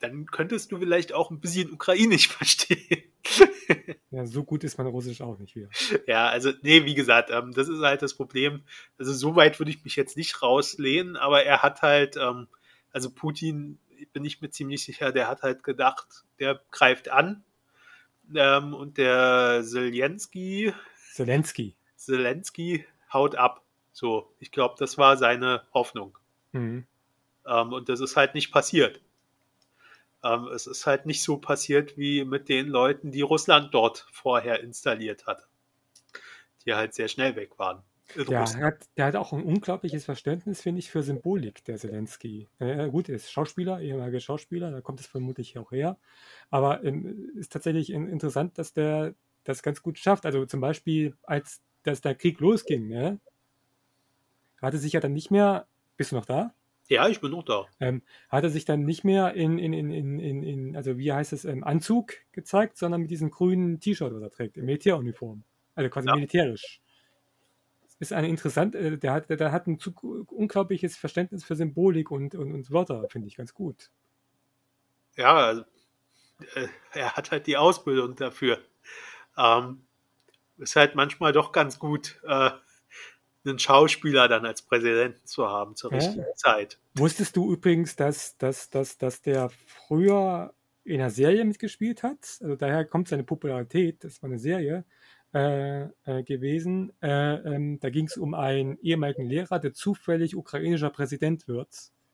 Dann 0.00 0.26
könntest 0.26 0.70
du 0.70 0.78
vielleicht 0.78 1.12
auch 1.12 1.30
ein 1.30 1.40
bisschen 1.40 1.72
Ukrainisch 1.72 2.28
verstehen. 2.36 3.04
Ja, 4.10 4.26
so 4.26 4.44
gut 4.44 4.64
ist 4.64 4.78
mein 4.78 4.86
Russisch 4.86 5.20
auch 5.20 5.38
nicht 5.38 5.54
wieder. 5.54 5.68
Ja, 6.06 6.28
also, 6.28 6.52
nee, 6.62 6.84
wie 6.84 6.94
gesagt, 6.94 7.30
ähm, 7.30 7.52
das 7.52 7.68
ist 7.68 7.80
halt 7.80 8.02
das 8.02 8.14
Problem. 8.14 8.62
Also, 8.98 9.12
so 9.12 9.36
weit 9.36 9.58
würde 9.58 9.70
ich 9.70 9.84
mich 9.84 9.96
jetzt 9.96 10.16
nicht 10.16 10.42
rauslehnen, 10.42 11.16
aber 11.16 11.44
er 11.44 11.62
hat 11.62 11.82
halt, 11.82 12.16
ähm, 12.16 12.48
also 12.92 13.10
Putin, 13.10 13.78
bin 14.12 14.24
ich 14.24 14.40
mir 14.40 14.50
ziemlich 14.50 14.84
sicher, 14.84 15.12
der 15.12 15.28
hat 15.28 15.42
halt 15.42 15.62
gedacht, 15.62 16.24
der 16.38 16.60
greift 16.70 17.08
an. 17.08 17.44
Ähm, 18.34 18.74
und 18.74 18.98
der 18.98 19.62
Zelensky. 19.64 20.72
Zelensky. 21.12 21.76
Zelensky 21.96 22.84
haut 23.12 23.34
ab. 23.36 23.64
So, 23.92 24.32
ich 24.38 24.52
glaube, 24.52 24.76
das 24.78 24.98
war 24.98 25.16
seine 25.16 25.62
Hoffnung. 25.72 26.18
Mhm. 26.52 26.86
Ähm, 27.46 27.72
und 27.72 27.88
das 27.88 28.00
ist 28.00 28.16
halt 28.16 28.34
nicht 28.34 28.52
passiert. 28.52 29.00
Ähm, 30.22 30.48
es 30.48 30.66
ist 30.66 30.86
halt 30.86 31.06
nicht 31.06 31.22
so 31.22 31.38
passiert 31.38 31.96
wie 31.96 32.24
mit 32.24 32.48
den 32.48 32.68
Leuten, 32.68 33.12
die 33.12 33.22
Russland 33.22 33.72
dort 33.72 34.06
vorher 34.12 34.60
installiert 34.60 35.26
hat, 35.26 35.48
die 36.64 36.74
halt 36.74 36.94
sehr 36.94 37.08
schnell 37.08 37.36
weg 37.36 37.58
waren. 37.58 37.82
Ja, 38.16 38.44
er 38.44 38.66
hat, 38.66 38.88
der 38.96 39.06
hat 39.06 39.16
auch 39.16 39.32
ein 39.32 39.42
unglaubliches 39.42 40.04
Verständnis, 40.04 40.62
finde 40.62 40.78
ich, 40.78 40.90
für 40.90 41.02
Symbolik, 41.02 41.64
der 41.64 41.76
Zelensky. 41.76 42.48
Äh, 42.58 42.88
gut, 42.88 43.08
er 43.08 43.16
ist 43.16 43.30
Schauspieler, 43.30 43.80
ehemaliger 43.80 44.20
Schauspieler, 44.20 44.70
da 44.70 44.80
kommt 44.80 45.00
es 45.00 45.06
vermutlich 45.06 45.58
auch 45.58 45.72
her. 45.72 45.98
Aber 46.50 46.84
ähm, 46.84 47.30
ist 47.36 47.52
tatsächlich 47.52 47.90
interessant, 47.90 48.58
dass 48.58 48.72
der 48.72 49.14
das 49.44 49.62
ganz 49.62 49.82
gut 49.82 49.98
schafft. 49.98 50.26
Also 50.26 50.46
zum 50.46 50.60
Beispiel, 50.60 51.16
als 51.22 51.62
dass 51.82 52.00
der 52.00 52.14
Krieg 52.14 52.40
losging, 52.40 52.88
ne, 52.88 53.20
hat 54.60 54.74
er 54.74 54.78
sich 54.78 54.92
ja 54.92 55.00
dann 55.00 55.12
nicht 55.12 55.30
mehr. 55.30 55.66
Bist 55.96 56.12
du 56.12 56.16
noch 56.16 56.26
da? 56.26 56.54
Ja, 56.88 57.08
ich 57.08 57.20
bin 57.20 57.32
noch 57.32 57.44
da. 57.44 57.66
Ähm, 57.80 58.02
hat 58.30 58.44
er 58.44 58.50
sich 58.50 58.64
dann 58.64 58.84
nicht 58.84 59.04
mehr 59.04 59.34
in, 59.34 59.58
in, 59.58 59.72
in, 59.72 59.90
in, 59.90 60.42
in 60.42 60.76
also 60.76 60.96
wie 60.96 61.12
heißt 61.12 61.32
es, 61.32 61.44
im 61.44 61.62
Anzug 61.62 62.14
gezeigt, 62.32 62.78
sondern 62.78 63.02
mit 63.02 63.10
diesem 63.10 63.30
grünen 63.30 63.78
T-Shirt, 63.78 64.12
was 64.12 64.22
er 64.22 64.30
trägt, 64.30 64.56
in 64.56 64.64
Militäruniform. 64.64 65.44
Also 65.74 65.90
quasi 65.90 66.08
ja. 66.08 66.14
militärisch. 66.14 66.80
Ist 68.00 68.12
ein 68.12 68.24
interessant, 68.24 68.74
äh, 68.74 68.96
der 68.96 69.12
hat, 69.12 69.28
der 69.28 69.52
hat 69.52 69.66
ein 69.66 69.78
zu, 69.78 69.92
unglaubliches 70.28 70.96
Verständnis 70.96 71.44
für 71.44 71.56
Symbolik 71.56 72.10
und, 72.10 72.34
und, 72.34 72.52
und 72.52 72.70
Wörter, 72.70 73.08
finde 73.08 73.28
ich 73.28 73.36
ganz 73.36 73.54
gut. 73.54 73.90
Ja, 75.16 75.36
also, 75.36 75.64
äh, 76.54 76.68
er 76.92 77.16
hat 77.16 77.32
halt 77.32 77.46
die 77.46 77.56
Ausbildung 77.56 78.14
dafür. 78.14 78.60
Ähm, 79.36 79.82
ist 80.58 80.76
halt 80.76 80.94
manchmal 80.94 81.32
doch 81.32 81.52
ganz 81.52 81.78
gut, 81.78 82.20
äh, 82.24 82.50
einen 83.44 83.58
Schauspieler 83.58 84.28
dann 84.28 84.44
als 84.46 84.62
Präsidenten 84.62 85.26
zu 85.26 85.48
haben 85.48 85.74
zur 85.74 85.92
ja. 85.92 85.98
richtigen 85.98 86.36
Zeit. 86.36 86.78
Wusstest 86.94 87.36
du 87.36 87.52
übrigens, 87.52 87.96
dass, 87.96 88.36
dass, 88.36 88.68
dass, 88.70 88.98
dass 88.98 89.22
der 89.22 89.50
früher 89.66 90.52
in 90.84 91.00
einer 91.00 91.10
Serie 91.10 91.44
mitgespielt 91.44 92.02
hat? 92.02 92.38
Also 92.40 92.56
daher 92.56 92.84
kommt 92.84 93.08
seine 93.08 93.24
Popularität, 93.24 94.04
das 94.04 94.22
war 94.22 94.28
eine 94.28 94.38
Serie 94.38 94.84
äh, 95.34 95.82
äh, 96.04 96.22
gewesen. 96.22 96.92
Äh, 97.02 97.34
ähm, 97.34 97.80
da 97.80 97.90
ging 97.90 98.06
es 98.06 98.16
um 98.16 98.34
einen 98.34 98.78
ehemaligen 98.80 99.26
Lehrer, 99.26 99.58
der 99.58 99.74
zufällig 99.74 100.36
ukrainischer 100.36 100.90
Präsident 100.90 101.48
wird. 101.48 101.68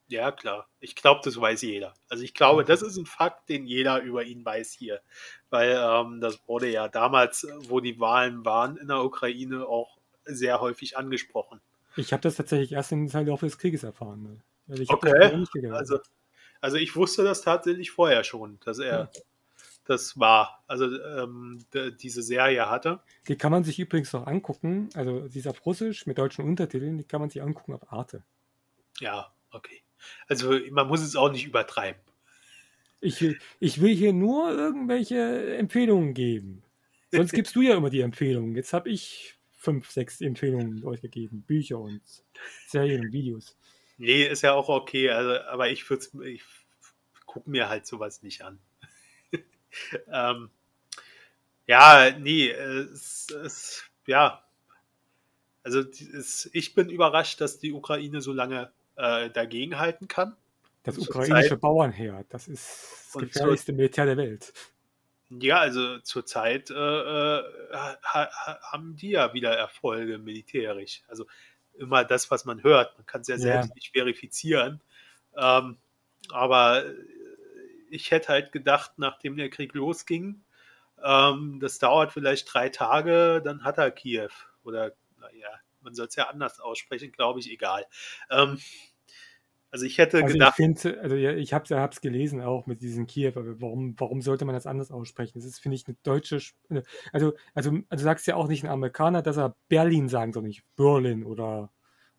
Ja, 0.07 0.31
klar. 0.31 0.67
Ich 0.79 0.95
glaube, 0.95 1.21
das 1.23 1.39
weiß 1.39 1.63
jeder. 1.63 1.93
Also 2.09 2.23
ich 2.23 2.33
glaube, 2.33 2.63
das 2.63 2.81
ist 2.81 2.97
ein 2.97 3.05
Fakt, 3.05 3.49
den 3.49 3.65
jeder 3.65 4.01
über 4.01 4.23
ihn 4.23 4.45
weiß 4.45 4.71
hier. 4.73 5.01
Weil 5.49 5.79
ähm, 5.81 6.19
das 6.21 6.39
wurde 6.47 6.69
ja 6.69 6.87
damals, 6.87 7.47
wo 7.69 7.79
die 7.79 7.99
Wahlen 7.99 8.45
waren 8.45 8.77
in 8.77 8.87
der 8.87 9.03
Ukraine, 9.03 9.65
auch 9.65 9.97
sehr 10.25 10.59
häufig 10.61 10.97
angesprochen. 10.97 11.61
Ich 11.95 12.11
habe 12.11 12.21
das 12.21 12.35
tatsächlich 12.35 12.73
erst 12.73 12.91
im 12.91 13.07
Laufe 13.07 13.45
des 13.45 13.57
Krieges 13.57 13.83
erfahren. 13.83 14.23
Ne? 14.23 14.41
Also 14.67 14.83
ich 14.83 14.89
okay. 14.89 15.45
Also, 15.71 15.99
also 16.61 16.77
ich 16.77 16.95
wusste 16.95 17.23
das 17.23 17.41
tatsächlich 17.41 17.91
vorher 17.91 18.23
schon, 18.23 18.59
dass 18.65 18.79
er 18.79 19.09
ja. 19.13 19.21
Das 19.85 20.19
war, 20.19 20.63
also 20.67 20.85
ähm, 20.85 21.63
diese 21.99 22.21
Serie 22.21 22.69
hatte. 22.69 22.99
Die 23.27 23.37
kann 23.37 23.51
man 23.51 23.63
sich 23.63 23.79
übrigens 23.79 24.11
noch 24.13 24.27
angucken, 24.27 24.89
also 24.95 25.27
sie 25.27 25.39
ist 25.39 25.47
auf 25.47 25.65
Russisch 25.65 26.05
mit 26.05 26.17
deutschen 26.17 26.45
Untertiteln, 26.45 26.97
die 26.97 27.03
kann 27.03 27.21
man 27.21 27.29
sich 27.29 27.41
angucken 27.41 27.73
auf 27.73 27.91
Arte. 27.91 28.23
Ja, 28.99 29.31
okay. 29.51 29.81
Also 30.27 30.57
man 30.71 30.87
muss 30.87 31.01
es 31.01 31.15
auch 31.15 31.31
nicht 31.31 31.45
übertreiben. 31.45 32.01
Ich, 33.01 33.23
ich 33.59 33.81
will 33.81 33.95
hier 33.95 34.13
nur 34.13 34.51
irgendwelche 34.51 35.55
Empfehlungen 35.57 36.13
geben. 36.13 36.63
Sonst 37.11 37.31
gibst 37.33 37.55
du 37.55 37.61
ja 37.61 37.75
immer 37.75 37.89
die 37.89 38.01
Empfehlungen. 38.01 38.55
Jetzt 38.55 38.73
habe 38.73 38.89
ich 38.89 39.35
fünf, 39.51 39.89
sechs 39.91 40.21
Empfehlungen 40.21 40.83
euch 40.85 41.01
gegeben. 41.01 41.43
Bücher 41.43 41.79
und 41.79 42.01
Serien 42.67 43.05
und 43.05 43.11
Videos. 43.11 43.57
Nee, 43.97 44.25
ist 44.25 44.41
ja 44.41 44.53
auch 44.53 44.69
okay, 44.69 45.09
also, 45.09 45.39
aber 45.47 45.69
ich 45.69 45.89
würde 45.89 46.05
ich 46.27 46.43
gucke 47.25 47.49
mir 47.49 47.69
halt 47.69 47.85
sowas 47.85 48.23
nicht 48.23 48.43
an. 48.43 48.59
Ähm, 50.11 50.49
ja, 51.67 52.11
nee, 52.17 52.49
es, 52.49 53.27
es, 53.31 53.83
ja, 54.05 54.43
also 55.63 55.79
es, 55.79 56.49
ich 56.53 56.75
bin 56.75 56.89
überrascht, 56.89 57.41
dass 57.41 57.57
die 57.57 57.73
Ukraine 57.73 58.21
so 58.21 58.33
lange 58.33 58.71
äh, 58.95 59.29
dagegenhalten 59.31 60.07
kann. 60.07 60.35
Das 60.83 60.99
ukrainische 60.99 61.49
Zeit. 61.49 61.61
Bauernheer, 61.61 62.23
das 62.29 62.47
ist 62.47 63.09
das 63.13 63.21
gefährlichste 63.23 63.73
Militär 63.73 64.05
der 64.05 64.17
Welt. 64.17 64.53
Ja, 65.29 65.57
also 65.57 65.97
zurzeit 65.99 66.69
äh, 66.69 66.73
äh 66.73 67.43
ha, 67.73 68.29
haben 68.61 68.95
die 68.95 69.09
ja 69.09 69.33
wieder 69.33 69.57
Erfolge 69.57 70.19
militärisch. 70.19 71.01
Also 71.07 71.25
immer 71.73 72.03
das, 72.03 72.29
was 72.29 72.45
man 72.45 72.63
hört. 72.63 72.95
Man 72.97 73.07
kann 73.07 73.21
es 73.21 73.27
ja, 73.27 73.35
ja 73.35 73.41
selbst 73.41 73.73
nicht 73.73 73.91
verifizieren. 73.91 74.81
Ähm, 75.35 75.77
aber 76.29 76.83
ich 77.89 78.11
hätte 78.11 78.29
halt 78.29 78.51
gedacht, 78.51 78.93
nachdem 78.97 79.37
der 79.37 79.49
Krieg 79.49 79.73
losging, 79.73 80.43
ähm, 81.03 81.59
das 81.59 81.79
dauert 81.79 82.11
vielleicht 82.11 82.53
drei 82.53 82.69
Tage, 82.69 83.41
dann 83.43 83.63
hat 83.63 83.77
er 83.77 83.91
Kiew. 83.91 84.29
Oder, 84.63 84.93
naja, 85.19 85.49
man 85.81 85.93
soll 85.93 86.07
es 86.07 86.15
ja 86.15 86.29
anders 86.29 86.59
aussprechen, 86.59 87.11
glaube 87.11 87.39
ich, 87.39 87.51
egal. 87.51 87.85
Ähm, 88.29 88.59
also 89.71 89.85
ich 89.85 89.97
hätte 89.97 90.23
also 90.23 90.33
gedacht. 90.33 90.53
Ich 90.57 90.65
find, 90.65 90.85
also 90.99 91.17
ja, 91.17 91.33
ich 91.33 91.53
habe 91.53 91.89
es 91.91 91.99
gelesen 91.99 92.41
auch 92.41 92.65
mit 92.65 92.81
diesem 92.81 93.07
Kiew, 93.07 93.33
aber 93.35 93.59
warum, 93.59 93.93
warum 93.97 94.21
sollte 94.21 94.45
man 94.45 94.55
das 94.55 94.67
anders 94.67 94.89
aussprechen? 94.89 95.33
Das 95.35 95.43
ist, 95.43 95.59
finde 95.59 95.75
ich, 95.75 95.85
eine 95.85 95.97
deutsche. 96.01 96.39
Also, 96.69 96.83
also, 97.11 97.33
also 97.51 97.83
du 97.89 97.97
sagst 97.97 98.25
ja 98.25 98.35
auch 98.35 98.47
nicht 98.47 98.63
ein 98.63 98.69
Amerikaner, 98.69 99.21
dass 99.21 99.37
er 99.37 99.57
Berlin 99.67 100.07
sagen 100.07 100.31
soll, 100.31 100.43
nicht 100.43 100.63
Berlin 100.77 101.25
oder, 101.25 101.73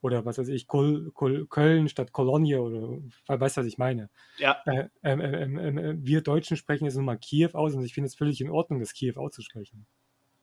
oder 0.06 0.24
was 0.24 0.38
weiß 0.38 0.48
ich, 0.48 0.66
Kol, 0.66 1.10
Kol, 1.12 1.46
Köln 1.46 1.88
statt 1.88 2.12
Kolonie 2.12 2.56
oder 2.56 2.98
weißt 3.26 3.56
du, 3.56 3.60
was 3.60 3.66
ich 3.66 3.78
meine? 3.78 4.08
Ja. 4.38 4.62
Äh, 4.66 4.88
ähm, 5.02 5.20
ähm, 5.20 5.58
ähm, 5.58 5.78
äh, 5.78 5.94
wir 5.98 6.22
Deutschen 6.22 6.56
sprechen 6.56 6.84
jetzt 6.84 6.96
nun 6.96 7.04
mal 7.04 7.18
Kiew 7.18 7.50
aus 7.52 7.74
und 7.74 7.84
ich 7.84 7.94
finde 7.94 8.06
es 8.06 8.14
völlig 8.14 8.40
in 8.40 8.50
Ordnung, 8.50 8.80
das 8.80 8.94
Kiew 8.94 9.14
auszusprechen. 9.16 9.86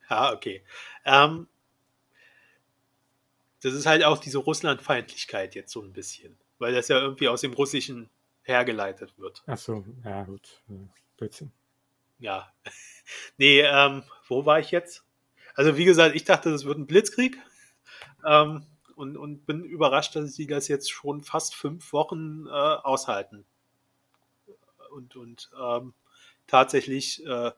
Ja, 0.08 0.32
okay. 0.32 0.62
Ähm, 1.04 1.48
das 3.62 3.72
ist 3.72 3.86
halt 3.86 4.04
auch 4.04 4.18
diese 4.18 4.38
Russlandfeindlichkeit 4.38 5.54
jetzt 5.54 5.72
so 5.72 5.80
ein 5.80 5.92
bisschen 5.92 6.36
weil 6.58 6.72
das 6.72 6.88
ja 6.88 6.98
irgendwie 6.98 7.28
aus 7.28 7.40
dem 7.40 7.52
Russischen 7.52 8.10
hergeleitet 8.42 9.18
wird. 9.18 9.42
Ach 9.46 9.58
so, 9.58 9.84
ja 10.04 10.24
gut. 10.24 10.62
Blödsinn. 11.16 11.52
Ja. 12.18 12.52
nee, 13.36 13.60
ähm, 13.60 14.02
wo 14.28 14.46
war 14.46 14.60
ich 14.60 14.70
jetzt? 14.70 15.04
Also 15.54 15.76
wie 15.76 15.84
gesagt, 15.84 16.14
ich 16.14 16.24
dachte, 16.24 16.50
das 16.50 16.64
wird 16.64 16.78
ein 16.78 16.86
Blitzkrieg. 16.86 17.38
Ähm, 18.26 18.66
und, 18.96 19.16
und 19.16 19.46
bin 19.46 19.64
überrascht, 19.64 20.16
dass 20.16 20.34
sie 20.34 20.46
das 20.46 20.68
jetzt 20.68 20.90
schon 20.90 21.22
fast 21.22 21.54
fünf 21.54 21.92
Wochen 21.92 22.46
äh, 22.46 22.50
aushalten. 22.50 23.44
Und, 24.90 25.16
und 25.16 25.50
ähm, 25.60 25.94
tatsächlich 26.46 27.24
äh, 27.26 27.50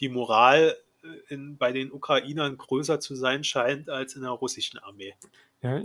die 0.00 0.08
Moral 0.08 0.76
äh, 1.02 1.34
in, 1.34 1.56
bei 1.56 1.72
den 1.72 1.92
Ukrainern 1.92 2.56
größer 2.56 3.00
zu 3.00 3.14
sein 3.14 3.44
scheint 3.44 3.90
als 3.90 4.16
in 4.16 4.22
der 4.22 4.30
russischen 4.30 4.78
Armee. 4.78 5.14
Ja, 5.62 5.80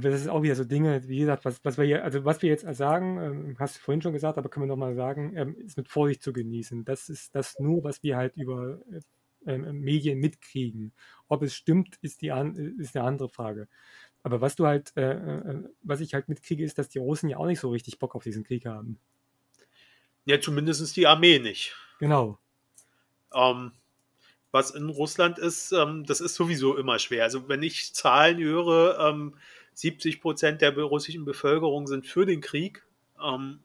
das 0.00 0.22
ist 0.22 0.28
auch 0.28 0.42
wieder 0.42 0.54
so 0.54 0.64
Dinge, 0.64 1.06
wie 1.06 1.18
gesagt, 1.18 1.44
was, 1.44 1.62
was 1.62 1.76
wir 1.76 1.84
hier, 1.84 2.02
also 2.02 2.24
was 2.24 2.40
wir 2.40 2.48
jetzt 2.48 2.66
sagen, 2.74 3.18
ähm, 3.20 3.56
hast 3.58 3.76
du 3.76 3.80
vorhin 3.80 4.00
schon 4.00 4.14
gesagt, 4.14 4.38
aber 4.38 4.48
können 4.48 4.64
wir 4.64 4.68
nochmal 4.68 4.94
sagen, 4.94 5.36
ähm, 5.36 5.54
ist 5.58 5.76
mit 5.76 5.88
Vorsicht 5.88 6.22
zu 6.22 6.32
genießen. 6.32 6.86
Das 6.86 7.10
ist 7.10 7.34
das 7.34 7.58
nur, 7.58 7.84
was 7.84 8.02
wir 8.02 8.16
halt 8.16 8.36
über 8.36 8.80
ähm, 9.46 9.80
Medien 9.80 10.18
mitkriegen. 10.18 10.92
Ob 11.28 11.42
es 11.42 11.54
stimmt, 11.54 11.98
ist, 12.00 12.22
die 12.22 12.28
ist 12.78 12.96
eine 12.96 13.06
andere 13.06 13.28
Frage. 13.28 13.68
Aber 14.22 14.40
was 14.40 14.56
du 14.56 14.66
halt, 14.66 14.92
äh, 14.96 15.12
äh, 15.12 15.64
was 15.82 16.00
ich 16.00 16.14
halt 16.14 16.28
mitkriege, 16.28 16.64
ist, 16.64 16.78
dass 16.78 16.88
die 16.88 16.98
Russen 16.98 17.28
ja 17.28 17.38
auch 17.38 17.46
nicht 17.46 17.60
so 17.60 17.70
richtig 17.70 17.98
Bock 17.98 18.14
auf 18.14 18.24
diesen 18.24 18.44
Krieg 18.44 18.66
haben. 18.66 18.98
Ja, 20.24 20.40
zumindest 20.40 20.96
die 20.96 21.06
Armee 21.06 21.38
nicht. 21.38 21.74
Genau. 21.98 22.38
Ähm, 23.32 23.72
was 24.50 24.70
in 24.72 24.88
Russland 24.88 25.38
ist, 25.38 25.72
ähm, 25.72 26.04
das 26.04 26.20
ist 26.20 26.34
sowieso 26.34 26.76
immer 26.76 26.98
schwer. 26.98 27.24
Also 27.24 27.48
wenn 27.48 27.62
ich 27.62 27.94
Zahlen 27.94 28.38
höre, 28.38 28.98
ähm, 28.98 29.34
70 29.74 30.20
Prozent 30.20 30.60
der 30.60 30.76
russischen 30.76 31.24
Bevölkerung 31.24 31.86
sind 31.86 32.06
für 32.06 32.26
den 32.26 32.40
Krieg, 32.40 32.84
ähm, 33.22 33.60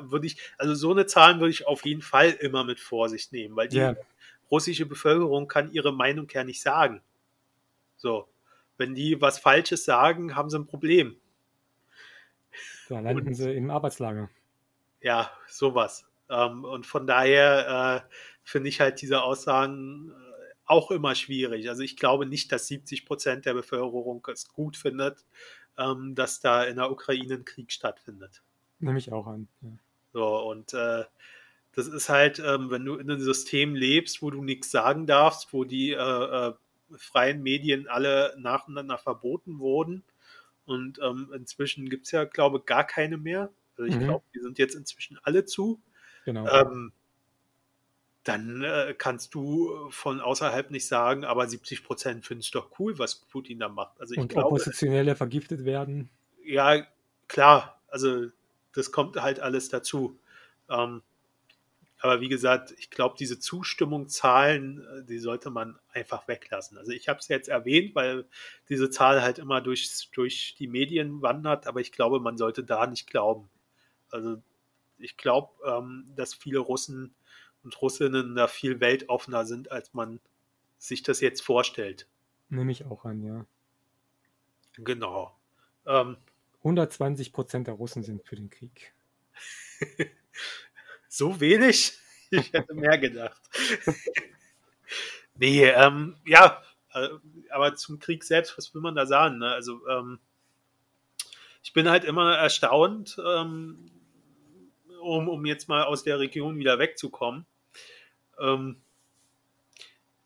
würde 0.00 0.26
ich, 0.26 0.36
also 0.58 0.74
so 0.74 0.90
eine 0.90 1.06
Zahlen 1.06 1.40
würde 1.40 1.50
ich 1.50 1.66
auf 1.66 1.84
jeden 1.84 2.02
Fall 2.02 2.30
immer 2.30 2.64
mit 2.64 2.80
Vorsicht 2.80 3.32
nehmen, 3.32 3.56
weil 3.56 3.68
die 3.68 3.78
yeah. 3.78 3.96
russische 4.50 4.86
Bevölkerung 4.86 5.48
kann 5.48 5.72
ihre 5.72 5.92
Meinung 5.92 6.28
ja 6.32 6.44
nicht 6.44 6.62
sagen. 6.62 7.02
So, 7.96 8.28
wenn 8.80 8.94
die 8.94 9.20
was 9.20 9.38
Falsches 9.38 9.84
sagen, 9.84 10.34
haben 10.34 10.48
sie 10.48 10.58
ein 10.58 10.66
Problem. 10.66 11.16
Da 12.88 12.98
landen 12.98 13.28
und, 13.28 13.34
sie 13.34 13.52
im 13.52 13.70
Arbeitslager. 13.70 14.30
Ja, 15.02 15.30
sowas. 15.46 16.06
Ähm, 16.30 16.64
und 16.64 16.86
von 16.86 17.06
daher 17.06 18.06
äh, 18.08 18.14
finde 18.42 18.70
ich 18.70 18.80
halt 18.80 19.02
diese 19.02 19.22
Aussagen 19.22 20.10
äh, 20.10 20.54
auch 20.64 20.90
immer 20.90 21.14
schwierig. 21.14 21.68
Also 21.68 21.82
ich 21.82 21.98
glaube 21.98 22.24
nicht, 22.24 22.50
dass 22.52 22.68
70 22.68 23.04
Prozent 23.04 23.44
der 23.44 23.52
Bevölkerung 23.52 24.26
es 24.32 24.48
gut 24.48 24.78
findet, 24.78 25.26
ähm, 25.78 26.14
dass 26.14 26.40
da 26.40 26.64
in 26.64 26.76
der 26.76 26.90
Ukraine 26.90 27.34
ein 27.34 27.44
Krieg 27.44 27.72
stattfindet. 27.72 28.42
Nehme 28.78 28.98
ich 28.98 29.12
auch 29.12 29.26
an. 29.26 29.46
Ja. 29.60 29.68
So, 30.14 30.38
und 30.48 30.72
äh, 30.72 31.04
das 31.72 31.86
ist 31.86 32.08
halt, 32.08 32.38
ähm, 32.38 32.70
wenn 32.70 32.84
du 32.86 32.96
in 32.96 33.10
einem 33.10 33.20
System 33.20 33.74
lebst, 33.74 34.22
wo 34.22 34.30
du 34.30 34.42
nichts 34.42 34.70
sagen 34.70 35.06
darfst, 35.06 35.52
wo 35.52 35.64
die 35.64 35.92
äh, 35.92 35.96
äh, 35.96 36.54
freien 36.96 37.42
Medien 37.42 37.88
alle 37.88 38.34
nacheinander 38.38 38.98
verboten 38.98 39.58
wurden. 39.58 40.02
Und 40.66 41.00
ähm, 41.02 41.32
inzwischen 41.34 41.88
gibt 41.88 42.06
es 42.06 42.12
ja, 42.12 42.24
glaube 42.24 42.58
ich, 42.58 42.66
gar 42.66 42.84
keine 42.84 43.16
mehr. 43.16 43.50
Also 43.76 43.84
ich 43.84 43.96
mhm. 43.96 44.04
glaube, 44.04 44.24
die 44.34 44.40
sind 44.40 44.58
jetzt 44.58 44.74
inzwischen 44.74 45.18
alle 45.22 45.44
zu. 45.44 45.80
Genau. 46.24 46.46
Ähm, 46.48 46.92
dann 48.24 48.62
äh, 48.62 48.94
kannst 48.96 49.34
du 49.34 49.88
von 49.90 50.20
außerhalb 50.20 50.70
nicht 50.70 50.86
sagen, 50.86 51.24
aber 51.24 51.48
70 51.48 51.82
Prozent 51.82 52.26
finden 52.26 52.42
es 52.42 52.50
doch 52.50 52.78
cool, 52.78 52.98
was 52.98 53.16
Putin 53.16 53.58
da 53.58 53.68
macht. 53.68 53.98
Also 54.00 54.14
ich 54.14 54.20
Und 54.20 54.28
glaube, 54.28 54.48
Oppositionelle 54.48 55.16
vergiftet 55.16 55.64
werden. 55.64 56.10
Ja, 56.44 56.86
klar. 57.28 57.80
Also 57.88 58.26
das 58.74 58.92
kommt 58.92 59.20
halt 59.20 59.40
alles 59.40 59.68
dazu. 59.70 60.18
Ähm, 60.68 61.02
aber 62.00 62.20
wie 62.20 62.28
gesagt, 62.28 62.74
ich 62.78 62.90
glaube, 62.90 63.16
diese 63.18 63.38
Zustimmungszahlen, 63.38 64.80
äh, 64.80 65.04
die 65.04 65.18
sollte 65.18 65.50
man 65.50 65.78
einfach 65.92 66.26
weglassen. 66.28 66.78
Also 66.78 66.92
ich 66.92 67.08
habe 67.08 67.18
es 67.20 67.28
jetzt 67.28 67.48
erwähnt, 67.48 67.94
weil 67.94 68.26
diese 68.68 68.90
Zahl 68.90 69.22
halt 69.22 69.38
immer 69.38 69.60
durch, 69.60 70.10
durch 70.12 70.56
die 70.58 70.66
Medien 70.66 71.20
wandert, 71.22 71.66
aber 71.66 71.80
ich 71.80 71.92
glaube, 71.92 72.20
man 72.20 72.38
sollte 72.38 72.64
da 72.64 72.86
nicht 72.86 73.06
glauben. 73.06 73.50
Also 74.10 74.42
ich 74.98 75.16
glaube, 75.16 75.52
ähm, 75.66 76.10
dass 76.16 76.34
viele 76.34 76.58
Russen 76.58 77.14
und 77.62 77.80
Russinnen 77.82 78.34
da 78.34 78.48
viel 78.48 78.80
weltoffener 78.80 79.44
sind, 79.44 79.70
als 79.70 79.92
man 79.92 80.20
sich 80.78 81.02
das 81.02 81.20
jetzt 81.20 81.42
vorstellt. 81.42 82.06
Nehme 82.48 82.72
ich 82.72 82.86
auch 82.86 83.04
an, 83.04 83.22
ja. 83.22 83.44
Genau. 84.76 85.36
Ähm, 85.86 86.16
120 86.58 87.32
Prozent 87.32 87.66
der 87.66 87.74
Russen 87.74 88.02
sind 88.02 88.26
für 88.26 88.36
den 88.36 88.48
Krieg. 88.48 88.92
so 91.10 91.40
wenig? 91.40 91.92
Ich 92.32 92.52
hätte 92.52 92.74
mehr 92.74 92.96
gedacht. 92.96 93.42
nee, 95.34 95.64
ähm, 95.64 96.14
ja, 96.24 96.62
äh, 96.94 97.08
aber 97.50 97.74
zum 97.74 97.98
Krieg 97.98 98.22
selbst, 98.22 98.56
was 98.56 98.72
will 98.72 98.82
man 98.82 98.94
da 98.94 99.04
sagen? 99.04 99.38
Ne? 99.38 99.48
Also, 99.52 99.84
ähm, 99.88 100.20
ich 101.64 101.72
bin 101.72 101.90
halt 101.90 102.04
immer 102.04 102.36
erstaunt, 102.36 103.16
ähm, 103.18 103.90
um, 105.00 105.28
um 105.28 105.44
jetzt 105.44 105.68
mal 105.68 105.82
aus 105.82 106.04
der 106.04 106.20
Region 106.20 106.56
wieder 106.56 106.78
wegzukommen, 106.78 107.46
ähm, 108.38 108.80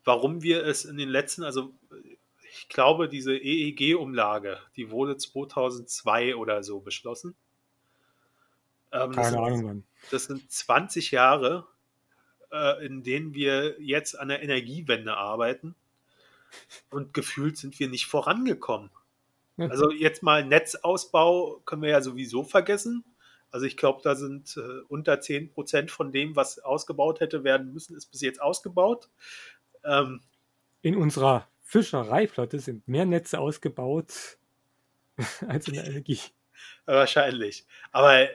warum 0.03 0.43
wir 0.43 0.63
es 0.63 0.85
in 0.85 0.97
den 0.97 1.09
letzten, 1.09 1.43
also 1.43 1.73
ich 2.51 2.69
glaube, 2.69 3.09
diese 3.09 3.35
EEG-Umlage, 3.35 4.59
die 4.75 4.91
wurde 4.91 5.17
2002 5.17 6.35
oder 6.35 6.63
so 6.63 6.79
beschlossen. 6.79 7.35
Ähm, 8.95 9.11
Keine 9.11 9.27
das 9.31 9.35
Ahnung, 9.35 9.57
sind, 9.57 9.67
wann. 9.67 9.83
Das 10.11 10.25
sind 10.25 10.51
20 10.51 11.11
Jahre, 11.11 11.67
äh, 12.51 12.85
in 12.85 13.03
denen 13.03 13.33
wir 13.33 13.81
jetzt 13.81 14.17
an 14.17 14.29
der 14.29 14.41
Energiewende 14.41 15.17
arbeiten. 15.17 15.75
Und 16.89 17.13
gefühlt 17.13 17.57
sind 17.57 17.79
wir 17.79 17.89
nicht 17.89 18.05
vorangekommen. 18.05 18.89
Also 19.57 19.91
jetzt 19.91 20.21
mal 20.21 20.43
Netzausbau 20.43 21.61
können 21.65 21.81
wir 21.81 21.89
ja 21.89 22.01
sowieso 22.01 22.43
vergessen. 22.43 23.05
Also 23.51 23.65
ich 23.65 23.77
glaube, 23.77 24.01
da 24.03 24.15
sind 24.15 24.57
äh, 24.57 24.81
unter 24.89 25.21
10 25.21 25.49
Prozent 25.49 25.91
von 25.91 26.11
dem, 26.11 26.35
was 26.35 26.59
ausgebaut 26.59 27.21
hätte 27.21 27.45
werden 27.45 27.71
müssen, 27.73 27.95
ist 27.95 28.07
bis 28.07 28.19
jetzt 28.19 28.41
ausgebaut. 28.41 29.09
Ähm, 29.85 30.19
in 30.81 30.97
unserer 30.97 31.47
Fischereiflotte 31.61 32.59
sind 32.59 32.87
mehr 32.87 33.05
Netze 33.05 33.39
ausgebaut 33.39 34.37
als 35.47 35.69
in 35.69 35.75
der 35.75 35.85
Energie. 35.85 36.19
Wahrscheinlich. 36.85 37.65
Aber 37.93 38.27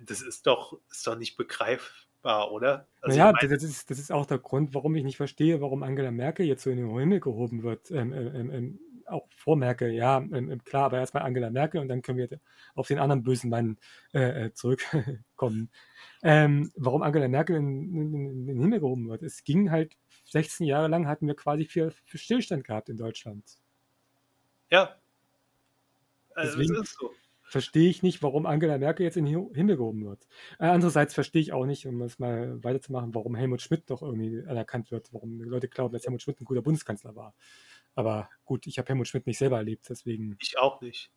das 0.00 0.22
ist 0.22 0.46
doch, 0.46 0.78
ist 0.90 1.06
doch 1.06 1.16
nicht 1.16 1.36
begreifbar, 1.36 2.52
oder? 2.52 2.88
Also 3.00 3.18
naja, 3.18 3.32
das, 3.32 3.62
ist, 3.62 3.90
das 3.90 3.98
ist 3.98 4.12
auch 4.12 4.26
der 4.26 4.38
Grund, 4.38 4.74
warum 4.74 4.94
ich 4.94 5.04
nicht 5.04 5.16
verstehe, 5.16 5.60
warum 5.60 5.82
Angela 5.82 6.10
Merkel 6.10 6.46
jetzt 6.46 6.62
so 6.62 6.70
in 6.70 6.78
den 6.78 6.98
Himmel 6.98 7.20
gehoben 7.20 7.62
wird. 7.62 7.90
Ähm, 7.90 8.12
ähm, 8.12 8.50
ähm, 8.50 8.80
auch 9.06 9.28
vor 9.30 9.56
Merkel, 9.56 9.90
ja, 9.90 10.18
ähm, 10.18 10.50
ähm, 10.50 10.64
klar, 10.64 10.84
aber 10.84 10.98
erstmal 10.98 11.24
Angela 11.24 11.50
Merkel 11.50 11.80
und 11.80 11.88
dann 11.88 12.02
können 12.02 12.18
wir 12.18 12.40
auf 12.74 12.88
den 12.88 12.98
anderen 12.98 13.22
bösen 13.22 13.50
Mann 13.50 13.78
äh, 14.14 14.46
äh 14.46 14.54
zurückkommen. 14.54 15.70
ähm, 16.22 16.72
warum 16.76 17.02
Angela 17.02 17.28
Merkel 17.28 17.56
in, 17.56 17.94
in, 17.94 18.14
in, 18.14 18.46
den 18.46 18.60
Himmel 18.60 18.80
gehoben 18.80 19.08
wird. 19.08 19.22
Es 19.22 19.44
ging 19.44 19.70
halt 19.70 19.96
16 20.30 20.66
Jahre 20.66 20.88
lang 20.88 21.06
hatten 21.06 21.26
wir 21.26 21.36
quasi 21.36 21.66
für, 21.66 21.92
für 22.04 22.18
Stillstand 22.18 22.64
gehabt 22.64 22.88
in 22.88 22.96
Deutschland. 22.96 23.44
Ja. 24.70 24.96
Also 26.34 26.58
Deswegen 26.58 26.84
so. 26.84 27.10
Verstehe 27.52 27.90
ich 27.90 28.02
nicht, 28.02 28.22
warum 28.22 28.46
Angela 28.46 28.78
Merkel 28.78 29.04
jetzt 29.04 29.18
in 29.18 29.26
den 29.26 29.54
Himmel 29.54 29.76
gehoben 29.76 30.06
wird. 30.06 30.26
Äh, 30.58 30.66
andererseits 30.66 31.12
verstehe 31.12 31.42
ich 31.42 31.52
auch 31.52 31.66
nicht, 31.66 31.86
um 31.86 32.00
es 32.00 32.18
mal 32.18 32.64
weiterzumachen, 32.64 33.14
warum 33.14 33.34
Helmut 33.34 33.60
Schmidt 33.60 33.90
doch 33.90 34.00
irgendwie 34.00 34.42
anerkannt 34.48 34.90
wird, 34.90 35.12
warum 35.12 35.40
Leute 35.42 35.68
glauben, 35.68 35.92
dass 35.92 36.04
Helmut 36.04 36.22
Schmidt 36.22 36.40
ein 36.40 36.46
guter 36.46 36.62
Bundeskanzler 36.62 37.14
war. 37.14 37.34
Aber 37.94 38.30
gut, 38.46 38.66
ich 38.66 38.78
habe 38.78 38.88
Helmut 38.88 39.06
Schmidt 39.06 39.26
nicht 39.26 39.36
selber 39.36 39.58
erlebt, 39.58 39.84
deswegen. 39.90 40.36
Ich 40.40 40.58
auch 40.58 40.80
nicht. 40.80 41.10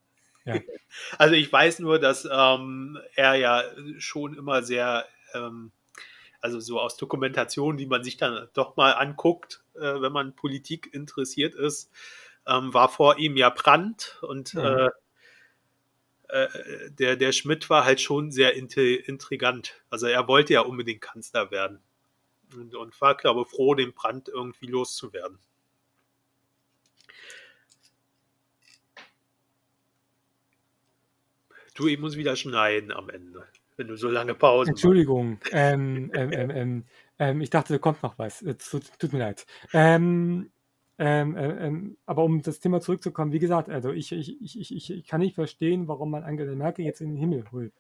Ja. 0.44 0.60
Also 1.18 1.36
ich 1.36 1.52
weiß 1.52 1.80
nur, 1.80 2.00
dass 2.00 2.28
ähm, 2.32 2.98
er 3.16 3.36
ja 3.36 3.64
schon 3.98 4.38
immer 4.38 4.64
sehr, 4.64 5.06
ähm, 5.34 5.74
also 6.40 6.62
so 6.62 6.80
aus 6.80 6.96
Dokumentationen, 6.96 7.78
die 7.78 7.86
man 7.86 8.04
sich 8.04 8.16
dann 8.16 8.48
doch 8.54 8.78
mal 8.78 8.92
anguckt, 8.92 9.64
äh, 9.76 10.00
wenn 10.02 10.14
man 10.14 10.36
Politik 10.36 10.94
interessiert 10.94 11.54
ist, 11.56 11.92
ähm, 12.48 12.74
war 12.74 12.88
vor 12.88 13.18
ihm 13.18 13.36
ja 13.36 13.50
Brandt 13.50 14.20
und 14.22 14.54
mhm. 14.54 14.62
äh, 14.62 14.90
äh, 16.30 16.48
der, 16.92 17.16
der 17.16 17.32
Schmidt 17.32 17.70
war 17.70 17.86
halt 17.86 18.02
schon 18.02 18.32
sehr 18.32 18.56
intrigant. 18.56 19.82
Also 19.90 20.08
er 20.08 20.28
wollte 20.28 20.54
ja 20.54 20.62
unbedingt 20.62 21.02
Kanzler 21.02 21.52
werden 21.52 21.80
und, 22.54 22.76
und 22.76 23.02
war, 23.02 23.16
glaube 23.16 23.42
ich, 23.42 23.48
froh, 23.48 23.76
den 23.76 23.94
Brandt 23.94 24.30
irgendwie 24.30 24.68
loszuwerden. 24.68 25.40
Du, 31.76 31.88
ich 31.88 32.00
muss 32.00 32.16
wieder 32.16 32.36
schneiden 32.38 32.92
am 32.94 33.10
Ende, 33.10 33.46
wenn 33.76 33.88
du 33.88 33.98
so 33.98 34.10
lange 34.10 34.34
Pause 34.34 34.70
Entschuldigung, 34.70 35.40
ähm, 35.52 36.10
ähm, 36.14 36.32
ähm, 36.32 36.50
ähm, 36.50 36.86
ähm, 37.20 37.42
ich 37.42 37.50
dachte, 37.50 37.74
da 37.74 37.80
kommt 37.80 38.02
noch 38.02 38.18
was. 38.18 38.40
Tut, 38.70 38.84
tut 38.98 39.14
mir 39.14 39.20
leid. 39.20 39.46
Ähm, 39.74 40.52
Ähm, 40.98 41.36
äh, 41.36 41.68
ähm, 41.68 41.98
aber 42.06 42.24
um 42.24 42.42
das 42.42 42.60
Thema 42.60 42.80
zurückzukommen, 42.80 43.34
wie 43.34 43.40
gesagt, 43.40 43.70
also 43.70 43.92
ich, 43.92 44.12
ich, 44.12 44.42
ich, 44.42 44.72
ich, 44.72 44.90
ich 44.90 45.08
kann 45.08 45.20
nicht 45.20 45.36
verstehen, 45.36 45.88
warum 45.88 46.12
man 46.12 46.24
Angela 46.24 46.56
Merkel 46.56 46.86
jetzt 46.86 47.02
in 47.02 47.10
den 47.10 47.18
Himmel 47.18 47.46
holt. 47.52 47.74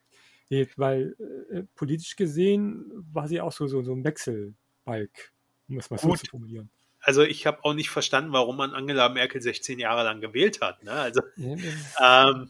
Weil 0.75 1.15
äh, 1.51 1.63
politisch 1.75 2.15
gesehen 2.15 2.85
war 3.11 3.27
sie 3.27 3.41
auch 3.41 3.51
so, 3.51 3.67
so, 3.67 3.81
so 3.81 3.93
ein 3.93 4.03
Wechselbalg, 4.03 5.31
um 5.69 5.77
es 5.77 5.89
mal 5.89 5.97
so 5.97 6.13
zu 6.13 6.25
formulieren. 6.27 6.69
Also 7.01 7.23
ich 7.23 7.45
habe 7.45 7.63
auch 7.63 7.73
nicht 7.73 7.89
verstanden, 7.89 8.33
warum 8.33 8.57
man 8.57 8.71
Angela 8.71 9.09
Merkel 9.09 9.41
16 9.41 9.79
Jahre 9.79 10.03
lang 10.03 10.21
gewählt 10.21 10.59
hat. 10.61 10.83
Ne? 10.83 10.91
Also 10.91 11.21
ähm, 11.37 12.49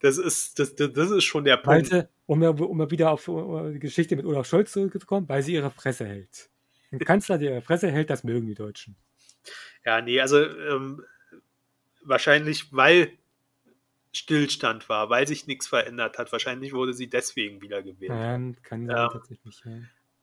das 0.00 0.18
ist, 0.18 0.58
das, 0.58 0.74
das 0.74 1.10
ist 1.10 1.24
schon 1.24 1.44
der 1.44 1.56
Punkt. 1.56 1.90
Weil 1.92 2.02
sie, 2.02 2.08
um, 2.26 2.42
um 2.42 2.90
wieder 2.90 3.12
auf 3.12 3.24
die 3.26 3.78
Geschichte 3.78 4.16
mit 4.16 4.26
Olaf 4.26 4.46
Scholz 4.46 4.72
zurückzukommen, 4.72 5.28
weil 5.28 5.42
sie 5.42 5.54
ihre 5.54 5.70
Fresse 5.70 6.04
hält. 6.04 6.50
Ein 6.90 6.98
Kanzler, 6.98 7.38
der 7.38 7.52
ihre 7.52 7.62
Fresse 7.62 7.90
hält, 7.90 8.10
das 8.10 8.24
mögen 8.24 8.46
die 8.46 8.54
Deutschen. 8.54 8.96
Ja, 9.84 10.00
nee, 10.00 10.20
also 10.20 10.42
ähm, 10.44 11.04
wahrscheinlich, 12.02 12.72
weil 12.72 13.12
Stillstand 14.12 14.88
war, 14.88 15.10
weil 15.10 15.26
sich 15.26 15.46
nichts 15.46 15.66
verändert 15.66 16.18
hat. 16.18 16.32
Wahrscheinlich 16.32 16.72
wurde 16.74 16.92
sie 16.92 17.08
deswegen 17.08 17.62
wieder 17.62 17.82
gewählt. 17.82 18.10
Ja, 18.10 18.38
kann 18.62 18.86
sein, 18.86 18.96
ähm, 18.96 19.08
tatsächlich. 19.12 19.62
Ja. 19.64 19.72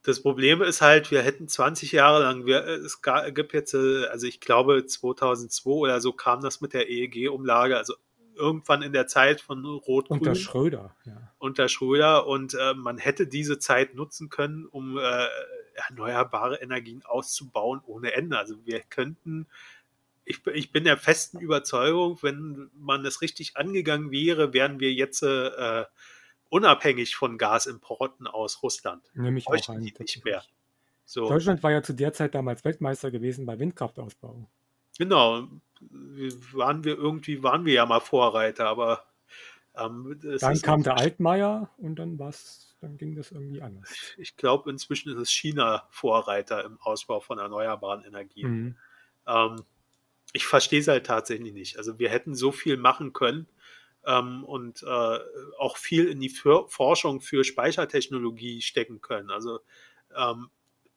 Das 0.04 0.22
Problem 0.22 0.62
ist 0.62 0.82
halt, 0.82 1.12
wir 1.12 1.22
hätten 1.22 1.48
20 1.48 1.92
Jahre 1.92 2.24
lang, 2.24 2.46
wir, 2.46 2.66
es 2.66 3.02
gibt 3.34 3.54
jetzt, 3.54 3.74
äh, 3.74 4.06
also 4.06 4.28
ich 4.28 4.40
glaube 4.40 4.86
2002 4.86 5.70
oder 5.70 6.00
so 6.00 6.14
kam 6.14 6.42
das 6.42 6.62
mit 6.62 6.74
der 6.74 6.90
EEG-Umlage, 6.90 7.78
also 7.78 7.96
irgendwann 8.36 8.82
in 8.82 8.94
der 8.94 9.08
Zeit 9.08 9.42
von 9.42 9.66
Rot-Grün. 9.66 10.20
Unter 10.20 10.36
Schröder, 10.36 10.96
ja. 11.06 11.34
Unter 11.38 11.68
Schröder 11.68 12.28
und 12.28 12.54
äh, 12.54 12.74
man 12.76 12.98
hätte 12.98 13.28
diese 13.28 13.60
Zeit 13.60 13.96
nutzen 13.96 14.30
können, 14.30 14.66
um 14.66 14.98
äh, 14.98 15.28
erneuerbare 15.88 16.58
Energien 16.62 17.04
auszubauen 17.06 17.82
ohne 17.86 18.14
Ende. 18.14 18.38
Also 18.38 18.56
wir 18.66 18.82
könnten, 18.82 19.48
ich, 20.26 20.46
ich 20.48 20.72
bin 20.72 20.84
der 20.84 20.98
festen 20.98 21.40
Überzeugung, 21.40 22.20
wenn 22.22 22.70
man 22.74 23.04
das 23.04 23.22
richtig 23.22 23.58
angegangen 23.58 24.12
wäre, 24.12 24.54
wären 24.54 24.80
wir 24.80 24.94
jetzt 24.94 25.24
äh, 25.24 25.86
unabhängig 26.50 27.16
von 27.16 27.38
Gasimporten 27.38 28.28
aus 28.28 28.64
Russland. 28.64 29.04
Nämlich 29.14 29.48
auch 29.48 29.70
ein, 29.70 29.80
nicht 29.80 30.26
mehr. 30.26 30.44
So. 31.06 31.28
Deutschland 31.28 31.64
war 31.64 31.72
ja 31.72 31.82
zu 31.82 31.94
der 31.94 32.14
Zeit 32.14 32.36
damals 32.36 32.64
Weltmeister 32.64 33.10
gewesen 33.10 33.46
bei 33.46 33.58
Windkraftausbau. 33.58 34.48
Genau, 35.00 35.48
waren 36.52 36.84
wir 36.84 36.98
irgendwie, 36.98 37.42
waren 37.42 37.66
wir 37.66 37.74
ja 37.74 37.86
mal 37.86 38.02
Vorreiter, 38.02 38.68
aber 38.68 39.06
ähm, 39.76 40.20
dann 40.40 40.62
kam 40.62 40.84
der 40.84 40.98
Altmaier 40.98 41.70
und 41.78 41.98
dann 41.98 42.20
war's, 42.20 42.69
dann 42.82 42.98
ging 42.98 43.16
das 43.16 43.32
irgendwie 43.32 43.62
anders. 43.62 43.90
Ich 44.18 44.38
glaube, 44.38 44.70
inzwischen 44.70 45.12
ist 45.12 45.18
es 45.20 45.30
China 45.30 45.88
Vorreiter 45.90 46.64
im 46.64 46.80
Ausbau 46.80 47.20
von 47.20 47.38
erneuerbaren 47.38 48.04
Energien. 48.04 48.52
Mhm. 48.52 48.78
Ähm, 49.28 49.64
ich 50.34 50.46
verstehe 50.46 50.80
es 50.80 50.88
halt 50.88 51.06
tatsächlich 51.06 51.54
nicht. 51.54 51.78
Also 51.78 52.00
wir 52.00 52.10
hätten 52.10 52.36
so 52.36 52.52
viel 52.52 52.78
machen 52.78 53.14
können 53.14 53.48
ähm, 54.06 54.44
und 54.44 54.84
äh, 54.84 55.20
auch 55.58 55.78
viel 55.78 56.08
in 56.08 56.20
die 56.20 56.30
für 56.30 56.68
Forschung 56.70 57.22
für 57.22 57.44
Speichertechnologie 57.44 58.62
stecken 58.62 59.02
können. 59.02 59.32
Also 59.32 59.60
ähm, 60.16 60.50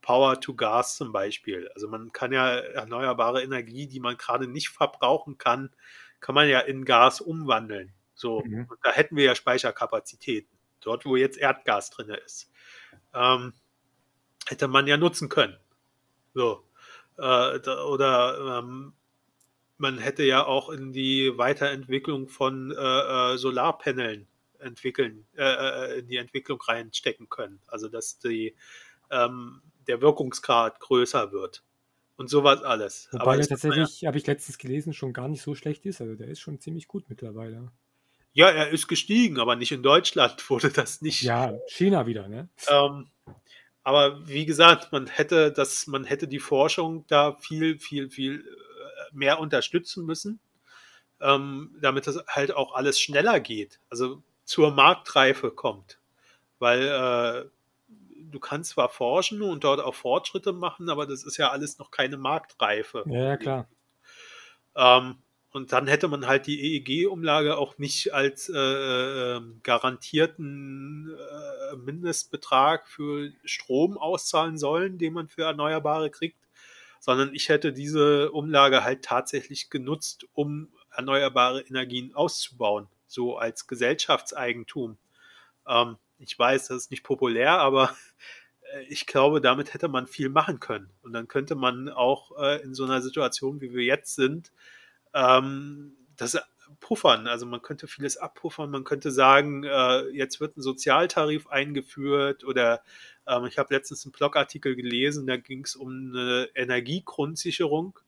Power 0.03 0.41
to 0.41 0.55
Gas 0.55 0.97
zum 0.97 1.13
Beispiel. 1.13 1.69
Also 1.75 1.89
man 1.89 2.13
kann 2.13 2.33
ja 2.33 2.57
erneuerbare 2.57 3.43
Energie, 3.43 3.87
die 3.87 4.01
man 4.01 4.17
gerade 4.17 4.47
nicht 4.47 4.69
verbrauchen 4.69 5.39
kann, 5.39 5.71
kann 6.21 6.35
man 6.35 6.49
ja 6.49 6.61
in 6.61 6.85
Gas 6.85 7.21
umwandeln. 7.21 7.93
So, 8.15 8.43
mhm. 8.45 8.67
und 8.69 8.79
da 8.83 8.93
hätten 8.93 9.17
wir 9.17 9.25
ja 9.25 9.35
Speicherkapazitäten. 9.35 10.52
Dort, 10.83 11.05
wo 11.05 11.17
jetzt 11.17 11.39
Erdgas 11.39 11.91
drin 11.91 12.11
ist. 12.25 12.51
Ähm, 13.15 13.53
hätte 14.47 14.69
man 14.69 14.87
ja 14.87 14.97
nutzen 14.97 15.29
können. 15.29 15.57
So. 16.35 16.65
Äh, 17.19 17.59
oder 17.69 18.61
ähm, 18.61 18.93
man 19.79 19.99
hätte 19.99 20.23
ja 20.23 20.45
auch 20.45 20.71
in 20.71 20.93
die 20.93 21.37
Weiterentwicklung 21.37 22.29
von 22.29 22.71
äh, 22.71 23.33
äh 23.35 23.37
Solarpanelen 23.37 24.29
entwickeln, 24.63 25.27
äh, 25.37 25.43
äh, 25.43 25.99
in 25.99 26.07
die 26.07 26.17
Entwicklung 26.17 26.61
reinstecken 26.61 27.29
können. 27.29 27.61
Also 27.67 27.89
dass 27.89 28.19
die, 28.19 28.55
ähm, 29.11 29.63
der 29.87 30.01
Wirkungsgrad 30.01 30.81
größer 30.81 31.33
wird. 31.33 31.65
Und 32.17 32.29
sowas 32.29 32.63
alles. 32.63 33.09
Wobei 33.11 33.23
Aber 33.23 33.37
der 33.37 33.49
tatsächlich, 33.49 34.03
ja, 34.03 34.09
habe 34.09 34.19
ich 34.19 34.27
letztens 34.27 34.59
gelesen, 34.59 34.93
schon 34.93 35.13
gar 35.13 35.29
nicht 35.29 35.43
so 35.43 35.55
schlecht 35.55 35.87
ist. 35.87 36.01
Also 36.01 36.15
der 36.15 36.29
ist 36.29 36.41
schon 36.41 36.61
ziemlich 36.61 36.87
gut 36.87 37.09
mittlerweile. 37.09 37.73
Ja, 38.33 38.49
er 38.49 38.71
ist 38.71 38.89
gestiegen, 38.89 39.39
aber 39.39 39.57
nicht 39.57 39.73
in 39.73 39.83
Deutschland 39.83 40.49
wurde 40.51 40.71
das 40.71 41.03
nicht. 41.03 41.23
Ja, 41.23 41.55
China 41.69 42.07
wieder, 42.07 42.29
ne? 42.29 42.49
Ähm, 42.69 43.09
aber 43.83 44.29
wie 44.29 44.47
gesagt, 44.47 44.93
man 44.93 45.07
hätte 45.07 45.53
das, 45.53 45.87
man 45.87 46.05
hätte 46.05 46.29
die 46.29 46.39
Forschung 46.39 47.05
da 47.09 47.37
viel, 47.41 47.79
viel, 47.79 48.11
viel 48.11 48.45
mehr 49.13 49.41
unterstützen 49.41 50.05
müssen, 50.07 50.41
ähm, 51.21 51.77
damit 51.81 52.07
das 52.07 52.25
halt 52.29 52.55
auch 52.55 52.75
alles 52.75 53.01
schneller 53.01 53.41
geht, 53.41 53.81
also 53.91 54.23
zur 54.45 54.73
Marktreife 54.73 55.51
kommt. 55.51 55.99
Weil 56.59 56.83
äh, 56.83 57.51
du 58.31 58.41
kannst 58.41 58.71
zwar 58.71 58.89
forschen 58.89 59.43
und 59.43 59.65
dort 59.65 59.81
auch 59.81 59.95
Fortschritte 59.95 60.53
machen, 60.53 60.89
aber 60.89 61.07
das 61.07 61.25
ist 61.25 61.37
ja 61.37 61.51
alles 61.51 61.79
noch 61.79 61.91
keine 61.91 62.17
Marktreife. 62.17 63.05
Ja, 63.07 63.25
ja 63.25 63.37
klar. 63.37 63.69
Ähm, 64.75 65.17
und 65.53 65.73
dann 65.73 65.87
hätte 65.87 66.09
man 66.09 66.27
halt 66.27 66.47
die 66.47 66.61
EEG-Umlage 66.61 67.59
auch 67.59 67.77
nicht 67.77 68.15
als 68.15 68.49
äh, 68.49 68.57
ähm, 68.57 69.61
garantierten 69.63 71.15
äh, 71.15 71.77
Mindestbetrag 71.77 72.89
für 72.89 73.31
Strom 73.45 73.99
auszahlen 73.99 74.57
sollen, 74.57 74.97
den 74.97 75.13
man 75.13 75.29
für 75.29 75.43
Erneuerbare 75.43 76.11
kriegt, 76.11 76.39
sondern 77.01 77.35
ich 77.35 77.51
hätte 77.51 77.75
diese 77.75 78.33
Umlage 78.33 78.83
halt 78.83 79.05
tatsächlich 79.05 79.69
genutzt, 79.69 80.27
um 80.33 80.73
erneuerbare 80.91 81.61
Energien 81.61 82.15
auszubauen, 82.15 82.89
so 83.07 83.37
als 83.37 83.67
Gesellschaftseigentum. 83.67 84.97
Ähm, 85.69 85.97
ich 86.19 86.39
weiß, 86.39 86.69
das 86.69 86.85
ist 86.85 86.91
nicht 86.91 87.03
populär, 87.03 87.59
aber 87.59 87.95
äh, 88.73 88.85
ich 88.89 89.07
glaube, 89.07 89.43
damit 89.43 89.75
hätte 89.75 89.89
man 89.89 90.07
viel 90.07 90.31
machen 90.31 90.61
können. 90.61 90.89
Und 91.03 91.13
dann 91.13 91.29
könnte 91.29 91.57
man 91.57 91.91
auch 91.91 92.39
äh, 92.41 92.63
in 92.63 92.73
so 92.75 92.85
einer 92.85 93.03
Situation, 93.03 93.61
wie 93.61 93.75
wir 93.75 93.85
jetzt 93.85 94.15
sind, 94.15 94.51
ähm, 95.15 95.93
das 96.17 96.39
puffern. 96.81 97.27
Also 97.27 97.47
man 97.47 97.63
könnte 97.63 97.87
vieles 97.87 98.17
abpuffern. 98.17 98.71
Man 98.71 98.85
könnte 98.85 99.11
sagen, 99.11 99.65
äh, 99.65 100.09
jetzt 100.09 100.41
wird 100.41 100.57
ein 100.57 100.63
Sozialtarif 100.63 101.47
eingeführt 101.47 102.45
oder 102.45 102.83
ähm, 103.27 103.47
ich 103.47 103.59
habe 103.59 103.75
letztens 103.75 104.05
einen 104.05 104.13
Blogartikel 104.13 104.77
gelesen, 104.77 105.27
da 105.27 105.37
ging 105.37 105.65
es 105.65 105.77
um 105.77 106.13
eine 106.15 106.49
Energiegrundsicherung, 106.55 107.99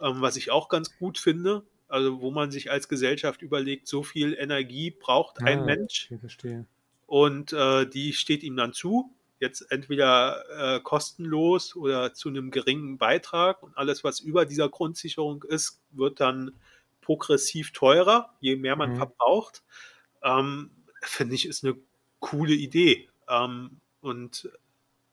ähm, 0.00 0.20
was 0.20 0.36
ich 0.36 0.50
auch 0.50 0.68
ganz 0.68 0.96
gut 0.98 1.18
finde. 1.18 1.64
Also 1.88 2.20
wo 2.20 2.30
man 2.30 2.52
sich 2.52 2.70
als 2.70 2.88
Gesellschaft 2.88 3.42
überlegt, 3.42 3.88
so 3.88 4.04
viel 4.04 4.34
Energie 4.34 4.92
braucht 4.92 5.42
ein 5.42 5.60
ah, 5.60 5.64
Mensch. 5.64 6.08
Und 7.06 7.52
äh, 7.52 7.84
die 7.86 8.12
steht 8.12 8.44
ihm 8.44 8.56
dann 8.56 8.72
zu. 8.72 9.12
Jetzt 9.40 9.72
entweder 9.72 10.76
äh, 10.76 10.80
kostenlos 10.80 11.74
oder 11.74 12.14
zu 12.14 12.28
einem 12.28 12.50
geringen 12.50 12.98
Beitrag. 12.98 13.62
Und 13.62 13.76
alles, 13.76 14.04
was 14.04 14.20
über 14.20 14.44
dieser 14.44 14.68
Grundsicherung 14.68 15.42
ist, 15.42 15.80
wird 15.90 16.20
dann 16.20 16.52
progressiv 17.00 17.72
teurer, 17.72 18.36
je 18.40 18.56
mehr 18.56 18.76
man 18.76 18.92
mhm. 18.92 18.96
verbraucht. 18.96 19.64
Ähm, 20.22 20.70
Finde 21.02 21.34
ich, 21.34 21.46
ist 21.46 21.64
eine 21.64 21.76
coole 22.20 22.52
Idee. 22.52 23.08
Ähm, 23.28 23.80
und 24.02 24.50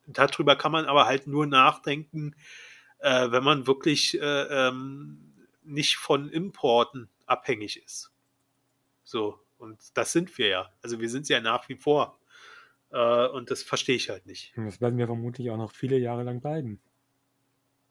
darüber 0.06 0.56
kann 0.56 0.74
man 0.74 0.86
aber 0.86 1.06
halt 1.06 1.28
nur 1.28 1.46
nachdenken, 1.46 2.36
äh, 3.00 3.32
wenn 3.32 3.44
man 3.44 3.66
wirklich 3.66 4.20
äh, 4.20 4.68
ähm, 4.68 5.34
nicht 5.64 5.98
von 5.98 6.30
Importen 6.30 7.10
abhängig 7.26 7.82
ist. 7.84 8.12
So, 9.04 9.40
und 9.58 9.80
das 9.94 10.12
sind 10.12 10.38
wir 10.38 10.48
ja. 10.48 10.74
Also 10.82 11.00
wir 11.00 11.10
sind 11.10 11.24
es 11.24 11.30
ja 11.30 11.40
nach 11.40 11.68
wie 11.70 11.76
vor. 11.76 12.17
Äh, 12.92 13.28
und 13.28 13.52
das 13.52 13.64
verstehe 13.64 13.96
ich 13.96 14.10
halt 14.10 14.26
nicht. 14.26 14.52
Das 14.56 14.82
werden 14.82 14.98
wir 14.98 15.06
vermutlich 15.08 15.50
auch 15.52 15.58
noch 15.58 15.72
viele 15.72 15.98
Jahre 15.98 16.24
lang 16.24 16.42
bleiben. 16.42 16.82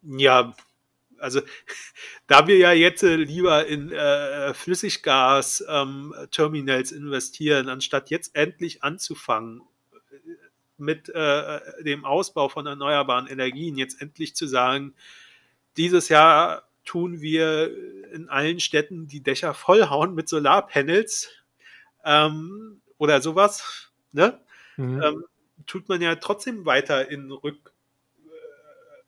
Ja, 0.02 0.54
also 1.18 1.40
da 2.26 2.46
wir 2.46 2.58
ja 2.58 2.72
jetzt 2.72 3.02
äh, 3.02 3.16
lieber 3.16 3.66
in 3.66 3.90
äh, 3.92 4.52
Flüssiggas-Terminals 4.54 6.92
ähm, 6.92 6.98
investieren, 6.98 7.68
anstatt 7.68 8.08
jetzt 8.10 8.34
endlich 8.34 8.82
anzufangen, 8.82 9.60
mit 10.78 11.08
äh, 11.08 11.60
dem 11.84 12.04
Ausbau 12.04 12.50
von 12.50 12.66
erneuerbaren 12.66 13.26
Energien 13.26 13.76
jetzt 13.76 14.02
endlich 14.02 14.36
zu 14.36 14.46
sagen, 14.46 14.94
dieses 15.76 16.10
Jahr 16.10 16.68
tun 16.84 17.20
wir 17.20 17.72
in 18.12 18.28
allen 18.28 18.60
Städten 18.60 19.08
die 19.08 19.22
Dächer 19.22 19.54
vollhauen 19.54 20.14
mit 20.14 20.28
Solarpanels 20.28 21.30
ähm, 22.04 22.82
oder 22.98 23.22
sowas, 23.22 23.90
ne? 24.12 24.38
Mhm. 24.76 25.02
Ähm, 25.02 25.24
tut 25.66 25.88
man 25.88 26.00
ja 26.02 26.14
trotzdem 26.16 26.66
weiter 26.66 27.10
in 27.10 27.32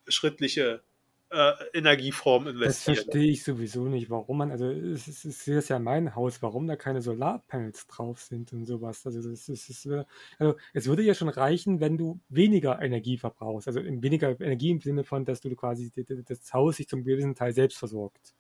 rückschrittliche 0.07 0.83
äh, 1.31 1.53
Energieform 1.75 2.49
investieren. 2.49 2.97
Das 2.97 3.05
verstehe 3.05 3.31
ich 3.31 3.45
sowieso 3.45 3.85
nicht, 3.85 4.09
warum 4.09 4.39
man, 4.39 4.51
also 4.51 4.71
es 4.71 5.09
ist, 5.09 5.25
es 5.25 5.47
ist 5.47 5.69
ja 5.69 5.79
mein 5.79 6.15
Haus, 6.15 6.41
warum 6.43 6.67
da 6.67 6.77
keine 6.77 7.03
Solarpanels 7.03 7.87
drauf 7.87 8.21
sind 8.21 8.53
und 8.53 8.65
sowas. 8.65 9.05
Also, 9.05 9.19
das 9.19 9.27
ist, 9.27 9.49
es 9.49 9.69
ist, 9.69 10.07
also 10.39 10.57
es 10.73 10.87
würde 10.87 11.03
ja 11.03 11.15
schon 11.15 11.29
reichen, 11.29 11.81
wenn 11.81 11.99
du 11.99 12.19
weniger 12.29 12.81
Energie 12.81 13.19
verbrauchst. 13.19 13.69
Also 13.69 13.85
weniger 13.85 14.41
Energie 14.41 14.71
im 14.71 14.81
Sinne 14.81 15.05
von, 15.05 15.25
dass 15.25 15.41
du 15.41 15.55
quasi 15.55 15.93
das 16.27 16.53
Haus 16.53 16.77
sich 16.77 16.89
zum 16.89 17.05
gewissen 17.05 17.35
Teil 17.35 17.53
selbst 17.53 17.79
versorgt. 17.79 18.35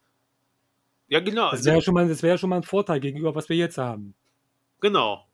Ja, 1.08 1.20
genau. 1.20 1.50
Das 1.50 1.64
wäre 1.64 1.76
also, 1.76 1.84
schon, 1.86 1.94
mal, 1.94 2.08
das 2.08 2.22
wär 2.22 2.38
schon 2.38 2.50
mal 2.50 2.56
ein 2.56 2.62
Vorteil 2.62 3.00
gegenüber, 3.00 3.34
was 3.34 3.48
wir 3.48 3.56
jetzt 3.56 3.78
haben. 3.78 4.14
Genau. 4.80 5.27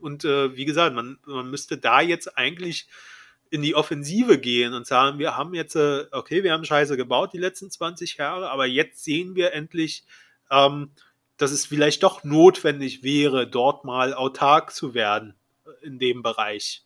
Und 0.00 0.24
äh, 0.24 0.56
wie 0.56 0.64
gesagt, 0.64 0.94
man, 0.94 1.18
man 1.26 1.50
müsste 1.50 1.78
da 1.78 2.00
jetzt 2.00 2.36
eigentlich 2.36 2.88
in 3.50 3.62
die 3.62 3.74
Offensive 3.74 4.38
gehen 4.38 4.74
und 4.74 4.86
sagen, 4.86 5.18
wir 5.18 5.36
haben 5.36 5.54
jetzt, 5.54 5.76
äh, 5.76 6.06
okay, 6.10 6.42
wir 6.42 6.52
haben 6.52 6.64
Scheiße 6.64 6.96
gebaut 6.96 7.32
die 7.32 7.38
letzten 7.38 7.70
20 7.70 8.16
Jahre, 8.16 8.50
aber 8.50 8.66
jetzt 8.66 9.04
sehen 9.04 9.34
wir 9.36 9.52
endlich, 9.52 10.04
ähm, 10.50 10.90
dass 11.36 11.52
es 11.52 11.66
vielleicht 11.66 12.02
doch 12.02 12.24
notwendig 12.24 13.02
wäre, 13.02 13.46
dort 13.46 13.84
mal 13.84 14.14
autark 14.14 14.74
zu 14.74 14.94
werden 14.94 15.34
äh, 15.64 15.86
in 15.86 15.98
dem 15.98 16.22
Bereich. 16.22 16.84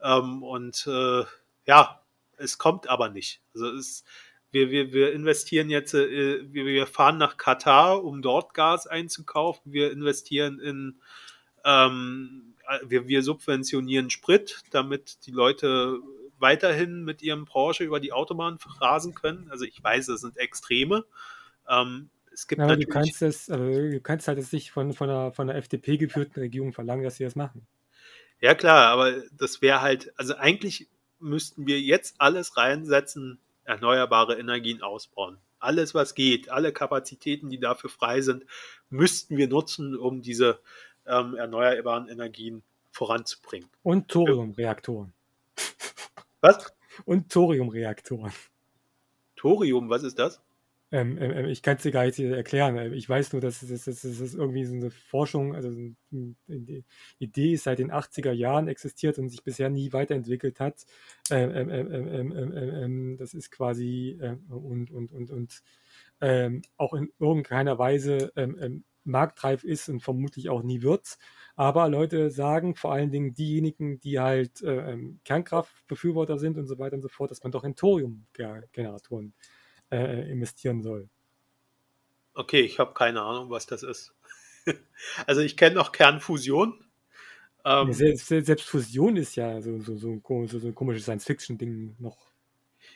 Ähm, 0.00 0.42
und 0.42 0.86
äh, 0.86 1.24
ja, 1.66 2.00
es 2.36 2.58
kommt 2.58 2.88
aber 2.88 3.08
nicht. 3.08 3.40
Also 3.54 3.70
es, 3.72 4.04
wir, 4.50 4.70
wir, 4.70 4.92
wir 4.92 5.12
investieren 5.12 5.70
jetzt, 5.70 5.94
äh, 5.94 6.40
wir, 6.52 6.64
wir 6.64 6.86
fahren 6.86 7.18
nach 7.18 7.36
Katar, 7.36 8.02
um 8.04 8.22
dort 8.22 8.54
Gas 8.54 8.86
einzukaufen. 8.86 9.72
Wir 9.72 9.92
investieren 9.92 10.58
in 10.60 11.00
ähm, 11.64 12.54
wir, 12.86 13.08
wir 13.08 13.22
subventionieren 13.22 14.10
Sprit, 14.10 14.62
damit 14.70 15.26
die 15.26 15.32
Leute 15.32 15.98
weiterhin 16.38 17.04
mit 17.04 17.22
ihrem 17.22 17.44
Porsche 17.44 17.84
über 17.84 18.00
die 18.00 18.12
Autobahn 18.12 18.58
rasen 18.80 19.14
können. 19.14 19.48
Also 19.50 19.64
ich 19.64 19.82
weiß, 19.82 20.06
das 20.06 20.22
sind 20.22 20.36
Extreme. 20.36 21.04
Ähm, 21.68 22.10
es 22.32 22.46
gibt 22.46 22.60
ja, 22.60 22.66
natürlich... 22.66 22.86
du, 22.86 22.92
kannst 22.92 23.22
das, 23.22 23.50
also 23.50 23.64
du 23.64 24.00
kannst 24.00 24.28
halt 24.28 24.38
jetzt 24.38 24.52
nicht 24.52 24.70
von, 24.70 24.92
von, 24.92 25.08
der, 25.08 25.32
von 25.32 25.46
der 25.46 25.56
FDP 25.56 25.96
geführten 25.96 26.40
Regierung 26.40 26.72
verlangen, 26.72 27.04
dass 27.04 27.16
sie 27.16 27.24
das 27.24 27.36
machen. 27.36 27.66
Ja 28.40 28.54
klar, 28.54 28.88
aber 28.88 29.12
das 29.32 29.60
wäre 29.60 29.82
halt, 29.82 30.12
also 30.16 30.34
eigentlich 30.36 30.88
müssten 31.18 31.66
wir 31.66 31.80
jetzt 31.80 32.16
alles 32.18 32.56
reinsetzen, 32.56 33.38
erneuerbare 33.64 34.38
Energien 34.38 34.82
ausbauen. 34.82 35.38
Alles, 35.58 35.94
was 35.94 36.14
geht, 36.14 36.48
alle 36.48 36.72
Kapazitäten, 36.72 37.50
die 37.50 37.60
dafür 37.60 37.90
frei 37.90 38.22
sind, 38.22 38.46
müssten 38.88 39.36
wir 39.36 39.46
nutzen, 39.46 39.94
um 39.94 40.22
diese 40.22 40.60
ähm, 41.06 41.34
erneuerbaren 41.36 42.08
Energien 42.08 42.62
voranzubringen. 42.90 43.68
Und 43.82 44.08
Thoriumreaktoren. 44.08 45.12
Was? 46.40 46.72
Und 47.04 47.30
Thoriumreaktoren. 47.30 48.32
Thorium, 49.36 49.88
was 49.88 50.02
ist 50.02 50.18
das? 50.18 50.42
Ähm, 50.92 51.16
ähm, 51.18 51.30
ähm 51.30 51.46
ich 51.46 51.62
kann 51.62 51.76
es 51.76 51.82
dir 51.82 51.92
gar 51.92 52.04
nicht 52.04 52.18
erklären. 52.18 52.92
Ich 52.92 53.08
weiß 53.08 53.32
nur, 53.32 53.40
dass 53.40 53.62
es, 53.62 53.84
dass 53.84 54.04
es 54.04 54.34
irgendwie 54.34 54.64
so 54.64 54.74
eine 54.74 54.90
Forschung, 54.90 55.54
also 55.54 55.68
eine 55.70 56.84
Idee 57.18 57.56
seit 57.56 57.78
den 57.78 57.90
80er 57.90 58.32
Jahren 58.32 58.68
existiert 58.68 59.18
und 59.18 59.30
sich 59.30 59.42
bisher 59.42 59.70
nie 59.70 59.92
weiterentwickelt 59.92 60.60
hat. 60.60 60.84
Ähm, 61.30 61.70
ähm, 61.70 63.16
das 63.18 63.32
ist 63.32 63.50
quasi 63.50 64.20
und, 64.48 64.90
und, 64.90 65.12
und, 65.12 65.30
und 65.30 65.62
auch 66.76 66.92
in 66.92 67.10
irgendeiner 67.18 67.78
Weise 67.78 68.30
marktreif 69.04 69.64
ist 69.64 69.88
und 69.88 70.00
vermutlich 70.00 70.48
auch 70.48 70.62
nie 70.62 70.82
wird. 70.82 71.18
Aber 71.56 71.88
Leute 71.88 72.30
sagen, 72.30 72.74
vor 72.74 72.92
allen 72.92 73.10
Dingen 73.10 73.34
diejenigen, 73.34 74.00
die 74.00 74.18
halt 74.18 74.62
äh, 74.62 74.92
ähm, 74.92 75.20
Kernkraftbefürworter 75.24 76.38
sind 76.38 76.56
und 76.56 76.66
so 76.66 76.78
weiter 76.78 76.96
und 76.96 77.02
so 77.02 77.08
fort, 77.08 77.30
dass 77.30 77.42
man 77.42 77.52
doch 77.52 77.64
in 77.64 77.76
Thoriumgeneratoren 77.76 79.34
äh, 79.90 80.30
investieren 80.30 80.82
soll. 80.82 81.08
Okay, 82.34 82.60
ich 82.60 82.78
habe 82.78 82.94
keine 82.94 83.22
Ahnung, 83.22 83.50
was 83.50 83.66
das 83.66 83.82
ist. 83.82 84.14
also 85.26 85.40
ich 85.40 85.56
kenne 85.56 85.76
noch 85.76 85.92
Kernfusion. 85.92 86.84
Ähm, 87.64 87.92
selbst, 87.92 88.28
selbst, 88.28 88.64
Fusion 88.64 89.16
ist 89.16 89.36
ja 89.36 89.60
so, 89.60 89.78
so, 89.80 89.96
so, 89.96 90.18
so 90.46 90.68
ein 90.68 90.74
komisches 90.74 91.04
Science-Fiction-Ding 91.04 91.96
noch. 91.98 92.30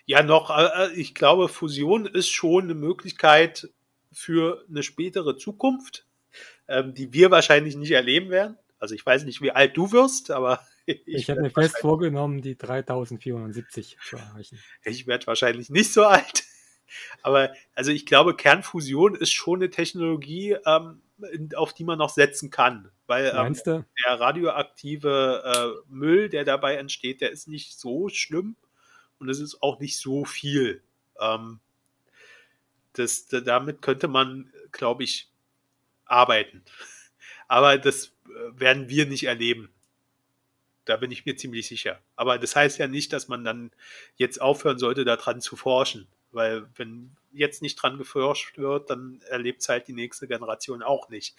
Ja, 0.07 0.23
noch, 0.23 0.51
äh, 0.51 0.87
äh, 0.87 0.93
ich 0.93 1.15
glaube, 1.15 1.49
Fusion 1.49 2.07
ist 2.07 2.31
schon 2.31 2.65
eine 2.65 2.75
Möglichkeit, 2.75 3.69
für 4.15 4.65
eine 4.69 4.83
spätere 4.83 5.37
Zukunft, 5.37 6.07
ähm, 6.69 6.95
die 6.95 7.13
wir 7.13 7.31
wahrscheinlich 7.31 7.77
nicht 7.77 7.91
erleben 7.91 8.31
werden. 8.31 8.57
Also 8.79 8.95
ich 8.95 9.05
weiß 9.05 9.25
nicht, 9.25 9.41
wie 9.41 9.51
alt 9.51 9.77
du 9.77 9.93
wirst, 9.93 10.31
aber 10.31 10.61
ich, 10.87 11.03
ich 11.07 11.31
habe 11.31 11.43
mir 11.43 11.51
fest 11.51 11.79
vorgenommen, 11.81 12.43
die 12.43 12.57
3470 12.57 13.99
zu 14.03 14.17
erreichen. 14.17 14.59
Ich 14.85 15.07
werde 15.07 15.27
wahrscheinlich 15.27 15.71
nicht 15.71 15.93
so 15.93 16.05
alt. 16.05 16.45
Aber 17.23 17.53
also 17.75 17.91
ich 17.91 18.07
glaube, 18.07 18.37
Kernfusion 18.37 19.15
ist 19.15 19.33
schon 19.33 19.59
eine 19.61 19.71
Technologie, 19.71 20.57
ähm, 20.65 21.03
auf 21.57 21.73
die 21.73 21.83
man 21.83 21.99
noch 21.99 22.11
setzen 22.11 22.51
kann. 22.51 22.91
Weil 23.07 23.33
ähm, 23.35 23.57
der 23.65 24.21
radioaktive 24.21 25.43
äh, 25.45 25.93
Müll, 25.93 26.29
der 26.29 26.45
dabei 26.45 26.77
entsteht, 26.77 27.21
der 27.21 27.33
ist 27.33 27.49
nicht 27.49 27.79
so 27.79 28.09
schlimm 28.09 28.57
und 29.19 29.29
es 29.29 29.41
ist 29.41 29.63
auch 29.63 29.81
nicht 29.81 29.99
so 29.99 30.25
viel. 30.25 30.83
Ähm, 31.21 31.61
das, 32.95 33.27
damit 33.27 33.83
könnte 33.83 34.09
man, 34.09 34.53
glaube 34.73 35.05
ich, 35.05 35.29
arbeiten. 36.07 36.63
Aber 37.49 37.79
das 37.79 38.07
äh, 38.27 38.61
werden 38.61 38.89
wir 38.89 39.07
nicht 39.07 39.25
erleben. 39.25 39.71
Da 40.85 40.97
bin 40.97 41.11
ich 41.11 41.25
mir 41.25 41.37
ziemlich 41.37 41.67
sicher. 41.67 42.01
Aber 42.17 42.39
das 42.39 42.57
heißt 42.57 42.79
ja 42.79 42.87
nicht, 42.87 43.13
dass 43.13 43.29
man 43.29 43.45
dann 43.45 43.71
jetzt 44.17 44.41
aufhören 44.41 44.79
sollte, 44.79 45.05
daran 45.05 45.41
zu 45.41 45.57
forschen. 45.57 46.09
Weil 46.31 46.67
wenn 46.77 47.17
jetzt 47.33 47.63
nicht 47.63 47.77
dran 47.77 47.97
geforscht 47.97 48.59
wird, 48.59 48.91
dann 48.91 49.21
erlebt 49.29 49.63
es 49.63 49.69
halt 49.69 49.89
die 49.89 49.93
nächste 49.93 50.27
Generation 50.27 50.83
auch 50.83 51.09
nicht. 51.09 51.37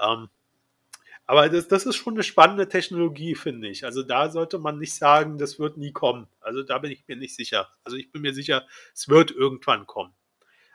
Ähm, 0.00 0.28
aber 1.26 1.48
das, 1.48 1.66
das 1.66 1.84
ist 1.86 1.96
schon 1.96 2.14
eine 2.14 2.22
spannende 2.22 2.68
Technologie, 2.68 3.34
finde 3.34 3.68
ich. 3.68 3.84
Also 3.84 4.02
da 4.02 4.30
sollte 4.30 4.58
man 4.58 4.78
nicht 4.78 4.94
sagen, 4.94 5.38
das 5.38 5.58
wird 5.58 5.76
nie 5.76 5.92
kommen. 5.92 6.28
Also 6.40 6.62
da 6.62 6.78
bin 6.78 6.92
ich 6.92 7.02
mir 7.08 7.16
nicht 7.16 7.34
sicher. 7.34 7.68
Also 7.82 7.96
ich 7.96 8.12
bin 8.12 8.22
mir 8.22 8.32
sicher, 8.32 8.66
es 8.94 9.08
wird 9.08 9.32
irgendwann 9.32 9.86
kommen. 9.86 10.14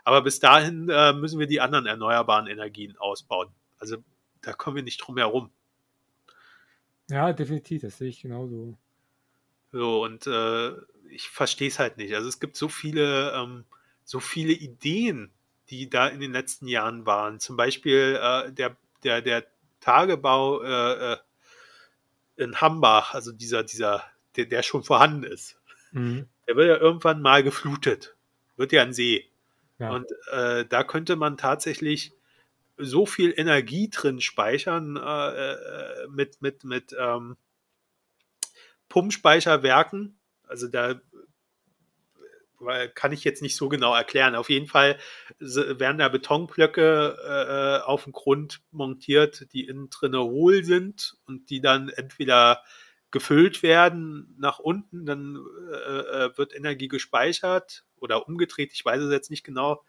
Aber 0.03 0.21
bis 0.21 0.39
dahin 0.39 0.89
äh, 0.89 1.13
müssen 1.13 1.39
wir 1.39 1.47
die 1.47 1.61
anderen 1.61 1.85
erneuerbaren 1.85 2.47
Energien 2.47 2.97
ausbauen. 2.97 3.49
Also 3.79 3.97
da 4.41 4.53
kommen 4.53 4.77
wir 4.77 4.83
nicht 4.83 4.97
drum 4.97 5.17
herum. 5.17 5.51
Ja, 7.09 7.33
definitiv, 7.33 7.81
das 7.81 7.97
sehe 7.97 8.09
ich 8.09 8.21
genauso. 8.21 8.77
So, 9.71 10.03
und 10.03 10.27
äh, 10.27 10.71
ich 11.09 11.29
verstehe 11.29 11.67
es 11.67 11.79
halt 11.79 11.97
nicht. 11.97 12.13
Also 12.13 12.27
es 12.27 12.39
gibt 12.39 12.55
so 12.55 12.67
viele, 12.67 13.31
ähm, 13.33 13.65
so 14.03 14.19
viele 14.19 14.53
Ideen, 14.53 15.31
die 15.69 15.89
da 15.89 16.07
in 16.07 16.19
den 16.19 16.31
letzten 16.31 16.67
Jahren 16.67 17.05
waren. 17.05 17.39
Zum 17.39 17.57
Beispiel 17.57 18.19
äh, 18.21 18.51
der, 18.51 18.75
der, 19.03 19.21
der 19.21 19.45
Tagebau 19.79 20.61
äh, 20.61 21.13
äh 21.13 21.17
in 22.37 22.59
Hambach, 22.59 23.13
also 23.13 23.31
dieser, 23.31 23.63
dieser, 23.63 24.03
der, 24.35 24.45
der 24.45 24.63
schon 24.63 24.83
vorhanden 24.83 25.23
ist. 25.23 25.59
Mhm. 25.91 26.27
Der 26.47 26.55
wird 26.55 26.69
ja 26.69 26.77
irgendwann 26.77 27.21
mal 27.21 27.43
geflutet. 27.43 28.15
Wird 28.57 28.71
ja 28.71 28.81
ein 28.81 28.93
See. 28.93 29.29
Ja. 29.81 29.91
Und 29.91 30.11
äh, 30.31 30.63
da 30.65 30.83
könnte 30.83 31.15
man 31.15 31.37
tatsächlich 31.37 32.13
so 32.77 33.05
viel 33.05 33.33
Energie 33.35 33.89
drin 33.89 34.21
speichern 34.21 34.95
äh, 34.95 35.53
äh 35.53 36.07
mit, 36.07 36.41
mit, 36.41 36.63
mit 36.63 36.95
ähm, 36.97 37.35
Pumpspeicherwerken. 38.89 40.19
Also 40.47 40.67
da 40.67 41.01
kann 42.93 43.11
ich 43.11 43.23
jetzt 43.23 43.41
nicht 43.41 43.55
so 43.55 43.69
genau 43.69 43.95
erklären. 43.95 44.35
Auf 44.35 44.51
jeden 44.51 44.67
Fall 44.67 44.99
werden 45.39 45.97
da 45.97 46.09
Betonblöcke 46.09 47.81
äh, 47.83 47.83
auf 47.83 48.03
dem 48.03 48.13
Grund 48.13 48.61
montiert, 48.69 49.51
die 49.53 49.65
innen 49.67 49.89
drinne 49.89 50.21
hohl 50.21 50.63
sind 50.63 51.17
und 51.25 51.49
die 51.49 51.59
dann 51.59 51.89
entweder 51.89 52.63
gefüllt 53.09 53.63
werden 53.63 54.35
nach 54.37 54.59
unten, 54.59 55.07
dann 55.07 55.43
äh, 55.71 56.25
äh, 56.25 56.37
wird 56.37 56.55
Energie 56.55 56.87
gespeichert 56.87 57.83
oder 58.01 58.27
umgedreht, 58.27 58.71
ich 58.73 58.83
weiß 58.83 59.01
es 59.01 59.11
jetzt 59.11 59.29
nicht 59.31 59.43
genau. 59.43 59.83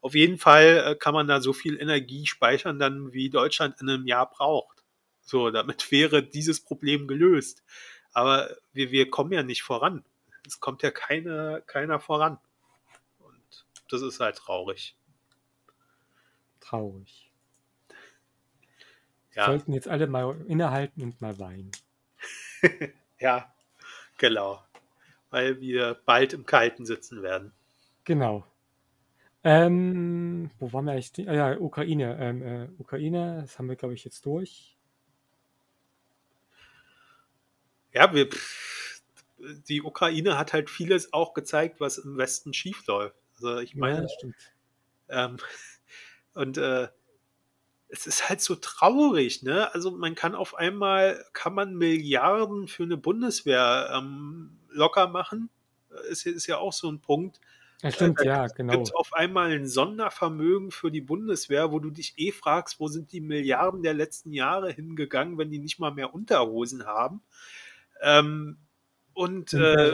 Auf 0.00 0.14
jeden 0.14 0.38
Fall 0.38 0.84
äh, 0.86 0.94
kann 0.94 1.14
man 1.14 1.26
da 1.26 1.40
so 1.40 1.52
viel 1.52 1.80
Energie 1.80 2.26
speichern, 2.26 2.78
dann 2.78 3.12
wie 3.12 3.30
Deutschland 3.30 3.80
in 3.80 3.90
einem 3.90 4.06
Jahr 4.06 4.30
braucht. 4.30 4.84
So, 5.22 5.50
damit 5.50 5.90
wäre 5.90 6.22
dieses 6.22 6.60
Problem 6.60 7.08
gelöst. 7.08 7.62
Aber 8.12 8.56
wir, 8.72 8.90
wir 8.90 9.10
kommen 9.10 9.32
ja 9.32 9.42
nicht 9.42 9.62
voran. 9.62 10.04
Es 10.46 10.60
kommt 10.60 10.82
ja 10.82 10.90
keine, 10.90 11.62
keiner 11.66 12.00
voran. 12.00 12.38
Und 13.18 13.66
das 13.90 14.02
ist 14.02 14.20
halt 14.20 14.36
traurig. 14.36 14.96
Traurig. 16.60 17.30
Ja. 19.34 19.46
Sollten 19.46 19.72
jetzt 19.72 19.88
alle 19.88 20.06
mal 20.06 20.40
innehalten 20.46 21.02
und 21.02 21.20
mal 21.20 21.38
weinen. 21.38 21.70
ja, 23.18 23.52
genau. 24.16 24.62
Weil 25.30 25.60
wir 25.60 26.00
bald 26.06 26.32
im 26.32 26.46
Kalten 26.46 26.86
sitzen 26.86 27.22
werden. 27.22 27.52
Genau. 28.06 28.46
Ähm, 29.42 30.50
wo 30.58 30.72
waren 30.72 30.86
wir 30.86 30.92
eigentlich? 30.92 31.28
Ah, 31.28 31.34
ja, 31.34 31.58
Ukraine. 31.58 32.16
Ähm, 32.18 32.42
äh, 32.42 32.68
Ukraine, 32.78 33.42
das 33.42 33.58
haben 33.58 33.68
wir, 33.68 33.76
glaube 33.76 33.94
ich, 33.94 34.04
jetzt 34.04 34.24
durch. 34.24 34.76
Ja, 37.92 38.14
wir, 38.14 38.28
die 39.68 39.82
Ukraine 39.82 40.38
hat 40.38 40.52
halt 40.52 40.70
vieles 40.70 41.12
auch 41.12 41.34
gezeigt, 41.34 41.80
was 41.80 41.98
im 41.98 42.16
Westen 42.16 42.54
schief 42.54 42.86
läuft. 42.86 43.16
Also 43.34 43.58
ich 43.58 43.74
meine, 43.74 44.02
ja, 44.02 44.08
stimmt. 44.08 44.36
Ähm, 45.08 45.36
und 46.34 46.58
äh, 46.58 46.88
es 47.88 48.06
ist 48.06 48.28
halt 48.28 48.40
so 48.40 48.54
traurig, 48.54 49.42
ne? 49.42 49.72
Also 49.74 49.90
man 49.90 50.14
kann 50.14 50.36
auf 50.36 50.54
einmal, 50.54 51.24
kann 51.32 51.54
man 51.54 51.74
Milliarden 51.74 52.68
für 52.68 52.84
eine 52.84 52.96
Bundeswehr 52.96 53.90
ähm, 53.92 54.60
locker 54.70 55.08
machen. 55.08 55.50
Ist, 56.08 56.26
ist 56.26 56.46
ja 56.46 56.58
auch 56.58 56.72
so 56.72 56.88
ein 56.88 57.00
Punkt. 57.00 57.40
Ja, 57.82 57.90
stimmt, 57.92 58.20
Äh, 58.20 58.26
ja, 58.26 58.44
Es 58.44 58.54
genau. 58.54 58.72
gibt 58.84 58.94
auf 58.94 59.12
einmal 59.12 59.50
ein 59.52 59.66
Sondervermögen 59.68 60.70
für 60.70 60.90
die 60.90 61.00
Bundeswehr, 61.02 61.72
wo 61.72 61.78
du 61.78 61.90
dich 61.90 62.14
eh 62.18 62.32
fragst, 62.32 62.80
wo 62.80 62.88
sind 62.88 63.12
die 63.12 63.20
Milliarden 63.20 63.82
der 63.82 63.94
letzten 63.94 64.32
Jahre 64.32 64.72
hingegangen, 64.72 65.38
wenn 65.38 65.50
die 65.50 65.58
nicht 65.58 65.78
mal 65.78 65.92
mehr 65.92 66.14
Unterhosen 66.14 66.86
haben. 66.86 67.22
Ähm, 68.02 68.58
und, 69.14 69.52
äh, 69.54 69.92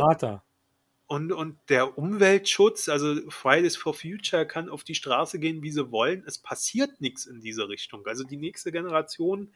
und, 1.07 1.33
und 1.33 1.59
der 1.69 1.99
Umweltschutz, 1.99 2.89
also 2.89 3.17
Fridays 3.31 3.77
for 3.77 3.93
Future 3.95 4.47
kann 4.47 4.71
auf 4.71 4.83
die 4.85 4.95
Straße 4.95 5.39
gehen, 5.39 5.63
wie 5.63 5.71
sie 5.71 5.91
wollen. 5.93 6.25
Es 6.27 6.39
passiert 6.39 7.01
nichts 7.01 7.27
in 7.27 7.41
diese 7.41 7.69
Richtung. 7.69 8.07
Also 8.07 8.25
die 8.25 8.39
nächste 8.39 8.73
Generation 8.73 9.53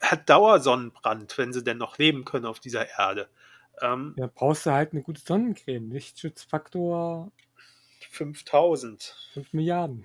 hat 0.00 0.28
Dauersonnenbrand, 0.28 1.38
wenn 1.38 1.52
sie 1.52 1.62
denn 1.62 1.78
noch 1.78 1.98
leben 1.98 2.24
können 2.24 2.46
auf 2.46 2.60
dieser 2.60 2.88
Erde. 2.98 3.28
Ähm, 3.82 4.14
Ja, 4.16 4.30
brauchst 4.32 4.64
du 4.66 4.70
halt 4.70 4.92
eine 4.92 5.02
gute 5.02 5.20
Sonnencreme. 5.20 5.90
Lichtschutzfaktor 5.90 7.30
5000. 8.10 9.14
5 9.34 9.52
Milliarden. 9.52 10.04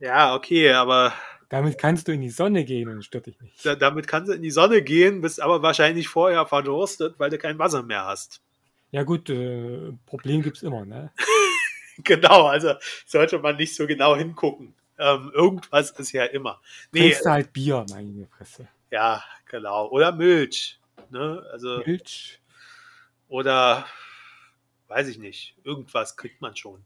Ja, 0.00 0.34
okay, 0.34 0.72
aber 0.72 1.12
Damit 1.48 1.78
kannst 1.78 2.08
du 2.08 2.12
in 2.12 2.20
die 2.22 2.30
Sonne 2.30 2.64
gehen 2.64 2.88
und 2.88 3.04
stört 3.04 3.26
dich 3.26 3.40
nicht. 3.40 3.64
da, 3.64 3.74
damit 3.74 4.08
kannst 4.08 4.30
du 4.30 4.34
in 4.34 4.42
die 4.42 4.50
Sonne 4.50 4.82
gehen, 4.82 5.20
bist 5.20 5.40
aber 5.40 5.62
wahrscheinlich 5.62 6.08
vorher 6.08 6.46
verdurstet, 6.46 7.14
weil 7.18 7.30
du 7.30 7.38
kein 7.38 7.58
Wasser 7.58 7.82
mehr 7.82 8.04
hast. 8.06 8.40
Ja 8.90 9.04
gut, 9.04 9.30
äh, 9.30 9.92
Problem 10.06 10.42
gibt's 10.42 10.62
immer, 10.62 10.84
ne? 10.84 11.12
Genau, 12.04 12.46
also 12.46 12.72
sollte 13.04 13.38
man 13.38 13.56
nicht 13.56 13.76
so 13.76 13.86
genau 13.86 14.16
hingucken. 14.16 14.74
Ähm, 14.98 15.30
irgendwas 15.34 15.90
ist 15.90 16.12
ja 16.12 16.24
immer. 16.24 16.58
Nee, 16.90 17.00
Trinkst 17.00 17.26
du 17.26 17.30
halt 17.30 17.52
Bier, 17.52 17.84
meine 17.90 18.26
Fresse. 18.26 18.66
ja, 18.90 19.22
genau. 19.46 19.88
Oder 19.90 20.10
Milch. 20.10 20.80
Ne? 21.10 21.44
Also, 21.52 21.82
Milch. 21.84 22.40
Oder 23.32 23.86
weiß 24.88 25.08
ich 25.08 25.16
nicht. 25.18 25.56
Irgendwas 25.64 26.18
kriegt 26.18 26.42
man 26.42 26.54
schon. 26.54 26.84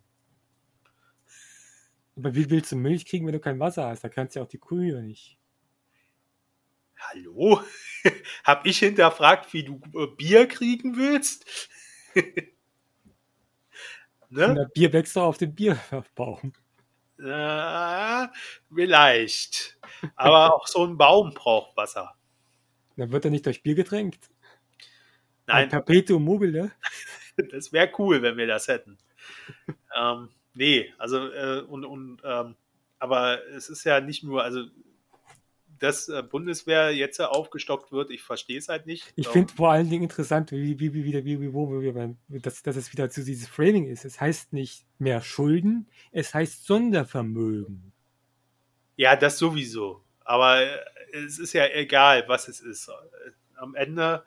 Aber 2.17 2.37
wie 2.37 2.49
willst 2.49 2.71
du 2.71 2.77
Milch 2.77 3.05
kriegen, 3.05 3.27
wenn 3.27 3.33
du 3.33 3.41
kein 3.41 3.59
Wasser 3.59 3.89
hast? 3.89 4.05
Da 4.05 4.09
kannst 4.09 4.37
du 4.37 4.41
ja 4.41 4.47
auch 4.47 4.49
die 4.49 4.61
Kühe 4.61 5.03
nicht. 5.03 5.39
Hallo? 6.97 7.61
Hab 8.45 8.65
ich 8.65 8.79
hinterfragt, 8.79 9.53
wie 9.53 9.65
du 9.65 9.81
äh, 9.95 10.07
Bier 10.07 10.47
kriegen 10.47 10.97
willst? 10.97 11.69
Ne? 14.29 14.69
Bier 14.75 14.93
wächst 14.93 15.15
doch 15.15 15.23
auf 15.23 15.39
dem 15.39 15.55
Bierbaum. 15.55 16.53
Äh, 17.17 18.27
vielleicht. 18.75 19.79
Aber 20.17 20.53
auch 20.53 20.67
so 20.67 20.85
ein 20.85 20.99
Baum 20.99 21.33
braucht 21.33 21.77
Wasser. 21.77 22.17
Dann 22.97 23.13
wird 23.13 23.25
er 23.25 23.31
nicht 23.31 23.47
durch 23.47 23.63
Bier 23.63 23.77
getränkt. 23.77 24.29
Ein 25.47 25.63
Nein, 25.63 25.69
Perpetuum 25.69 26.25
mobile. 26.25 26.73
das 27.51 27.73
wäre 27.73 27.91
cool, 27.99 28.23
wenn 28.23 28.37
wir 28.37 28.47
das 28.47 28.69
hätten. 28.69 28.99
ähm, 29.99 30.29
nee, 30.55 30.93
also 30.99 31.29
äh, 31.31 31.61
und, 31.61 31.85
und 31.85 32.21
ähm, 32.25 32.57
aber 32.99 33.47
es 33.49 33.69
ist 33.69 33.85
ja 33.85 34.01
nicht 34.01 34.25
nur, 34.25 34.43
also 34.43 34.65
dass 35.79 36.09
äh, 36.09 36.23
Bundeswehr 36.23 36.95
jetzt 36.95 37.21
aufgestockt 37.21 37.93
wird, 37.93 38.11
ich 38.11 38.23
verstehe 38.23 38.59
es 38.59 38.69
halt 38.69 38.87
nicht. 38.87 39.13
Ich 39.17 39.27
Ähm, 39.27 39.33
finde 39.33 39.53
vor 39.55 39.71
allen 39.73 39.91
Dingen 39.91 40.05
interessant, 40.05 40.51
wie, 40.53 40.79
wie, 40.79 40.95
wie, 40.95 41.05
wie, 41.05 41.25
wie, 41.25 41.41
wie, 41.41 41.53
wo 41.53 41.81
wir 41.81 41.93
beim, 41.93 42.17
dass, 42.29 42.63
dass 42.63 42.77
es 42.77 42.93
wieder 42.93 43.11
zu 43.11 43.25
dieses 43.25 43.49
Framing 43.49 43.87
ist. 43.87 44.05
Es 44.05 44.21
heißt 44.21 44.53
nicht 44.53 44.87
mehr 44.99 45.21
Schulden, 45.21 45.87
es 46.13 46.35
heißt 46.35 46.65
Sondervermögen. 46.65 47.93
Ja, 48.97 49.17
das 49.17 49.39
sowieso. 49.39 50.03
Aber 50.25 50.63
äh, 50.63 50.79
es 51.13 51.39
ist 51.39 51.53
ja 51.53 51.67
egal, 51.67 52.25
was 52.27 52.49
es 52.49 52.61
ist. 52.61 52.91
Am 53.57 53.75
Ende 53.75 54.25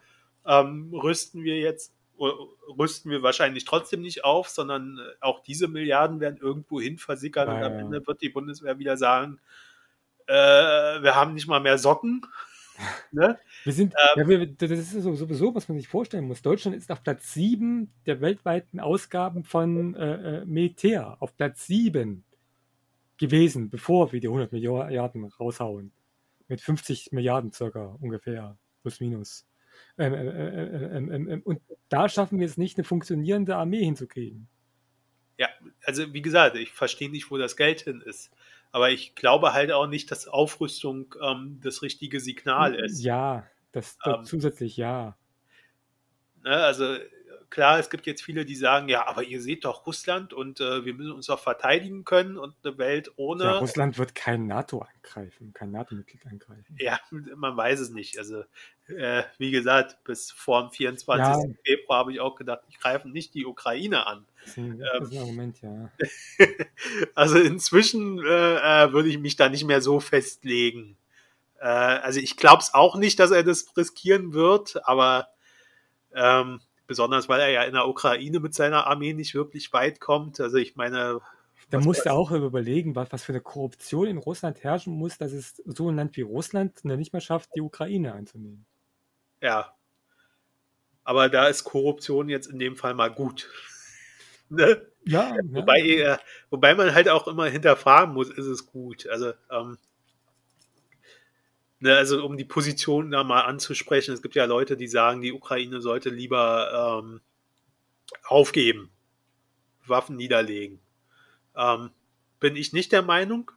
ähm, 0.50 0.92
rüsten 0.94 1.44
wir 1.44 1.58
jetzt, 1.60 1.94
äh, 2.20 2.24
rüsten 2.78 3.12
wir 3.12 3.22
wahrscheinlich 3.24 3.64
trotzdem 3.66 4.02
nicht 4.02 4.26
auf, 4.26 4.50
sondern 4.50 4.98
äh, 4.98 5.02
auch 5.22 5.40
diese 5.42 5.68
Milliarden 5.70 6.20
werden 6.20 6.40
irgendwo 6.42 6.82
hin 6.82 6.98
versickern 6.98 7.48
und 7.50 7.60
Ja, 7.62 7.68
am 7.68 7.74
ja. 7.74 7.80
Ende 7.80 8.06
wird 8.08 8.22
die 8.22 8.30
Bundeswehr 8.30 8.80
wieder 8.80 8.98
sagen, 8.98 9.40
äh, 10.28 10.34
wir 10.34 11.16
haben 11.16 11.34
nicht 11.34 11.48
mal 11.48 11.60
mehr 11.62 11.78
Socken. 11.78 12.26
ne? 13.12 13.38
Wir 13.66 13.74
sind, 13.74 13.94
Ähm, 14.16 14.22
ja, 14.22 14.28
wir, 14.28 14.48
das 14.48 14.72
ist 14.72 14.92
so- 14.94 15.16
sowieso, 15.16 15.54
was 15.54 15.68
man 15.68 15.78
sich 15.78 15.88
vorstellen 15.88 16.26
muss. 16.28 16.42
Deutschland 16.42 16.76
ist 16.78 16.92
auf 16.92 17.04
Platz 17.04 17.34
7 17.34 17.92
der 18.06 18.22
weltweiten 18.22 18.80
Ausgaben 18.80 19.44
von 19.44 19.96
äh, 19.96 20.40
äh, 20.42 20.46
Militär. 20.46 21.18
Auf 21.20 21.36
Platz 21.36 21.68
7 21.68 22.24
gewesen, 23.18 23.70
bevor 23.70 24.14
wir 24.14 24.22
die 24.22 24.28
100 24.30 24.52
Milliarden 24.54 25.26
raushauen. 25.26 25.92
Mit 26.48 26.62
50 26.62 27.12
Milliarden 27.12 27.52
circa 27.52 27.98
ungefähr, 28.00 28.58
plus 28.82 29.02
minus. 29.02 29.46
Ähm, 29.98 30.14
äh, 30.14 30.28
äh, 30.28 30.98
ähm, 30.98 31.12
ähm, 31.12 31.30
ähm, 31.30 31.42
und 31.44 31.62
da 31.90 32.08
schaffen 32.10 32.40
wir 32.40 32.46
es 32.46 32.58
nicht, 32.58 32.78
eine 32.78 32.84
funktionierende 32.84 33.56
Armee 33.56 33.84
hinzukriegen. 33.84 34.48
Ja, 35.38 35.50
also 35.86 36.14
wie 36.14 36.22
gesagt, 36.22 36.56
ich 36.58 36.72
verstehe 36.72 37.10
nicht, 37.10 37.32
wo 37.32 37.38
das 37.38 37.56
Geld 37.56 37.82
hin 37.82 38.02
ist. 38.02 38.32
Aber 38.72 38.92
ich 38.92 39.16
glaube 39.16 39.54
halt 39.54 39.72
auch 39.72 39.88
nicht, 39.88 40.12
dass 40.12 40.28
Aufrüstung 40.28 41.16
ähm, 41.22 41.60
das 41.64 41.82
richtige 41.82 42.20
Signal 42.20 42.76
ist. 42.76 43.02
Ja, 43.02 43.48
das, 43.72 43.98
das 44.04 44.18
Ähm, 44.18 44.24
zusätzlich 44.26 44.78
ja. 44.78 45.18
Ne? 46.44 46.56
Also 46.56 46.98
klar, 47.50 47.80
es 47.80 47.90
gibt 47.90 48.06
jetzt 48.06 48.24
viele, 48.24 48.46
die 48.46 48.56
sagen, 48.56 48.90
ja, 48.90 49.08
aber 49.08 49.24
ihr 49.24 49.42
seht 49.42 49.66
doch 49.66 49.86
Russland 49.86 50.34
und 50.34 50.60
äh, 50.60 50.86
wir 50.86 50.94
müssen 50.94 51.12
uns 51.12 51.28
doch 51.28 51.40
verteidigen 51.40 52.06
können 52.06 52.38
und 52.38 52.56
eine 52.64 52.78
Welt 52.78 53.12
ohne. 53.16 53.44
ja. 53.44 53.58
Russland 53.58 53.98
wird 53.98 54.16
kein 54.16 54.48
NATO 54.48 54.80
angreifen, 54.80 55.54
kein 55.54 55.72
NATO-Mitglied 55.72 56.26
angreifen. 56.26 56.76
Ja, 56.80 57.00
man 57.36 57.58
weiß 57.58 57.80
es 57.80 57.90
nicht. 57.90 58.18
Also, 58.18 58.44
äh, 58.88 59.24
wie 59.38 59.52
gesagt, 59.52 60.04
bis 60.04 60.32
vor 60.32 60.62
dem 60.62 60.72
24. 60.72 61.18
Ja. 61.18 61.56
Februar 61.66 62.00
habe 62.00 62.14
ich 62.14 62.20
auch 62.20 62.36
gedacht, 62.36 62.62
die 62.70 62.78
greifen 62.78 63.12
nicht 63.12 63.34
die 63.34 63.46
Ukraine 63.46 64.06
an. 64.08 64.26
Das 64.42 64.52
ist 64.52 64.58
ein, 64.58 64.72
Ähm, 64.72 64.80
das 65.00 65.10
ist 65.10 65.14
ein 65.14 65.22
Argument, 65.22 65.62
ja. 65.62 65.92
Also 67.16 67.40
inzwischen 67.40 68.20
äh, 68.20 68.86
äh, 68.86 68.94
würde 68.94 69.10
ich 69.10 69.20
mich 69.20 69.36
da 69.36 69.50
nicht 69.50 69.66
mehr 69.66 69.82
so 69.82 70.00
festlegen. 70.00 70.98
Äh, 71.60 71.66
also 71.68 72.20
ich 72.20 72.38
glaube 72.38 72.62
es 72.62 72.74
auch 72.74 72.96
nicht, 72.96 73.20
dass 73.20 73.32
er 73.32 73.44
das 73.44 73.76
riskieren 73.76 74.34
wird, 74.34 74.86
aber 74.88 75.30
ähm, 76.14 76.62
besonders 76.90 77.30
weil 77.30 77.40
er 77.40 77.50
ja 77.50 77.64
in 77.64 77.74
der 77.74 77.88
Ukraine 77.88 78.40
mit 78.40 78.56
seiner 78.56 78.88
Armee 78.88 79.14
nicht 79.14 79.36
wirklich 79.36 79.72
weit 79.72 80.02
kommt. 80.02 80.42
Also 80.42 80.58
ich 80.58 80.76
meine, 80.76 81.22
Da 81.70 81.80
musst 81.80 82.06
du 82.06 82.12
auch 82.12 82.32
überlegen, 82.32 82.96
was, 82.96 83.12
was 83.14 83.24
für 83.24 83.32
eine 83.32 83.42
Korruption 83.42 84.08
in 84.08 84.18
Russland 84.18 84.64
herrschen 84.64 84.94
muss, 84.94 85.20
dass 85.20 85.32
es 85.32 85.62
so 85.66 85.90
ein 85.90 85.96
Land 85.96 86.18
wie 86.18 86.24
Russland 86.24 86.84
noch 86.84 86.98
nicht 86.98 87.14
mehr 87.14 87.22
schafft, 87.22 87.52
die 87.56 87.62
Ukraine 87.62 88.14
einzunehmen. 88.14 88.66
ja. 89.42 89.74
Aber 91.04 91.28
da 91.28 91.48
ist 91.48 91.64
Korruption 91.64 92.30
jetzt 92.30 92.48
in 92.48 92.60
dem 92.60 92.76
Fall 92.76 92.94
mal 92.94 93.10
gut. 93.10 93.50
ne? 94.50 94.86
Ja, 95.06 95.36
Wobei, 95.44 95.80
äh, 95.80 96.18
wobei 96.52 96.76
man 96.76 96.94
halt 96.94 97.10
auch 97.10 97.28
immer 97.28 97.46
hinterfragen 97.48 98.14
muss, 98.14 98.30
ist 98.30 98.46
es 98.46 98.68
gut. 98.68 99.08
Also, 99.08 99.34
ähm, 99.50 99.78
ne, 101.80 101.96
also 101.96 102.26
um 102.26 102.38
die 102.38 102.46
Position 102.46 103.12
da 103.12 103.24
mal 103.24 103.42
anzusprechen, 103.42 104.14
es 104.14 104.22
gibt 104.22 104.36
ja 104.36 104.46
Leute, 104.46 104.78
die 104.78 104.88
sagen, 104.88 105.22
die 105.22 105.34
Ukraine 105.34 105.82
sollte 105.82 106.10
lieber 106.10 107.02
ähm, 107.04 107.22
aufgeben, 108.26 108.90
Waffen 109.86 110.16
niederlegen. 110.16 110.80
Ähm, 111.56 111.92
bin 112.40 112.56
ich 112.56 112.74
nicht 112.74 112.92
der 112.92 113.02
Meinung, 113.02 113.52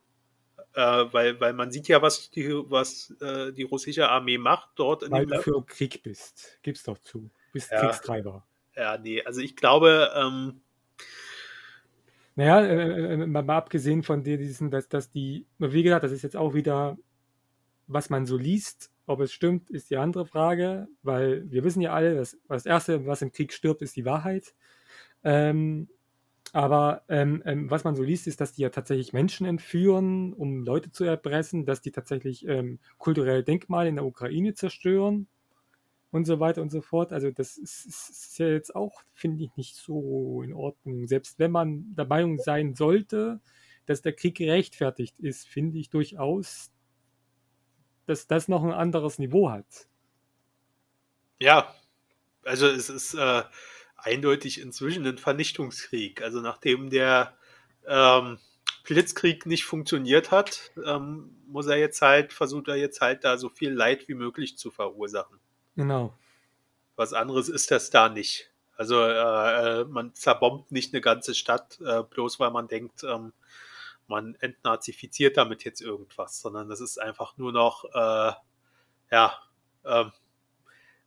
äh, 0.74 0.80
weil, 0.80 1.40
weil 1.40 1.52
man 1.52 1.70
sieht 1.70 1.88
ja, 1.88 2.02
was 2.02 2.30
die, 2.30 2.48
was 2.48 3.14
äh, 3.20 3.52
die 3.52 3.62
russische 3.62 4.08
Armee 4.08 4.38
macht 4.38 4.70
dort 4.76 5.02
in 5.02 5.12
weil 5.12 5.26
du 5.26 5.40
für 5.42 5.64
Krieg 5.64 6.02
bist. 6.02 6.58
Gib's 6.62 6.82
doch 6.82 6.98
zu. 6.98 7.30
Bist 7.52 7.70
Ja. 7.70 7.80
Kriegstreiber. 7.80 8.46
Ja, 8.74 8.96
nee, 8.96 9.22
also 9.22 9.40
ich 9.40 9.54
glaube, 9.54 10.10
ähm, 10.16 10.62
Naja, 12.34 12.62
äh, 12.62 13.12
äh, 13.12 13.26
mal, 13.26 13.42
mal 13.42 13.58
abgesehen 13.58 14.02
von 14.02 14.22
dir, 14.22 14.38
diesen, 14.38 14.70
dass, 14.70 14.88
dass 14.88 15.10
die, 15.10 15.46
wie 15.58 15.82
gesagt, 15.82 16.04
das 16.04 16.12
ist 16.12 16.22
jetzt 16.22 16.36
auch 16.36 16.54
wieder, 16.54 16.96
was 17.93 18.10
man 18.10 18.27
so 18.27 18.36
liest, 18.36 18.90
ob 19.06 19.20
es 19.20 19.32
stimmt, 19.32 19.70
ist 19.70 19.90
die 19.90 19.97
andere 19.97 20.27
Frage, 20.27 20.89
weil 21.02 21.51
wir 21.51 21.64
wissen 21.64 21.81
ja 21.81 21.93
alle, 21.93 22.14
dass 22.14 22.39
das 22.48 22.66
Erste, 22.66 23.06
was 23.06 23.23
im 23.23 23.32
Krieg 23.32 23.52
stirbt, 23.52 23.82
ist 23.82 23.97
die 23.97 24.05
Wahrheit. 24.05 24.55
Ähm, 25.24 25.89
aber 26.52 27.02
ähm, 27.09 27.43
ähm, 27.47 27.70
was 27.70 27.85
man 27.85 27.94
so 27.97 28.02
liest, 28.02 28.27
ist, 28.27 28.40
dass 28.40 28.52
die 28.52 28.62
ja 28.62 28.69
tatsächlich 28.69 29.12
Menschen 29.12 29.47
entführen, 29.47 30.35
um 30.35 30.62
Leute 30.62 30.90
zu 30.90 31.05
erpressen, 31.05 31.64
dass 31.64 31.81
die 31.81 31.93
tatsächlich 31.93 32.47
ähm, 32.47 32.78
kulturelle 32.98 33.43
Denkmale 33.43 33.89
in 33.89 33.97
der 33.97 34.05
Ukraine 34.05 34.52
zerstören 34.52 35.28
und 36.10 36.27
so 36.27 36.40
weiter 36.40 36.60
und 36.60 36.70
so 36.70 36.82
fort. 36.82 37.12
Also 37.12 37.31
das 37.31 37.56
ist, 37.56 37.86
ist, 37.86 38.39
ja 38.39 38.48
jetzt 38.48 38.77
auch, 38.77 39.02
finde 39.14 39.44
ich, 39.44 39.56
nicht 39.56 39.77
so 39.77 40.43
in 40.43 40.52
Ordnung. 40.52 41.06
Selbst 41.09 41.39
wenn 41.39 41.51
man 41.51 41.94
der 41.94 42.06
Meinung 42.06 42.39
sein 42.39 42.74
sollte, 42.74 43.40
dass 43.86 44.02
der 44.02 44.12
Krieg 44.12 44.36
gerechtfertigt 44.36 45.19
ist, 45.20 45.48
finde 45.48 45.78
ich 45.78 45.89
durchaus, 45.89 46.70
dass 48.06 48.26
das 48.26 48.48
noch 48.48 48.62
ein 48.62 48.72
anderes 48.72 49.18
Niveau 49.18 49.50
hat. 49.50 49.86
Ja, 51.38 51.74
also 52.44 52.66
es 52.66 52.88
ist 52.88 53.14
äh, 53.14 53.42
eindeutig 53.96 54.60
inzwischen 54.60 55.06
ein 55.06 55.18
Vernichtungskrieg. 55.18 56.22
Also 56.22 56.40
nachdem 56.40 56.90
der 56.90 57.36
ähm, 57.86 58.38
Blitzkrieg 58.84 59.46
nicht 59.46 59.64
funktioniert 59.64 60.30
hat, 60.30 60.72
ähm, 60.84 61.36
muss 61.46 61.66
er 61.66 61.78
jetzt 61.78 62.02
halt, 62.02 62.32
versucht 62.32 62.68
er 62.68 62.76
jetzt 62.76 63.00
halt 63.00 63.24
da 63.24 63.38
so 63.38 63.48
viel 63.48 63.72
Leid 63.72 64.08
wie 64.08 64.14
möglich 64.14 64.56
zu 64.56 64.70
verursachen. 64.70 65.38
Genau. 65.76 66.14
Was 66.96 67.12
anderes 67.12 67.48
ist 67.48 67.70
das 67.70 67.90
da 67.90 68.08
nicht. 68.08 68.50
Also 68.76 69.00
äh, 69.00 69.80
äh 69.80 69.84
man 69.84 70.14
zerbombt 70.14 70.72
nicht 70.72 70.92
eine 70.92 71.00
ganze 71.00 71.34
Stadt, 71.34 71.80
äh, 71.80 72.02
bloß 72.02 72.40
weil 72.40 72.50
man 72.50 72.68
denkt, 72.68 73.04
ähm, 73.04 73.32
man 74.12 74.36
entnazifiziert 74.36 75.36
damit 75.36 75.64
jetzt 75.64 75.80
irgendwas, 75.80 76.40
sondern 76.40 76.68
das 76.68 76.80
ist 76.80 76.98
einfach 76.98 77.36
nur 77.36 77.52
noch, 77.52 77.84
äh, 77.86 78.32
ja, 79.10 79.39
ähm, 79.84 80.12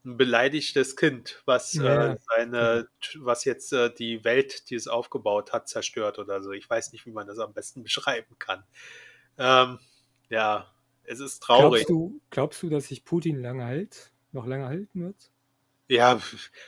ein 0.04 0.18
beleidigtes 0.18 0.96
Kind, 0.96 1.42
was 1.46 1.74
ja. 1.74 2.12
äh, 2.12 2.18
seine, 2.36 2.88
was 3.20 3.44
jetzt 3.46 3.74
äh, 3.74 3.92
die 3.94 4.24
Welt, 4.24 4.70
die 4.70 4.76
es 4.76 4.88
aufgebaut 4.88 5.52
hat, 5.52 5.68
zerstört 5.68 6.20
oder 6.20 6.44
so. 6.44 6.52
Ich 6.52 6.70
weiß 6.70 6.92
nicht, 6.92 7.06
wie 7.06 7.12
man 7.12 7.28
das 7.28 7.40
am 7.40 7.54
besten 7.54 7.84
beschreiben 7.84 8.36
kann. 8.38 8.64
Ähm, 9.38 9.80
ja, 10.30 10.72
es 11.04 11.20
ist 11.20 11.42
traurig. 11.42 11.86
Glaubst 11.86 11.90
du, 11.90 12.22
glaubst 12.30 12.64
du, 12.64 12.70
dass 12.70 12.88
sich 12.88 13.04
Putin 13.04 13.42
lange 13.42 13.66
hält, 13.66 14.12
noch 14.32 14.46
lange 14.46 14.66
halten 14.66 15.06
wird? 15.06 15.32
Ja, 15.88 16.20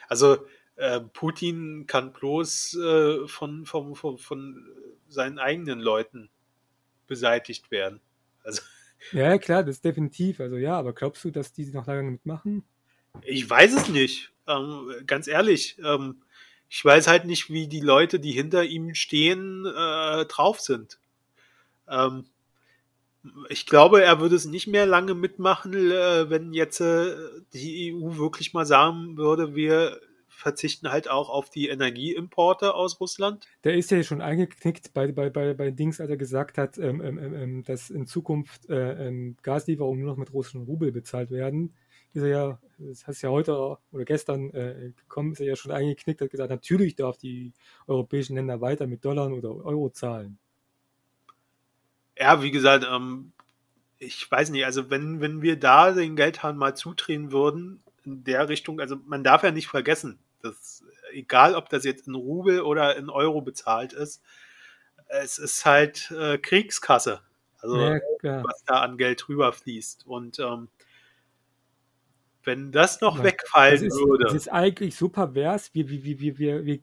also 0.08 0.38
äh, 0.78 1.02
Putin 1.02 1.86
kann 1.88 2.14
bloß 2.14 2.76
äh, 2.76 3.28
von, 3.28 3.66
von, 3.66 3.96
von, 3.96 4.18
von 4.18 4.66
seinen 5.08 5.40
eigenen 5.40 5.80
Leuten 5.80 6.30
beseitigt 7.08 7.72
werden. 7.72 8.00
Also 8.44 8.62
ja, 9.12 9.38
klar, 9.38 9.64
das 9.64 9.78
ist 9.78 9.86
definitiv. 9.86 10.40
Also 10.40 10.58
ja, 10.58 10.78
aber 10.78 10.94
glaubst 10.94 11.24
du, 11.24 11.32
dass 11.32 11.54
die 11.54 11.66
noch 11.66 11.88
lange 11.88 12.04
mitmachen? 12.04 12.64
Ich 13.24 13.50
weiß 13.50 13.74
es 13.74 13.90
nicht. 13.90 14.32
Ähm, 14.48 14.92
ganz 15.06 15.28
ehrlich. 15.28 15.78
Ähm, 15.84 16.22
ich 16.70 16.84
weiß 16.84 17.08
halt 17.08 17.26
nicht, 17.26 17.50
wie 17.50 17.68
die 17.68 17.80
Leute, 17.80 18.20
die 18.20 18.32
hinter 18.32 18.64
ihm 18.64 18.94
stehen, 18.94 19.66
äh, 19.66 20.26
drauf 20.26 20.60
sind. 20.60 21.00
Ähm, 21.88 22.26
ich 23.50 23.66
glaube, 23.66 24.04
er 24.04 24.20
würde 24.20 24.36
es 24.36 24.46
nicht 24.46 24.68
mehr 24.68 24.86
lange 24.86 25.14
mitmachen, 25.14 25.74
äh, 25.74 26.30
wenn 26.30 26.54
jetzt 26.54 26.82
äh, 26.82 27.16
die 27.54 27.94
EU 27.94 28.18
wirklich 28.18 28.54
mal 28.54 28.66
sagen 28.66 29.18
würde, 29.18 29.56
wir 29.56 30.00
verzichten 30.38 30.92
halt 30.92 31.10
auch 31.10 31.30
auf 31.30 31.50
die 31.50 31.68
Energieimporte 31.68 32.76
aus 32.76 33.00
Russland. 33.00 33.48
Der 33.64 33.76
ist 33.76 33.90
ja 33.90 34.04
schon 34.04 34.22
eingeknickt 34.22 34.94
bei, 34.94 35.12
bei, 35.12 35.30
bei, 35.30 35.54
bei 35.54 35.72
Dings, 35.72 36.00
als 36.00 36.10
er 36.10 36.18
gesagt 36.18 36.58
hat, 36.58 36.78
ähm, 36.78 37.02
ähm, 37.02 37.18
ähm, 37.18 37.34
ähm 37.34 37.64
dass 37.64 37.90
in 37.90 38.06
Zukunft 38.06 38.70
äh, 38.70 39.08
ähm, 39.08 39.36
Gaslieferungen 39.42 40.02
nur 40.02 40.12
noch 40.12 40.18
mit 40.18 40.34
russischen 40.34 40.64
Rubel 40.64 40.92
bezahlt 40.92 41.32
werden 41.32 41.74
ist 42.14 42.24
er 42.24 42.30
ja, 42.30 42.60
das 42.80 43.06
heißt 43.06 43.22
ja 43.22 43.30
heute 43.30 43.78
oder 43.92 44.06
gestern 44.06 44.50
äh, 44.52 44.92
gekommen, 44.96 45.34
ist 45.34 45.40
er 45.40 45.48
ja 45.48 45.56
schon 45.56 45.72
eingeknickt, 45.72 46.22
hat 46.22 46.32
gesagt, 46.32 46.50
natürlich 46.50 46.96
darf 46.96 47.18
die 47.18 47.54
europäischen 47.86 48.36
Länder 48.36 48.60
weiter 48.60 48.88
mit 48.88 49.06
Dollar 49.06 49.32
oder 49.32 49.50
Euro 49.66 49.90
zahlen. 49.90 50.40
Ja, 52.18 52.42
wie 52.42 52.52
gesagt, 52.52 52.88
ähm, 52.90 53.34
ich 54.00 54.30
weiß 54.30 54.50
nicht, 54.50 54.66
also 54.66 54.90
wenn, 54.90 55.22
wenn 55.22 55.42
wir 55.42 55.60
da 55.60 55.92
den 55.92 56.16
Geldhahn 56.16 56.58
mal 56.58 56.76
zudrehen 56.76 57.32
würden, 57.32 57.84
in 58.04 58.24
der 58.24 58.50
Richtung, 58.50 58.80
also 58.80 58.96
man 59.06 59.24
darf 59.24 59.44
ja 59.44 59.52
nicht 59.52 59.68
vergessen, 59.68 60.18
dass 60.48 60.84
egal 61.12 61.56
ob 61.56 61.70
das 61.70 61.84
jetzt 61.84 62.08
in 62.08 62.16
Rubel 62.16 62.62
oder 62.62 62.96
in 62.96 63.10
Euro 63.10 63.42
bezahlt 63.42 63.94
ist, 63.94 64.22
es 65.08 65.38
ist 65.38 65.66
halt 65.66 66.12
äh, 66.12 66.38
Kriegskasse. 66.38 67.22
Also 67.60 67.80
ja, 68.24 68.44
was 68.44 68.64
da 68.66 68.82
an 68.82 68.98
Geld 68.98 69.28
rüberfließt. 69.30 70.06
Und 70.06 70.40
ähm, 70.40 70.70
wenn 72.48 72.72
das 72.72 73.02
noch 73.02 73.18
ja, 73.18 73.26
wegfallen 73.26 73.74
das 73.74 73.94
ist, 73.94 74.00
würde. 74.00 74.24
Das 74.24 74.34
ist 74.34 74.48
eigentlich 74.48 74.96
so 74.96 75.10
pervers. 75.10 75.74
Wir, 75.74 75.90
wir, 75.90 76.04
wir, 76.04 76.38
wir, 76.38 76.66
wir 76.66 76.80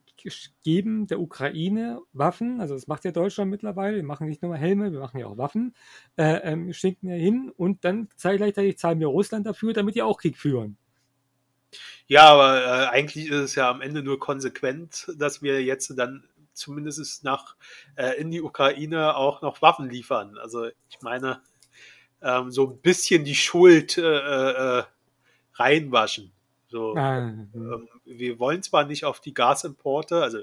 geben 0.63 1.07
der 1.07 1.19
Ukraine 1.19 2.01
Waffen, 2.13 2.61
also 2.61 2.75
das 2.75 2.87
macht 2.87 3.03
ja 3.03 3.11
Deutschland 3.11 3.49
mittlerweile. 3.49 3.95
Wir 3.95 4.03
machen 4.03 4.27
nicht 4.27 4.43
nur 4.43 4.55
Helme, 4.55 4.91
wir 4.91 4.99
machen 4.99 5.19
ja 5.19 5.25
auch 5.25 5.37
Waffen. 5.37 5.75
Äh, 6.17 6.35
ähm, 6.43 6.71
schicken 6.71 7.07
ja 7.07 7.15
hin 7.15 7.51
und 7.55 7.83
dann 7.83 8.09
gleichzeitig 8.21 8.77
zahlen 8.77 8.99
wir 8.99 9.07
Russland 9.07 9.47
dafür, 9.47 9.73
damit 9.73 9.95
die 9.95 10.03
auch 10.03 10.19
Krieg 10.19 10.37
führen. 10.37 10.77
Ja, 12.07 12.29
aber 12.29 12.63
äh, 12.63 12.87
eigentlich 12.87 13.27
ist 13.27 13.41
es 13.41 13.55
ja 13.55 13.69
am 13.69 13.81
Ende 13.81 14.03
nur 14.03 14.19
konsequent, 14.19 15.11
dass 15.17 15.41
wir 15.41 15.63
jetzt 15.63 15.93
dann 15.97 16.23
zumindest 16.53 17.23
nach 17.23 17.55
äh, 17.95 18.19
in 18.19 18.31
die 18.31 18.41
Ukraine 18.41 19.15
auch 19.15 19.41
noch 19.41 19.61
Waffen 19.61 19.89
liefern. 19.89 20.37
Also 20.37 20.67
ich 20.89 21.01
meine, 21.01 21.41
ähm, 22.21 22.51
so 22.51 22.67
ein 22.67 22.81
bisschen 22.81 23.25
die 23.25 23.35
Schuld 23.35 23.97
äh, 23.97 24.79
äh, 24.79 24.83
reinwaschen. 25.53 26.31
So, 26.67 26.95
ah, 26.95 27.17
ähm, 27.17 27.87
wir 28.05 28.39
wollen 28.39 28.63
zwar 28.63 28.85
nicht 28.85 29.05
auf 29.05 29.19
die 29.19 29.33
Gasimporte, 29.33 30.21
also 30.21 30.39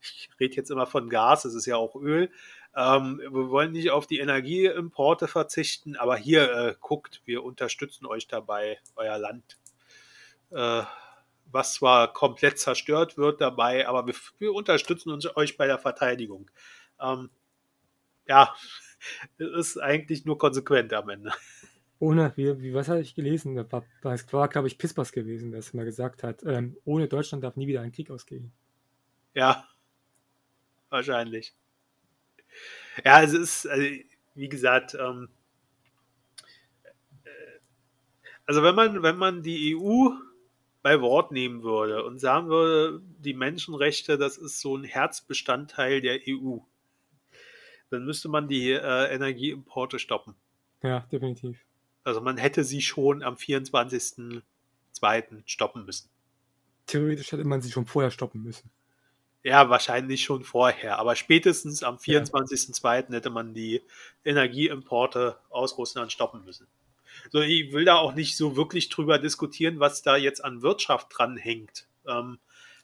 ich 0.00 0.28
rede 0.40 0.56
jetzt 0.56 0.70
immer 0.70 0.86
von 0.86 1.08
Gas, 1.08 1.44
es 1.44 1.54
ist 1.54 1.66
ja 1.66 1.76
auch 1.76 1.94
Öl. 1.94 2.30
Ähm, 2.74 3.20
wir 3.20 3.50
wollen 3.50 3.72
nicht 3.72 3.90
auf 3.90 4.06
die 4.06 4.18
Energieimporte 4.18 5.28
verzichten, 5.28 5.96
aber 5.96 6.16
hier 6.16 6.52
äh, 6.52 6.74
guckt, 6.80 7.22
wir 7.24 7.42
unterstützen 7.44 8.06
euch 8.06 8.28
dabei, 8.28 8.78
euer 8.96 9.18
Land. 9.18 9.58
Äh, 10.50 10.82
was 11.52 11.74
zwar 11.74 12.12
komplett 12.12 12.58
zerstört 12.58 13.16
wird 13.16 13.40
dabei, 13.40 13.88
aber 13.88 14.06
wir, 14.06 14.14
wir 14.38 14.52
unterstützen 14.52 15.10
uns, 15.10 15.26
euch 15.36 15.56
bei 15.56 15.66
der 15.66 15.78
Verteidigung. 15.78 16.50
Ähm, 17.00 17.30
ja, 18.26 18.54
es 19.38 19.48
ist 19.48 19.78
eigentlich 19.78 20.24
nur 20.24 20.38
konsequent 20.38 20.92
am 20.92 21.08
Ende. 21.08 21.32
Ohne, 21.98 22.32
wie, 22.36 22.60
wie 22.62 22.72
was 22.72 22.88
hatte 22.88 23.00
ich 23.00 23.14
gelesen? 23.14 23.56
Das 24.02 24.32
war, 24.32 24.48
glaube 24.48 24.68
ich, 24.68 24.78
Pispas 24.78 25.12
gewesen, 25.12 25.50
der 25.50 25.60
es 25.60 25.74
mal 25.74 25.84
gesagt 25.84 26.22
hat. 26.22 26.42
Ähm, 26.44 26.76
ohne 26.84 27.08
Deutschland 27.08 27.44
darf 27.44 27.56
nie 27.56 27.66
wieder 27.66 27.82
ein 27.82 27.92
Krieg 27.92 28.10
ausgehen. 28.10 28.52
Ja, 29.34 29.68
wahrscheinlich. 30.88 31.54
Ja, 33.04 33.22
es 33.22 33.34
ist, 33.34 33.66
also, 33.66 33.86
wie 34.34 34.48
gesagt, 34.48 34.94
ähm, 34.94 35.28
äh, 37.24 37.28
also 38.46 38.62
wenn 38.62 38.74
man, 38.74 39.02
wenn 39.02 39.16
man 39.16 39.42
die 39.42 39.76
EU 39.76 40.10
bei 40.82 41.00
Wort 41.00 41.32
nehmen 41.32 41.62
würde 41.62 42.04
und 42.04 42.18
sagen 42.18 42.48
würde, 42.48 43.02
die 43.18 43.34
Menschenrechte, 43.34 44.16
das 44.18 44.38
ist 44.38 44.60
so 44.60 44.76
ein 44.76 44.84
Herzbestandteil 44.84 46.00
der 46.00 46.20
EU, 46.28 46.58
dann 47.90 48.04
müsste 48.04 48.28
man 48.28 48.48
die 48.48 48.70
äh, 48.70 49.14
Energieimporte 49.14 49.98
stoppen. 49.98 50.34
Ja, 50.82 51.00
definitiv. 51.12 51.58
Also 52.04 52.20
man 52.20 52.38
hätte 52.38 52.64
sie 52.64 52.80
schon 52.80 53.22
am 53.22 53.34
24.02. 53.34 54.42
stoppen 55.44 55.84
müssen. 55.84 56.08
Theoretisch 56.86 57.32
hätte 57.32 57.44
man 57.44 57.60
sie 57.60 57.70
schon 57.70 57.86
vorher 57.86 58.10
stoppen 58.10 58.42
müssen. 58.42 58.70
Ja, 59.42 59.70
wahrscheinlich 59.70 60.22
schon 60.22 60.44
vorher. 60.44 60.98
Aber 60.98 61.16
spätestens 61.16 61.82
am 61.82 61.96
24.02. 61.96 62.84
Ja. 62.84 63.16
hätte 63.16 63.30
man 63.30 63.54
die 63.54 63.82
Energieimporte 64.24 65.38
aus 65.48 65.78
Russland 65.78 66.12
stoppen 66.12 66.44
müssen. 66.44 66.66
So, 67.30 67.40
ich 67.40 67.72
will 67.72 67.84
da 67.84 67.96
auch 67.96 68.14
nicht 68.14 68.36
so 68.36 68.56
wirklich 68.56 68.88
drüber 68.88 69.18
diskutieren, 69.18 69.80
was 69.80 70.02
da 70.02 70.16
jetzt 70.16 70.44
an 70.44 70.62
Wirtschaft 70.62 71.08
dran 71.16 71.36
hängt. 71.36 71.86
Ähm, 72.06 72.38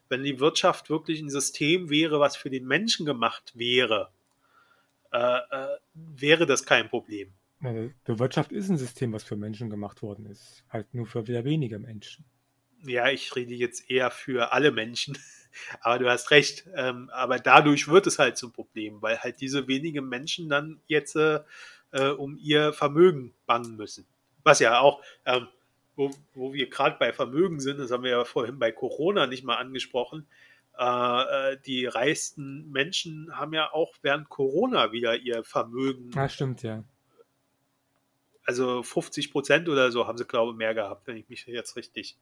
wenn 0.08 0.22
die 0.22 0.38
Wirtschaft 0.40 0.88
wirklich 0.90 1.20
ein 1.20 1.30
System 1.30 1.90
wäre, 1.90 2.20
was 2.20 2.36
für 2.36 2.50
den 2.50 2.66
Menschen 2.66 3.06
gemacht 3.06 3.52
wäre, 3.54 4.10
äh, 5.12 5.18
äh, 5.18 5.78
wäre 5.94 6.46
das 6.46 6.64
kein 6.64 6.88
Problem. 6.88 7.32
Die 7.60 8.18
Wirtschaft 8.18 8.52
ist 8.52 8.68
ein 8.68 8.76
System, 8.76 9.12
was 9.12 9.24
für 9.24 9.36
Menschen 9.36 9.70
gemacht 9.70 10.02
worden 10.02 10.26
ist. 10.26 10.62
Halt 10.68 10.92
nur 10.94 11.06
für 11.06 11.26
wieder 11.26 11.44
weniger 11.44 11.78
Menschen. 11.78 12.24
Ja, 12.84 13.08
ich 13.08 13.34
rede 13.34 13.54
jetzt 13.54 13.90
eher 13.90 14.10
für 14.10 14.52
alle 14.52 14.70
Menschen. 14.70 15.18
Aber 15.80 15.98
du 15.98 16.10
hast 16.10 16.30
recht. 16.30 16.68
Ähm, 16.74 17.08
aber 17.14 17.38
dadurch 17.38 17.88
wird 17.88 18.06
es 18.06 18.18
halt 18.18 18.36
zum 18.36 18.52
Problem, 18.52 19.00
weil 19.00 19.18
halt 19.20 19.40
diese 19.40 19.66
wenigen 19.68 20.06
Menschen 20.06 20.50
dann 20.50 20.82
jetzt 20.86 21.16
äh, 21.16 21.40
äh, 21.92 22.08
um 22.08 22.36
ihr 22.36 22.74
Vermögen 22.74 23.32
bangen 23.46 23.76
müssen. 23.76 24.06
Was 24.46 24.60
ja 24.60 24.80
auch, 24.80 25.02
ähm, 25.24 25.48
wo, 25.96 26.10
wo 26.34 26.52
wir 26.52 26.70
gerade 26.70 26.96
bei 26.98 27.12
Vermögen 27.12 27.58
sind, 27.60 27.78
das 27.78 27.90
haben 27.90 28.04
wir 28.04 28.10
ja 28.10 28.24
vorhin 28.24 28.58
bei 28.58 28.70
Corona 28.70 29.26
nicht 29.26 29.44
mal 29.44 29.56
angesprochen. 29.56 30.26
Äh, 30.78 31.52
äh 31.52 31.58
die 31.66 31.86
reichsten 31.86 32.70
Menschen 32.70 33.36
haben 33.36 33.52
ja 33.52 33.72
auch 33.72 33.94
während 34.02 34.28
Corona 34.28 34.92
wieder 34.92 35.16
ihr 35.16 35.42
Vermögen. 35.42 36.10
Ja, 36.14 36.28
stimmt, 36.28 36.62
ja 36.62 36.84
also 38.46 38.82
50 38.82 39.32
Prozent 39.32 39.68
oder 39.68 39.90
so 39.90 40.06
haben 40.06 40.16
sie, 40.16 40.24
glaube 40.24 40.52
ich, 40.52 40.56
mehr 40.56 40.74
gehabt, 40.74 41.06
wenn 41.06 41.16
ich 41.16 41.28
mich 41.28 41.46
jetzt 41.46 41.76
richtig. 41.76 42.16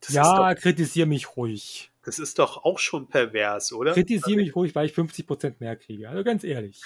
Das 0.00 0.12
ja, 0.12 0.54
kritisiere 0.54 1.06
mich 1.06 1.36
ruhig. 1.36 1.90
Das 2.04 2.18
ist 2.18 2.38
doch 2.38 2.64
auch 2.64 2.78
schon 2.78 3.08
pervers, 3.08 3.72
oder? 3.72 3.94
Kritisiere 3.94 4.36
mich 4.36 4.54
ruhig, 4.54 4.74
weil 4.74 4.86
ich 4.86 4.92
50 4.92 5.26
Prozent 5.26 5.60
mehr 5.60 5.76
kriege. 5.76 6.10
Also 6.10 6.22
ganz 6.24 6.44
ehrlich. 6.44 6.82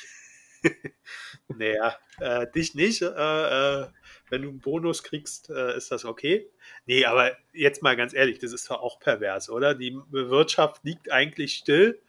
naja, 1.48 1.96
äh, 2.20 2.46
dich 2.50 2.74
nicht. 2.74 3.02
Äh, 3.02 3.06
äh, 3.06 3.88
wenn 4.30 4.42
du 4.42 4.48
einen 4.48 4.60
Bonus 4.60 5.02
kriegst, 5.02 5.50
äh, 5.50 5.76
ist 5.76 5.90
das 5.90 6.04
okay. 6.04 6.50
Nee, 6.86 7.04
aber 7.04 7.36
jetzt 7.52 7.82
mal 7.82 7.96
ganz 7.96 8.12
ehrlich, 8.12 8.38
das 8.38 8.52
ist 8.52 8.70
doch 8.70 8.80
auch 8.80 9.00
pervers, 9.00 9.50
oder? 9.50 9.74
Die 9.74 9.98
Wirtschaft 10.10 10.84
liegt 10.84 11.10
eigentlich 11.10 11.54
still. 11.54 12.00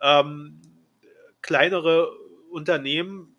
Ähm, 0.00 0.60
kleinere 1.42 2.10
Unternehmen 2.50 3.36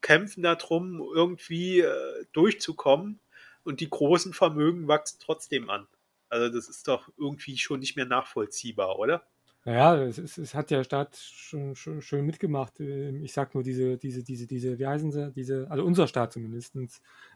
kämpfen 0.00 0.42
darum, 0.42 1.00
irgendwie 1.14 1.80
äh, 1.80 2.24
durchzukommen 2.32 3.20
und 3.64 3.80
die 3.80 3.90
großen 3.90 4.32
Vermögen 4.32 4.88
wachsen 4.88 5.18
trotzdem 5.20 5.68
an. 5.68 5.86
Also 6.28 6.54
das 6.54 6.68
ist 6.68 6.88
doch 6.88 7.08
irgendwie 7.16 7.58
schon 7.58 7.80
nicht 7.80 7.96
mehr 7.96 8.06
nachvollziehbar, 8.06 8.98
oder? 8.98 9.26
Naja, 9.66 9.96
es, 10.04 10.16
es, 10.18 10.38
es 10.38 10.54
hat 10.54 10.70
der 10.70 10.84
Staat 10.84 11.16
schon, 11.16 11.74
schon 11.74 12.00
schön 12.00 12.24
mitgemacht. 12.24 12.78
Ähm, 12.78 13.24
Ich 13.24 13.32
sag 13.32 13.52
nur 13.52 13.64
diese, 13.64 13.98
diese, 13.98 14.22
diese, 14.22 14.46
diese, 14.46 14.78
wie 14.78 14.86
heißen 14.86 15.10
sie, 15.10 15.32
diese, 15.32 15.68
also 15.68 15.84
unser 15.84 16.06
Staat 16.06 16.32
zumindest, 16.32 16.76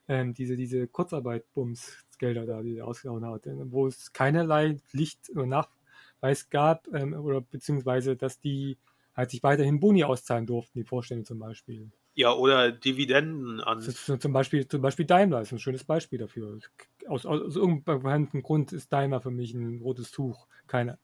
ähm, 0.06 0.32
diese, 0.32 0.56
diese 0.56 0.86
Kurzarbeit-Bums-Gelder 0.86 2.46
da, 2.46 2.62
die 2.62 2.78
er 2.78 2.86
ausgehauen 2.86 3.26
hat, 3.26 3.48
äh, 3.48 3.72
wo 3.72 3.88
es 3.88 4.12
keinerlei 4.12 4.76
Pflicht 4.86 5.28
oder 5.34 5.46
Nachweis 5.46 6.48
gab, 6.50 6.86
ähm, 6.94 7.14
oder 7.14 7.40
beziehungsweise, 7.40 8.14
dass 8.14 8.38
die 8.38 8.78
halt 9.16 9.30
sich 9.30 9.42
weiterhin 9.42 9.80
Boni 9.80 10.04
auszahlen 10.04 10.46
durften, 10.46 10.78
die 10.78 10.84
Vorstände 10.84 11.24
zum 11.24 11.40
Beispiel. 11.40 11.90
Ja, 12.14 12.32
oder 12.32 12.70
Dividenden 12.70 13.60
an. 13.60 13.80
Zum 13.80 14.32
Beispiel, 14.32 14.68
zum 14.68 14.82
Beispiel 14.82 15.04
Daimler 15.04 15.40
ist 15.40 15.50
ein 15.50 15.58
schönes 15.58 15.82
Beispiel 15.82 16.20
dafür. 16.20 16.60
Aus, 17.08 17.26
aus, 17.26 17.40
aus 17.42 17.56
irgendeinem 17.56 18.42
Grund 18.42 18.72
ist 18.72 18.92
Daimler 18.92 19.20
für 19.20 19.32
mich 19.32 19.52
ein 19.52 19.80
rotes 19.80 20.12
Tuch. 20.12 20.46
Keine, 20.68 20.98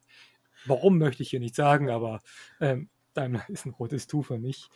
warum 0.68 0.98
möchte 0.98 1.22
ich 1.22 1.30
hier 1.30 1.40
nicht 1.40 1.55
sagen, 1.55 1.90
aber 1.90 2.20
ähm, 2.60 2.88
Daimler 3.14 3.44
ist 3.48 3.66
ein 3.66 3.70
rotes 3.70 4.06
Tuch 4.06 4.26
für 4.26 4.38
mich. 4.38 4.68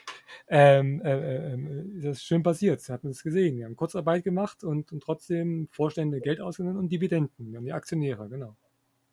Ähm, 0.48 1.00
äh, 1.02 1.54
äh, 1.54 1.58
das 2.02 2.18
ist 2.18 2.24
schön 2.24 2.42
passiert, 2.42 2.86
hat 2.88 3.04
man 3.04 3.12
es 3.12 3.22
gesehen. 3.22 3.58
Wir 3.58 3.66
haben 3.66 3.76
Kurzarbeit 3.76 4.24
gemacht 4.24 4.64
und, 4.64 4.92
und 4.92 5.02
trotzdem 5.02 5.68
Vorstände 5.70 6.20
Geld 6.20 6.40
ausgenommen 6.40 6.78
und 6.78 6.90
Dividenden. 6.90 7.50
Wir 7.50 7.58
haben 7.58 7.64
die 7.64 7.72
Aktionäre, 7.72 8.28
genau. 8.28 8.56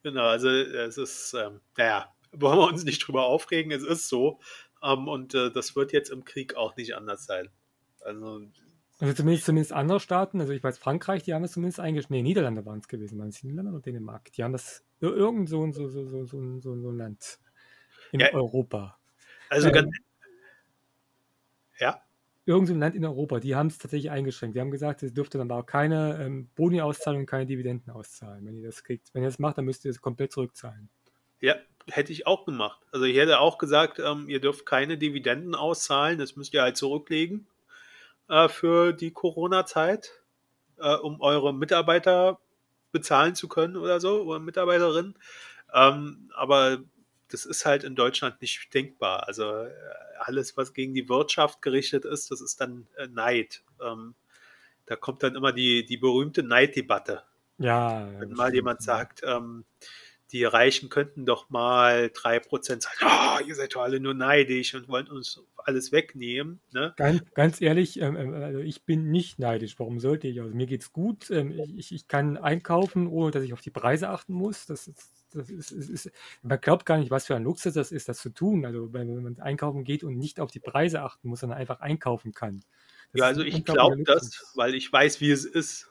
Genau, 0.04 0.26
also 0.26 0.50
es 0.50 0.98
ist, 0.98 1.34
ähm, 1.34 1.60
naja, 1.76 2.14
wollen 2.32 2.60
wir 2.60 2.68
uns 2.68 2.84
nicht 2.86 3.00
drüber 3.00 3.26
aufregen, 3.26 3.72
es 3.72 3.84
ist 3.84 4.08
so. 4.08 4.40
Ähm, 4.84 5.08
und 5.08 5.34
äh, 5.34 5.52
das 5.52 5.76
wird 5.76 5.92
jetzt 5.92 6.10
im 6.10 6.24
Krieg 6.24 6.56
auch 6.56 6.76
nicht 6.78 6.96
anders 6.96 7.26
sein. 7.26 7.50
Also, 8.02 8.42
Also 9.00 9.14
zumindest, 9.14 9.46
zumindest 9.46 9.74
andere 9.74 10.00
Staaten, 10.00 10.42
also 10.42 10.54
ich 10.54 10.64
weiß, 10.64 10.80
Frankreich, 10.80 11.22
die 11.24 11.34
haben 11.34 11.44
es 11.44 11.52
zumindest 11.52 11.80
eingeschränkt. 11.80 12.12
Nee, 12.12 12.24
Niederlande 12.24 12.66
waren 12.66 12.80
es 12.80 12.88
gewesen. 12.88 13.20
Waren 13.20 13.30
es 13.30 13.44
Niederlande 13.44 13.72
oder 13.72 13.82
Dänemark? 13.82 14.32
Die 14.34 14.44
haben 14.44 14.54
das 14.54 14.84
ir- 15.02 15.14
irgend 15.16 15.50
so, 15.50 15.64
ein- 15.64 15.72
so, 15.74 15.88
so, 15.88 16.06
so, 16.06 16.26
so, 16.26 16.60
so, 16.60 16.60
so 16.82 16.90
ein 16.92 16.98
Land 16.98 17.40
in 18.12 18.22
Ja. 18.22 18.34
Europa. 18.34 18.98
also 19.50 19.68
Ähm, 19.68 19.74
ganz, 19.74 19.96
ja, 21.80 22.02
Irgend 22.46 22.70
so 22.70 22.74
ein 22.74 22.80
Land 22.80 22.96
in 22.96 23.04
Europa, 23.04 23.42
die 23.42 23.56
haben 23.56 23.68
es 23.68 23.78
tatsächlich 23.78 24.10
eingeschränkt. 24.10 24.56
Die 24.56 24.62
haben 24.62 24.72
gesagt, 24.72 25.04
es 25.04 25.14
dürfte 25.14 25.38
dann 25.38 25.52
aber 25.52 25.60
auch 25.62 25.66
keine 25.66 26.18
ähm, 26.24 26.50
Boni-Auszahlung, 26.56 27.26
keine 27.26 27.46
Dividenden 27.46 27.92
auszahlen. 27.92 28.46
Wenn 28.46 28.56
ihr 28.56 28.66
das 28.68 28.86
kriegt, 28.86 29.14
wenn 29.14 29.22
ihr 29.22 29.28
das 29.28 29.38
macht, 29.38 29.58
dann 29.58 29.66
müsst 29.66 29.84
ihr 29.84 29.92
es 29.92 30.00
komplett 30.02 30.32
zurückzahlen. 30.32 30.90
ja, 31.42 31.56
hätte 31.90 32.12
ich 32.14 32.26
auch 32.26 32.46
gemacht. 32.46 32.82
Also 32.92 33.06
ich 33.06 33.18
hätte 33.18 33.40
auch 33.42 33.58
gesagt, 33.58 34.00
ähm, 34.00 34.30
ihr 34.30 34.40
dürft 34.40 34.66
keine 34.66 34.98
Dividenden 34.98 35.56
auszahlen, 35.56 36.18
das 36.18 36.36
müsst 36.38 36.54
ihr 36.54 36.62
halt 36.62 36.78
zurücklegen 36.78 37.48
äh, 38.30 38.50
für 38.50 38.94
die 38.94 39.12
Corona-Zeit, 39.12 40.12
äh, 40.78 40.96
um 40.96 41.22
eure 41.22 41.54
Mitarbeiter 41.54 42.40
bezahlen 42.92 43.36
zu 43.36 43.48
können 43.48 43.76
oder 43.78 44.00
so, 44.00 44.24
oder 44.24 44.40
Mitarbeiterinnen. 44.40 45.18
Ähm, 45.74 46.32
aber 46.36 46.80
das 47.30 47.46
ist 47.46 47.66
halt 47.66 47.84
in 47.84 47.96
Deutschland 47.96 48.42
nicht 48.42 48.74
denkbar. 48.74 49.28
Also 49.28 49.44
äh, 49.52 49.72
alles, 50.20 50.58
was 50.58 50.74
gegen 50.74 50.94
die 50.94 51.10
Wirtschaft 51.10 51.62
gerichtet 51.62 52.06
ist, 52.06 52.32
das 52.32 52.42
ist 52.42 52.62
dann 52.62 52.88
äh, 52.98 53.08
Neid. 53.08 53.64
Ähm, 53.82 54.16
da 54.86 54.96
kommt 54.96 55.24
dann 55.24 55.36
immer 55.36 55.52
die, 55.52 55.86
die 55.86 55.98
berühmte 55.98 56.44
Neiddebatte. 56.44 57.24
Ja. 57.58 58.08
Wenn 58.20 58.32
mal 58.32 58.46
stimmt. 58.46 58.56
jemand 58.56 58.82
sagt, 58.82 59.22
ähm, 59.26 59.66
die 60.32 60.44
Reichen 60.44 60.90
könnten 60.90 61.26
doch 61.26 61.50
mal 61.50 62.06
3% 62.08 62.82
sagen, 62.82 62.98
oh, 63.02 63.48
ihr 63.48 63.56
seid 63.56 63.76
doch 63.76 63.82
alle 63.82 64.00
nur 64.00 64.14
neidisch 64.14 64.76
und 64.76 64.90
wollt 64.90 65.10
uns 65.10 65.42
alles 65.56 65.92
wegnehmen. 65.92 66.60
Ne? 66.72 66.94
Ganz, 66.98 67.24
ganz 67.34 67.62
ehrlich, 67.62 68.00
ähm, 68.02 68.16
ähm, 68.16 68.34
also 68.34 68.60
ich 68.60 68.84
bin 68.84 69.10
nicht 69.10 69.40
neidisch. 69.40 69.80
Warum 69.80 70.00
sollte 70.00 70.28
ich? 70.28 70.42
Also 70.42 70.54
mir 70.54 70.66
geht's 70.66 70.92
gut. 70.92 71.30
Ähm, 71.30 71.52
ich, 71.78 71.94
ich 71.94 72.08
kann 72.08 72.38
einkaufen, 72.38 73.08
ohne 73.08 73.32
dass 73.32 73.44
ich 73.44 73.54
auf 73.54 73.62
die 73.62 73.70
Preise 73.70 74.10
achten 74.10 74.34
muss. 74.34 74.66
Das 74.66 74.88
ist, 74.88 75.10
das 75.34 75.50
ist, 75.50 75.72
ist, 75.72 75.90
ist, 75.90 76.12
man 76.42 76.60
glaubt 76.60 76.86
gar 76.86 76.98
nicht, 76.98 77.12
was 77.12 77.26
für 77.26 77.36
ein 77.36 77.44
Luxus 77.44 77.74
das 77.74 77.92
ist, 77.92 78.10
das 78.10 78.20
zu 78.20 78.30
tun. 78.30 78.66
Also 78.66 78.94
wenn, 78.94 79.22
man 79.22 79.40
einkaufen 79.40 79.84
geht 79.84 80.04
und 80.04 80.18
nicht 80.18 80.40
auf 80.40 80.52
die 80.52 80.60
Preise 80.60 81.02
achten 81.02 81.30
muss, 81.30 81.40
sondern 81.40 81.58
einfach 81.58 81.80
einkaufen 81.80 82.34
kann. 82.34 82.64
Das 83.14 83.20
Ja, 83.22 83.26
also 83.28 83.44
ich 83.44 83.64
glaube 83.64 84.04
das, 84.04 84.52
weil 84.56 84.76
ich 84.76 84.92
weiß, 84.92 85.22
wie 85.22 85.32
es 85.32 85.46
ist, 85.46 85.90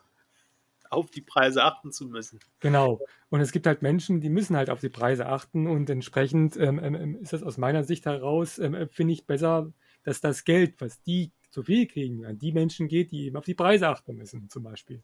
auf 0.96 1.10
die 1.10 1.20
Preise 1.20 1.62
achten 1.62 1.92
zu 1.92 2.06
müssen. 2.06 2.40
Genau. 2.60 3.00
Und 3.28 3.40
es 3.40 3.52
gibt 3.52 3.66
halt 3.66 3.82
Menschen, 3.82 4.20
die 4.20 4.28
müssen 4.28 4.56
halt 4.56 4.70
auf 4.70 4.80
die 4.80 4.88
Preise 4.88 5.26
achten 5.26 5.66
und 5.66 5.88
entsprechend 5.90 6.56
ähm, 6.56 6.78
ähm, 6.82 7.16
ist 7.20 7.32
das 7.32 7.42
aus 7.42 7.58
meiner 7.58 7.84
Sicht 7.84 8.06
heraus, 8.06 8.58
ähm, 8.58 8.74
äh, 8.74 8.88
finde 8.88 9.12
ich 9.12 9.26
besser, 9.26 9.72
dass 10.02 10.20
das 10.20 10.44
Geld, 10.44 10.80
was 10.80 11.02
die 11.02 11.32
zu 11.50 11.62
viel 11.62 11.86
kriegen, 11.86 12.24
an 12.26 12.38
die 12.38 12.52
Menschen 12.52 12.88
geht, 12.88 13.10
die 13.12 13.26
eben 13.26 13.36
auf 13.36 13.44
die 13.44 13.54
Preise 13.54 13.88
achten 13.88 14.16
müssen, 14.16 14.48
zum 14.48 14.62
Beispiel. 14.62 15.02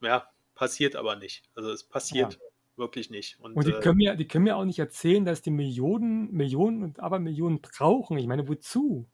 Ja, 0.00 0.28
passiert 0.54 0.96
aber 0.96 1.16
nicht. 1.16 1.44
Also 1.54 1.70
es 1.70 1.84
passiert 1.84 2.38
wirklich 2.76 3.10
nicht. 3.10 3.40
Und, 3.40 3.54
Und 3.54 3.66
die 3.66 3.72
äh, 3.72 3.80
können 3.80 3.96
mir, 3.96 4.14
die 4.14 4.28
können 4.28 4.44
mir 4.44 4.56
auch 4.56 4.64
nicht 4.64 4.78
erzählen, 4.78 5.24
dass 5.24 5.42
die 5.42 5.50
Millionen, 5.50 6.32
Millionen 6.32 6.82
und 6.82 7.00
aber 7.00 7.18
Millionen 7.18 7.60
brauchen. 7.60 8.18
Ich 8.18 8.26
meine, 8.26 8.48
wozu? 8.48 9.08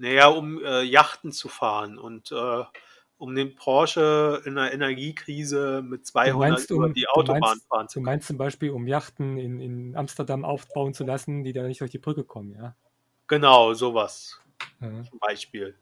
naja, 0.00 0.28
um 0.28 0.64
äh, 0.64 0.82
Yachten 0.82 1.30
zu 1.30 1.48
fahren 1.48 1.98
und 1.98 2.32
äh, 2.32 2.64
um 3.20 3.34
den 3.34 3.54
Porsche 3.54 4.40
in 4.46 4.56
einer 4.56 4.72
Energiekrise 4.72 5.82
mit 5.86 6.06
200 6.06 6.38
meinst, 6.50 6.70
über 6.70 6.86
um- 6.86 6.94
die 6.94 7.06
Autobahn 7.06 7.40
meinst- 7.40 7.68
fahren 7.68 7.88
zu 7.88 7.98
Du 8.00 8.04
meinst 8.04 8.26
zum 8.28 8.38
Beispiel, 8.38 8.70
um 8.70 8.86
Yachten 8.86 9.36
in, 9.36 9.60
in 9.60 9.94
Amsterdam 9.96 10.44
aufbauen 10.44 10.94
zu 10.94 11.04
lassen, 11.04 11.44
die 11.44 11.52
da 11.52 11.62
nicht 11.64 11.82
durch 11.82 11.90
die 11.90 11.98
Brücke 11.98 12.24
kommen, 12.24 12.54
ja? 12.54 12.74
Genau, 13.26 13.74
sowas 13.74 14.40
ja. 14.80 14.88
zum 15.04 15.18
Beispiel. 15.18 15.76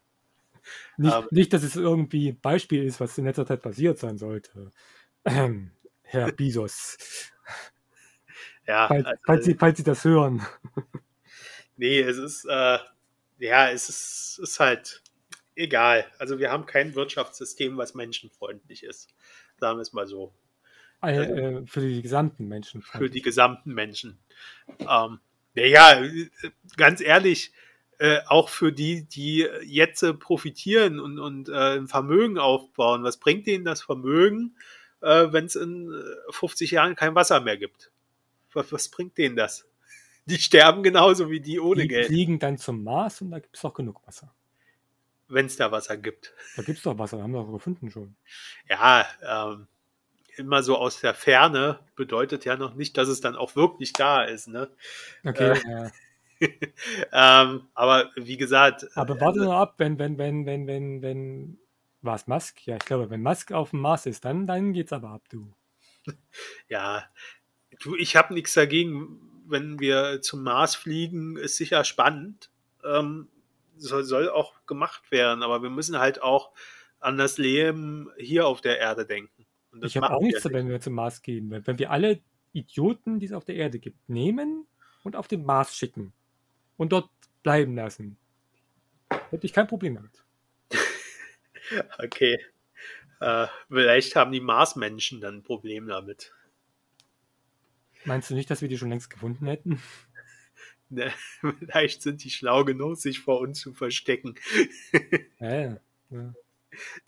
Nicht, 0.97 1.15
Ähm. 1.17 1.29
nicht, 1.31 1.53
dass 1.53 1.63
es 1.63 1.77
irgendwie 1.77 2.31
ein 2.31 2.41
Beispiel 2.41 2.83
ist, 2.85 2.99
was 3.01 3.17
in 3.17 3.25
letzter 3.25 3.47
Zeit 3.47 3.63
passiert 3.63 3.99
sein 3.99 4.19
sollte. 4.19 4.71
Ähm, 5.25 5.71
Herr 6.03 6.33
Bisos, 6.33 6.99
Ja, 8.67 8.89
falls, 8.89 9.07
also, 9.07 9.21
falls, 9.25 9.45
Sie, 9.45 9.55
falls 9.55 9.77
Sie 9.79 9.85
das 9.85 10.05
hören. 10.05 10.45
nee, 11.77 12.01
es 12.01 12.19
ist, 12.19 12.45
äh, 12.47 12.79
ja, 13.39 13.71
es 13.71 13.89
ist, 13.89 14.41
ist 14.43 14.59
halt 14.61 15.03
egal. 15.59 16.07
Also 16.19 16.39
wir 16.39 16.51
haben 16.51 16.67
kein 16.67 16.95
Wirtschaftssystem, 16.95 17.77
was 17.77 17.95
menschenfreundlich 17.95 18.85
ist. 18.85 19.15
Sagen 19.59 19.79
wir 19.79 19.83
es 19.83 19.93
mal 19.93 20.07
so. 20.07 20.33
Äh, 21.03 21.17
äh, 21.17 21.67
für 21.67 21.81
die 21.81 22.03
gesamten 22.03 22.49
Menschen. 22.49 22.83
Für 22.83 23.11
die 23.11 23.23
gesamten 23.23 23.75
Menschen. 23.75 24.19
Ähm, 24.81 25.21
naja, 25.55 26.03
äh, 26.03 26.29
ganz 26.77 27.01
ehrlich, 27.01 27.53
äh, 27.99 28.21
auch 28.27 28.49
für 28.49 28.73
die, 28.73 29.05
die 29.05 29.47
jetzt 29.65 30.03
äh, 30.03 30.15
profitieren 30.15 31.01
und, 31.01 31.19
und 31.19 31.49
äh, 31.49 31.79
ein 31.79 31.89
Vermögen 31.89 32.39
aufbauen. 32.39 33.03
Was 33.03 33.19
bringt 33.19 33.47
denen 33.47 33.65
das 33.65 33.83
Vermögen, 33.83 34.57
äh, 35.01 35.27
wenn 35.31 35.47
es 35.47 35.57
in 35.57 35.93
äh, 35.93 36.33
50 36.33 36.71
Jahren 36.71 36.97
kein 36.97 37.15
Wasser 37.15 37.41
mehr 37.41 37.57
gibt? 37.57 37.91
Was, 38.53 38.73
was 38.73 38.89
bringt 38.89 39.19
denen 39.19 39.37
das? 39.37 39.67
Die 40.27 40.39
sterben 40.39 40.83
genauso 40.83 41.31
wie 41.31 41.41
die 41.41 41.59
ohne 41.59 41.83
die 41.83 41.89
Geld, 41.89 42.07
fliegen 42.07 42.39
dann 42.39 42.59
zum 42.59 42.85
Mars 42.85 43.23
und 43.23 43.31
da 43.31 43.39
gibt 43.39 43.57
es 43.57 43.63
doch 43.63 43.73
genug 43.73 44.07
Wasser. 44.07 44.35
Wenn 45.29 45.47
es 45.47 45.57
da 45.57 45.71
Wasser 45.71 45.97
gibt. 45.97 46.33
Da 46.57 46.63
gibt 46.63 46.79
es 46.79 46.85
doch 46.85 46.99
Wasser, 46.99 47.23
haben 47.23 47.33
wir 47.33 47.43
doch 47.43 47.53
gefunden 47.53 47.91
schon. 47.91 48.17
Ja, 48.69 49.07
ähm, 49.23 49.69
immer 50.37 50.63
so 50.63 50.77
aus 50.77 51.01
der 51.01 51.15
Ferne 51.15 51.81
bedeutet 51.97 52.45
ja 52.45 52.57
noch 52.57 52.75
nicht, 52.75 52.97
dass 52.97 53.09
es 53.09 53.21
dann 53.21 53.37
auch 53.37 53.57
wirklich 53.57 53.93
da 53.93 54.23
ist. 54.23 54.49
Ne? 54.49 54.71
Okay, 55.25 55.53
Äh, 55.53 55.71
ja. 55.71 55.91
ähm, 57.13 57.69
aber 57.75 58.11
wie 58.15 58.37
gesagt, 58.37 58.87
Aber 58.95 59.21
warte 59.21 59.41
noch 59.41 59.55
ab, 59.55 59.75
wenn, 59.79 59.99
wenn, 59.99 60.19
wenn, 60.19 60.47
wenn, 60.47 60.67
wenn, 60.69 61.03
wenn, 61.03 61.59
war 62.01 62.15
es 62.15 62.29
Musk? 62.29 62.65
Ja, 62.65 62.77
ich 62.77 62.85
glaube, 62.85 63.11
wenn 63.11 63.23
Musk 63.23 63.51
auf 63.51 63.71
dem 63.71 63.81
Mars 63.81 64.07
ist, 64.07 64.25
dann, 64.25 64.47
dann 64.47 64.73
geht's 64.73 64.93
aber 64.93 65.11
ab, 65.11 65.25
du. 65.31 65.53
ja, 66.69 67.05
du, 67.81 67.97
ich 67.97 68.15
habe 68.15 68.35
nichts 68.35 68.55
dagegen, 68.55 69.21
wenn 69.47 69.81
wir 69.81 70.23
zum 70.23 70.45
Mars 70.45 70.77
fliegen, 70.77 71.37
ist 71.37 71.57
sicher 71.57 71.83
spannend. 71.83 72.51
Ähm, 72.85 73.29
soll, 73.79 74.05
soll 74.05 74.29
auch 74.29 74.55
gemacht 74.67 75.11
werden, 75.11 75.43
aber 75.43 75.63
wir 75.63 75.71
müssen 75.71 75.99
halt 75.99 76.23
auch 76.23 76.53
an 77.01 77.17
das 77.17 77.39
Leben 77.39 78.11
hier 78.19 78.47
auf 78.47 78.61
der 78.61 78.79
Erde 78.79 79.07
denken. 79.07 79.47
Ich 79.83 79.97
habe 79.97 80.25
nichts, 80.25 80.45
wir 80.45 80.53
wenn 80.53 80.69
wir 80.69 80.81
zum 80.81 80.95
Mars 80.95 81.23
gehen. 81.23 81.51
Wenn, 81.51 81.67
wenn 81.67 81.79
wir 81.79 81.91
alle 81.91 82.21
Idioten, 82.53 83.21
die 83.21 83.27
es 83.27 83.33
auf 83.33 83.45
der 83.45 83.57
Erde 83.57 83.79
gibt, 83.79 84.09
nehmen 84.09 84.67
und 85.05 85.17
auf 85.17 85.29
den 85.29 85.45
Mars 85.45 85.77
schicken 85.77 86.13
und 86.77 86.93
dort 86.93 87.11
bleiben 87.43 87.77
lassen, 87.77 88.19
hätte 89.31 89.47
ich 89.47 89.53
kein 89.53 89.67
Problem 89.67 89.95
damit. 89.95 90.25
Okay. 91.99 92.39
Äh, 93.21 93.47
vielleicht 93.69 94.17
haben 94.17 94.33
die 94.33 94.41
Marsmenschen 94.41 95.21
dann 95.21 95.37
ein 95.37 95.43
Problem 95.43 95.87
damit. 95.87 96.33
Meinst 98.07 98.31
du 98.31 98.35
nicht, 98.35 98.51
dass 98.51 98.63
wir 98.63 98.69
die 98.69 98.79
schon 98.79 98.89
längst 98.89 99.11
gefunden 99.11 99.47
hätten? 99.47 99.83
Ne? 100.91 101.13
Vielleicht 101.59 102.03
sind 102.03 102.25
die 102.25 102.31
schlau 102.31 102.65
genug, 102.65 102.97
sich 102.97 103.21
vor 103.21 103.41
uns 103.41 103.61
zu 103.61 103.73
verstecken. 103.75 104.35
Ja, 105.41 105.55
ja. 105.55 105.81
ja. 106.11 106.35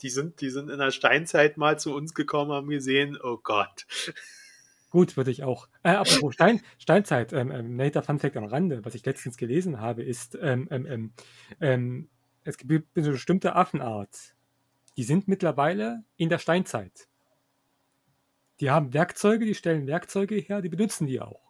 Die 0.01 0.09
sind, 0.09 0.41
die 0.41 0.51
sind 0.51 0.71
in 0.71 0.79
der 0.79 0.91
Steinzeit 0.91 1.57
mal 1.57 1.79
zu 1.79 1.95
uns 1.95 2.15
gekommen, 2.15 2.53
haben 2.53 2.69
gesehen, 2.69 3.19
oh 3.23 3.39
Gott. 3.43 3.87
Gut, 4.91 5.17
würde 5.17 5.31
ich 5.31 5.45
auch. 5.45 5.69
Äh, 5.83 5.91
apropos 5.91 6.35
Stein, 6.35 6.61
Steinzeit, 6.79 7.33
ähm, 7.33 7.53
ähm, 7.53 7.77
netter 7.77 8.03
Funfact 8.03 8.37
am 8.37 8.45
Rande, 8.45 8.85
was 8.85 8.95
ich 8.95 9.05
letztens 9.05 9.37
gelesen 9.37 9.81
habe, 9.81 10.03
ist, 10.03 10.37
ähm, 10.41 10.67
ähm, 10.71 10.87
ähm, 10.87 11.13
ähm, 11.61 12.09
es 12.43 12.57
gibt 12.57 12.97
eine 12.97 13.11
bestimmte 13.11 13.55
Affenart, 13.55 14.35
die 14.97 15.05
sind 15.05 15.29
mittlerweile 15.29 16.05
in 16.17 16.29
der 16.29 16.39
Steinzeit. 16.39 17.09
Die 18.59 18.71
haben 18.71 18.93
Werkzeuge, 18.93 19.45
die 19.45 19.55
stellen 19.55 19.87
Werkzeuge 19.87 20.35
her, 20.37 20.61
die 20.61 20.69
benutzen 20.69 21.07
die 21.07 21.21
auch. 21.21 21.50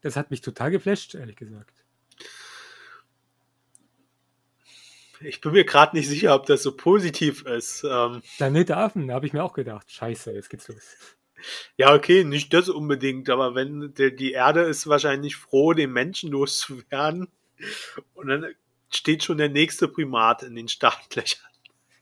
Das 0.00 0.16
hat 0.16 0.30
mich 0.30 0.40
total 0.40 0.70
geflasht, 0.70 1.14
ehrlich 1.14 1.36
gesagt. 1.36 1.84
Ich 5.20 5.40
bin 5.40 5.52
mir 5.52 5.64
gerade 5.64 5.96
nicht 5.96 6.08
sicher, 6.08 6.34
ob 6.34 6.46
das 6.46 6.62
so 6.62 6.76
positiv 6.76 7.42
ist. 7.42 7.84
Ähm, 7.84 8.22
Planet 8.36 8.68
der 8.68 8.78
Affen, 8.78 9.08
da 9.08 9.14
habe 9.14 9.26
ich 9.26 9.32
mir 9.32 9.42
auch 9.42 9.52
gedacht, 9.52 9.90
scheiße, 9.90 10.32
jetzt 10.32 10.48
geht's 10.48 10.68
los. 10.68 11.16
ja, 11.76 11.92
okay, 11.94 12.24
nicht 12.24 12.54
das 12.54 12.68
unbedingt, 12.68 13.28
aber 13.28 13.54
wenn 13.54 13.92
der, 13.94 14.10
die 14.10 14.32
Erde 14.32 14.62
ist 14.62 14.86
wahrscheinlich 14.86 15.36
froh, 15.36 15.72
den 15.72 15.92
Menschen 15.92 16.30
loszuwerden. 16.30 17.28
Und 18.14 18.28
dann 18.28 18.54
steht 18.90 19.24
schon 19.24 19.38
der 19.38 19.48
nächste 19.48 19.88
Primat 19.88 20.42
in 20.42 20.54
den 20.54 20.68
Startlöchern. 20.68 21.50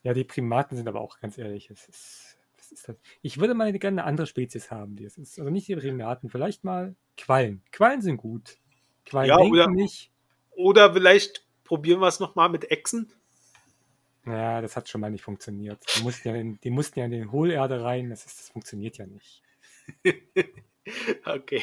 Ja, 0.03 0.13
die 0.13 0.25
Primaten 0.25 0.77
sind 0.77 0.87
aber 0.87 1.01
auch 1.01 1.19
ganz 1.19 1.39
ehrlich, 1.39 1.71
es 1.71 1.89
ist, 1.89 2.26
was 2.67 2.73
ist 2.73 2.89
das? 2.89 2.97
Ich 3.23 3.39
würde 3.39 3.55
mal 3.55 3.73
gerne 3.73 4.03
eine 4.03 4.09
andere 4.09 4.27
Spezies 4.27 4.71
haben, 4.71 4.97
die 4.97 5.05
es 5.05 5.17
ist. 5.19 5.39
Also 5.39 5.51
nicht 5.51 5.69
die 5.69 5.77
Primaten, 5.77 6.29
vielleicht 6.31 6.65
mal 6.65 6.95
Quallen. 7.17 7.63
Quallen 7.73 8.03
sind 8.03 8.17
gut. 8.19 8.59
Quallen 9.05 9.29
Ja, 9.29 9.37
denken 9.39 9.53
oder- 9.53 9.69
nicht. 9.71 10.11
Oder 10.51 10.93
vielleicht 10.93 11.47
probieren 11.65 12.01
wir 12.01 12.09
es 12.09 12.21
nochmal 12.21 12.49
mit 12.49 12.71
Echsen. 12.71 13.13
Ja, 14.27 14.61
das 14.61 14.77
hat 14.77 14.89
schon 14.89 15.01
mal 15.01 15.11
nicht 15.11 15.23
funktioniert. 15.23 15.79
Die 15.97 16.03
mussten 16.03 16.29
ja 16.29 16.35
in, 16.35 16.59
die 16.61 16.71
mussten 16.71 16.99
ja 16.99 17.05
in 17.05 17.11
den 17.13 17.31
Hohlerde 17.33 17.83
rein, 17.85 18.11
das, 18.11 18.25
ist, 18.27 18.39
das 18.41 18.49
funktioniert 18.51 18.99
ja 18.99 19.07
nicht. 19.07 19.43
Okay. 21.25 21.63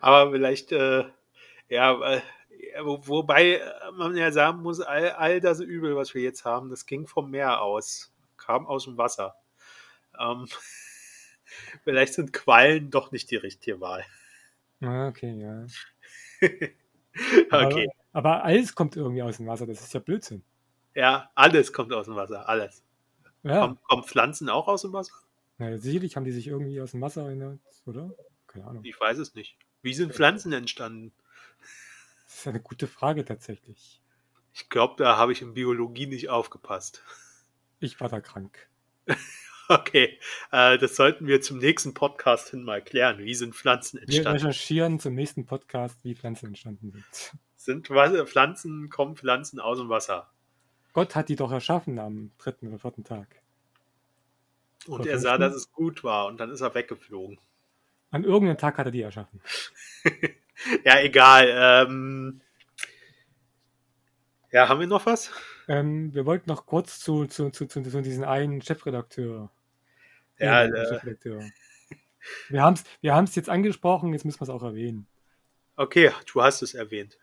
Aber 0.00 0.30
vielleicht, 0.32 0.72
äh, 0.72 1.04
ja, 1.68 2.14
äh, 2.14 2.20
wo, 2.82 3.00
wobei 3.06 3.60
man 3.96 4.16
ja 4.16 4.30
sagen 4.30 4.62
muss, 4.62 4.80
all, 4.80 5.10
all 5.10 5.40
das 5.40 5.60
Übel, 5.60 5.96
was 5.96 6.14
wir 6.14 6.22
jetzt 6.22 6.44
haben, 6.44 6.70
das 6.70 6.86
ging 6.86 7.06
vom 7.06 7.30
Meer 7.30 7.60
aus, 7.60 8.12
kam 8.36 8.66
aus 8.66 8.84
dem 8.84 8.96
Wasser. 8.96 9.34
Ähm, 10.18 10.46
vielleicht 11.84 12.14
sind 12.14 12.32
Quallen 12.32 12.90
doch 12.90 13.12
nicht 13.12 13.30
die 13.30 13.36
richtige 13.36 13.80
Wahl. 13.80 14.04
Ja, 14.80 15.08
okay, 15.08 15.40
ja. 15.40 15.66
Okay. 17.50 17.88
Aber, 18.12 18.36
aber 18.36 18.44
alles 18.44 18.76
kommt 18.76 18.94
irgendwie 18.94 19.22
aus 19.22 19.38
dem 19.38 19.46
Wasser, 19.48 19.66
das 19.66 19.80
ist 19.80 19.92
ja 19.92 19.98
Blödsinn. 19.98 20.44
Ja, 20.94 21.30
alles 21.34 21.72
kommt 21.72 21.92
aus 21.92 22.06
dem 22.06 22.14
Wasser, 22.14 22.48
alles. 22.48 22.84
Ja, 23.42 23.60
Kommen, 23.60 23.78
kommen 23.82 24.04
Pflanzen 24.04 24.48
auch 24.48 24.68
aus 24.68 24.82
dem 24.82 24.92
Wasser? 24.92 25.14
na, 25.58 25.76
sicherlich 25.78 26.16
haben 26.16 26.24
die 26.24 26.32
sich 26.32 26.46
irgendwie 26.46 26.80
aus 26.80 26.92
dem 26.92 27.00
Wasser 27.00 27.24
erinnert, 27.26 27.60
oder? 27.86 28.14
Keine 28.46 28.66
Ahnung. 28.66 28.84
Ich 28.84 28.98
weiß 28.98 29.18
es 29.18 29.34
nicht. 29.34 29.56
Wie 29.82 29.94
sind 29.94 30.14
Pflanzen 30.14 30.52
entstanden? 30.52 31.12
Das 32.26 32.38
ist 32.38 32.46
eine 32.46 32.60
gute 32.60 32.86
Frage 32.86 33.24
tatsächlich. 33.24 34.00
Ich 34.52 34.68
glaube, 34.68 34.94
da 34.96 35.16
habe 35.16 35.32
ich 35.32 35.42
in 35.42 35.54
Biologie 35.54 36.06
nicht 36.06 36.28
aufgepasst. 36.30 37.02
Ich 37.80 38.00
war 38.00 38.08
da 38.08 38.20
krank. 38.20 38.68
Okay, 39.70 40.18
äh, 40.50 40.78
das 40.78 40.96
sollten 40.96 41.26
wir 41.26 41.40
zum 41.42 41.58
nächsten 41.58 41.92
Podcast 41.92 42.48
hin 42.50 42.62
mal 42.62 42.80
klären. 42.82 43.18
Wie 43.18 43.34
sind 43.34 43.54
Pflanzen 43.54 43.98
Wir 43.98 44.04
entstanden? 44.04 44.30
recherchieren 44.32 44.98
zum 44.98 45.14
nächsten 45.14 45.44
Podcast, 45.44 45.98
wie 46.04 46.14
Pflanzen 46.14 46.46
entstanden 46.46 46.90
sind. 46.90 47.04
Sind 47.56 47.90
Wa- 47.90 48.24
Pflanzen, 48.24 48.88
kommen 48.88 49.16
Pflanzen 49.16 49.60
aus 49.60 49.78
dem 49.78 49.88
Wasser? 49.90 50.30
Gott 50.94 51.14
hat 51.14 51.28
die 51.28 51.36
doch 51.36 51.52
erschaffen 51.52 51.98
am 51.98 52.30
dritten 52.38 52.68
oder 52.68 52.78
vierten 52.78 53.04
Tag. 53.04 53.42
Und 54.86 55.00
Oder 55.00 55.10
er 55.10 55.18
sah, 55.18 55.36
dass 55.36 55.54
es 55.54 55.70
gut 55.70 56.02
war 56.02 56.26
und 56.26 56.38
dann 56.40 56.50
ist 56.50 56.62
er 56.62 56.74
weggeflogen. 56.74 57.38
An 58.10 58.24
irgendeinem 58.24 58.56
Tag 58.58 58.78
hat 58.78 58.86
er 58.86 58.92
die 58.92 59.02
erschaffen. 59.02 59.40
Ja, 60.84 60.98
egal. 61.00 61.48
Ähm, 61.54 62.40
ja, 64.50 64.68
haben 64.68 64.80
wir 64.80 64.88
noch 64.88 65.06
was? 65.06 65.30
Ähm, 65.68 66.12
wir 66.14 66.26
wollten 66.26 66.50
noch 66.50 66.66
kurz 66.66 66.98
zu, 66.98 67.26
zu, 67.26 67.50
zu, 67.50 67.66
zu, 67.66 67.80
zu 67.82 68.02
diesen 68.02 68.24
einen 68.24 68.60
Chefredakteur. 68.60 69.52
Ja, 70.38 70.66
Chefredakteur. 70.66 71.42
Wir 72.48 72.62
haben 72.62 72.74
es 72.74 72.84
wir 73.00 73.14
haben's 73.14 73.34
jetzt 73.36 73.48
angesprochen, 73.48 74.12
jetzt 74.12 74.24
müssen 74.24 74.40
wir 74.40 74.44
es 74.44 74.50
auch 74.50 74.62
erwähnen. 74.62 75.06
okay, 75.76 76.10
du 76.32 76.42
hast 76.42 76.62
es 76.62 76.74
erwähnt. 76.74 77.18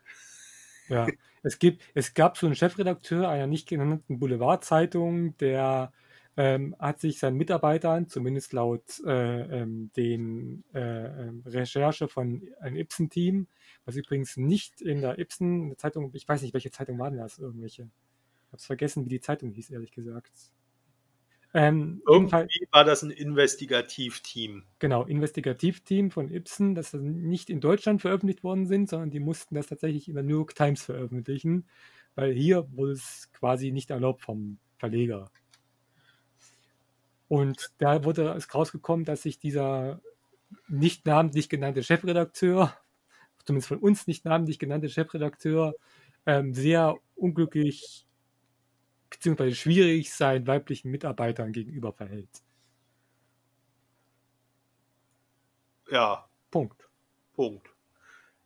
Ja, 0.88 1.06
es, 1.42 1.58
gibt, 1.58 1.82
es 1.94 2.14
gab 2.14 2.36
so 2.36 2.46
einen 2.46 2.56
Chefredakteur 2.56 3.28
einer 3.28 3.46
nicht 3.46 3.68
genannten 3.68 4.18
Boulevardzeitung, 4.18 5.36
der 5.38 5.92
ähm, 6.36 6.76
hat 6.78 7.00
sich 7.00 7.18
seinen 7.18 7.36
Mitarbeitern, 7.36 8.08
zumindest 8.08 8.52
laut 8.52 9.00
äh, 9.06 9.62
ähm, 9.62 9.90
den 9.96 10.64
äh, 10.74 11.28
ähm, 11.28 11.42
Recherche 11.46 12.08
von 12.08 12.42
einem 12.60 12.76
Ibsen-Team, 12.76 13.48
was 13.84 13.96
übrigens 13.96 14.36
nicht 14.36 14.80
in 14.82 15.00
der 15.00 15.18
Ibsen-Zeitung, 15.18 16.10
ich 16.12 16.28
weiß 16.28 16.42
nicht, 16.42 16.52
welche 16.52 16.70
Zeitung 16.70 16.98
waren 16.98 17.16
das, 17.16 17.38
irgendwelche. 17.38 17.88
Ich 18.48 18.52
habe 18.52 18.62
vergessen, 18.62 19.04
wie 19.06 19.10
die 19.10 19.20
Zeitung 19.20 19.50
hieß, 19.50 19.70
ehrlich 19.70 19.92
gesagt. 19.92 20.32
Ähm, 21.56 22.02
Irgendwie 22.06 22.68
war 22.70 22.84
das 22.84 23.02
ein 23.02 23.10
Investigativteam. 23.10 24.64
genau, 24.78 25.04
Investigativteam 25.04 26.10
von 26.10 26.30
Ibsen, 26.30 26.74
das 26.74 26.92
nicht 26.92 27.48
in 27.48 27.60
Deutschland 27.60 28.02
veröffentlicht 28.02 28.44
worden 28.44 28.66
sind, 28.66 28.90
sondern 28.90 29.10
die 29.10 29.20
mussten 29.20 29.54
das 29.54 29.68
tatsächlich 29.68 30.06
in 30.06 30.14
der 30.14 30.22
New 30.22 30.36
York 30.36 30.54
Times 30.54 30.82
veröffentlichen, 30.82 31.66
weil 32.14 32.34
hier 32.34 32.68
wurde 32.72 32.92
es 32.92 33.30
quasi 33.32 33.72
nicht 33.72 33.88
erlaubt 33.90 34.20
vom 34.20 34.58
Verleger. 34.76 35.30
Und 37.28 37.70
da 37.78 38.04
wurde 38.04 38.34
es 38.36 38.54
rausgekommen, 38.54 39.04
dass 39.04 39.22
sich 39.22 39.38
dieser 39.38 40.00
nicht 40.68 41.06
namentlich 41.06 41.48
genannte 41.48 41.82
Chefredakteur, 41.82 42.76
zumindest 43.44 43.68
von 43.68 43.78
uns 43.78 44.06
nicht 44.06 44.24
namentlich 44.24 44.58
genannte 44.58 44.88
Chefredakteur, 44.88 45.74
ähm, 46.26 46.54
sehr 46.54 46.96
unglücklich 47.14 48.05
beziehungsweise 49.16 49.54
schwierig 49.54 50.12
seinen 50.12 50.46
weiblichen 50.46 50.90
Mitarbeitern 50.90 51.52
gegenüber 51.52 51.92
verhält. 51.92 52.42
Ja, 55.90 56.28
Punkt. 56.50 56.88
Punkt. 57.34 57.68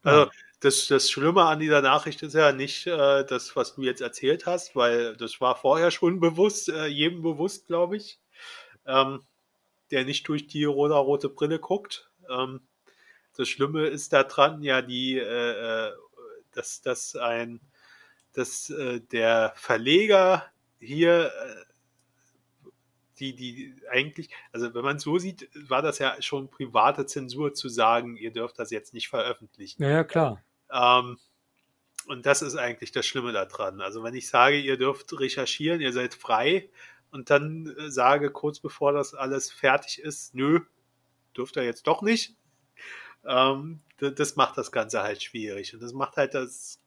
Ja. 0.04 0.10
Also 0.10 0.30
das, 0.60 0.86
das 0.88 1.10
Schlimme 1.10 1.44
an 1.44 1.58
dieser 1.58 1.80
Nachricht 1.80 2.22
ist 2.22 2.34
ja 2.34 2.52
nicht 2.52 2.86
äh, 2.86 3.24
das, 3.24 3.56
was 3.56 3.74
du 3.74 3.82
jetzt 3.82 4.02
erzählt 4.02 4.46
hast, 4.46 4.76
weil 4.76 5.16
das 5.16 5.40
war 5.40 5.56
vorher 5.56 5.90
schon 5.90 6.20
bewusst, 6.20 6.68
äh, 6.68 6.86
jedem 6.86 7.22
bewusst, 7.22 7.66
glaube 7.66 7.96
ich, 7.96 8.20
ähm, 8.86 9.22
der 9.90 10.04
nicht 10.04 10.28
durch 10.28 10.46
die 10.46 10.64
rosa-rote 10.64 11.30
Brille 11.30 11.58
guckt. 11.58 12.10
Ähm, 12.28 12.60
das 13.36 13.48
Schlimme 13.48 13.86
ist 13.86 14.12
daran 14.12 14.62
ja 14.62 14.82
die, 14.82 15.18
äh, 15.18 15.88
äh, 15.88 15.92
dass, 16.52 16.82
dass 16.82 17.16
ein, 17.16 17.60
dass 18.32 18.68
äh, 18.68 19.00
der 19.00 19.54
Verleger 19.56 20.44
hier 20.80 21.26
äh, 21.26 22.70
die, 23.20 23.34
die 23.34 23.74
eigentlich, 23.90 24.30
also 24.52 24.74
wenn 24.74 24.82
man 24.82 24.96
es 24.96 25.02
so 25.02 25.18
sieht, 25.18 25.48
war 25.68 25.82
das 25.82 25.98
ja 25.98 26.20
schon 26.20 26.48
private 26.48 27.06
Zensur 27.06 27.54
zu 27.54 27.68
sagen, 27.68 28.16
ihr 28.16 28.32
dürft 28.32 28.58
das 28.58 28.70
jetzt 28.70 28.94
nicht 28.94 29.08
veröffentlichen. 29.08 29.82
Ja, 29.82 29.90
ja, 29.90 30.04
klar. 30.04 30.42
Ähm, 30.72 31.18
und 32.06 32.26
das 32.26 32.42
ist 32.42 32.56
eigentlich 32.56 32.92
das 32.92 33.06
Schlimme 33.06 33.32
daran. 33.32 33.80
Also 33.80 34.02
wenn 34.02 34.14
ich 34.14 34.28
sage, 34.28 34.58
ihr 34.58 34.78
dürft 34.78 35.18
recherchieren, 35.20 35.80
ihr 35.80 35.92
seid 35.92 36.14
frei 36.14 36.70
und 37.10 37.30
dann 37.30 37.74
äh, 37.78 37.90
sage 37.90 38.30
kurz 38.30 38.58
bevor 38.58 38.92
das 38.92 39.14
alles 39.14 39.50
fertig 39.52 40.00
ist, 40.00 40.34
nö, 40.34 40.60
dürft 41.36 41.56
ihr 41.56 41.64
jetzt 41.64 41.86
doch 41.86 42.02
nicht, 42.02 42.34
ähm, 43.24 43.80
das 43.98 44.36
macht 44.36 44.56
das 44.56 44.72
Ganze 44.72 45.02
halt 45.02 45.22
schwierig. 45.22 45.74
Und 45.74 45.82
das 45.82 45.92
macht 45.92 46.16
halt 46.16 46.34
das, 46.34 46.79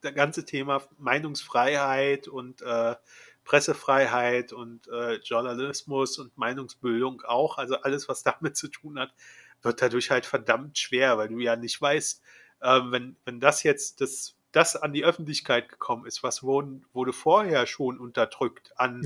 das 0.00 0.14
ganze 0.14 0.44
Thema 0.44 0.82
Meinungsfreiheit 0.98 2.28
und 2.28 2.62
äh, 2.62 2.96
Pressefreiheit 3.44 4.52
und 4.52 4.88
äh, 4.88 5.14
Journalismus 5.16 6.18
und 6.18 6.36
Meinungsbildung 6.36 7.22
auch, 7.22 7.58
also 7.58 7.76
alles, 7.76 8.08
was 8.08 8.22
damit 8.22 8.56
zu 8.56 8.68
tun 8.68 8.98
hat, 8.98 9.14
wird 9.62 9.80
dadurch 9.80 10.10
halt 10.10 10.26
verdammt 10.26 10.78
schwer, 10.78 11.16
weil 11.16 11.28
du 11.28 11.38
ja 11.38 11.56
nicht 11.56 11.80
weißt, 11.80 12.22
äh, 12.60 12.80
wenn, 12.90 13.16
wenn 13.24 13.40
das 13.40 13.62
jetzt 13.62 14.00
das, 14.00 14.36
das 14.52 14.76
an 14.76 14.92
die 14.92 15.04
Öffentlichkeit 15.04 15.68
gekommen 15.68 16.06
ist, 16.06 16.22
was 16.22 16.42
wurden, 16.42 16.84
wurde 16.92 17.12
vorher 17.12 17.66
schon 17.66 17.98
unterdrückt 17.98 18.72
an 18.76 19.02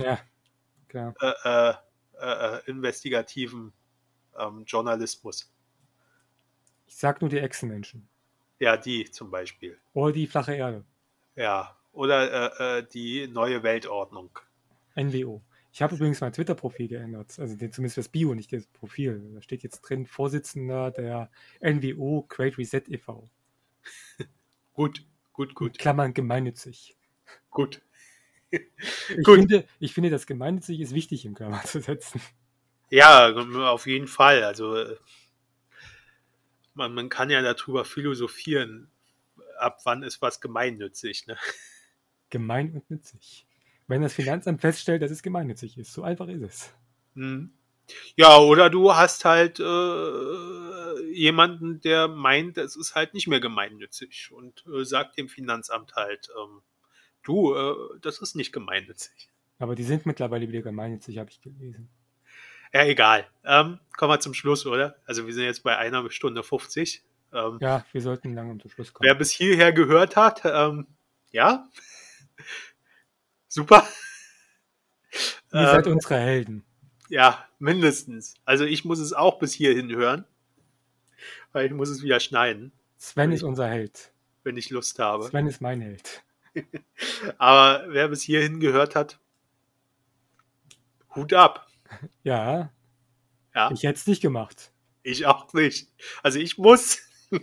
Ja, 0.93 1.15
äh, 1.21 1.33
äh, 1.45 1.75
äh, 2.21 2.61
investigativen 2.67 3.73
ähm, 4.39 4.65
Journalismus. 4.67 5.53
Ich 6.87 6.97
sag 6.97 7.21
nur 7.21 7.31
die 7.31 7.39
Echsenmenschen. 7.39 8.09
Ja, 8.61 8.77
die 8.77 9.11
zum 9.11 9.31
Beispiel. 9.31 9.79
Oder 9.95 10.13
die 10.13 10.27
flache 10.29 10.55
Erde. 10.55 10.85
Ja. 11.35 11.77
Oder 11.93 12.61
äh, 12.61 12.79
äh, 12.79 12.87
die 12.87 13.27
neue 13.27 13.63
Weltordnung. 13.65 14.31
NWO. 14.95 15.43
Ich 15.73 15.83
habe 15.83 15.95
übrigens 15.95 16.21
mein 16.21 16.33
Twitter-Profil 16.33 16.89
geändert. 16.89 17.39
Also 17.39 17.57
den, 17.57 17.73
zumindest 17.73 17.99
das 17.99 18.09
Bio, 18.09 18.35
nicht 18.35 18.53
das 18.53 18.67
Profil. 18.67 19.33
Da 19.35 19.43
steht 19.43 19.63
jetzt 19.63 19.81
drin 19.81 20.07
Vorsitzender 20.07 20.91
der 20.91 21.31
NWO 21.61 22.27
Great 22.29 22.59
Reset 22.59 22.83
e.V. 22.89 23.29
Gut, 24.73 25.05
gut, 25.33 25.49
In 25.51 25.55
gut, 25.55 25.79
Klammern 25.79 26.15
gemeinnützig. 26.15 26.97
gut. 27.51 27.83
Ich, 28.51 28.61
Gut. 29.25 29.39
Finde, 29.39 29.65
ich 29.79 29.95
finde, 29.95 30.11
das 30.11 30.27
gemeinnützig 30.27 30.81
ist 30.81 30.95
wichtig 30.95 31.25
im 31.25 31.35
Klammer 31.35 31.63
zu 31.65 31.81
setzen. 31.81 32.21
Ja, 32.91 33.33
auf 33.33 33.87
jeden 33.87 34.09
Fall. 34.09 34.43
Also 34.43 34.75
äh, 34.77 34.97
man, 36.81 36.95
man 36.95 37.09
kann 37.11 37.29
ja 37.29 37.43
darüber 37.43 37.85
philosophieren, 37.85 38.91
ab 39.59 39.81
wann 39.85 40.03
ist 40.03 40.23
was 40.23 40.41
gemeinnützig. 40.41 41.27
Ne? 41.27 41.37
Gemein 42.31 42.73
und 42.73 42.91
nützig. 42.91 43.47
Wenn 43.87 44.03
das 44.03 44.15
Finanzamt 44.15 44.61
feststellt, 44.61 45.03
dass 45.03 45.11
es 45.11 45.23
gemeinnützig 45.23 45.77
ist. 45.77 45.93
So 45.93 46.03
einfach 46.03 46.29
ist 46.29 46.43
es. 46.43 46.73
Hm. 47.15 47.53
Ja, 48.17 48.39
oder 48.39 48.71
du 48.71 48.95
hast 48.95 49.25
halt 49.25 49.59
äh, 49.61 51.13
jemanden, 51.13 51.81
der 51.81 52.09
meint, 52.09 52.57
es 52.57 52.77
ist 52.77 52.95
halt 52.95 53.15
nicht 53.15 53.27
mehr 53.27 53.41
gemeinnützig 53.41 54.31
und 54.33 54.65
äh, 54.67 54.85
sagt 54.85 55.19
dem 55.19 55.29
Finanzamt 55.29 55.97
halt, 55.97 56.31
ähm, 56.41 56.63
du, 57.25 57.55
äh, 57.55 57.75
das 58.01 58.21
ist 58.21 58.37
nicht 58.37 58.53
gemeinnützig. 58.53 59.29
Aber 59.59 59.75
die 59.75 59.83
sind 59.83 60.07
mittlerweile 60.07 60.49
wieder 60.49 60.63
gemeinnützig, 60.63 61.19
habe 61.19 61.31
ich 61.31 61.41
gelesen. 61.43 61.91
Ja, 62.73 62.85
egal. 62.85 63.27
Ähm, 63.45 63.81
kommen 63.97 64.13
wir 64.13 64.21
zum 64.21 64.35
Schluss, 64.35 64.65
oder? 64.67 64.97
Also 65.07 65.27
wir 65.27 65.35
sind 65.35 65.45
jetzt 65.45 65.63
bei 65.63 65.77
einer 65.77 66.09
Stunde 66.11 66.43
50. 66.43 67.03
Ähm, 67.33 67.59
Ja, 67.61 67.85
wir 67.93 68.01
sollten 68.03 68.35
langsam 68.35 68.61
zum 68.61 68.71
Schluss 68.71 68.93
kommen. 68.93 69.07
Wer 69.09 69.15
bis 69.15 69.31
hierher 69.31 69.73
gehört 69.73 70.17
hat, 70.17 70.43
ähm, 70.45 70.87
ja, 71.33 71.69
super. 73.49 73.87
Ihr 75.53 75.67
seid 75.67 75.87
Ähm, 75.87 75.93
unsere 75.95 76.19
Helden. 76.19 76.65
ja, 77.09 77.45
mindestens. 77.59 78.35
Also 78.45 78.65
ich 78.65 78.85
muss 78.85 78.99
es 79.01 79.13
auch 79.13 79.39
bis 79.41 79.53
hierhin 79.53 79.91
hören, 79.95 80.25
weil 81.53 81.67
ich 81.67 81.73
muss 81.73 81.89
es 81.89 82.03
wieder 82.03 82.21
schneiden, 82.21 82.73
Sven 82.99 83.33
ist 83.33 83.43
unser 83.43 83.67
Held. 83.69 84.13
wenn 84.45 84.57
ich 84.57 84.71
Lust 84.71 84.99
habe. 84.99 85.25
Sven 85.25 85.47
ist 85.49 85.61
mein 85.61 85.81
Held. 85.81 86.23
Aber 87.39 87.85
wer 87.89 88.09
bis 88.09 88.23
hierhin 88.23 88.61
gehört 88.61 88.95
hat, 88.95 89.19
Hut 91.17 91.33
ab. 91.33 91.67
Ja, 92.23 92.71
Ja, 93.55 93.71
ich 93.73 93.83
hätte 93.83 93.99
es 93.99 94.07
nicht 94.07 94.23
gemacht. 94.23 94.73
ich 95.03 95.27
auch 95.27 95.53
nicht. 95.53 95.89
Also 96.23 96.39
ich 96.39 96.59
muss. 96.59 97.01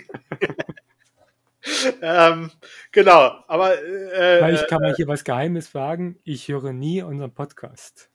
ähm, 2.02 2.52
genau, 2.92 3.44
aber 3.48 3.82
äh, 3.84 4.42
Weil 4.42 4.56
ich 4.56 4.68
kann 4.68 4.82
mal 4.82 4.96
hier 4.96 5.08
was 5.08 5.24
Geheimes 5.24 5.68
fragen. 5.68 6.20
Ich 6.24 6.48
höre 6.48 6.74
nie 6.74 7.02
unseren 7.02 7.34
Podcast. 7.34 8.10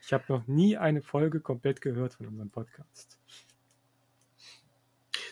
Ich 0.00 0.12
habe 0.12 0.24
noch 0.28 0.46
nie 0.46 0.76
eine 0.76 1.02
Folge 1.02 1.40
komplett 1.40 1.80
gehört 1.80 2.14
von 2.14 2.26
unserem 2.26 2.50
Podcast. 2.50 3.18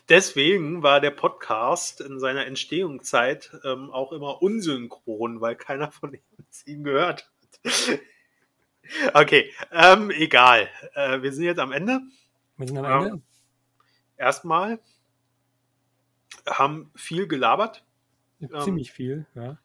deswegen 0.08 0.82
war 0.82 1.00
der 1.00 1.10
Podcast 1.10 2.00
in 2.00 2.20
seiner 2.20 2.46
Entstehungszeit 2.46 3.50
ähm, 3.64 3.90
auch 3.90 4.12
immer 4.12 4.42
unsynchron, 4.42 5.40
weil 5.40 5.56
keiner 5.56 5.90
von 5.90 6.18
uns 6.38 6.66
ihn 6.66 6.84
gehört 6.84 7.30
hat. 7.64 8.00
Okay, 9.14 9.52
ähm, 9.72 10.10
egal. 10.10 10.68
Äh, 10.94 11.22
wir 11.22 11.32
sind 11.32 11.44
jetzt 11.44 11.58
am 11.58 11.72
Ende. 11.72 12.00
Wir 12.56 12.66
sind 12.68 12.78
am. 12.78 13.04
Ende. 13.06 13.22
Erstmal 14.16 14.78
haben 16.48 16.90
viel 16.94 17.26
gelabert. 17.26 17.84
Ziemlich 18.60 18.92
viel, 18.92 19.26
ja. 19.34 19.58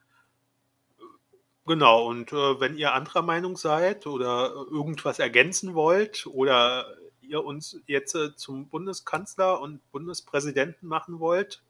Genau, 1.66 2.08
und 2.08 2.34
äh, 2.34 2.60
wenn 2.60 2.78
ihr 2.78 2.94
anderer 2.94 3.22
Meinung 3.22 3.56
seid 3.56 4.08
oder 4.08 4.52
irgendwas 4.72 5.20
ergänzen 5.20 5.74
wollt 5.76 6.26
oder 6.26 6.98
ihr 7.22 7.44
uns 7.46 7.80
jetzt 7.86 8.16
äh, 8.16 8.36
zum 8.36 8.68
Bundeskanzler 8.68 9.62
und 9.62 9.80
Bundespräsidenten 9.92 10.88
machen 10.88 11.20
wollt, 11.20 11.62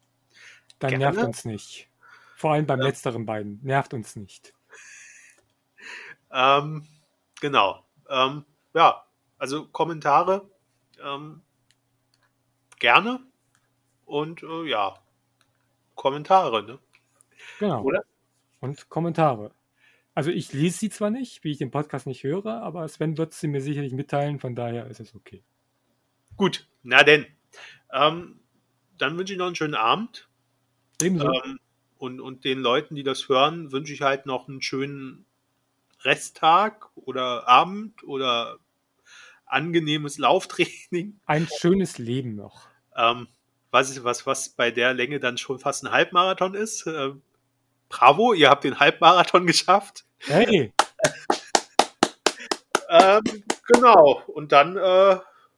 Dann 0.79 0.91
Gerne. 0.91 1.05
nervt 1.05 1.23
uns 1.27 1.45
nicht. 1.45 1.89
Vor 2.35 2.53
allem 2.53 2.65
beim 2.65 2.79
Ja. 2.79 2.85
letzteren 2.87 3.25
beiden. 3.25 3.59
Nervt 3.61 3.93
uns 3.93 4.15
nicht. 4.15 4.53
ähm, 6.31 6.87
genau. 7.41 7.83
Ähm, 8.09 8.45
ja, 8.73 9.03
also 9.37 9.67
Kommentare 9.67 10.49
ähm, 11.03 11.41
gerne 12.79 13.19
und 14.05 14.43
äh, 14.43 14.69
ja, 14.69 14.95
Kommentare, 15.95 16.63
ne? 16.63 16.79
Genau. 17.59 17.83
Oder? 17.83 18.03
Und 18.61 18.89
Kommentare. 18.89 19.51
Also 20.13 20.29
ich 20.29 20.53
lese 20.53 20.79
sie 20.79 20.89
zwar 20.89 21.09
nicht, 21.09 21.43
wie 21.43 21.51
ich 21.51 21.57
den 21.57 21.71
Podcast 21.71 22.05
nicht 22.05 22.23
höre, 22.23 22.61
aber 22.61 22.87
Sven 22.87 23.17
wird 23.17 23.33
sie 23.33 23.47
mir 23.47 23.61
sicherlich 23.61 23.93
mitteilen, 23.93 24.39
von 24.39 24.55
daher 24.55 24.87
ist 24.87 24.99
es 24.99 25.15
okay. 25.15 25.43
Gut, 26.37 26.67
na 26.83 27.03
denn. 27.03 27.25
Ähm, 27.93 28.39
dann 28.97 29.17
wünsche 29.17 29.33
ich 29.33 29.39
noch 29.39 29.47
einen 29.47 29.55
schönen 29.55 29.75
Abend. 29.75 30.29
Ebenso. 31.01 31.31
Ähm, 31.31 31.59
und, 31.97 32.19
und 32.19 32.45
den 32.45 32.59
Leuten, 32.59 32.95
die 32.95 33.03
das 33.03 33.29
hören, 33.29 33.71
wünsche 33.71 33.93
ich 33.93 34.01
halt 34.01 34.25
noch 34.25 34.47
einen 34.47 34.61
schönen 34.61 35.25
Resttag 36.03 36.89
oder 36.95 37.47
Abend 37.47 38.03
oder 38.03 38.57
angenehmes 39.45 40.17
Lauftraining. 40.17 41.19
Ein 41.25 41.47
schönes 41.59 41.97
Leben 41.97 42.35
noch. 42.35 42.67
Ähm, 42.95 43.27
was, 43.69 43.89
ist, 43.89 44.03
was, 44.03 44.25
was 44.25 44.49
bei 44.49 44.71
der 44.71 44.93
Länge 44.93 45.19
dann 45.19 45.37
schon 45.37 45.59
fast 45.59 45.83
ein 45.83 45.91
Halbmarathon 45.91 46.53
ist. 46.55 46.87
Äh, 46.87 47.11
bravo, 47.89 48.33
ihr 48.33 48.49
habt 48.49 48.63
den 48.63 48.79
Halbmarathon 48.79 49.45
geschafft. 49.45 50.05
Hey, 50.19 50.73
Ähm, 52.91 53.23
genau, 53.67 54.21
und 54.27 54.51
dann 54.51 54.75
äh, 54.75 54.79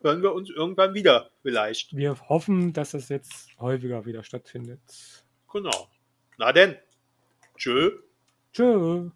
hören 0.01 0.21
wir 0.21 0.33
uns 0.33 0.51
irgendwann 0.51 0.93
wieder, 0.93 1.31
vielleicht. 1.41 1.95
wir 1.95 2.15
hoffen, 2.29 2.73
dass 2.73 2.93
es 2.93 3.09
jetzt 3.09 3.49
häufiger 3.59 4.05
wieder 4.05 4.23
stattfindet. 4.23 4.79
Genau. 5.51 5.89
Na 6.37 6.51
denn. 6.51 6.77
Tschö. 7.57 7.89
Tschö. 8.53 9.09